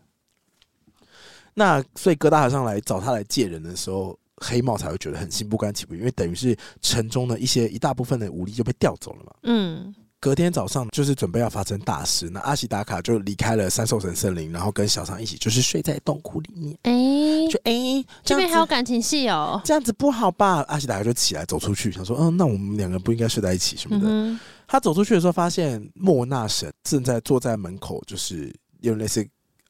[1.55, 9.33] 那所以哥大和尚来找他来借人的时候，黑帽才会觉得很心不甘情不愿，因为等于是城中的一些一大部分的武力就被调走了嘛。
[9.43, 9.95] 嗯。
[10.21, 16.77] 隔天早上就是准备要发生大事，那阿喜达卡就离开了三兽神森林，然后跟小桑一起就是睡在洞窟里面。
[16.83, 20.63] 哎、欸，就哎，欸、这边还有感情戏哦，这样子不好吧？
[20.69, 24.07] 阿喜达卡就起来走出去，想说，嗯，那我们两个不应该睡在一起什么的。
[24.11, 29.27] 嗯、他走出去的时候，发现莫那神正在坐在门口，就是用类似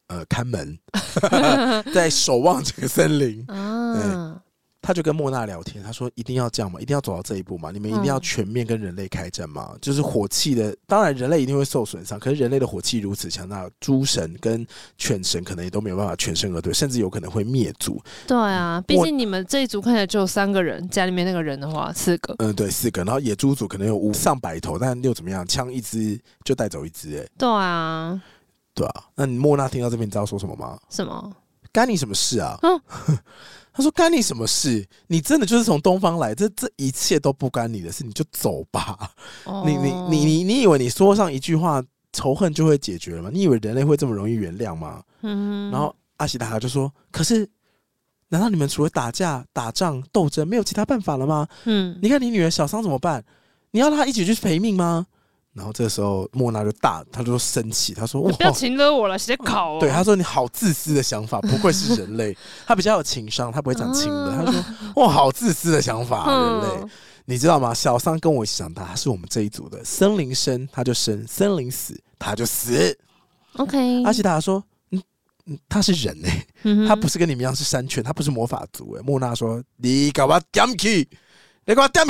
[0.08, 0.76] 呃看门，
[1.94, 3.44] 在守望这个森林。
[3.46, 4.29] 嗯。
[4.82, 6.80] 他就跟莫娜聊天，他说：“一定要这样吗？
[6.80, 7.70] 一定要走到这一步吗？
[7.70, 9.70] 你们一定要全面跟人类开战吗？
[9.72, 18.02] 嗯、就是火气的，当然人类一定会受损伤，可是人类的火气如此强大，诸神跟犬神可能也都没有办法全身而退，甚至有可能会灭族。
[18.26, 22.34] 对啊，毕竟你们这一组看起来只有三个人，家里面那个人的话四个。
[22.38, 23.04] 嗯，对，四个。
[23.04, 25.46] 然后野猪组可能有五上百头，但又怎么样？
[25.46, 27.28] 枪一支就带走一支，哎。
[27.36, 28.22] 对啊，
[28.72, 29.04] 对啊。
[29.14, 30.78] 那你莫娜听到这边，你知道说什么吗？
[30.88, 31.36] 什么？
[31.70, 32.58] 干你什么事啊？
[32.62, 32.80] 嗯。
[33.80, 34.86] 他说：“干你什么事？
[35.06, 39.10] 你真的就是从东方来，这这一切都不干你的事，你就走吧。
[39.44, 39.66] Oh.
[39.66, 43.30] 你你你你你以为你说上一句话仇恨就会解决了吗？
[43.32, 45.02] 你以为人类会这么容易原谅吗？
[45.22, 47.48] 嗯，然后阿西达卡就说：“可是，
[48.28, 53.24] 难道你们除了打架、打仗、斗争，没有其他办法了吗？”嗯，你看你女儿小桑怎么办？
[53.70, 55.06] 你要她一起去赔命吗？
[55.60, 62.34] 然后这个时候莫娜就大，她就生气，她说：“我不要情勒我了，直接考。”对，他说：“你好自私的想法，不愧是人类。
[62.66, 64.32] 她比较有情商，她不会讲情的。
[64.32, 64.64] 她说
[64.96, 66.90] ：‘哇，好自私的想法，人类。’
[67.26, 67.74] 你知道吗？
[67.74, 69.84] 小桑跟我一起长大，他是我们这一组的。
[69.84, 72.98] 森林生他就生，森林死他就死。
[73.56, 74.02] OK。
[74.02, 75.02] 阿西达说：‘嗯
[75.44, 81.06] 嗯，他是人哎、欸，他不是跟你们一样是山犬，他不是魔法族哎、欸。’莫娜说：‘你给我点起，
[81.66, 82.04] 你给我点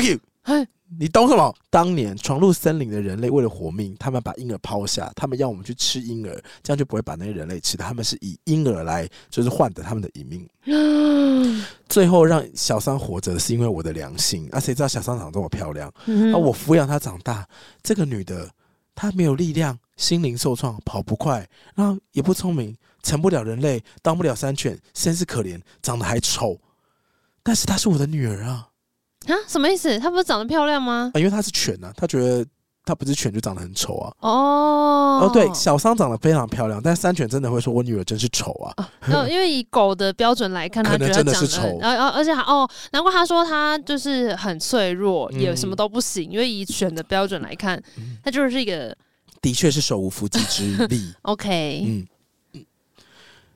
[0.59, 1.55] 起。’你懂什么？
[1.71, 7.85] 当年闯入森林的人类为了活命，他们把婴儿抛下，他们要我们去吃婴儿，这样就不会把那些人类吃的。
[7.85, 10.49] 他们是以婴儿来就是换得他们的一命。
[11.89, 14.49] 最后让小三活着是因为我的良心。
[14.51, 15.89] 啊，谁知道小三长这么漂亮？
[15.89, 17.49] 啊，我抚养她长大，
[17.85, 18.51] 这个女的
[18.97, 26.59] 她没有力量，心灵受创，跑不快，然后也不聪明，成不了人类，当不了山犬，身世可怜，长得还丑，
[27.45, 28.70] 但是她是我的女儿啊。
[29.27, 29.99] 啊，什么意思？
[29.99, 31.11] 她不是长得漂亮吗？
[31.15, 32.45] 啊，因为她是犬呢、啊，她觉得
[32.85, 34.13] 她不是犬就长得很丑啊。
[34.21, 38.89] 哦，哦，对，小桑长得非常漂亮，但三犬真的会说我女儿真是丑啊。
[39.13, 41.79] 哦， 因为以狗的标准来看，他觉得真的是丑。
[41.81, 46.31] 然后，而且还哦，难怪他说他就是很脆弱，也什么都不行。
[46.31, 47.81] 嗯、因为以犬的标准来看，
[48.25, 48.97] 他就是一个，
[49.43, 51.13] 的确是手无缚鸡之力。
[51.23, 52.65] OK，嗯，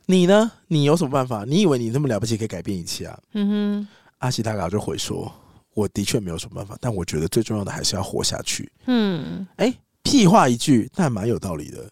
[0.06, 0.52] 你呢？
[0.68, 1.44] 你有什么办法？
[1.48, 3.18] 你以为你那么了不起可以改变一切啊？
[3.32, 5.32] 嗯哼，阿西塔卡就回说。
[5.74, 8.70] 我的确没有什么办法，但我觉得最重要的还是要活下去。
[8.86, 11.88] 嗯，哎、欸，屁话一句，但蛮有道理的。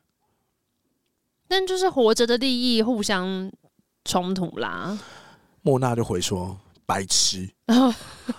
[1.48, 3.50] 但就是活着的利益互相
[4.04, 4.98] 冲突啦。
[5.60, 7.48] 莫娜就回说：“白痴。”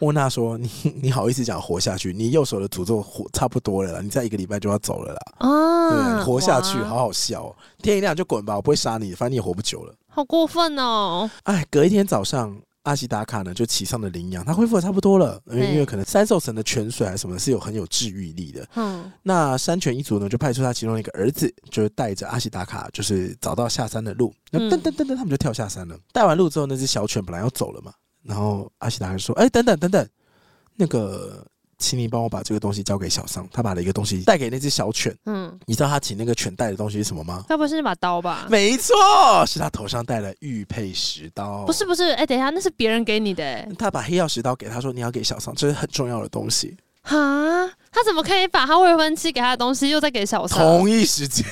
[0.00, 0.70] 莫娜说：“你
[1.02, 2.12] 你好意思讲活下去？
[2.12, 5.20] 你右手的诅咒活差不多了啦，你再一个礼拜就要走了啦。
[5.38, 7.56] 啊，对，活下去，好好笑喔。
[7.82, 9.94] 天一亮就滚吧，我不会杀你，反正你也活不久了。
[10.08, 11.30] 好过分哦！
[11.44, 18.66] 哎，隔一天早上。”阿西达卡呢，就骑上了羚羊，他恢复的差不多了，因为因为可能三兽神的泉水还是什么，是有很有治愈力的。
[18.76, 24.32] 嗯，那山犬一族呢，就派出他其中一个儿子，就是带着阿西达卡，就是找到下山的路。
[24.50, 25.98] 那噔噔噔噔，他们就跳下山了。
[26.12, 27.92] 带完路之后，那只小犬本来要走了嘛，
[28.22, 30.08] 然后阿西达卡说：“哎，等等等等，
[30.76, 31.46] 那个。”
[31.78, 35.16] 请你帮我把这个东西交给小桑，他把了一个东西带给那只小犬。
[35.26, 37.44] 嗯，你知道他请那个犬带的东西是什么吗？
[37.48, 38.48] 他不是那把刀吧？
[38.50, 38.94] 没错，
[39.46, 41.64] 是他头上戴了玉佩石刀。
[41.64, 43.68] 不是不是，哎、欸，等一下，那是别人给你的、欸。
[43.78, 46.76] 他把黑曜石刀给他说，你要给小桑，这是很重要的东西。
[47.02, 47.16] 哈，
[47.92, 50.58] 他怎么可以把他未婚妻给他的东西又再给小桑？
[50.58, 51.46] 同一时间，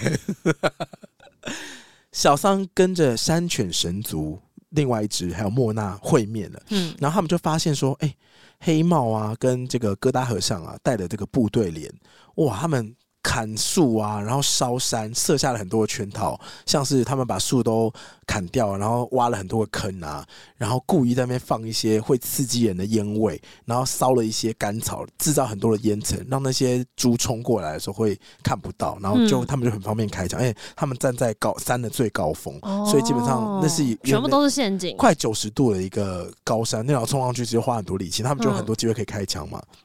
[2.11, 4.41] 小桑跟着山犬神族
[4.71, 6.61] 另外一只还有莫娜会面了。
[6.71, 8.17] 嗯，然后他们就发现说，哎、欸。
[8.61, 11.93] 黑帽啊，跟这个疙瘩和尚啊，带的这个部队连，
[12.37, 12.97] 哇，他们。
[13.27, 17.93] 砍树啊，然后烧山，设下了很多的圈套，像是他们把树都
[18.25, 20.25] 砍掉，然后挖了很多个坑啊，
[20.57, 30.39] 然后故意在那边放一些会刺激人的烟味，然后烧了一些干草，制造很多的烟尘，让那些猪冲过来的时候会看不到，然后就、嗯、他们就很方便开枪。
[30.39, 39.61] 哎，他们站在高山的最高峰，哦、所以基本上那是全部都是陷阱，快九十度的一个高山，那要冲上去其实花很多力气，他们就有很多机会可以开枪嘛。
[39.73, 39.79] 嗯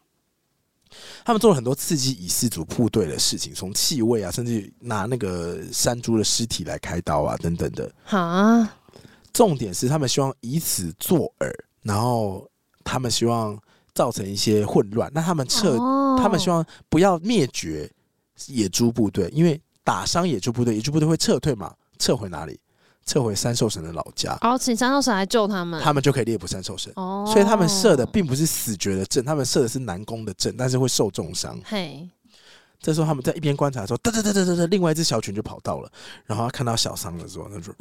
[1.24, 7.92] 他们做了很多刺激以氏族部队的事情，从气味啊，甚至拿那个山猪的尸体来开刀啊，等等的。
[8.06, 8.78] 啊，
[9.34, 11.52] 重点是他们希望以此作饵，
[11.84, 12.50] 然后
[12.84, 13.58] 他们希望
[13.94, 15.12] 造成一些混乱。
[15.14, 17.90] 那他们撤，哦、他们希望不要灭绝
[18.48, 21.74] 野猪部队，因为打伤野猪部队，野猪部队会撤退嘛？
[22.00, 22.60] 撤回哪里？
[23.06, 26.92] 撤回三兽神的老家，然后请三兽神来救他们，他们就可以猎捕三兽神。
[26.96, 31.60] 哦，所以他们射的并不是死绝的阵，他们射的是南宫的阵，但是会受重伤。
[31.66, 32.08] 嘿，
[32.80, 35.92] 这时候他们在一边观察的时候，哒哒哒哒哒，另外一只小犬就跑到了，
[36.26, 37.74] 然后他看到小桑的时候，他说：“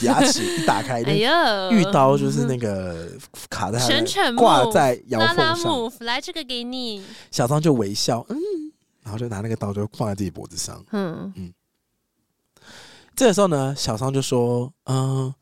[0.00, 3.10] 牙齿一打开， 哎呀，玉刀就是那个
[3.50, 3.78] 卡在
[4.34, 5.56] 挂在摇缝
[5.90, 7.04] 上，来这个给你。
[7.30, 8.38] 小桑就微笑，嗯，
[9.02, 11.30] 然后就拿那个刀就放在自己脖子上，嗯。
[11.36, 11.52] 嗯。
[13.16, 15.34] 这个时候呢，小桑就说：“嗯，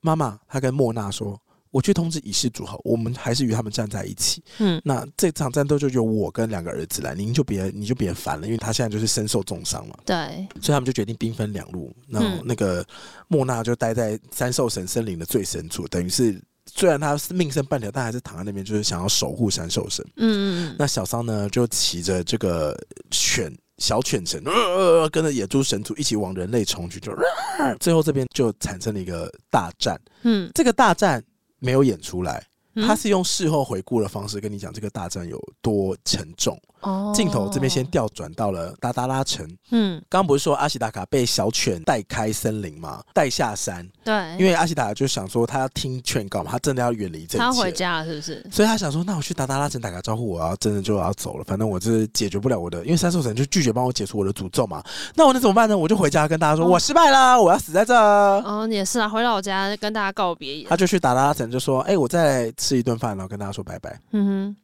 [0.00, 1.38] 妈妈，他跟莫娜说，
[1.70, 4.42] 我去通知仪式组合，我们还是与他们站在一起。
[4.58, 9.98] 嗯，那这场战斗就由我跟两个儿子来，您就别你就别烦了，因为他现在就是身受重伤了。
[10.06, 11.94] 对，所以他们就决定兵分两路。
[12.08, 12.82] 那那个
[13.28, 20.02] 莫娜就待在三兽神森林的最深处，等于是虽然他是命剩半条，但还是躺在那边，就是想要守护三兽神。
[20.16, 22.74] 嗯嗯，那小桑呢，就骑着这个
[23.10, 27.12] 犬。”小犬神、呃、跟着野猪神族一起往人类冲去，就、
[27.58, 30.00] 呃、最后这边就产生了一个大战。
[30.22, 31.22] 嗯，这个大战
[31.58, 32.46] 没有演出来，
[32.86, 36.58] 他是用事后回顾的方式跟你讲这个大战有多沉重。
[36.80, 39.46] 哦，镜头这边先调转到了达达拉城。
[39.70, 43.02] 嗯，刚刚不是说阿西达卡被小犬带开森林嘛？
[43.14, 43.88] 带下山。
[44.04, 47.38] 对，因为阿西达卡就想说他要听劝告嘛，他真的要远离这一切。
[47.38, 48.46] 他要回家了，是不是？
[48.52, 51.44] 所以他想说，那我去达达拉城打个招呼，我要真的就要走了。
[51.44, 54.82] 反正我这是解决不了我的，因为三兽神就拒绝帮我解除我的诅咒嘛。
[55.14, 55.78] 那我能怎么办呢？
[55.78, 57.94] 我就回家跟大家说，哦、我失败了，我要死在这。
[57.94, 60.64] 哦，你也是啊，回到我家跟大家告别。
[60.64, 64.56] 他就去达达拉城，就说：“哎、欸，我再吃一顿饭，然后跟大家说拜拜。”嗯哼。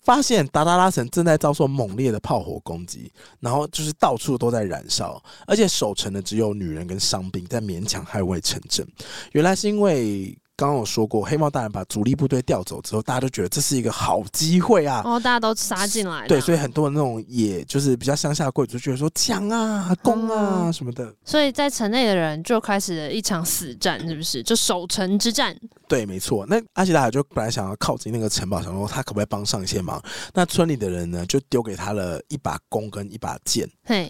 [0.00, 8.86] 发现达达拉城正在遭受猛烈的炮火攻击，然后就是到处都在燃烧，而且守城的只有女人跟伤兵在勉强捍卫城镇。
[9.32, 10.36] 原来是因为。
[10.58, 15.02] 刚刚我说过，黑猫大人把主力部队调走之后，大家都觉得这是一个好机会啊！
[15.04, 16.26] 哦，大家都杀进来。
[16.26, 21.14] 对，所以很多的那种，也就是比较乡下贵族，觉得说抢啊、攻啊、嗯、什么的。
[21.26, 24.42] 所以在城内的人就开始了一场死战，是不是？
[24.42, 25.54] 就守城之战。
[25.88, 26.44] 对，没错。
[26.46, 30.02] 那阿西达卡就本来想要靠近那个城堡，想说他可不可以帮上一些忙。
[30.34, 33.68] 那村里的人呢，就丢给他了一把弓跟一把剑，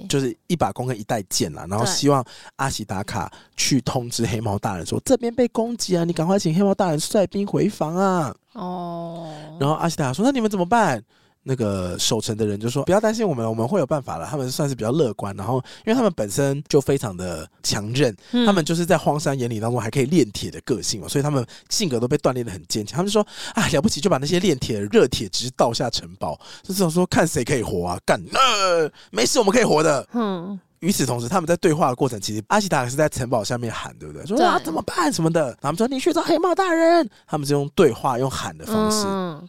[0.08, 1.66] 就是一把弓跟一袋剑啦。
[1.68, 2.24] 然后希望
[2.56, 6.36] 阿西达卡去通知黑猫大人说，这边被攻击啊，你赶快。
[6.46, 8.32] 请黑猫大人率兵回防啊！
[8.52, 9.26] 哦，
[9.58, 11.02] 然后阿西达卡说：“那你们怎么办？”
[11.48, 22.96] 那个守城的人就说：“不要担心我们，我们会有办法了。”他们算是比较乐观，然后因为他们本身就非常的强韧，嗯、他们就是在荒山野岭当中还可以炼铁的个性嘛，所以他们性格都被锻炼的很坚强。
[22.96, 27.98] 他们就说：“啊，了不起，就把那些炼铁的热铁直倒下城堡，就这种说看谁可以活啊！
[28.04, 30.58] 干，呃，没事，我们可以活的。”嗯。
[30.80, 34.24] 与此同时，他们在对话的过程，其实阿西达卡是在城堡下面喊，对不对？
[34.26, 35.56] 说啊，怎么办什么的？
[35.60, 37.08] 他们说你去找黑帽大人。
[37.26, 39.48] 他们是用对话、用喊的方式，嗯、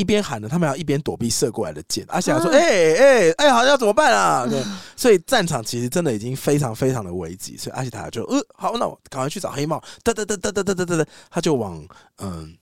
[0.00, 2.02] 一边喊着，他们要一边躲避射过来的箭。
[2.08, 4.64] 阿西塔说：“哎哎哎，好，要怎么办啊？”对，
[4.96, 7.54] 所以战场其实真的已经非常非常的危急。
[7.58, 9.78] 所以阿西塔就呃，好，那我赶快去找黑帽。
[10.02, 12.56] 哒哒哒哒哒哒哒哒，他就往嗯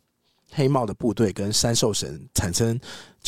[0.53, 2.79] 黑帽的部队跟山兽神产生。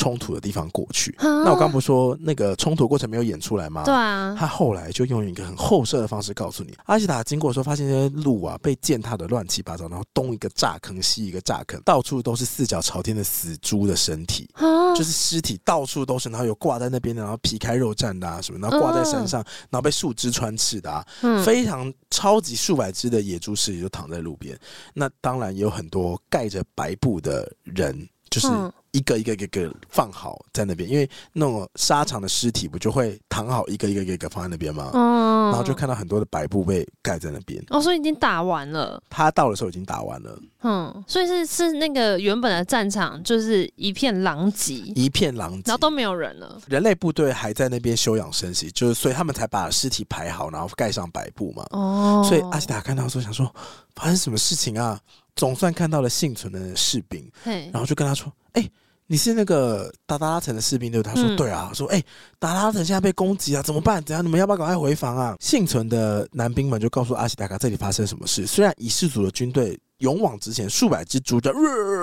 [0.00, 3.84] 冲突的地方过去，那我刚不是说那个冲突过程没有演出来吗？
[3.84, 14.48] 对啊，他后来就用一个很后设的方式告诉你，阿西达经过的时候发现这些路啊被践踏的乱七八糟，然后东一个炸坑，西一个炸坑，到处都是四脚朝天的死猪的身体，
[14.96, 21.06] 就是尸体到处都是，然后有挂在那边的，然后皮开肉绽的啊什么，然后挂在山上，然后被树枝穿刺的啊，
[21.44, 24.58] 非常超级数百只的野猪尸体就躺在路边，
[24.94, 28.48] 那当然也有很多盖着白布的人，就是。
[28.92, 34.90] 一个一个一个放好在那边，因为那种沙场的尸体不就会躺好一个一个一个一个放在那边吗？
[34.92, 37.64] 嗯，然后就看到很多的白布被盖在那边。
[37.68, 39.00] 哦，所以已经打完了。
[39.08, 40.36] 他到的时候已经打完了。
[40.64, 46.60] 嗯，所以是是那个原本的战场就是一片狼藉，一片狼藉，然后都没有人了。
[46.66, 51.64] 人类部队还在那边休养生息，就是所以他们才把尸体排好，然后盖上白布嘛。
[51.70, 53.48] 哦，所以阿西达看到说想说
[53.94, 54.98] 发生什么事情啊？
[55.36, 58.70] 总算看到了幸存的士兵，然后就跟他说：“哎、欸，
[59.06, 62.04] 你是那个达达拉城的士兵对不对？”他说：“嗯、对啊。”说：“哎、欸，
[62.38, 64.02] 达达拉城现在被攻击啊，怎么办？
[64.04, 64.24] 怎样？
[64.24, 68.46] 你们要不要赶快回防啊？”幸存的男兵们就告诉阿西达卡这里发生什么事。
[68.46, 71.52] 虽然以氏族的军队勇往直前，数百只猪就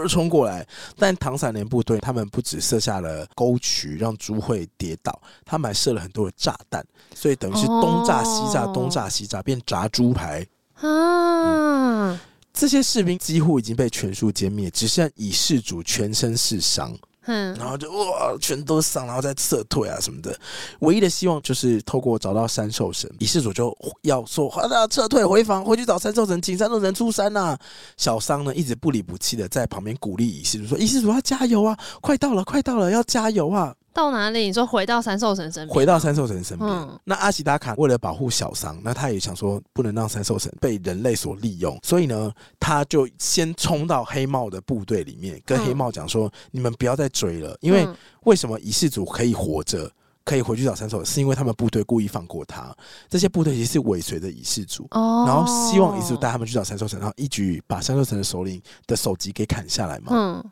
[0.07, 0.65] 冲过来，
[0.97, 12.11] 但唐三连部队他们不只设下了沟渠让猪会跌倒，他们还设了很多的炸弹，所以等于是东炸西炸，哦、东炸西炸，变炸猪排啊。
[12.11, 12.19] 嗯
[12.57, 16.91] 这些士兵几乎已经被全数歼灭，只剩以世主全身是伤，
[17.25, 20.37] 嗯，然后就哇，全都伤，然后再撤退啊什么的。
[20.79, 27.59] 唯一的希望就是透过找到三兽神，以世主就要说，好的，撤退回防，回去找三兽神，请三兽神出山呐、啊。
[27.95, 34.41] 小桑呢一直不离不弃的在旁边鼓励以世主说：“以世主要加油啊，快到了，快到了，要加油啊！”到哪里？
[34.41, 35.75] 你说回到三兽神身边？
[35.75, 36.69] 回到三兽神身边。
[36.69, 47.87] 嗯、那阿西达卡为了保护小桑，那他也想说不能让三兽神被人类所利用，所以呢，他就先冲到黑帽的部队里面，跟黑帽讲说：“嗯、你们不要再追了，因为
[48.25, 49.91] 为什么仪式组可以活着，
[50.23, 52.71] 可以回去找三兽神，是因为他们部队故意放过他。
[53.09, 60.11] 这些部队其实是尾随着仪式族，哦、然后希望仪式族带他们去找三兽神，然后一举把三兽神的首领的首级给砍下来嘛。
[60.11, 60.43] 嗯”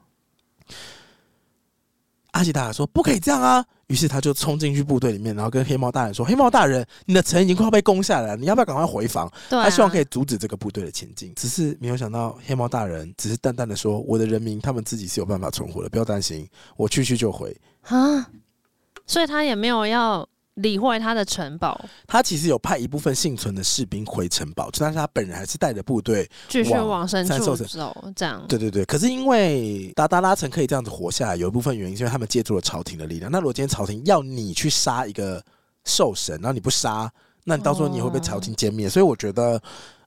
[2.35, 11.33] 阿西达卡说：“不可以这样啊！”于是他就冲进去部队里面，然后跟黑猫大人说：“黑猫大人，你的城已经快要被攻下来了，你要不要赶快回防？”啊、他希望可以阻止这个部队的前进。
[11.35, 17.55] 只是没有想到，黑猫大人只是淡淡的说：“我的人民他们自己是有办法存活的，不要担心，我去去就回。”
[17.87, 18.29] 啊，
[19.07, 20.27] 所以他也没有要。
[20.55, 27.95] 理会他的城堡，他其实有派一部分幸存的士兵回城堡，但是他本人还是带着部队继续往深处走。
[28.15, 28.85] 这样，对对对。
[28.85, 33.31] 可是因为达达拉城可以这样子活下来，有一部分原因是因为他们借助了朝廷的力量。
[33.31, 35.43] 那如果今天朝廷要你去杀一个
[35.83, 37.11] 兽神，然后你不杀，
[37.43, 38.87] 那你到时候你会被朝廷歼灭。
[38.87, 39.61] 哦、所以我觉得，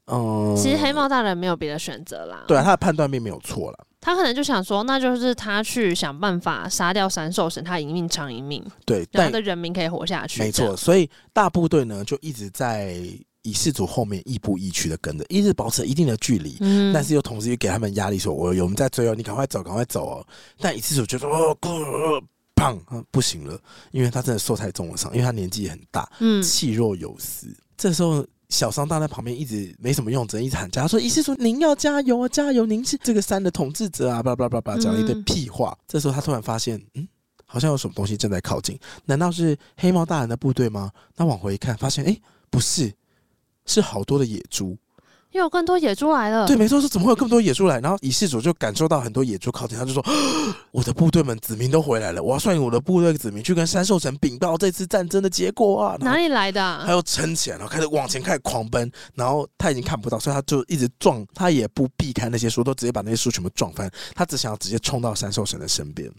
[0.06, 2.44] 嗯，其实黑猫大人没有别的选择啦。
[2.48, 3.78] 对啊，他的判断并没有错了。
[4.00, 10.40] 他可能就想说，那就是他去想办法杀掉三兽神，他一命偿一命，对，然后他的人民可以活下去。
[10.40, 12.96] 没错，所以大部队呢就一直在
[13.42, 20.26] 以事主后面亦步亦趋的跟着，一直保持一定的距离，嗯，但是又同时又给他们压力说，说我有我们在追哦，你赶快走，赶快走哦。
[20.60, 21.56] 但以事主就说哦，
[22.54, 22.78] 砰，
[23.10, 23.60] 不行了，
[23.90, 27.46] 因为他真的受太重了伤，因为他年纪也很大，嗯，气若游丝。
[27.76, 28.24] 这时候。
[28.48, 32.64] 小桑大在旁边一直没什么用，只能一直喊加，他说：“医师说，您要加油啊，加油！
[32.64, 35.76] 您是这个山的统治者啊！”巴拉巴拉巴拉，讲了一堆屁话。
[35.78, 37.06] 嗯、这时候他突然发现，嗯，
[37.44, 40.90] 好像有什么东西正在靠近，难道是黑猫大人的部队吗？
[41.14, 42.18] 他往回一看，发现，哎，
[42.48, 42.90] 不是，
[43.66, 44.76] 是好多的野猪。
[45.32, 47.78] 又有更多野猪来了，对，没错，说怎么会有更多野猪来？
[47.80, 50.02] 然后乙事主就感受到很多野猪靠近，他就说
[50.72, 56.82] ：“我的部队们子民都回来了，我要率领我的部队子民去跟三兽神禀报这次战争的结果啊！”哪里来的、啊？
[56.86, 66.10] 他又撑起来，然后开始往前开始狂奔，然后他已经看不到，所以他就一直撞，他也不避开那些树，都直接把那些树全部撞翻，他只想要直接冲到三兽神的身边。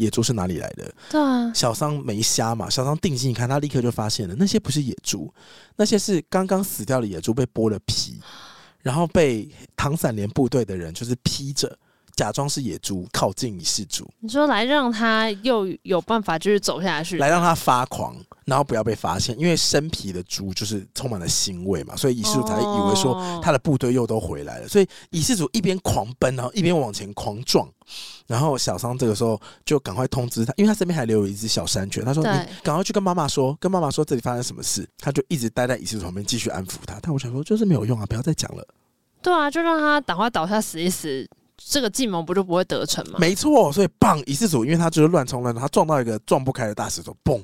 [0.00, 0.92] 野猪是哪里来的？
[1.10, 5.32] 对啊，小桑没瞎嘛，小桑定睛一看，他立刻就发现了，那些不是野猪，
[5.76, 8.18] 那些是刚刚死掉的野猪被剥了皮。
[8.82, 9.46] 然后被
[9.76, 11.78] 唐伞连部队的人就是披着，
[12.20, 14.06] 假装是野猪靠近乙事主。
[14.20, 24.68] 你说来让他又有办法就是走下去，来让他发狂，然后不要被发现，因为生皮的猪就是充满了腥味嘛，所以乙事主才以为说他的部队又都回来了。
[24.68, 27.66] 所以乙事主一边狂奔，然后一边往前狂撞。
[28.26, 32.04] 然后小桑这个时候就赶快通知他，因为他身边还留有一只小山犬。
[32.04, 32.28] 他说：“你
[32.62, 36.98] 赶快去跟妈妈说，跟妈妈说这里发生什么事。”他就一直待在乙事主旁边继续安抚他。
[37.00, 38.64] 但我想说，就是没有用啊，不要再讲了。
[39.22, 41.28] 对啊，就让他赶快倒下死一死，
[41.62, 43.18] 这个计谋不就不会得逞吗？
[43.18, 47.36] 没错，所以棒乙事主，因为他就是乱冲乱撞，他撞到一个撞不开的大石头，嘣，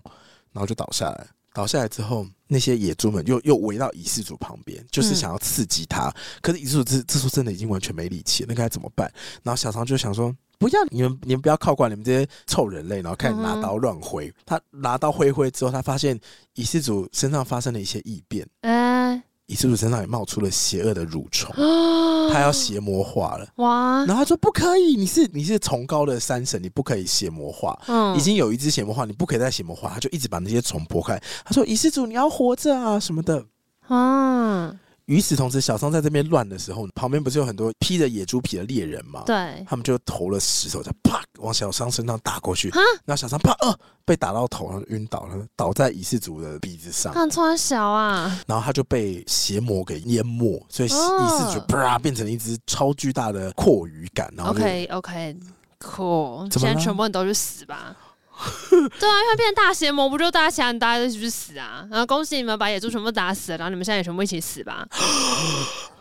[0.52, 1.26] 然后就倒下来。
[1.52, 6.08] 倒下来之后，那些野猪们又又围到乙事主旁边，就是想要刺激他。
[6.08, 9.10] 嗯、可是乙事主这这时候真的已经完全没力气了，那该怎么办？
[9.42, 12.96] 然后小常就想说：不要你们，你们不要靠过来，你们这些臭人类！
[12.96, 14.28] 然后开始拿刀乱挥。
[14.28, 16.20] 嗯、他拿刀挥挥之后，他发现
[16.56, 18.46] 乙事主身上发生了一些异变。
[18.60, 21.54] 嗯乙事主身上也冒出了邪恶的蠕虫，
[22.32, 24.04] 他要邪魔化了哇！
[24.04, 27.78] 然后他说不可以，你是你是崇高的山神，你不可以邪魔化。
[27.86, 29.90] 嗯，已经有一只邪魔化，你不可以再邪魔化。
[29.94, 31.20] 他就一直把那些虫拨开。
[31.44, 33.44] 他说乙事主你要活着啊什么的。
[33.88, 34.76] 嗯。
[35.06, 39.22] 与此同时，小桑在这边乱的时候，旁边不是有很多披着野猪皮的猎人吗？
[39.24, 42.70] 对，他们就投了石头，就啪往小桑身上打过去。
[42.70, 43.72] 哈，然后小桑啪呃
[44.04, 47.12] 被打到头，然后晕倒了，倒在仪式族的鼻子上。
[47.12, 48.36] 看穿小啊！
[48.48, 54.32] 然后他就被邪魔给淹没，所以仪式族啪变成了一只超巨大的阔鱼感。
[54.36, 55.36] 然后 OK OK
[55.78, 57.96] cool，现在全部人都去死吧。
[58.70, 61.86] 对啊，因为变成大邪魔，不就大家想大家一起去死啊？
[61.90, 64.86] 然后恭喜你们把野猪全部打死了，然后你们现在也全部一起死吧，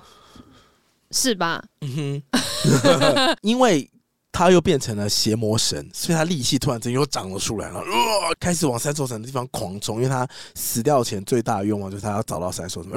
[1.12, 1.64] 是吧？
[1.82, 3.90] 嗯哼， 因为。
[4.38, 9.96] 他又变成了邪魔神，所以他力气突然之间又长了出来了，呃，开始往三座神的地方狂冲。
[9.96, 12.92] 因为他死掉前最大的愿望就是他要找到三座神，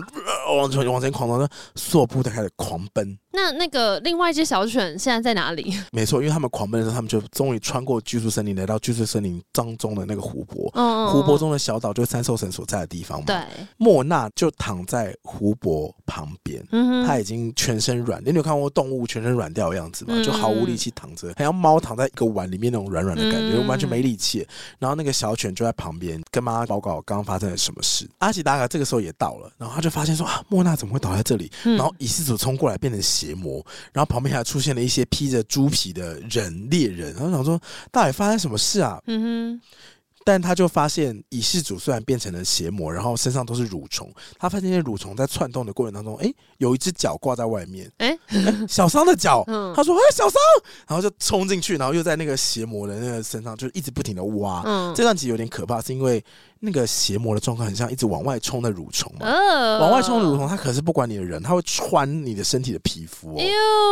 [0.56, 3.18] 往前往前狂奔，所有部队开始狂奔。
[3.30, 5.72] 那那个另外一只小犬现在在哪里？
[5.92, 10.70] 没错，因为他们狂奔的时候，他们就终于穿过巨树森林，来到巨树森林当中的那个湖泊。
[10.74, 13.26] 嗯，湖泊中的小岛就是三兽神所在的地方嘛。
[13.26, 13.36] 对，
[13.76, 18.22] 莫娜就躺在湖泊旁边，嗯，他已经全身软。
[18.24, 20.22] 你有看过动物全身软掉的样子吗？
[20.24, 21.28] 就毫无力气躺着。
[21.36, 24.46] 还像猫躺在一个碗里面那种软软的感觉，嗯、完全没力气。
[24.78, 28.08] 然后那个小犬就在旁边跟妈妈报告刚刚发生了什么事。
[28.18, 31.50] 阿吉达卡这个时候也到了，然后他就发现说啊，莫娜怎么会倒在这里？
[31.65, 37.12] 嗯、然后乙事主冲过来变成邪魔，然后旁边还出现了一些披着猪皮的人猎人。
[37.15, 37.60] 然后想说
[37.91, 39.02] 到底发生什么事啊？
[39.07, 39.60] 嗯哼。
[40.28, 44.12] 但他就发现乙事主虽然变成了邪魔，然后身上都是蠕虫。
[44.39, 47.90] 他发现那些蠕虫在窜动的过程当中，哎、欸，有一只脚挂在外面。
[47.97, 49.42] 哎、欸欸，小桑的脚。
[49.47, 50.39] 嗯、他说：“哎、欸，小桑！”
[50.86, 54.62] 然后就冲进去，然后又在那个邪魔的那个身上就一直不停的挖。
[54.66, 56.23] 嗯，这段其实有点可怕，是因为
[56.60, 59.26] 那个邪魔的状况很像一直往外冲的蠕虫嘛。
[59.26, 63.42] 哦、往外冲的蠕虫，它可是不管你的人，它会穿你的身体的皮肤哦。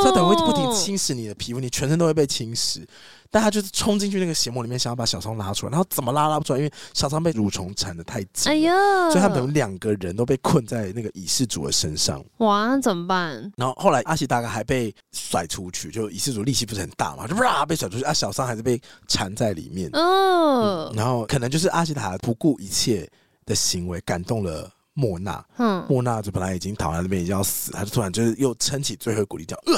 [0.05, 2.85] 它等会不停侵蚀你的皮肤，你全身都会被侵蚀。
[3.31, 8.73] 但他就是冲进去那个邪魔里面，想要把小桑拉出来，然后怎么拉拉不出来，因为小桑被蠕虫缠的太紧，哎呦，
[9.11, 12.25] 所以他们两个人都被困在那个仪式主的身上。
[12.39, 13.53] 哇，那怎么办？
[13.57, 19.91] 然后后来阿喜大哥还被甩出去，就仪式主力气不是很大嘛，就啪被甩出去，啊，小桑还是被缠在里面。
[19.93, 23.09] 哦、嗯，然后可能就是阿西塔不顾一切
[23.45, 29.75] 的行为感动了莫娜，嗯，莫娜就本来已经躺在那边已经要死，他就突然就是又撑起最后一股力，叫呃，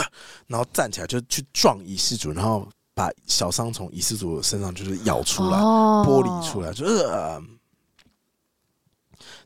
[0.47, 2.68] 然后站起来就去撞仪式主，然后。
[2.99, 7.41] 把小桑从遗失主身上就是咬出来，哦、剥离出来，就呃，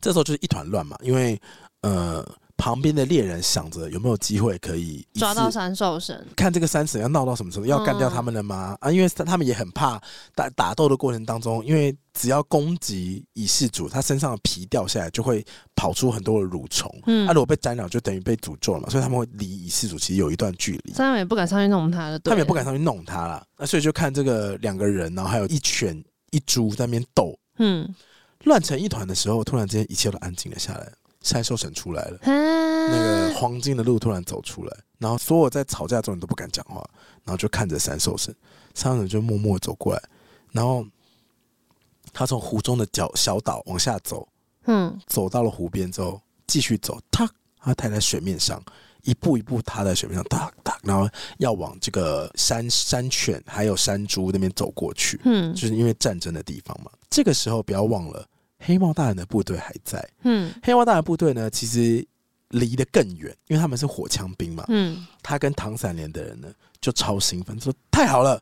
[0.00, 1.38] 这时候就是一团乱嘛，因为
[1.82, 2.26] 呃，
[2.62, 8.76] 旁边的猎人想着有没有机会可以抓到三兽神，看这个三神要闹到什么时候，要干掉他们了吗？
[8.80, 10.00] 嗯、啊，因为他们也很怕
[10.32, 26.00] 打打斗的过程当中，因为只要攻击乙事主，他身上的皮掉下来就会跑出很多的蠕虫，嗯，啊，如果被沾了就等于被诅咒了嘛，所以他们会离乙事主其实有一段距离，他们也不敢上去弄他了，他们也不敢上去弄他了，那所以就看这个两个人，然后还有一犬
[26.30, 27.92] 一猪在那边斗，嗯。
[28.44, 30.92] 乱成一团的时候，突然之间一切都安静了下来。
[31.22, 36.84] 三兽神出来了，那个黄金的路突然走出来，然后所有在吵架中人都不敢讲话，
[37.24, 38.34] 然后就看着三兽神。
[38.74, 40.02] 三兽神就默默走过来，
[40.50, 40.84] 然后
[42.12, 44.26] 他从湖中的角小岛往下走，
[44.64, 47.28] 嗯，走到了湖边之后继续走，他
[47.60, 48.62] 他踏在水面上，
[49.02, 56.90] 一步一步踏在水面上，哒哒，然后要往这个山山犬还有山猪那边走过去，嗯，就是因为战争的地方嘛。
[57.10, 58.26] 这个时候不要忘了。
[58.64, 62.06] 黑帽大人的部队还在，嗯，黑帽大人部队呢，其实
[62.50, 66.48] 离得更远，因为他们是火枪兵嘛，嗯，他跟唐三连的人呢
[66.80, 68.40] 就超兴奋，说太好了，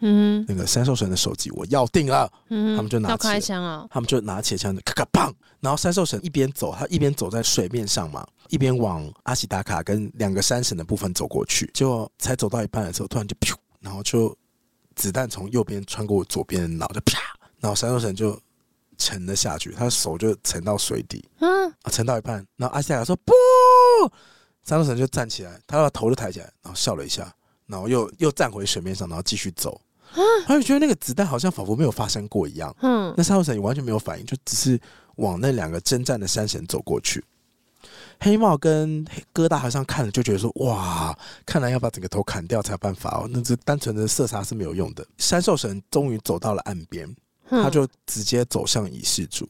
[0.00, 14.36] 嗯，那个三兽神的手机我要定了，嗯，他们就拿起枪啊，他们就拿起枪，咔咔砰，然后三兽神一边走，他一边走在水面上嘛，一边往阿西达卡跟两个山神的部分走过去，结果才走到一半的时候，突然就噗，然后就
[14.94, 17.20] 子弹从右边穿过左边的脑，就啪，
[17.60, 18.38] 然后三兽神就。
[18.98, 23.32] 沉了下去，他的手就沉到水底，嗯，啊，沉到一半，然后阿西亚说不，
[24.62, 27.32] 三兽神就站起来，他把头就抬起来，然后笑了一下，
[27.66, 29.80] 然后又又站回水面上，然后继续走，
[30.14, 34.80] 嗯，他就觉得那个子弹好像仿佛没有发生过一样，嗯，那三兽神也完全没有反应，就只是
[35.16, 37.24] 往那两个征战的山神走过去。
[38.20, 45.04] 黑帽跟哥大和尚看了就觉得说，哇，看来要把整个头砍掉才有办法哦，那这单纯的射杀是没有用的。
[45.18, 47.12] 山兽神终于走到了岸边。
[47.52, 49.46] 他就直接走向仪式主，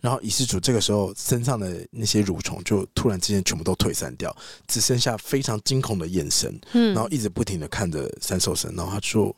[0.00, 4.34] 然后仪式主这个时候身上的那些蠕虫就突然之间全部都退散掉，
[4.66, 9.34] 只剩下非常惊恐的眼神，然后一直不停的看着三兽神，然后他就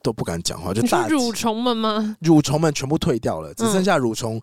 [0.00, 2.16] 都不敢讲话，就大蠕虫们吗？
[2.20, 4.40] 蠕虫们全部退掉了，只剩下蠕虫，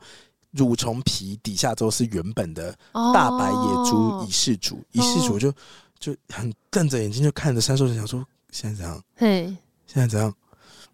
[0.54, 2.78] 蠕虫皮底下都是原本的
[3.14, 5.54] 大白野猪仪式主，仪式主就
[5.98, 9.02] 就很瞪着眼睛就看着三兽神，想说现在怎样？
[9.16, 9.46] 嘿，
[9.86, 10.34] 现在怎样？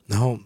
[0.05, 0.37] 然后。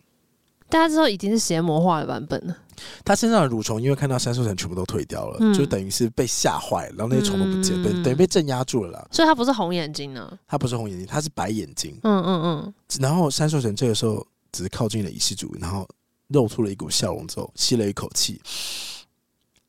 [0.70, 2.58] 大家知道已经是邪魔化的版本了。
[3.04, 9.08] 他身上的蠕虫，因为看到三兽神全部都退掉了，嗯、就等于是被吓坏了，然后那些虫都不见，等、嗯、等于被镇压住了啦。
[9.12, 10.38] 所以他不是红眼睛呢？
[10.48, 11.98] 他不是红眼睛，他是白眼睛。
[12.04, 12.74] 嗯嗯嗯。
[13.00, 15.88] 然后三兽神这个时候只是靠近了仪式主，然后
[16.28, 18.40] 露出了一股笑容之后，吸了一口气，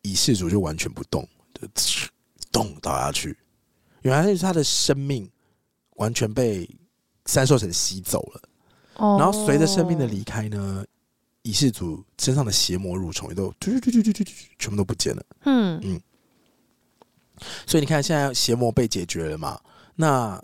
[0.02, 1.67] 仪式主就完全不动，就
[2.52, 3.36] 咚倒下去。
[4.02, 5.31] 原来是他的生命
[5.97, 6.68] 完全被
[7.25, 8.43] 三兽神吸走了。
[8.99, 10.85] 然后随着生命的离开呢，
[11.43, 15.23] 仪式组身上的邪魔蠕虫也都全部都不见了。
[15.44, 16.01] 嗯嗯，
[17.67, 19.60] 所以你看，现在邪魔被解决了嘛？
[19.94, 20.43] 那。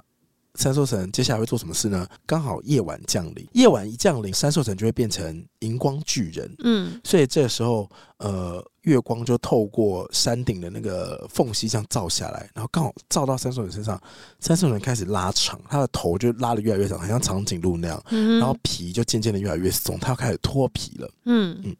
[0.56, 2.06] 三兽神接下来会做什么事呢？
[2.24, 6.54] 刚好夜晚降临，夜晚一降临，三兽神就会变成荧光巨人。
[6.60, 14.00] 嗯，所以这个时候，呃，月光就透过山顶的那个缝隙这样照下来，然后刚好照到三兽神身上，
[14.38, 18.00] 三兽神开始拉长，他的头就拉的越来越长，好像长颈鹿那样。
[18.10, 21.10] 嗯，然后皮就渐渐的越来越松，他要开始脱皮了。
[21.24, 21.76] 嗯嗯，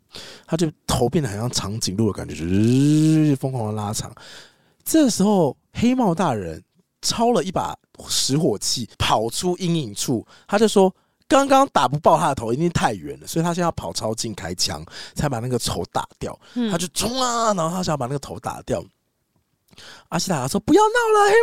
[0.47, 4.13] 他就头变得很像长颈鹿的感觉，就是疯狂的拉长。
[4.85, 6.61] 这时候，黑帽大人。
[7.05, 7.77] 抄了一把
[8.09, 10.93] 石火器，跑出阴影处，他就说
[11.29, 14.85] ：“刚刚打不爆他的头，一定太远了，所以他现在要跑超近开枪，
[15.15, 16.37] 才把那个头打掉。
[16.55, 18.83] 嗯”他就冲啊，然后他想要把那个头打掉。
[20.09, 21.35] 阿西达说：“不要闹了，黑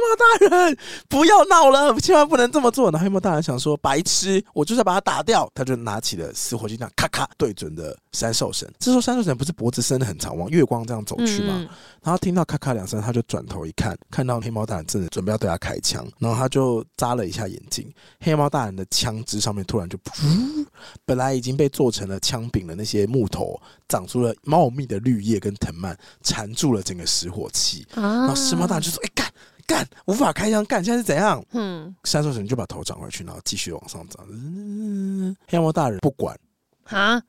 [0.49, 0.77] 猫大人，
[1.09, 8.71] 不要闹了，千万不能这么做。”然后黑猫大人想说：“白痴，我就是要把他打掉。”他就拿起了死火器，这样咔咔对准的三兽神。
[8.79, 11.55] 这时候三兽神不是脖子伸的很长，往月光这样走去吗？
[11.57, 11.69] 嗯、
[12.03, 17.91] 然后听到咔咔两声，他就转头一看，看到黑猫大人正准备要对他开枪，然后他就眨了一下眼睛。
[18.19, 20.65] 黑猫大人的枪支上面突然就噗，
[21.05, 27.85] 本来已经被做成了枪柄的那些木头，长出了茂密的绿叶跟藤蔓，缠住了整个死火器。
[27.95, 29.33] 啊然后石猫大人就说：“哎、欸，干
[29.67, 34.25] 干，无法开枪，干，现在是怎样？”嗯，山兽神就把头转回去，然后继续往上涨。
[34.29, 36.37] 嗯，黑猫大人不管，
[36.85, 37.21] 啊，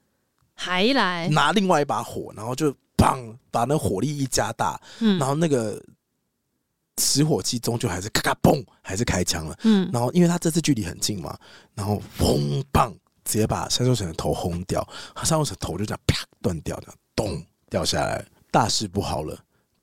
[0.55, 4.81] 还来拿另外一把火，然后就砰，把那火力一加大。
[5.01, 5.81] 嗯，然后那个
[6.99, 9.57] 石火器终究还是咔咔嘣，还是开枪了。
[9.65, 11.39] 嗯，然后因为他这次距离很近嘛，
[11.75, 12.93] 然后轰砰，
[13.25, 14.87] 直接把山兽神的头轰掉。
[15.17, 19.39] 山兽神头就这样啪断掉，这样咚掉下来，大事不好了。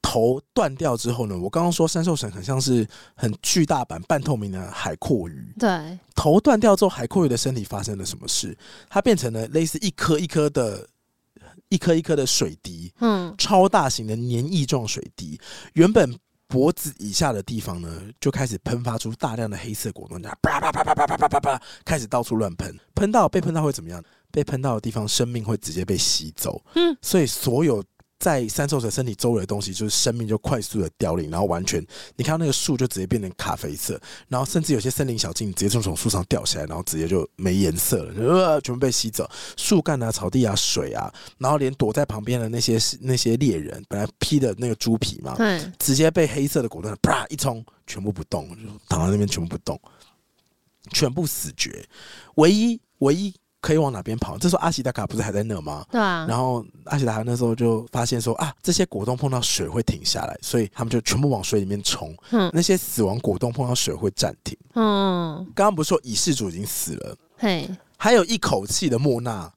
[0.09, 1.37] 头断掉之后呢？
[1.37, 5.53] 我刚刚说三兽神很像是很巨大版半透明的海阔鱼。
[5.59, 8.57] 对，头断掉之后，海阔鱼的身体发生了什么事？
[8.89, 10.89] 它变成了类似一颗一颗的、
[11.67, 15.39] 一颗一颗的水滴，嗯，超大型的粘液状水滴。
[15.73, 22.75] 原本脖子以下的地方呢，就开始喷发出大量的黑色果冻，啪啪啪啪啪啪啪啪啪，开始到处乱喷。
[22.95, 24.03] 喷到被喷到会怎么样？
[24.31, 26.59] 被喷到的地方，生命会直接被吸走。
[26.73, 27.83] 嗯，所以所有。
[28.19, 31.81] 在三兽神身体周围的东西，就是生命就快速的凋零，然后完全，
[32.17, 49.79] 你看到那个树就直接变成咖啡色，然后甚至有些森林小径直接就从树上掉下来，然后直接就没颜色了，呃，全部被吸走，树干啊、草地啊、水啊，然后连躲在旁边的那些那些猎人，本来披的那个猪皮嘛，对，直接被黑色的果冻啪一冲，全部不动，就躺在那边全部不动，
[50.91, 51.87] 全部死绝，
[52.35, 53.33] 唯一唯一。
[53.61, 54.37] 可以往哪边跑？
[54.37, 55.85] 这时候阿西达卡不是还在那吗？
[55.91, 56.25] 对啊。
[56.29, 62.15] 然后阿西达卡那时候就发现说啊，这些果冻碰到水会停下来，所以他们就全部往水里面冲。
[62.31, 62.49] 嗯。
[62.53, 64.57] 那些死亡果冻碰到水会暂停。
[64.75, 65.45] 嗯。
[65.53, 67.17] 刚刚不是说乙事主已经死了？
[67.37, 67.69] 嘿。
[67.97, 69.51] 还有一口气的莫娜，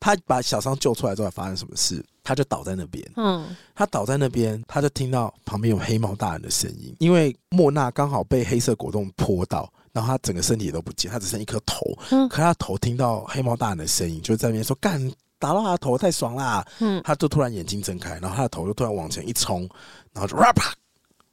[0.00, 2.02] 他把小桑救出来之后，发生什么事？
[2.24, 3.06] 他就倒在那边。
[3.16, 3.54] 嗯。
[3.74, 9.70] 他倒在那边，他就听到旁边有黑猫大人的声音，因为莫娜刚好被黑色果冻泼到。
[9.92, 11.84] 然后他整个身体都不见，他只剩一颗头。
[12.10, 15.00] 嗯，可他头听到黑猫大人的声音，就在那边说：“干，
[15.38, 19.68] 打到他的头太爽啦！”嗯，他就突然眼睛睁开，然后他的头就突然往前一冲，
[20.12, 20.74] 然后就啪，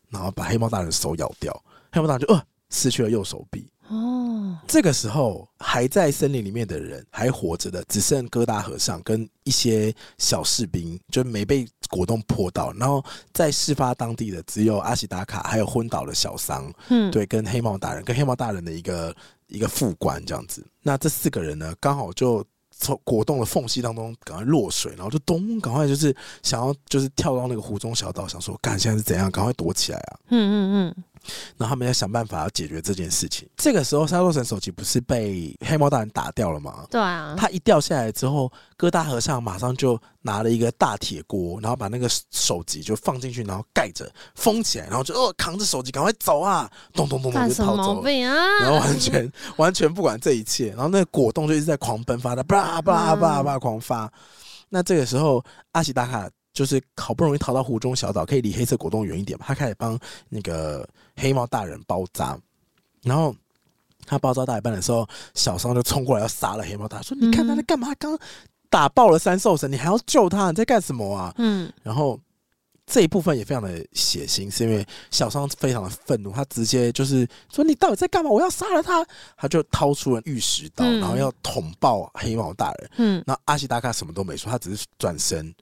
[0.10, 1.54] 然后把黑猫大人的手咬掉，
[1.92, 3.68] 黑猫大人就呃失去了右手臂。
[3.90, 12.72] 哦，这个时候还在森林里面的人还活着的，只剩疙瘩和尚跟一些小士兵，就没被果冻泼到。
[12.74, 13.04] 然后
[13.34, 19.16] 在事发当地的只有阿西达卡，还有昏倒的小桑， 嗯，对，跟黑猫大人，跟黑猫大人的一个
[19.48, 20.64] 一个副官这样子。
[20.84, 30.20] 那这四个人呢，刚好就从果冻的缝隙当中赶快落水，然后就咚，赶快就是想要就是跳到那个湖中小岛，想说干现在是怎样，赶快躲起来啊！
[30.30, 31.04] 嗯嗯嗯。
[31.58, 33.48] 然后他们要想办法要解决这件事情。
[33.58, 36.86] 这个时候，沙洛神手机不是被黑猫大人打掉了吗？
[36.90, 37.36] 对啊。
[37.38, 46.70] 他一掉下来之后，哥大和尚马上就拿了一个大铁锅，然后把那个手机就放进去，然后盖着封起来，然后就哦扛着手机赶快走啊！
[46.94, 48.10] 咚咚咚咚就逃走了。
[48.26, 54.12] 啊然后完全完全不管这一切，然后那个果冻就一直在狂奔发的，叭叭叭叭狂发。
[54.70, 56.30] 那这个时候，阿奇达卡。
[56.60, 59.46] 就是好不容易逃到湖中小岛，可以离黑色果冻远一点嘛。
[59.48, 59.98] 他开始帮
[60.28, 62.38] 那个黑猫大人包扎，
[63.02, 63.34] 然后
[64.06, 67.96] 他包扎到一半的时候，小桑就冲过来要杀了黑猫大人，说：“你看他在干嘛？
[67.98, 68.20] 刚
[68.70, 70.50] 打爆了三兽神，你还要救他？
[70.50, 72.20] 你在干什么啊？”嗯，然后
[72.86, 78.30] 这一部分也非常的血腥，是因为小桑非常的愤怒，他直接就是说：“你到底在干嘛？
[78.30, 79.08] 我要杀了他！”
[79.38, 82.92] 他就掏出了玉石刀，然后要捅爆黑猫大人。
[82.98, 85.56] 嗯，那阿西达卡什么都没说，他只是转身。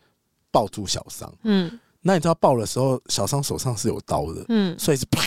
[0.57, 5.21] 抱住小桑，嗯，那你知道抱的时候，小桑手上是有刀的，嗯，所以是啪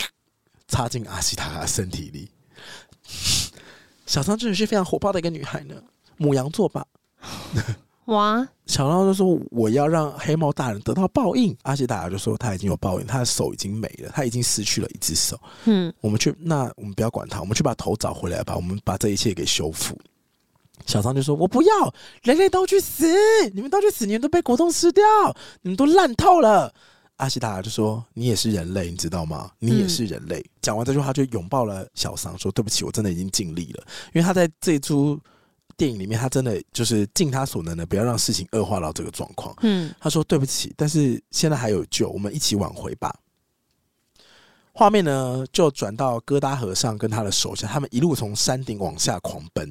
[0.67, 2.29] 插进阿西塔卡身体里。
[4.05, 5.75] 小桑真的是非常火爆的一个女孩呢，
[6.17, 6.85] 母羊座吧？
[8.07, 8.45] 哇！
[8.65, 15.39] 小浪就说我要让黑猫大人得到报应，阿西塔卡就说他已经有报应，他的手已经没了，他已经失去了一只手。
[15.63, 19.97] 嗯，我们去，那我们不要管他，我们去把头找回来吧，我们把这一切给修复。
[20.85, 21.93] 小桑就说：“我不要，
[22.23, 23.05] 人类都去死！
[23.53, 24.05] 你们都去死！
[24.05, 25.03] 你们都被果冻吃掉，
[25.61, 26.73] 你们都烂透了。”
[27.17, 29.51] 阿西达卡就说：“你也是人类，你知道吗？
[29.59, 33.83] 你也是人类。”讲、嗯、完这句话，就拥抱了小桑，说：“对不起，我真的已经尽力了。
[34.13, 35.19] 因为他在这出
[35.77, 43.15] 电影里面，他真的就是尽他所能的，不要让事情恶化到这个状况。”嗯，他说：“对不起，但是现在还有救，我们一起挽回吧。”
[44.81, 49.69] 画面呢，就转到疙瘩和尚跟他的手下，他们一路从山顶往下狂奔，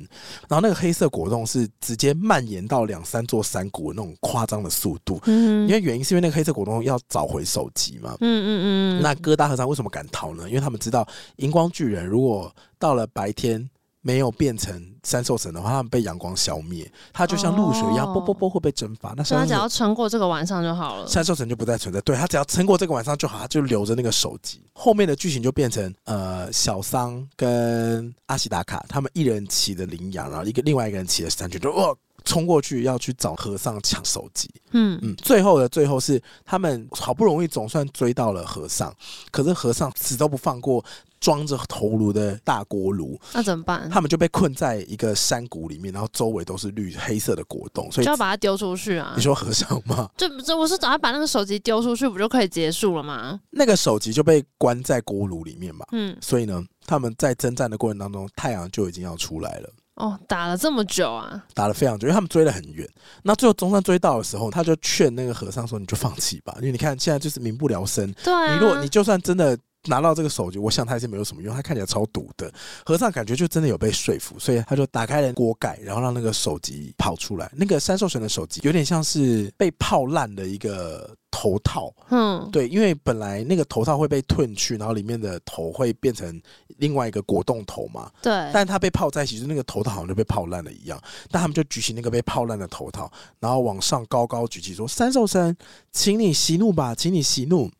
[0.48, 5.20] 然后那个黑色果冻是直接蔓延到两三座山谷的那种夸张的速度。
[5.24, 8.16] 嗯，因为原因是因为那个黑色果冻要找回手机嘛。
[8.20, 9.02] 嗯嗯嗯。
[9.02, 10.48] 那疙瘩和尚为什么敢逃呢？
[10.48, 11.04] 因为他们知道
[11.38, 13.68] 荧光巨人如果到了白天。
[14.02, 19.12] 没有变成三兽神的话，他们被阳光消灭，它就像露水一样，啵啵啵会被蒸发。
[19.16, 22.00] 那他只要撑过这个晚上就好了，三兽神就不再存在。
[22.00, 24.62] 对，他只要撑过这个晚上就好，他就留着那个手机。
[24.72, 34.48] 后面的剧情就变成呃，小桑跟阿西达卡他们一人骑着羚羊，然后一个另外一个人骑着山犬，就哇冲过去要去找和尚抢手机。
[34.72, 38.94] 嗯嗯，最后的最后是他们好不容易总算追到了和尚，
[39.30, 40.82] 可是和尚死都不放过。
[41.20, 43.88] 装着头颅的大锅炉，那怎么办？
[43.90, 49.12] 他们就被困在一个山谷里面，然后周围都是绿黑色的果冻，所以就要把它丢出去啊！
[49.14, 50.08] 你说和尚吗？
[50.16, 53.38] 就这，我是找他把那个手机丢出去，不就可以结束了吗？
[53.50, 55.84] 那个手机就被关在锅炉里面嘛。
[55.92, 59.70] 嗯，所以呢，他们在征战的过程当中，太阳就已经要出来了。
[59.96, 61.44] 哦，打了这么久啊！
[61.52, 62.88] 打了非常久，因为他们追了很远。
[63.22, 68.10] 那最后总算追到的时候，他就劝那个和尚说：“你就放弃吧，因为你看现在就是民不聊生。
[68.24, 71.54] 对啊，你如果你就算真的。”拿到这个手机，我想他还是没有什么用。
[71.54, 72.52] 他看起来超毒的，
[72.84, 77.50] 和尚感觉就真的有被说服，所以他就打开了锅盖，然后让那个手机跑出来。
[77.54, 86.40] 那个三兽神的手机有点像是被泡烂的一个头套，嗯，对，因为本来那个头套会被褪去，然后里面的头会变成
[86.76, 91.00] 另外一个果冻头嘛，对，但它被泡在一起，就那个头套好像就被泡烂了一样。
[91.30, 95.56] 但他们就举起那个被泡烂的头套，然后往上高高举起，说：“三兽神，
[95.90, 97.70] 请你息怒吧，请你息怒。”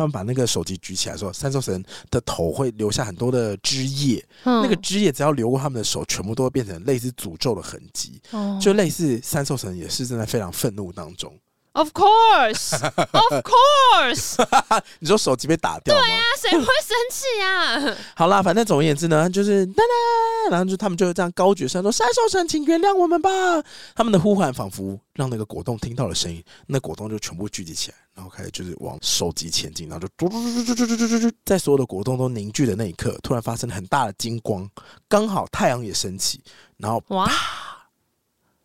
[0.00, 11.32] 他们把那个手机举起来说：“三兽神的头会留下很多的汁液，嗯、那个汁液只要流过他们的手，全部都会变成类似诅咒的痕迹，哦、就类似三兽神也是正在非常愤怒当中。”
[11.72, 14.44] Of course, of course。
[14.98, 15.94] 你说手机被打掉？
[15.94, 17.96] 对呀、啊，谁会生气啊？
[18.16, 23.30] 好啦，反正总而言之呢，就是哒哒，然后就他们就这样高举声说：“三兽神，请原谅我们吧。”
[23.94, 34.68] 他们的呼唤仿佛让那个果冻听到了声音，那果冻就全部聚集起来，然后开始就是往收集前进，然后就嘟嘟嘟嘟嘟嘟嘟嘟，在所有的果冻都凝聚的那一刻，突然发生很大的金光，
[35.08, 36.40] 刚好太阳也升起，
[36.78, 37.30] 然后哇，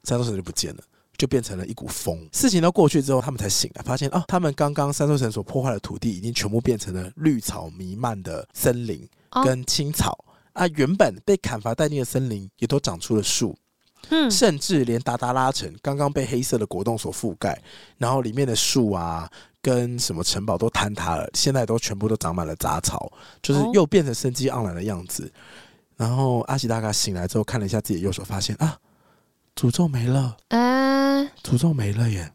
[0.04, 0.84] 三兽神就不见了。
[1.18, 2.28] 就变成了一股风。
[2.32, 9.08] 事情都过去之后，他们才醒来，发现啊，他们刚刚三座城所破坏的土地，已经全部变成了绿草弥漫的森林
[9.44, 10.68] 跟青草、哦、啊。
[10.76, 13.58] 原本被砍伐殆尽的森林，也都长出了树。
[14.10, 17.60] 嗯，甚至连达达拉城刚刚被黑色的果冻所覆盖，
[17.98, 19.28] 然后里面的树啊，
[19.64, 23.12] 跟什么城堡都坍塌了，现在都全部都长满了杂草，
[23.42, 25.32] 就是又变成生机盎然的样子。
[25.98, 28.78] 然后阿西达卡醒来之后，看了一下自己的右手，发现啊，
[29.56, 30.38] 诅咒没了。
[31.44, 32.32] 诅咒没了耶！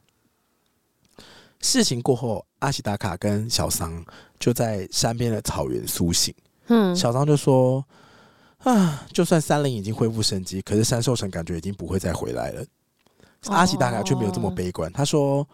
[1.60, 4.04] 事情过后，阿喜达卡跟小桑
[4.38, 6.34] 就在山边的草原苏醒。
[6.68, 7.84] 嗯，小桑就说
[8.64, 12.64] ：“啊，就算山林已经恢复生机，可是山兽神感觉已经不会再回来了。”
[13.48, 15.46] 阿喜达卡却没有这么悲观，他说：“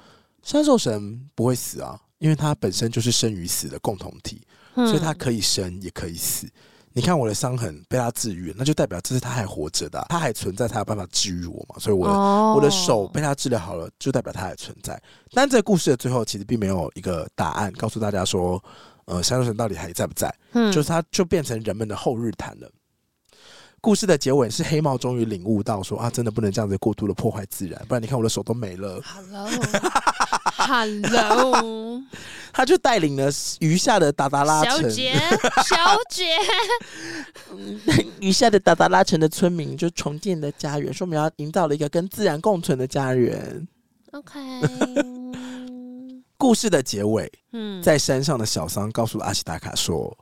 [0.45, 6.47] 山兽神不会死啊，因为他本身就是生与死的共同体，所以他可以生也可以死。”
[6.97, 11.77] 你看我的伤痕被他治愈，那就代表这是他还活着的，啊，他还存在，他有办法治愈我嘛？
[11.79, 12.57] 所以我的，我、oh.
[12.57, 14.99] 我的手被他治疗好了，就代表他还存在。
[15.33, 18.59] 但这个故事的最后其实并没有一个答案，告诉大家说，
[19.05, 20.35] 呃，三兽神到底还在不在？
[20.53, 22.71] 嗯，就是他就变成人们的后日谈了。
[23.87, 29.01] 故事的结尾是黑帽终于领悟到说啊，真的不能这样子过度的破坏自然，不然你看我的手都没了。
[30.57, 32.03] Hello，Hello，
[32.53, 34.83] 他就带领了余下的达达拉城。
[34.83, 35.15] 小姐，
[35.65, 35.77] 小
[36.11, 36.35] 姐，
[38.19, 43.69] 余下的达达拉城的村民就重建的家园，说我们要营造了一个跟自然共存的家园。
[44.11, 44.41] OK，
[46.37, 50.13] 故事的结尾，嗯，在山上的小桑告诉阿西达卡说。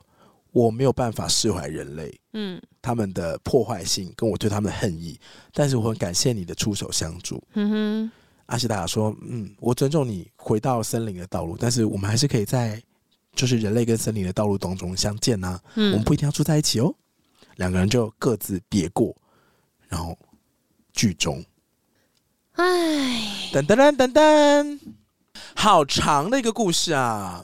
[0.51, 5.19] 我没有办法释怀人类，嗯，他们的破坏性跟我对他们的恨意，
[5.51, 7.41] 但是我很感谢你的出手相助。
[7.55, 8.11] 嗯哼，
[8.45, 12.79] 阿西达卡说，嗯，我尊重你回到森林的道路，但是我们还是可以在
[13.33, 15.61] 就是人类跟森林的道路当中相见呐、啊。
[15.73, 16.93] 嗯，我们不一定要住在一起哦。
[17.55, 19.15] 两个人就各自别过，
[19.87, 20.15] 然后
[20.93, 21.43] 剧终。
[22.51, 22.63] 哎，
[23.51, 24.79] 噔噔噔噔噔，
[25.55, 27.43] 好长的一个故事啊！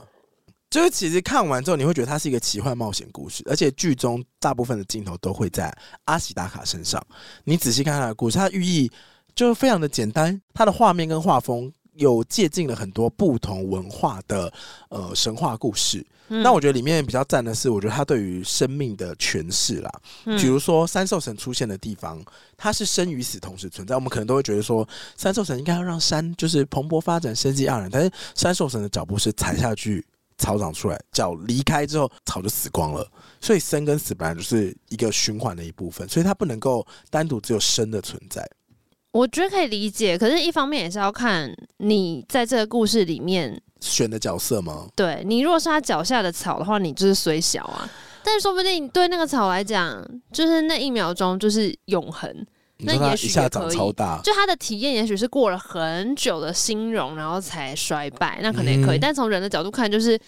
[0.72, 5.72] 就是其实看完之后，你会觉得它是一个奇幻冒险故事，而且剧中大部分的镜头都会在
[6.06, 7.06] 阿喜达卡身上。
[7.44, 8.90] 你仔细看它的故事，它的寓意
[9.36, 14.52] 就非常的简单，它的画面跟画风有借鉴了很多不同文化的
[14.88, 16.04] 呃神话故事。
[16.30, 19.92] 嗯、那我觉得里面比较赞的是，我觉得他对于生命的诠释啦，
[20.24, 22.24] 嗯、比如说三兽神出现的地方，
[22.56, 23.94] 它是生与死同时存在。
[23.96, 30.06] 我们可能都会觉得说，三兽神应该要让山就是蓬勃发展、生机盎然，但是三兽神的脚步是踩下去。
[30.42, 33.08] 草长出来，脚离开之后，草就死光了。
[33.40, 38.44] 所以生跟死本来就是一个循环的一部分，所以它不能够单独只有生的存在。
[39.12, 44.88] 我觉得可以理解，可是一方面也是要看你在这个故事里面选的角色吗？
[44.96, 47.88] 对，你如果是他脚下的草的话，你就是虽小啊。
[48.24, 52.46] 但是说不定对那个草来讲，就是那一秒钟就是永恒。
[52.84, 53.78] 那也许也可以，
[54.24, 59.00] 就他的体验，也许是过了很久的兴荣，然后才衰败，那可能也可以。
[59.00, 60.20] 但从人的角度看，就是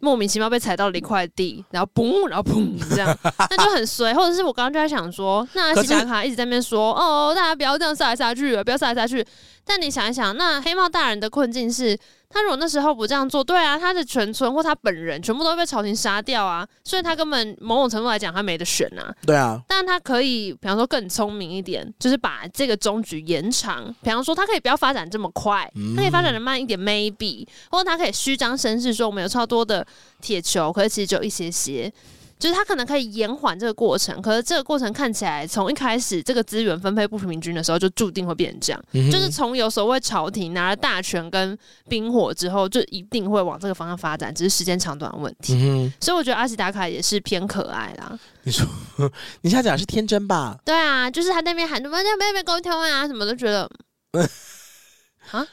[0.00, 3.18] 莫名其妙被踩到了一块地，然后嘣，然后砰，这样，
[3.50, 4.14] 那就很衰。
[4.14, 9.24] 或者是我刚刚就在想说，那阿西达卡一直在那边说，哦，大家不要这样杀来杀去，不要杀来杀去。
[9.64, 11.98] 但你想一想，那黑帽大人的困境是。
[12.32, 19.12] 他如果那时候不这样做，对啊，他的全村或他本人全部都被朝廷杀掉啊，所以他根本某种程度来讲，他没得选啊。
[19.26, 23.92] 对啊，但他可以，比方说更聪明一点，就是把这个终局延长。
[24.00, 29.84] 比方说，他可以不要发展这么快，他可以发展的慢一点，maybe，或者他可以虚张声势说我们有超多的
[30.20, 31.92] 铁球，可是其实只有一些些。
[32.40, 38.82] 就是他可能可以延缓这个过程，可是这个过程看起来从一开始这个资源分配不平均的时候，就注定会变成这样。
[38.92, 41.56] 嗯、就是从有所谓朝廷拿了大权跟
[41.88, 45.54] 兵火之后，就一定会往这个方向发展，只是时间长短的问题。
[45.54, 48.18] 嗯、所以我觉得阿西达卡也是偏可爱啦。
[48.44, 48.66] 你说，
[49.42, 50.58] 你现在讲的是天真吧？
[50.64, 53.70] 对啊，就是他那边喊什么“要不要沟通啊”什么都觉得，
[55.30, 55.46] 啊，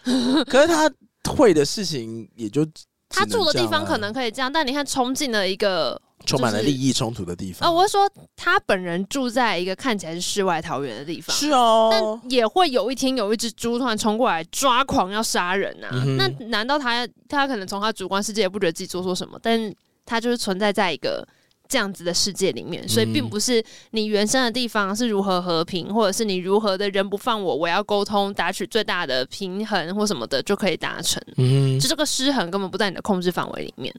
[0.48, 0.90] 可是他。
[1.36, 2.66] 会的事情也就
[3.10, 6.02] 他住的地方可能可以这样，但你看冲进了一个。
[6.26, 7.70] 充满了利益冲突的地方。
[7.70, 11.36] 啊，我是说他本人住在一个看起来是世外桃源的地方。
[11.36, 15.90] 是哦，但也会有一天有一只猪突然冲过来抓狂要杀人啊！
[15.94, 19.40] 嗯、那难道他他可能从他主观世界也不觉得自己做错什么？
[19.42, 19.74] 但
[20.06, 21.26] 他就是存在在一个
[21.70, 31.22] 这样子的世界里面，所以并不是你原生的地方是如何和平，或者是你如何的人不放我，我要沟通达取最大的平衡或什么的就可以达成。
[31.36, 33.94] 嗯，就这个失衡根本不在你的控制范围里面。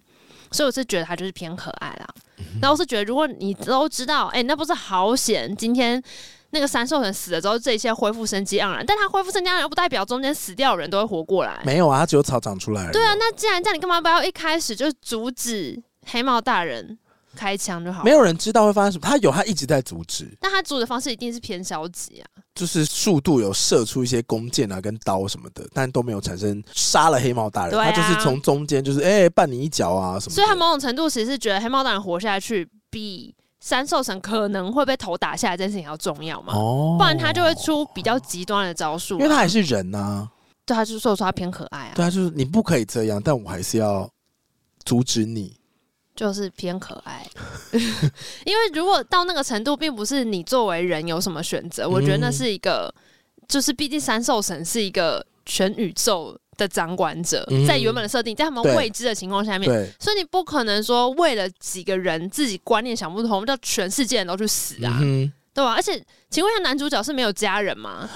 [0.50, 2.06] 所以我是觉得他就是偏可爱啦，
[2.60, 6.02] 然后我是觉得如果你都知道，哎、欸，那不是好险，今天
[6.50, 12.90] 那个三兽神死了之后，这一切恢复生机盎然，但他恢复生机盎然又不代表中间死掉的人都会活过来，没有啊，他只有草长出来。
[12.90, 16.98] 对啊，那既然这样，你干嘛不要一开始就阻止黑帽大人？
[17.36, 19.06] 开枪就好，没有人知道会发生什么。
[19.06, 20.28] 他有，他一直在阻止。
[20.40, 22.26] 但他阻止的方式一定是偏消极啊，
[22.58, 27.78] 就是速度有射出一些弓箭啊、跟刀什么的，但都没有产生杀了黑猫大人。
[27.78, 30.34] 啊、他就是从中间就是哎绊你一脚啊什么。
[30.34, 36.52] 所以他某种程度其实是觉得黑猫大人活下去比三兽神可能会被头打下来这件事情要重要嘛？
[36.52, 39.18] 哦，不然他就会出比较极端的招数、啊。
[39.18, 40.28] 因为他还是人呐、啊，
[40.66, 41.92] 对，他就是说说他偏可爱啊。
[41.94, 44.10] 对，他就是你不可以这样，但我还是要
[44.84, 45.57] 阻止你。
[46.18, 47.24] 就是偏可爱，
[48.44, 51.88] 因为如果到那个程度，并不是你作为人有什么选择。
[51.88, 52.92] 我觉得那是一个，
[53.46, 64.98] 就是毕竟三兽神是一个全宇宙的掌管者，在原本的设定，在他们未知的情况下面，所以你不可能说为了几个人自己观念想不通，叫全世界人都去死啊，
[65.54, 65.74] 对吧？
[65.74, 68.10] 而且，请问一下，男主角是没有家人吗？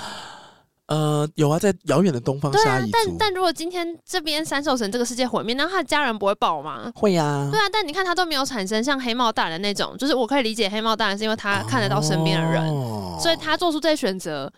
[0.93, 2.53] 呃，有啊，在遥远的东方。
[2.53, 2.87] 但
[3.19, 6.93] 但如果今天这边三兽神这个世界毁灭，那他的家人不会爆吗？
[6.95, 7.49] 会呀、啊。
[7.51, 14.53] 对啊，但你看他都没有产生像黑帽大人那种，就是我可以理解黑帽大人是因为他看得到身边的人，哦、所以他做出这些选择。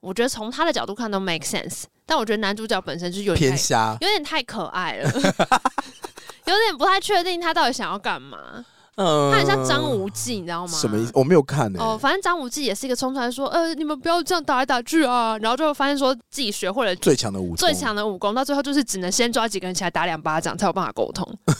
[0.00, 8.64] 我觉得从他的角度看都 make sense，但我觉得男主角本身就有点偏瞎，有点太可爱了，有点不太确定他到底想要干嘛。
[8.96, 10.72] 嗯，他很像张无忌，你知道吗？
[10.78, 11.10] 什么意思？
[11.14, 11.84] 我没有看呢、欸。
[11.84, 21.26] 哦，反正张无忌也是一个冲出来说：“呃，你们不要这样打来打去啊！”然后就发现说自己学会了最强的武最强的武功，到最后就是只能先抓几个人起来打两巴掌，才有办法沟通。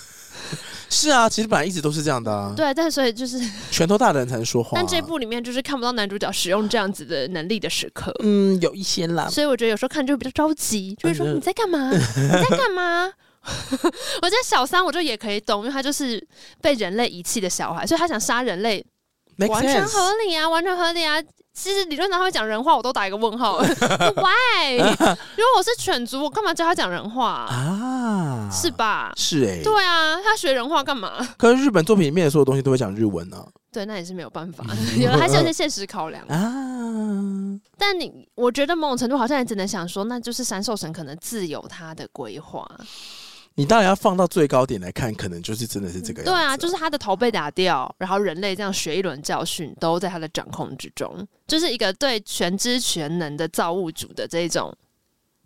[0.91, 2.53] 是啊，其实本来一直都是这样的啊。
[2.57, 3.41] 对，但所以就是
[3.73, 4.73] 拳头大的人才能说话、啊。
[4.77, 8.15] 但这部里面就是看不到男主角使用这样子的能力的时刻。
[8.23, 9.29] 嗯，有一些啦。
[9.29, 11.91] 所以我觉得有时候看就会比较着急，就是说：“你在干嘛？
[11.91, 13.11] 你在干嘛？”
[14.23, 16.25] 我觉得小三我就也可以懂，因为他就是
[16.61, 18.85] 被人类遗弃的小孩，所以他想杀人类
[19.49, 21.23] 完全合理啊，完全合理啊。
[21.57, 23.59] 其实理论上他会讲人话，我都打一个问号。
[23.63, 24.77] Why？
[24.77, 28.51] 如果我是犬族，我干嘛教他讲人话啊？
[28.51, 29.13] 是吧？
[29.17, 31.25] 是哎、欸，对啊，他学人话干嘛？
[31.39, 33.47] 可是日本作品里面的所有东西都会讲日文呢、啊。
[33.71, 34.65] 对，那也是没有办法，
[34.99, 37.61] 有还是有些现实考量啊。
[37.79, 42.69] 但你，我觉得某种程度好像也只能想说，那就是三兽神可能自有他的规划。
[43.57, 46.31] 你当然要放到最高点来看，可能就是真的是这个样子。
[46.31, 54.77] 对啊，就是他的头被打掉，然后人类这样学一轮教训，都在他的掌控之中，就是一个对全知全能的造物主的这种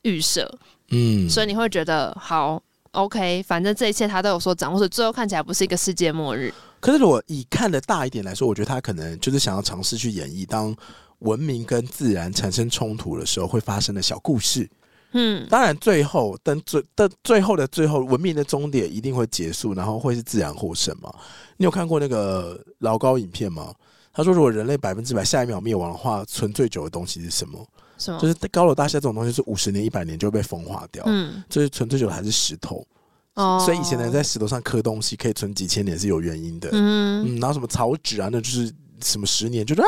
[0.02, 0.50] 预设。
[0.90, 2.62] 嗯，所以你会觉得好
[2.92, 6.52] OK，反正这一切他都有所掌握，所以最后看起来不是一个世界末日。
[6.80, 10.74] 可是如果以看的大一点来说，我觉得他可能就是想要尝试去演绎当
[11.18, 14.66] 文明跟自然产生冲突的时候会发生的小故事。
[15.12, 21.12] 嗯，当然，最后等最但最后的最后，文明的终点一定会结束，然后会是自然获胜嘛？
[21.56, 23.72] 你有看过那个老高影片吗？
[24.12, 27.66] 他说，如果人类百分之百下一秒灭亡的话，存最久的东西是什么？
[27.96, 28.20] 什么？
[28.20, 31.02] 就是高楼大厦这种东西是五十年、一百年就会被风化掉。
[31.06, 32.86] 嗯，就是存最久的还是石头。
[33.34, 36.68] 哦，所以以前人在石头上刻东西可以存几千年是有原因的。
[36.72, 38.72] 嗯嗯，然后什么草纸啊，那就是
[39.02, 39.86] 什么十年就是啊。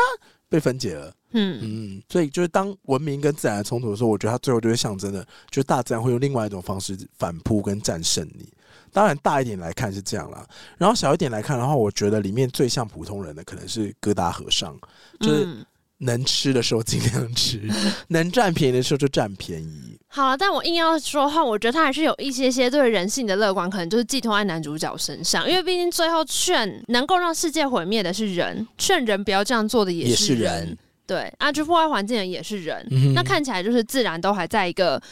[0.49, 8.49] 被分解了，嗯嗯，所以就是当文明跟自然的冲突的时候，我觉得它最后就会象征的，就是大自然会用另外一种方式反扑跟战胜你。
[8.92, 10.44] 当然大一点来看是这样啦，
[10.76, 14.76] 然后小一点来看的话，我觉得里面最像普通人的可能是疙瘩和尚，
[15.20, 15.65] 就是
[15.99, 17.60] 能吃的时候尽量吃，
[18.09, 19.97] 能占便宜的时候就占便宜。
[20.09, 30.78] 好了，但我硬要说的话，我觉得他还是有一些些对人性的乐观，可能就是寄托在男主角身上，因为毕竟最后劝能够让世界毁灭的是人，劝人不要这样做的也是人，是人
[31.10, 35.02] 对，啊，去破坏环境的也是人，嗯、那看起来就是自然都还在一个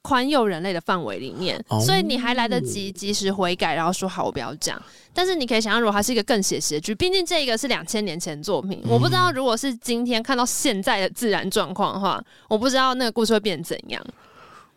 [0.00, 4.80] 宽宥人类的范围里面，哦、所以你还来得及及时悔改，然后说好，我不要讲。
[5.12, 14.02] 但是你可以想象，如果它是一个更写实的剧，毕竟这个是两千年前作品，嗯、我不知道如果是今天看到现在的自然状况的话，我不知道那个故事会变怎样。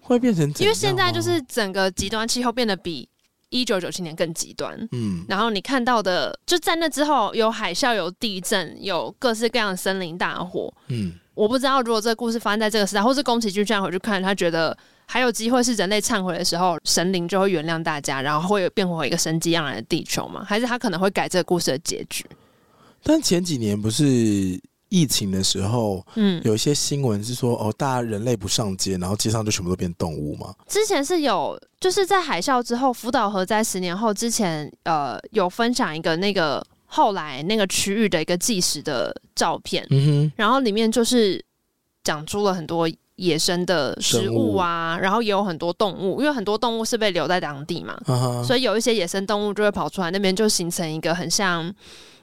[0.02, 3.08] 会变成因为现在就是整个极端气候变得比
[3.56, 20.43] 一九九七年更极端，嗯，然后你看到的就在那之后有海啸、有地震、有各式各样的森林大火，嗯，我不知道如果这个故事发生在这个时代，或是宫崎骏这样回去看，他觉得还有机会是人类忏悔的时候，神灵就会原谅大家，然后会变回一个生机盎然的地球吗？
[20.45, 22.25] 还是他可能会改这个故事的结局？
[23.03, 24.59] 但前几年不是
[24.90, 30.54] 疫情的时候，嗯，有一些新闻是说，哦，大家人类不上街，然后街上就全部都变动物吗？
[30.68, 41.44] 之前是有，就是在海啸之后，福岛核灾十年后之前，呃，有分享一个那个后来那个区域的一个纪实的照片，嗯哼，然后里面就是
[42.04, 42.90] 讲出了很多。
[43.18, 48.44] 野生的食物啊，然后也有很多动物，因为很多动物是被留在当地嘛，uh huh.
[48.44, 51.74] 所以有一些野生动物就会跑出来，那边就形成一个很像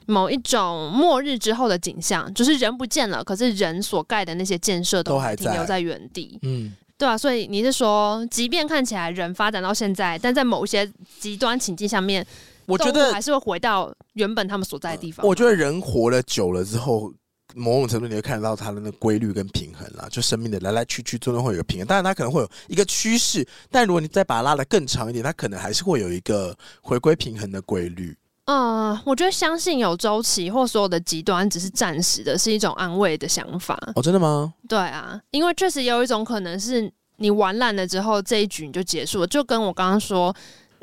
[0.06, 6.38] 某一种末日之后的景象，就是人不见了，可是人所盖的那些建设都还停留在原地。
[6.42, 10.90] 嗯，对啊，所以你是说，即便看起来人发展到现在，但在某一些
[11.20, 12.26] 极端情境下面，
[12.66, 15.26] 我觉得还是会回到原本他们所在的地方。
[15.26, 17.12] 我觉得人活了久了之后。
[17.54, 21.86] 某种程度你会看得到它的那规律跟平衡啦，就生命的来来去去，最终会有一个平衡。
[21.86, 28.16] 当然，它可能会有一个趋势，但如果你再把它拉得更长一点，它可能还是会有一个回归平衡的规律。
[28.46, 33.78] 嗯，我觉得相信有周期或所有的极端只是暂时的，是一种安慰的想法。
[33.94, 34.52] 哦，真的吗？
[34.68, 40.34] 对啊，因为确实有一种可能是你玩烂了之后，这一局你就结束了，就跟我刚刚说。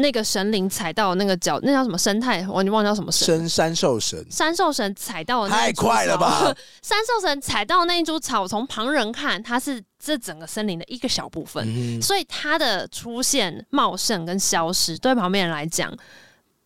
[0.02, 2.48] 那个神灵踩到那个脚，那叫什么生态？
[2.48, 3.28] 我你忘记叫什么神？
[3.28, 4.26] 生山兽神。
[4.32, 5.46] 山兽神踩到。
[5.46, 6.56] 太快了吧！
[6.82, 15.94] 山兽神踩到那一株草，从旁人看，它是这整个森林的一个小部分，嗯、所以它的出现、茂盛跟消失，对旁边人来讲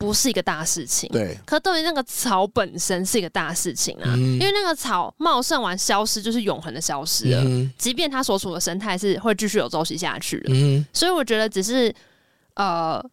[0.03, 1.09] 不是一个大事情。
[1.11, 1.37] 对。
[1.45, 7.41] 可对于那个草本身是一个大事情啊，嗯、因为那个草茂盛完消失，就是永恒的消失了。
[7.45, 10.53] 嗯、即便它所处的生态是会继续有周期下去的。
[10.53, 11.93] 嗯、所以我觉得只是
[12.55, 13.03] 呃。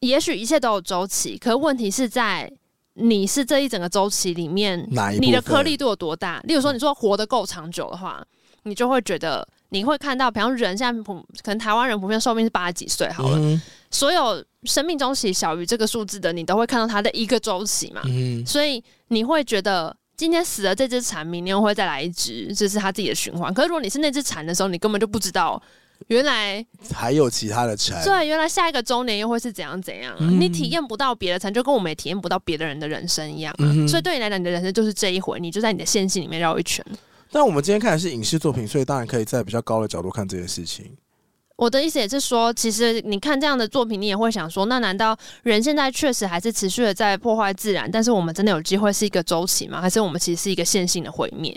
[0.00, 2.48] 也许一切都有周期，可问题是在
[2.92, 4.86] 你是这一整个周期里面，
[5.18, 6.38] 你的颗粒度有多大？
[6.44, 8.22] 例如说，你说活得够长久的话，
[8.64, 13.60] 你就会觉得你会看到，比方人现在普可能台湾人普遍寿命是八十几岁好了，嗯、
[13.90, 18.02] 所有生命周期小于这个数字的，你都会看到它的一个周期嘛。
[18.06, 23.54] 嗯、所以你会觉得今天死了这只蝉，明年会再来一只，这是它自己的循环。
[23.54, 25.62] 可是如果你是那只蝉的时候，你根本就不知道。
[26.08, 30.18] 原来还有其他的蝉，对，原来下一个周年又会是怎样怎样啊？
[30.20, 33.64] 嗯、你体验不到别的蝉，就跟我们也体验不到别的人的人生一样啊。
[33.64, 36.84] 嗯、所以对你来讲，你的人生就是这一回，你就在你的线性里面绕一圈。
[37.32, 40.94] 但我们今天看的是影视作品，所以当然可以在比较高的角度看这件事情。
[41.56, 47.90] 我的意思也是说，其实你看这样的作品，你也会想说，那难道人现在确实还是持续的在破坏自然？
[47.90, 49.80] 但是我们真的有机会是一个周期吗？
[49.80, 51.50] 还是我们其实是一个线性的毁灭？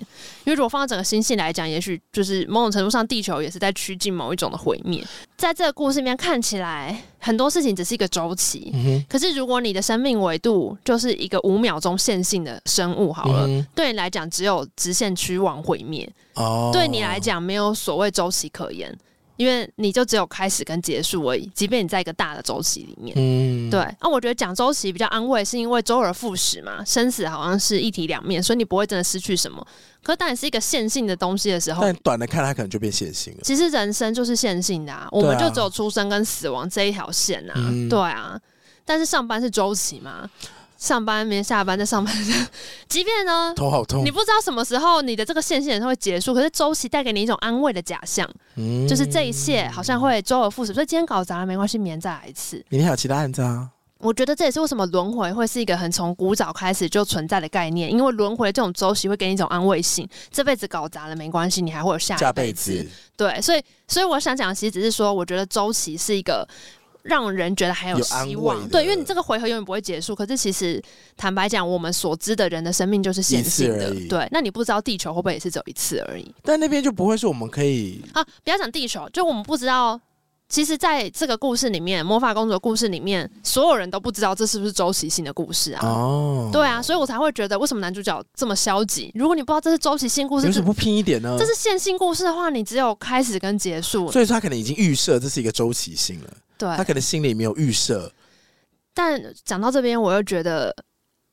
[0.45, 5.06] 因为如果放到整个星系来讲，也许就是某种程度上，地球也是在趋近某一种的毁灭。
[5.36, 8.72] 在这个故事里面看起来，很多事情只是一个周期。
[8.74, 16.10] 嗯、可是如果你的生命维度就是一个五秒钟线性的生物，好了，嗯、对你来讲只有直线趋往毁灭。
[16.36, 18.98] 哦，对你来讲没有所谓周期可言。
[19.40, 23.80] 因为你就只有开始跟结束而已，即便你在一个大的周期里面，嗯，对。
[24.01, 29.66] 那、啊、我觉得讲周期比较安慰，是因为周而复始嘛，生死好像是一体两面，所以你不会真的失去什么。
[30.03, 33.40] 可是当你是一个线性的东西的时候，但短的看它可能就变线性了。
[33.43, 38.38] 其实人生就是线性的啊，我们就只有出生跟死亡这一条线啊，嗯、对啊。
[38.84, 40.30] 但是上班是周期嘛。
[40.80, 42.16] 上班没下班，再上班，
[42.88, 52.64] 即便呢，头好痛，你不知道什么时候你的这个线性会结束，可是周期带给你一种安慰的假象，嗯，就是这一切好像会周而复始，所以今天搞砸了没关系，明天再来一次。
[52.69, 53.69] 明天还有其他案子啊？
[53.98, 62.88] 我觉得这也是为什么轮回会是一个很从古早开始就存在的概念，因为轮回这种周期会给你一种安慰性，这辈子搞砸了没关系，你还会有下一辈子。
[63.17, 66.48] 对，所以所以我想讲的其实只是说，我觉得周期是一个。
[67.03, 70.16] 让人觉得还有希望，对，因为你这个回合永远不会结束。
[70.16, 70.82] 可是其实
[71.16, 74.28] 坦白讲，我们所知的人的生命就是线性的，对。
[74.32, 76.34] 那你不知道地球会不会也是只有一次而已？
[76.44, 80.00] 但那边就不会是我们可以啊，不要讲地球，就我们不知道。
[80.50, 85.86] 其实，在这个故事里面，魔法公主的故事里面，所有人都不知道这是不是周期性的故事啊？
[85.86, 89.11] 哦，对啊，所以我才会觉得，为什么男主角这么消极？
[89.14, 91.36] 如果你不知道这是周期性故事，为什么不拼一点呢？
[91.38, 94.11] 这是线性故事的话，你只有开始跟结束。
[94.11, 96.34] 所以说，他可能已经预设这是一个周期性了。
[96.58, 98.11] 对，他可能心里没有预设。
[98.95, 100.76] 但讲到这边，我又觉得，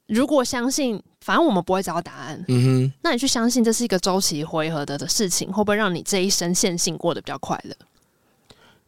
[0.09, 2.45] 如果相信，反正我们不会找到答案。
[2.49, 7.75] 嗯哼，那你去相信这是一个周期回合的的事情，会不会让你这一生线性过得比较快乐？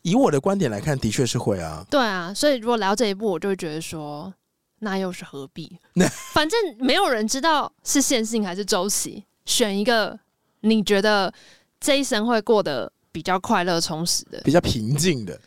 [0.02, 1.84] 以我的观点来看，的确是会啊。
[1.90, 4.32] 对啊，所以如果来到这一步，我就会觉得说，
[4.78, 5.76] 那又是何必？
[6.32, 10.18] 反正没有人知道是线性还是周期，选一个
[10.60, 11.32] 你觉得
[11.80, 15.38] 这一生会过得比较快乐、充实的，比较平静的。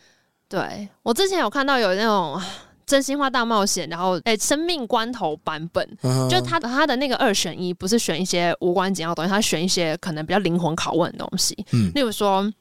[0.48, 2.40] 对，我之前有看到有那种
[2.84, 11.56] 真心话大冒险，然后哎、欸，生命关头版本，嗯、就他他的那个二选一，不是选一些无关紧要的东西，他选一些可能比较灵魂拷问的东西。
[11.72, 12.52] 嗯，例如说。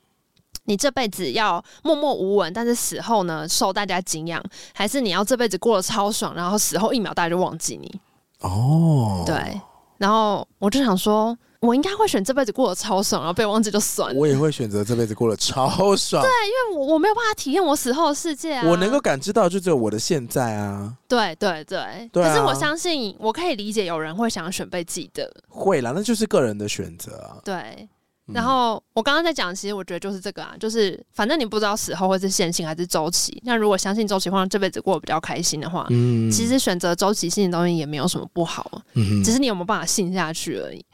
[0.66, 8.00] 你这辈子要默默无闻，但是死后呢受大家敬仰，还是你要这辈子过得超爽，然后死后一秒大家就忘记你？
[8.40, 9.60] 哦，对。
[9.98, 14.20] 然后我就想说，我应该会选这辈子过得超爽，然后被忘记就算了。
[14.20, 16.24] 我也会选择这辈子过得超爽。
[16.24, 18.68] 对，因为我我没有办法体验我死后的世界啊。
[18.68, 20.92] 我能够感知到就只有我的现在啊。
[21.08, 22.30] 对对对，对啊。
[22.30, 25.32] 可是我相信，我可以理解有人会想要选被记得。
[25.48, 27.38] 会啦，那就是个人的选择啊。
[27.44, 27.88] 对。
[28.34, 33.42] 然后我刚刚在讲，其实我觉得就是这个啊，就是反正你不知道死后会是线性还是周期。
[33.46, 40.86] 那如果相信周期，或者这辈子过得比较开心的话，嗯，其实选择周期性的东西也没有什么不好，嗯，只是你有没有办法信下去而已。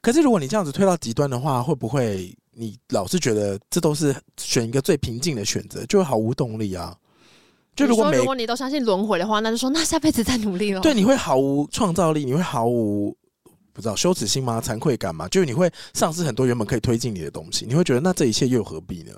[0.00, 6.96] 可是如果你这样子推到极端的话，会不会你老是觉得这都是选一个最平静的选择，就会毫无动力啊？
[7.74, 10.80] 就如果如果你都相信轮回的话，那就说那下辈子再努力了。
[10.80, 13.14] 对，你会毫无创造力，你会毫无。
[13.76, 14.58] 不知道羞耻心吗？
[14.58, 15.28] 惭愧感吗？
[15.28, 19.12] 就是你会丧失很多原本可以推进你的东西，你会觉得那这一切又何必呢？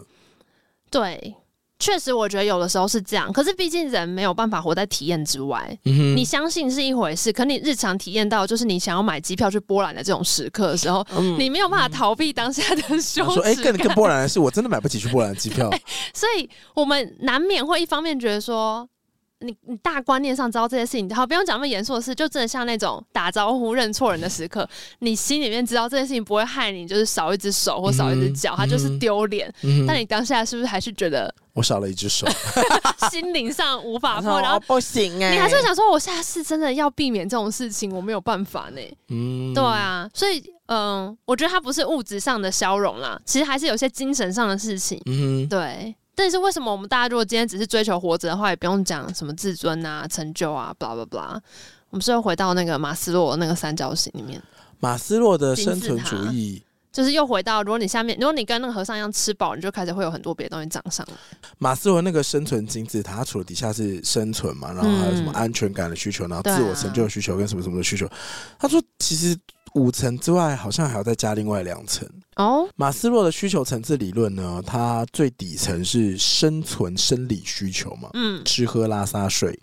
[0.90, 1.32] 对，
[1.78, 3.32] 确实，我觉得有的时候是这样。
[3.32, 5.78] 可是毕竟人没有办法活在体验之外。
[5.84, 13.34] 嗯哼，你相信是一回事，可你日常体验到，就是你想要买机票去波兰的这种时刻的时候，嗯、你没有办法逃避当下的羞耻。
[13.34, 15.70] 说，哎、欸，更更波兰的是，我真的买不起去波兰的机票。
[16.12, 18.88] 所以我们难免会一方面觉得说。
[19.40, 24.68] 你你大观念上知道这些事情，好，不用讲那么严肃的事，就真的像那种打招呼认错人的时刻，
[24.98, 29.52] 你心里面知道这件事情不会害你，就是少一只手或少一只脚，它就是丢脸。
[29.62, 32.26] 嗯、但你当下是不是还是觉得我少了一只手，
[33.10, 38.80] 心灵上无法破，然后不行哎、欸，你还是会想说，我下次真的要避免这种事情，我没有办法呢。
[39.08, 45.00] 嗯，对啊，所以嗯，我觉得它不是物质上的消融啦，其实还是有些精神上的事情。
[45.06, 45.94] 嗯，对。
[46.18, 51.38] 但是为什么我们大家如果今天只是追求活着的话，也不用讲什么自尊啊、成就啊，blah blah blah。
[51.90, 54.42] 我们是要回到那个马斯洛那个三角形里面。
[54.80, 61.16] 马斯洛的生存主义就是又回到，如果你下面，如果你跟那个和尚一样吃饱，你就开始会有很多别的东西长上来。
[61.58, 68.08] 马斯洛那个生存金字塔，它除了底下是生存嘛，然后还有什么安全感的需求，然后自我成就的需求跟什么什么的需求。
[68.58, 69.38] 他说，其实。
[69.74, 72.68] 五层之外，好像还要再加另外两层哦。
[72.76, 79.58] 马斯洛的需求层次理论呢，它最底层是生存生理需求嘛，嗯，吃喝拉撒睡。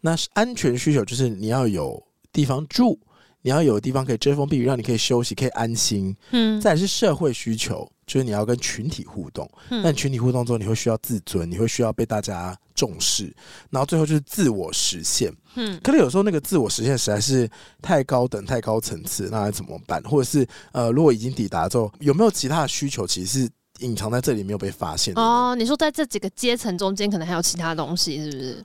[0.00, 2.98] 那安全需求就是你要有地方住，
[3.42, 6.16] 你要有地方可以遮风避雨，让你可以休息，可以安心。
[6.30, 7.90] 嗯，再来是社会需求。
[8.10, 13.32] 就是你要跟群体互动，嗯、但群体互动之后，你会需要自尊，你会需要被大家重视，
[13.70, 15.32] 然后最后就是自我实现。
[15.54, 17.48] 嗯，可是有时候那个自我实现实在是
[17.80, 20.02] 太高等、太高层次，那该怎么办？
[20.02, 23.48] 或者是呃，如果已经抵达之后，有没有其他的需求，其实是
[23.78, 25.14] 隐藏在这里没有被发现？
[25.14, 28.64] 哦，你说在这几个阶层中间，可能还有其他东西，是不是？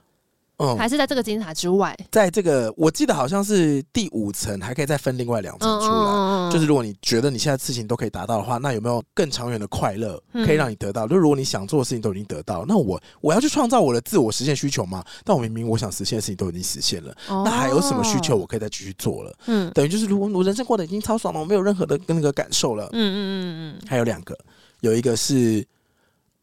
[0.57, 5.91] 嗯，还是在这个金字塔之外，在这个我记得好像是第五层，还可以再分另外两层出来。
[5.91, 11.05] 嗯嗯嗯，就是如果你觉得你现在事情都可以达到的话，那有没有更长远的快乐可以让你得到？
[11.05, 15.03] 嗯、就如果你想做的事情都已经得到，那我我要去创造我的自我实现需求吗？
[15.23, 19.33] 但我明明我想实现的事情都已经实现了，哦、那还有什么需求我可以再继续做了？
[19.47, 22.85] 嗯，等于就是如果我人生过得已经超爽了，我没有任何的跟那个感受了。
[22.93, 24.37] 嗯嗯嗯嗯，还有两个，
[24.81, 25.65] 有一个是。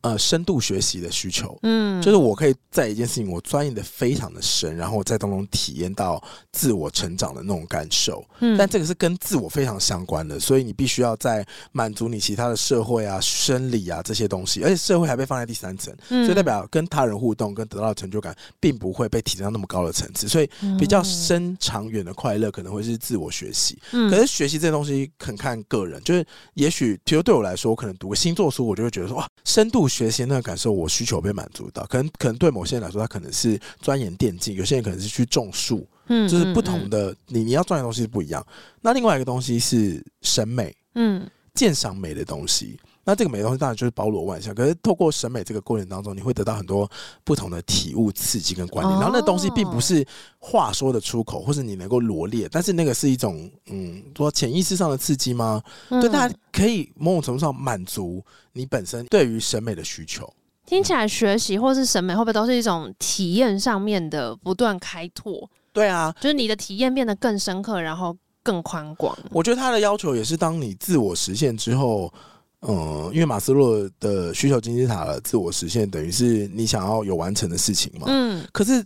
[0.02, 20.50] 呃，深度学习的需求，嗯，就是我可以在一件事情我钻研的非常的深，然后我在当中体验到自我成长的那种感受，嗯，但这个是跟自我非常相关的，所以你必须要在满足你其他的社会啊、生理啊这些东西，而且社会还被放在第三层，嗯，所以代表跟他人互动跟得到的成就感，并不会被提升到那么高的层次，所以
[20.80, 29.88] 比较深长远的快乐可能会是自我学习，嗯，可是学习这些东西很看个人，就是也许，比如对我来说，我可能读个星座书，我就会觉得说哇，深度。
[29.92, 38.44] 学习那个感受，我需求被满足到，可能可能对某些人来说，他可能是钻研电竞，有些人可能是去种树，嗯，就是不同的，你你要钻研的东西是不一样。
[38.80, 42.80] 那另外一个东西是审美，嗯，鉴赏美的东西。
[43.04, 46.88] 那这个美的东西当然就是包罗万象，可是透过审美这个过程当中，你会得到很多
[47.24, 49.00] 不同的体悟、刺激跟观点。
[49.00, 50.06] 然后那东西并不是
[50.38, 55.60] 话说的出口，或是你能够罗列，但是那个是一种嗯，说潜意识上的刺激吗？
[55.88, 60.32] 嗯、对，大家可以某种程度上满足你本身对于审美的需求。
[60.64, 65.50] 听起来学习或是审美会不会都是一种体验上面的不断开拓？
[65.72, 69.18] 对啊，就是你的体验变得更深刻，然后更宽广。
[69.32, 72.12] 我觉得他的要求也是，当你自我实现之后。
[72.66, 78.06] 嗯，因为马斯洛的需求金字塔的自我实现，等于是你想要有完成的事情嘛。
[78.06, 78.46] 嗯。
[78.52, 78.84] 可是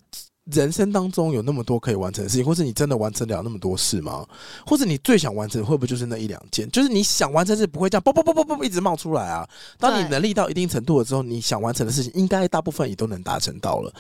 [0.51, 4.25] 人生当中有那么多可以完成的事情，或是你真的完成了那么多事吗？
[4.65, 6.71] 或者你最想完成会不会就是那一两件？
[6.71, 9.47] 就是你想完成是不会这样，啵啵啵啵啵一直冒出来啊。
[9.79, 13.93] 当你能力到一定程度了之后，你想完成的事情，应该大部分也都能达成到了。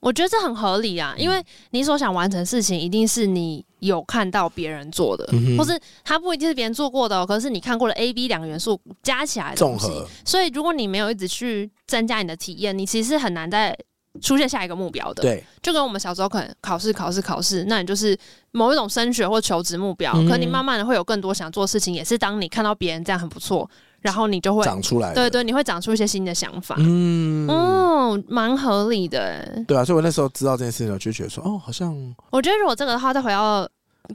[0.00, 9.88] 我觉得这很合理啊，因为你所想完成的事情，一定是你有看到别人做的，嗯、或是他不一定是别人做过的，哦，可是你看过了 A、B 两个元素加起来的东西。
[10.24, 13.76] 所以，如果你没有一直去增加你的体验，你其实是很难再
[14.22, 15.22] 出现下一个目标的。
[15.22, 18.16] 对，就跟我们小时候可能考试、考试、考试，那你就是
[18.52, 23.70] 某一种升学或求职目标，嗯，可你慢慢的会有更多想做的事情，也是当你看到别人这样很不错。
[24.00, 31.94] 然后你就会长出来，对对，你会长出一些新的想法，嗯，哦，蛮合理的，对啊，所以我那时候知道这件事情，我就觉得说，哦，好像，
[32.30, 33.68] 我觉得如果这个的话，再回到。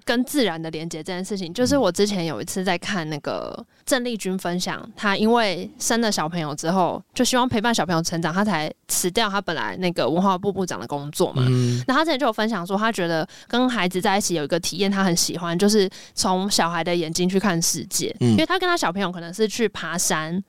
[0.04, 11.46] 跟自然的连接这件事情，就是我之前有一次在看那个郑丽君分享，她因为生了小朋友之后，就希望陪伴小朋友成长，她才辞掉她本来那个文化部部长的工作嘛。
[11.48, 11.84] 嗯。
[11.88, 18.16] 那她之前就有分享说，她觉得跟孩子在一起有一个体验，她很喜欢，就是从小孩的眼睛去看世界。
[18.20, 18.32] 嗯。
[18.32, 20.44] 因为她跟她小朋友可能是去爬山。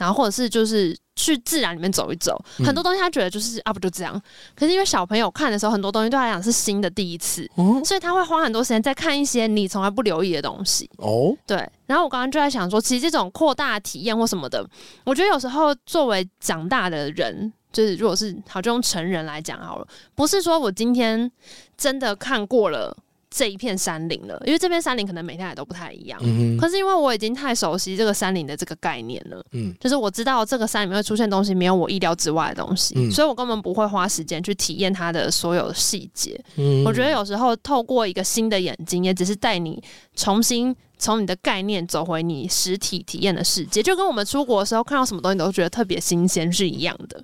[0.00, 4.18] 然后或者是就是去自然里面走一走，嗯、很多东西他觉得就是啊不就这样。
[4.54, 10.88] 可是因为小朋友看的时候，很多东西对他来讲是新的第一次，嗯，所以他会花很多时间在看一些你从来不留意的东西。
[10.96, 11.58] 哦，对。
[11.86, 14.66] 然后我刚刚就在想说，其实这种扩大体验或什么的，
[15.04, 21.30] 我觉得有时候作为长大的人，就是如果是好就用成人来讲好了，不是说我今天
[21.76, 22.96] 真的看过了。
[23.30, 26.18] 这一片山林了，因为这片山林可能每天也都不太一样。
[26.22, 36.38] 嗯，可是因为我已经太熟悉这个山林的这个概念了，嗯，就是我知道这个山里面会出现东西，没有我意料之外的东西，嗯，所以我根本不会花时间去体验它的所有细节。
[36.56, 39.80] 嗯，我觉得有时候透过一个新的眼睛，也只是带你
[40.16, 47.22] 重新从你的概念走回你实体体验的世界，就跟我们出国的时候看到什么东西都觉得特别新鲜是一样的。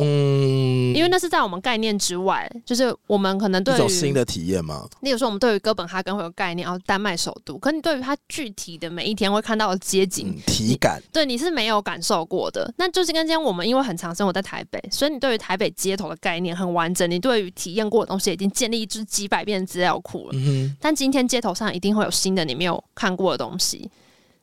[0.00, 4.86] 嗯，因为那是在我们概念之外，就是我们可能对于一种新的体验嘛。
[5.00, 12.72] 例如说，我们对于哥本哈根会有概念，然后丹麦首都，可你对于它具体的每一天会看到的街景、嗯、体感，对你是没有感受过的。
[12.76, 20.30] 那就是跟今天我们因为很长生活在台北，所以你对于台北街头的概念很完整，你对于体验过的东西已经建立一几百遍资料库了。
[20.34, 20.76] 嗯。
[20.80, 23.90] 但今天街头上一定会有新的你没有看过的东西，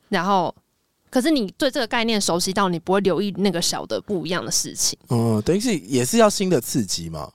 [0.09, 0.53] 然后。
[1.15, 7.31] 可是你对这个概念熟悉到你不会留意那个小的不一样的事情，嗯，等于是也是要新的刺激嘛？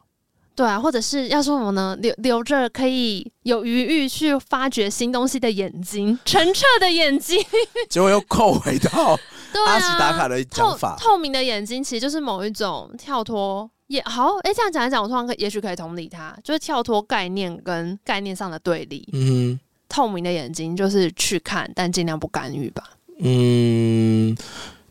[0.55, 1.97] 对啊，或者是要说什么呢？
[2.03, 7.43] 留留着可以有余欲去发掘新东西的眼睛，澄澈的眼睛，
[7.89, 9.19] 结果又扣回到
[9.67, 14.35] 阿喜达卡的讲法，透，透明的眼睛其实就是某一种跳脱也好。
[14.43, 19.09] 哎、欸，这样讲一讲，我突然可也许可以同理他，就是跳脱概念跟概念上的对立。
[19.15, 22.85] 嗯，透明的眼睛就是去看，但尽量不干预吧。
[23.23, 24.37] 嗯，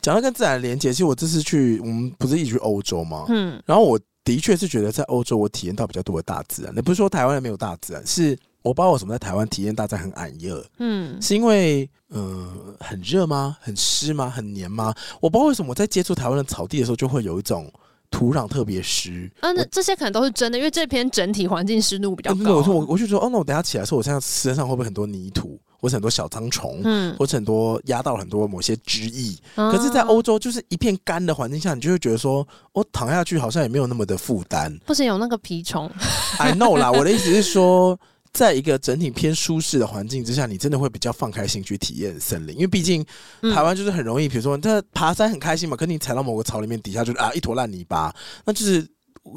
[0.01, 3.25] 讲到跟自然连接，其实我这次去，我们不是一起去欧洲吗？
[3.29, 6.75] 嗯，然后我的确是觉得在欧洲，我体验到比较多的大自然。
[6.75, 10.63] 也不是说台湾人没有大自然，是我不知道为什么在台湾体验大自然很矮热。
[10.77, 13.57] 嗯，是因为嗯、呃、很热吗？
[13.59, 14.29] 很湿吗？
[14.29, 14.93] 很黏吗？
[15.19, 17.71] 我不知道为什么我在接触台湾的草地的时候，就会有一种
[18.11, 19.31] 土壤特别湿。
[19.41, 22.41] 嗯、啊，那这些可能都是真的，因为这片整体环境湿度比较高。
[22.43, 25.59] 嗯、我说我我就说，哦，那我等下起来的时候，我现在身上会不会很多泥土？
[25.79, 29.71] 或是很多小脏虫，嗯，或者很多压到很多某些汁液，嗯。
[29.71, 34.77] 可是，在欧洲就是一片干的环境下，你就会觉得说，我躺下去好像也没有那么的负担。
[34.85, 35.89] 不是有那个蜱虫
[36.37, 37.99] ？I know 啦，我的意思是说，
[38.33, 43.05] 在一个整体偏舒适的环境之下，你真的会比较放开心去体验森林，因为毕竟
[43.53, 48.13] 台湾就是很容易，比如说，他爬山很开心嘛，可是你踩到某个草里面，底下就是啊一坨烂泥巴，
[48.45, 48.87] 那就是。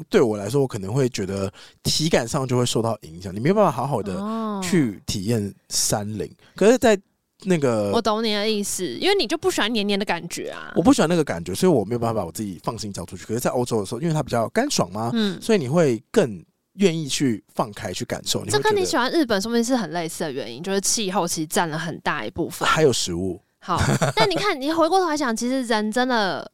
[0.09, 1.51] 对我来说，我可能会觉得
[1.83, 4.19] 体感上就会受到影响，你没有办法好好的
[4.61, 6.25] 去体验山林。
[6.25, 6.35] 哦。
[6.55, 6.99] 可是，在
[7.45, 10.71] 那个，我懂你的意思，因为你就不喜欢黏黏的感觉啊。
[10.75, 13.25] 我不喜欢那个感觉，所以我没有办法把我自己放心交出去。
[13.25, 16.41] 可是，在欧洲的时候，因为它比较干爽嘛，嗯，所以你会更
[16.75, 18.45] 愿意去放开去感受。
[18.45, 23.41] 这跟你喜欢日本说不定是很类似的原因，就是气候其实占了很大一部分，还有食物。
[23.59, 23.77] 好，
[24.15, 26.49] 但你看，你回过头来想，其实人真的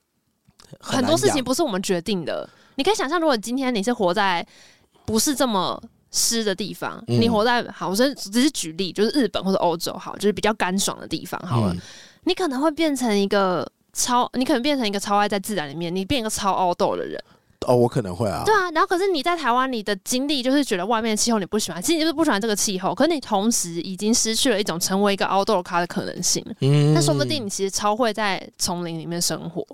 [0.79, 2.49] 很多事情不是我们决定的。
[2.79, 4.43] 你可以想象，如果今天你是活在
[5.03, 5.77] 不是这么
[6.11, 11.81] 湿的地方，嗯、你活在好，我说只是举例，就是日本或者欧洲，好，就是比较干爽的地方，好了、嗯，
[12.23, 17.21] 你可能会变成一个超，你可能变成一个超爱在自然里面，你变一个超 outdoor 的人。
[17.67, 18.43] 哦，我可能会啊。
[18.45, 26.41] 对啊，然后可是你在台湾，你的经历就是觉得外面的气候你不喜欢，其实你就是不喜欢这个气候，可是你同时已经失去了一种成为一个 outdoor 咖的可能性。
[26.61, 29.67] 嗯，那说不定你其实超会在丛林里面生活。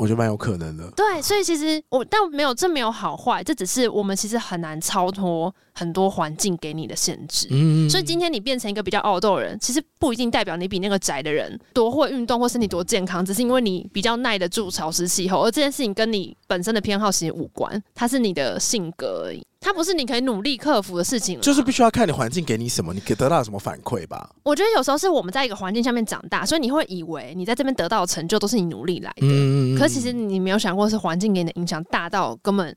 [0.00, 0.90] 我觉得蛮有可能的。
[0.92, 7.46] 对，所以其实我但没有，这没有好坏，这只是我们其实很难超脱很多环境给你的限制。
[7.50, 19.46] 嗯，所以今天你变成一个比较 outdoor 的人，其实不一定代表你比那个宅的人多会运动或身体多健康，只是因为你比较耐得住潮湿气候，而这件事情跟你本身的偏好其实无关，它是你的性格而已。
[19.60, 24.30] 它不是你可以努力克服的事情，就是必须要看你环境给你什么，你可以得到什么反馈吧。
[24.42, 29.20] 我觉得有时候是我们在一个环境下面长大，所以你会以为你在这边得到的成就都是你努力来的。
[29.20, 32.74] 嗯，可其实你没有想过，是环境给你的影响大到根本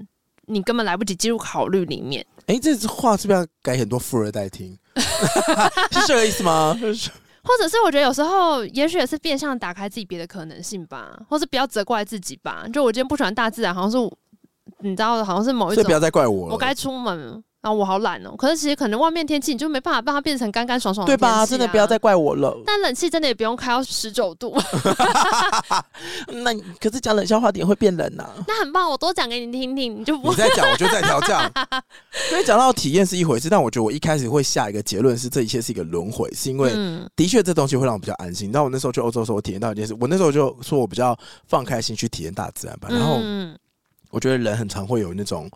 [0.48, 2.26] 你根本来不及进入考虑里面。
[2.48, 4.78] 哎、欸，这话是不是要改很多富二代听？
[5.92, 6.78] 是这个意思吗？
[7.46, 12.66] 或者是我觉得有时候，也许也是变相打开自己别的可能性吧，或是不要责怪自己吧。
[12.74, 13.98] 就我今天不喜欢大自然，好像是
[14.84, 16.54] 你知道，好像是某一种，所以不要再怪我了。
[16.54, 17.44] 我该出门。
[17.64, 21.46] 然后我好懒哦，可是其实可能外面天气你就没办法让它变成干干爽爽的，啊，对吧？
[21.46, 22.54] 真的不要再怪我了。
[22.66, 24.54] 但冷气真的也不用开到十九度。
[26.44, 28.36] 那你可是讲冷笑话点会变冷呐，啊？
[28.50, 31.50] 那很棒，我多讲给你听听，你就不你在讲，我就在调降。
[32.30, 36.74] 所以讲到体验是一回事，但我觉得我一开始会下一个结论是这一切是一个轮回，是因为
[37.16, 38.52] 的确这东西会让我比较安心。
[38.52, 42.90] 那我那时候去欧洲的时候，我体验到一件事，我那时候就说我比较放开心去体验大自然吧。
[42.92, 43.22] 然后
[44.14, 45.50] 我觉得人很常会有那种。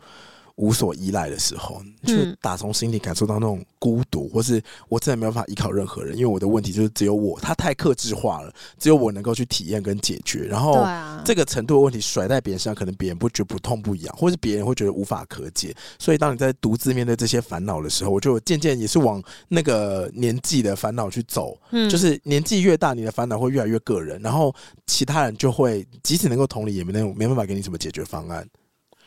[0.58, 10.46] 无所依赖的时候，就打从心里感受到那种孤独，或是我真的没有办法依靠任何人，因为我的问题就是只有我，他太克制化了，只有我能够去体验跟解决。
[10.46, 10.84] 然后
[11.24, 15.76] 这个程度的问题甩在别人身上，可能别人不觉得不痛不痒，或是别人会觉得无法可解。
[16.00, 21.56] 所以当你在独自面对这些烦恼的时候，我就渐渐也是往那个年纪的烦恼去走。
[21.70, 24.54] 嗯，就是年纪越大，你的烦恼会越来越个人，然后
[24.88, 28.44] 其他人就会即使能够同理，也没那种没办法给你什么解决方案。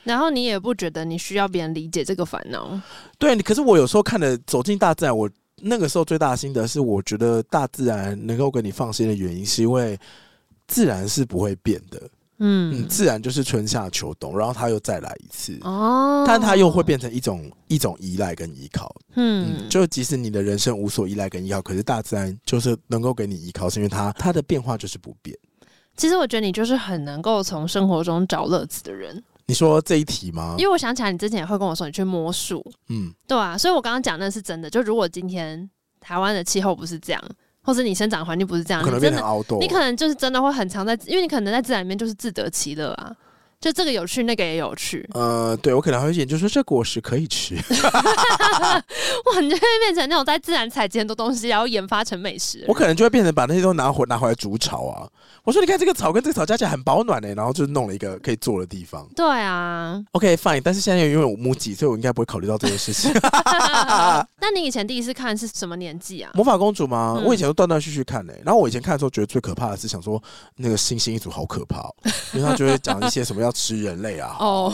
[0.05, 2.81] 然后你也不觉得你需要别人理解这个烦恼？
[3.19, 5.29] 对，可是我有时候看了走进大自然，我
[5.63, 9.99] 那个时候最大的心得是，我觉得大自然能够给你放心的原因，是因为
[10.67, 12.01] 自然是不会变的。
[12.43, 15.59] 嗯，嗯，自然就是春夏秋冬，然后它又再来一次。
[15.61, 18.91] 哦，但它又会变成一种一种依赖跟依靠。
[19.17, 25.37] 嗯，嗯，就即使你的人生无所依赖跟依靠，可是大自然就是能够给你依靠，是因为它它的变化就是不变。
[25.99, 29.23] 其实我觉得你就是很能够从生活中找乐子的人。
[29.51, 30.55] 你说这一题吗？
[30.57, 34.71] 因为我想起来，你之前也会跟我说你去摸树，嗯，对啊，所以我刚刚讲那是真的。
[34.71, 37.21] 就如果今天台湾的气候不是这样，
[37.61, 43.13] 或者你生长环境不是这样，可能变成凹洞，你可能就是真的会很常在，因为你可能在自然里面就是自得其乐啊。
[43.61, 45.07] 就这个有趣，那个也有趣。
[45.13, 47.55] 呃，对，我可能会研究说这果实可以吃。
[49.27, 52.65] 哇，你就会变成那种在自然采集很多东西，然后研发成美食。
[52.67, 55.07] 我可能就会变成把那些都拿回拿回来煮炒啊。
[55.45, 59.07] 我说你看这个草跟这个草加起来很保暖呢、欸，然后就弄了一个可以坐的地方。
[59.15, 60.03] 对啊。
[60.13, 63.13] OK fine，但是现在因为我母鸡，所以我应该不会考虑到这件事情。
[64.41, 66.31] 那你以前第一次看是什么年纪啊？
[66.35, 67.17] 魔法公主吗？
[67.19, 68.41] 嗯、我以前都断断续续看呢、欸。
[68.43, 70.23] 然后我以前看的时候觉得最可怕的是想说
[70.57, 71.95] 那个星星一族好可怕、喔，
[72.33, 73.61] 因为他就会讲一些什么要。
[73.61, 74.37] 吃人类啊！
[74.41, 74.73] 哦，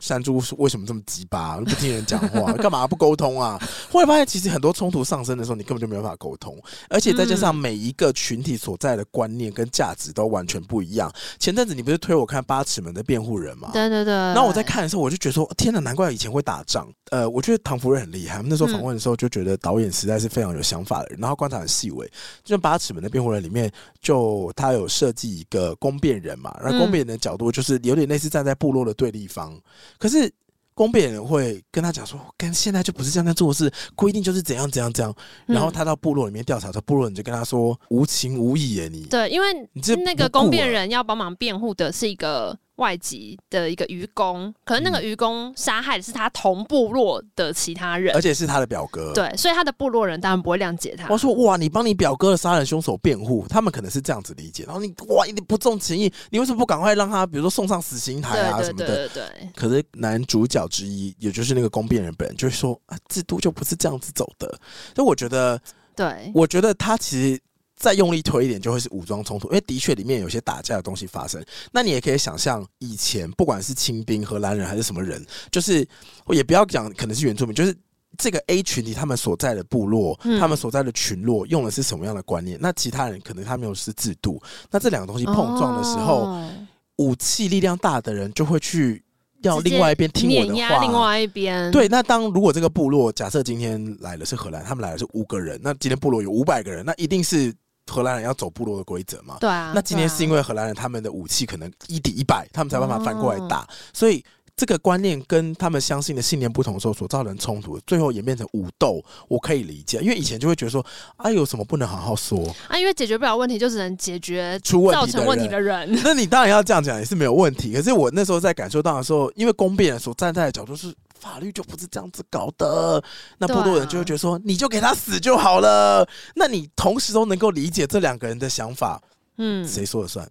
[0.00, 1.58] 山猪为什么这么鸡巴？
[1.58, 3.60] 不听人讲话， 干嘛不沟通啊？
[3.90, 6.56] 后来发现，其实很多冲突上升的时候，你根本就没有办法沟通，
[6.88, 11.12] 而且再加上每一个群体所在的观念跟价值都完全不一样。
[11.38, 13.68] 前阵子你不是推我看《八尺门的辩护人》吗？
[13.74, 14.14] 对对对。
[14.14, 16.88] 然后我在看的时候，我就觉得说：天哪，难怪以前会打仗。
[17.10, 18.40] 呃，我觉得唐福瑞很厉害。
[18.42, 22.10] 那时候访问的时候就觉得导演实在是非常有想法的人，然后观察很细微。
[22.42, 23.70] 就《八尺门的辩护人》里面，
[24.00, 29.58] 就他有设计一个公辩人嘛，然后公辩人的角度就是有点类似站在部落的对立方，
[29.98, 30.30] 可是
[30.74, 35.14] 公辩人会跟他讲说，跟现在就不是这样在做事，规定就是怎样怎样怎样。
[35.46, 42.58] 然后他到部落里面调查的时候，部落人就跟他说无情无义耶，你对，因为你那个公辩人要帮忙辩护的是一个。
[42.82, 49.12] 外籍的一个愚公，可能那个愚公杀害的是他同部落的其他人，而且是他的表哥。
[49.14, 51.06] 对，所以他的部落人当然不会谅解他。
[51.08, 54.64] 我说哇，你帮你表哥的杀人凶手辩护，他们可能是这样子理解。
[54.64, 58.86] 然后你哇，你不重情义，你为什么不赶快让他，比如说送上死刑台啊什么的？
[58.86, 59.50] 对对对对。
[59.54, 64.48] 可是男主角之一，也就是那个公辩人本人，就会说啊，制度就不是这样子走的。
[64.96, 65.60] 所以我觉得，
[65.94, 67.40] 对，我觉得他其实。
[67.82, 71.44] 再用力推一点，就会是武装冲突，因为的确里面有些打架的东西发生。
[71.72, 75.20] 那你也可以想象，以前不管是清兵、荷兰人还是什么人，
[75.50, 75.84] 就是
[76.28, 77.76] 也不要讲可能是原住民，就是
[78.16, 82.56] 这个 A 群体他们所在的部落、嗯、他们所在的群落用的是什么样的观念？
[82.60, 84.40] 那其他人可能他没有是制度。
[84.70, 86.50] 那这两个东西碰撞的时候，哦、
[86.98, 89.02] 武器力量大的人就会去
[89.42, 91.88] 要另外一边听我的话，另外一边对。
[91.88, 97.52] 那当如果这个部落假设今天来的是荷兰，他们来的是五个人，那今天部落有五百个人，那一定是。
[97.92, 99.36] 荷兰人要走部落的规则嘛？
[99.38, 99.72] 对啊。
[99.74, 104.24] 那今天是因为荷兰人他们的武器可能一抵一百，他们才办法反过来打，哦、所以
[104.56, 109.98] 这个观念跟他们相信的信念不同的时候，所造成冲突，最后演变成武斗，我可以理解。
[110.00, 110.84] 因为以前就会觉得说，
[111.16, 112.38] 啊，有什么不能好好说
[112.68, 112.78] 啊？
[112.78, 115.90] 因为解决不了问题，就只能解决出问题造成问题的人。
[116.02, 117.72] 那你当然要这样讲也是没有问题。
[117.72, 120.94] 可是我那时候在感受到的时候，因为公辩人所站在的角度是。
[121.22, 123.00] 法律就不是这样子搞的，
[123.38, 126.04] 那部落人就会觉得说，你就给他死就好了。
[126.34, 129.00] 那你同时都能够理解这两个人的想法，
[129.36, 130.28] 嗯，谁说了算？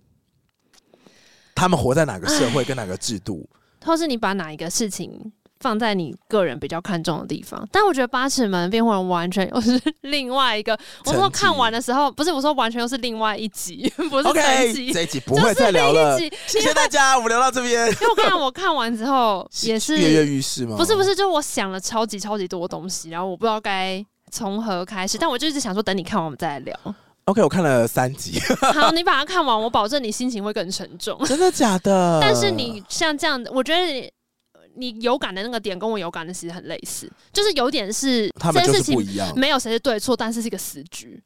[1.55, 3.49] 他们活在哪个社会跟哪个制度？
[3.85, 7.65] 或是你把哪一个事情放在你个人比较看重的地方。
[7.71, 10.77] 但我觉得八尺门辩护人完全又是 另外一个。
[11.05, 14.91] 我说看完的时候，不是我说完全又是另外一集， 不是这一集。
[14.91, 16.19] Okay, 这一集不会再聊了。
[16.47, 17.87] 谢谢大家，我们聊到这边。
[17.87, 20.75] 因为我看我看完之后 也是跃跃欲试吗？
[20.75, 25.17] 不是不是，就我想了超级超级多东西，然后我不知道该从何开始。
[25.17, 26.75] 但我就一直想说，等你看完我们再来聊。
[27.25, 28.39] OK，我看了三集。
[28.73, 31.17] 好，你把它看完，我保证你心情会更沉重。
[31.25, 32.19] 真的假的？
[32.19, 34.11] 但是你像这样，我觉得
[34.75, 41.21] 你，有感的那个点跟我有感的其实很类似，就是有点是他们就是不一样，没有谁是对错，但是是一个死局。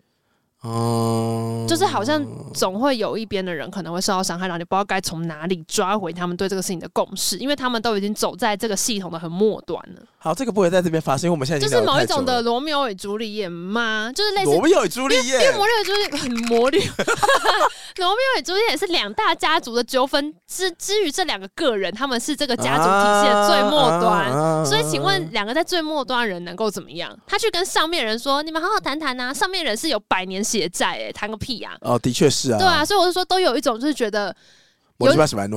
[0.66, 10.02] 哦，就是好像总会有一边的人可能会受到伤害，然后你不知道该从哪里抓回他们对这个事情的共识，因为他们都已经走在这个系统的很末端了。
[10.18, 14.12] 好，这个不会在这边发生，因为我们现在就是某一种的罗密欧与朱丽叶吗？
[14.16, 16.80] 就是类似罗密欧与朱丽叶，因为魔力与朱丽很魔力，
[17.98, 27.16] 罗密欧与朱丽叶也 是两大家族的纠纷之之于这两个个人，他们是这个家族体系的最末端，啊、所以请问两个在最末端的人能够怎么样？
[27.28, 31.92] 他去跟上面人说：“你们好好谈谈呐。”上面人是有百年血债，哎，谈个屁呀、啊！
[31.94, 34.36] 哦，的确是啊，对啊，所以我就说都有一种就是觉得
[34.98, 35.12] 有，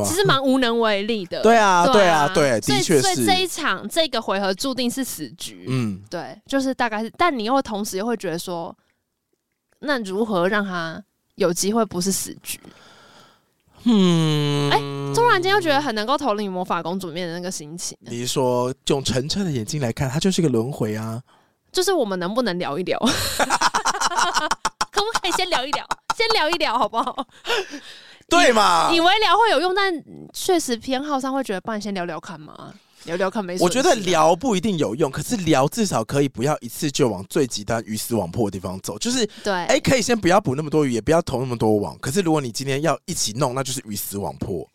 [0.04, 1.40] 其实蛮无能为力的。
[1.42, 3.02] 对啊，对啊，对，的确是。
[3.02, 5.66] 所以这一场这个回合注定是死局。
[5.68, 8.76] 嗯，对，就是大概是，但你又同时又会觉得说，
[9.80, 11.00] 那如何让他
[11.36, 12.58] 有机会不是死局？
[13.84, 17.96] 嗯，哎、欸，突然间又觉得很能够投入魔法公主面的那个心情。
[18.00, 21.22] 你是说用澄澈的眼睛来看，它就是一个轮回啊。
[21.70, 22.98] 就是我们能不能聊一聊？
[24.98, 25.86] 可不可以先聊一聊？
[26.16, 27.26] 先聊一聊好不好？
[28.28, 28.90] 对嘛？
[28.92, 29.92] 以为聊会有用，但
[30.34, 32.74] 确实偏好上会觉得，不然先聊聊看嘛。
[33.04, 33.56] 聊聊看没？
[33.60, 38.98] 我觉得聊不一定有用，可是聊至少可以不要一次就往最极端鱼死网破的地方走。
[38.98, 41.96] 就是对，哎、欸，可以先不要捕那么多鱼，也不要投那么多网。
[42.00, 44.68] 可是如果你今天要一起弄，那就是鱼死网破。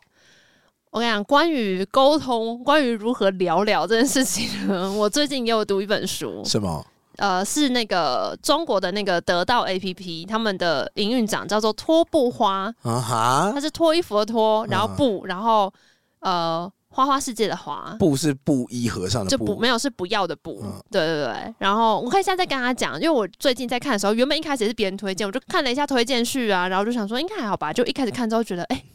[0.90, 4.50] 我跟你讲，关于沟通，关于如何聊聊这件事情，
[4.98, 6.42] 我最近也有读一本书。
[6.45, 6.84] 什么？
[7.17, 15.74] 呃，是那个中国的那个得到 APP，他们的营运长叫做脱布花，啊哈，他是脱衣服的脱，然后布，然后
[16.19, 16.72] 呃。
[16.95, 21.56] 花花世界的花，布是布衣和尚的布，就不没有是不要的布，嗯、对对对。
[21.58, 27.74] 然后我可以现在再跟他讲，因为我最近在看的时候，原本一开始也是别人推荐，我就看了一下推荐序啊，然后就想说应该还好吧。
[27.74, 28.85] 就一开始看之后觉得，哎、欸，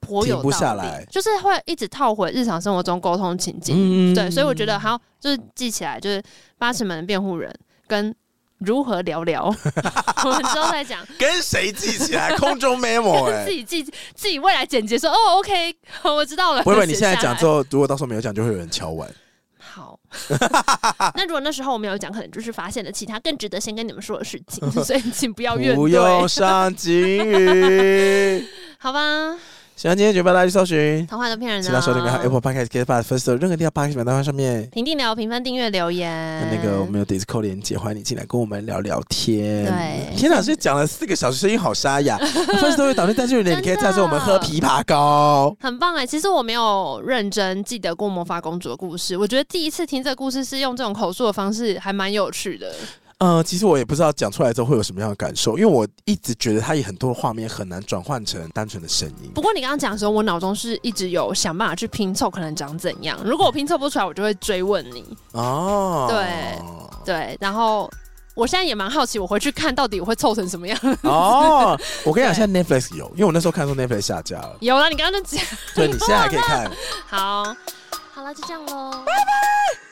[0.00, 4.12] 颇有道理，停不下来，就是会一直套回日常生活中沟通情境。
[4.12, 6.22] 嗯、对，所以我觉得好，就是记起来，就是
[6.58, 7.52] 八尺门的辩护人
[7.86, 8.14] 跟。
[8.62, 9.44] 如何聊聊？
[10.24, 10.98] 我们之后再讲。
[11.16, 12.36] 跟谁记起来？
[12.36, 13.84] 空中 memo 哎、欸，自己记，
[14.16, 16.62] 自己未来剪辑说哦，OK，我知道了。
[16.64, 19.08] 不会，你现在讲之后，如果到时候没有讲，就会有人敲碗。
[19.60, 19.96] 好，
[21.14, 25.76] 那如果那时候我没有讲，可能就是发现了其他更值得先跟你们说的事情，所以请不要怨。
[25.76, 28.44] 不用上金鱼，
[28.80, 29.38] 好吧。
[29.78, 30.76] 喜欢今天节目，大家去搜寻
[31.06, 31.62] 《童话都骗人》。
[31.64, 36.50] 其他收听还有 Apple Podcast、KKBOX、Firstory 任何地方 Podcast 平台上面评定聊、评分、订阅、留言。
[36.50, 39.66] 那个我们有 Discord 连接，欢迎你进来跟我们聊聊天。
[39.66, 42.18] 对，天老师讲了四个小时，声音好沙哑。
[42.58, 46.04] Firstory 导但是有点，你可以再说我们喝枇杷膏，很棒哎！
[46.04, 52.74] 其实我没有认真记得过魔法公主的故事，我觉得第一次听这个故事是用这种口述的方式，还蛮有趣的。
[53.18, 59.32] 呃，其实我也不知道讲出来之后会有什么样的感受，因为我一直觉得它有很多画面很难转换成单纯的声音。
[59.34, 63.18] 不过你刚刚讲的时候，我脑中是一直有想办法去拼凑，可能长怎样。
[63.24, 65.04] 如果我拼凑不出来，我就会追问你。
[65.32, 66.56] 哦，对
[67.04, 67.90] 对，然后
[68.34, 70.78] 我现在也蛮好奇，我回去看到底我会凑成什么样。
[71.02, 74.56] 哦，我跟你讲，现在 Netflix 有，因为我那时候看说 Netflix 下架了。
[74.60, 75.44] 有了，你刚刚就讲。
[75.74, 76.70] 对，你现在还可以看。
[77.08, 77.42] 好，
[78.14, 79.87] 好了，就这样喽，拜拜。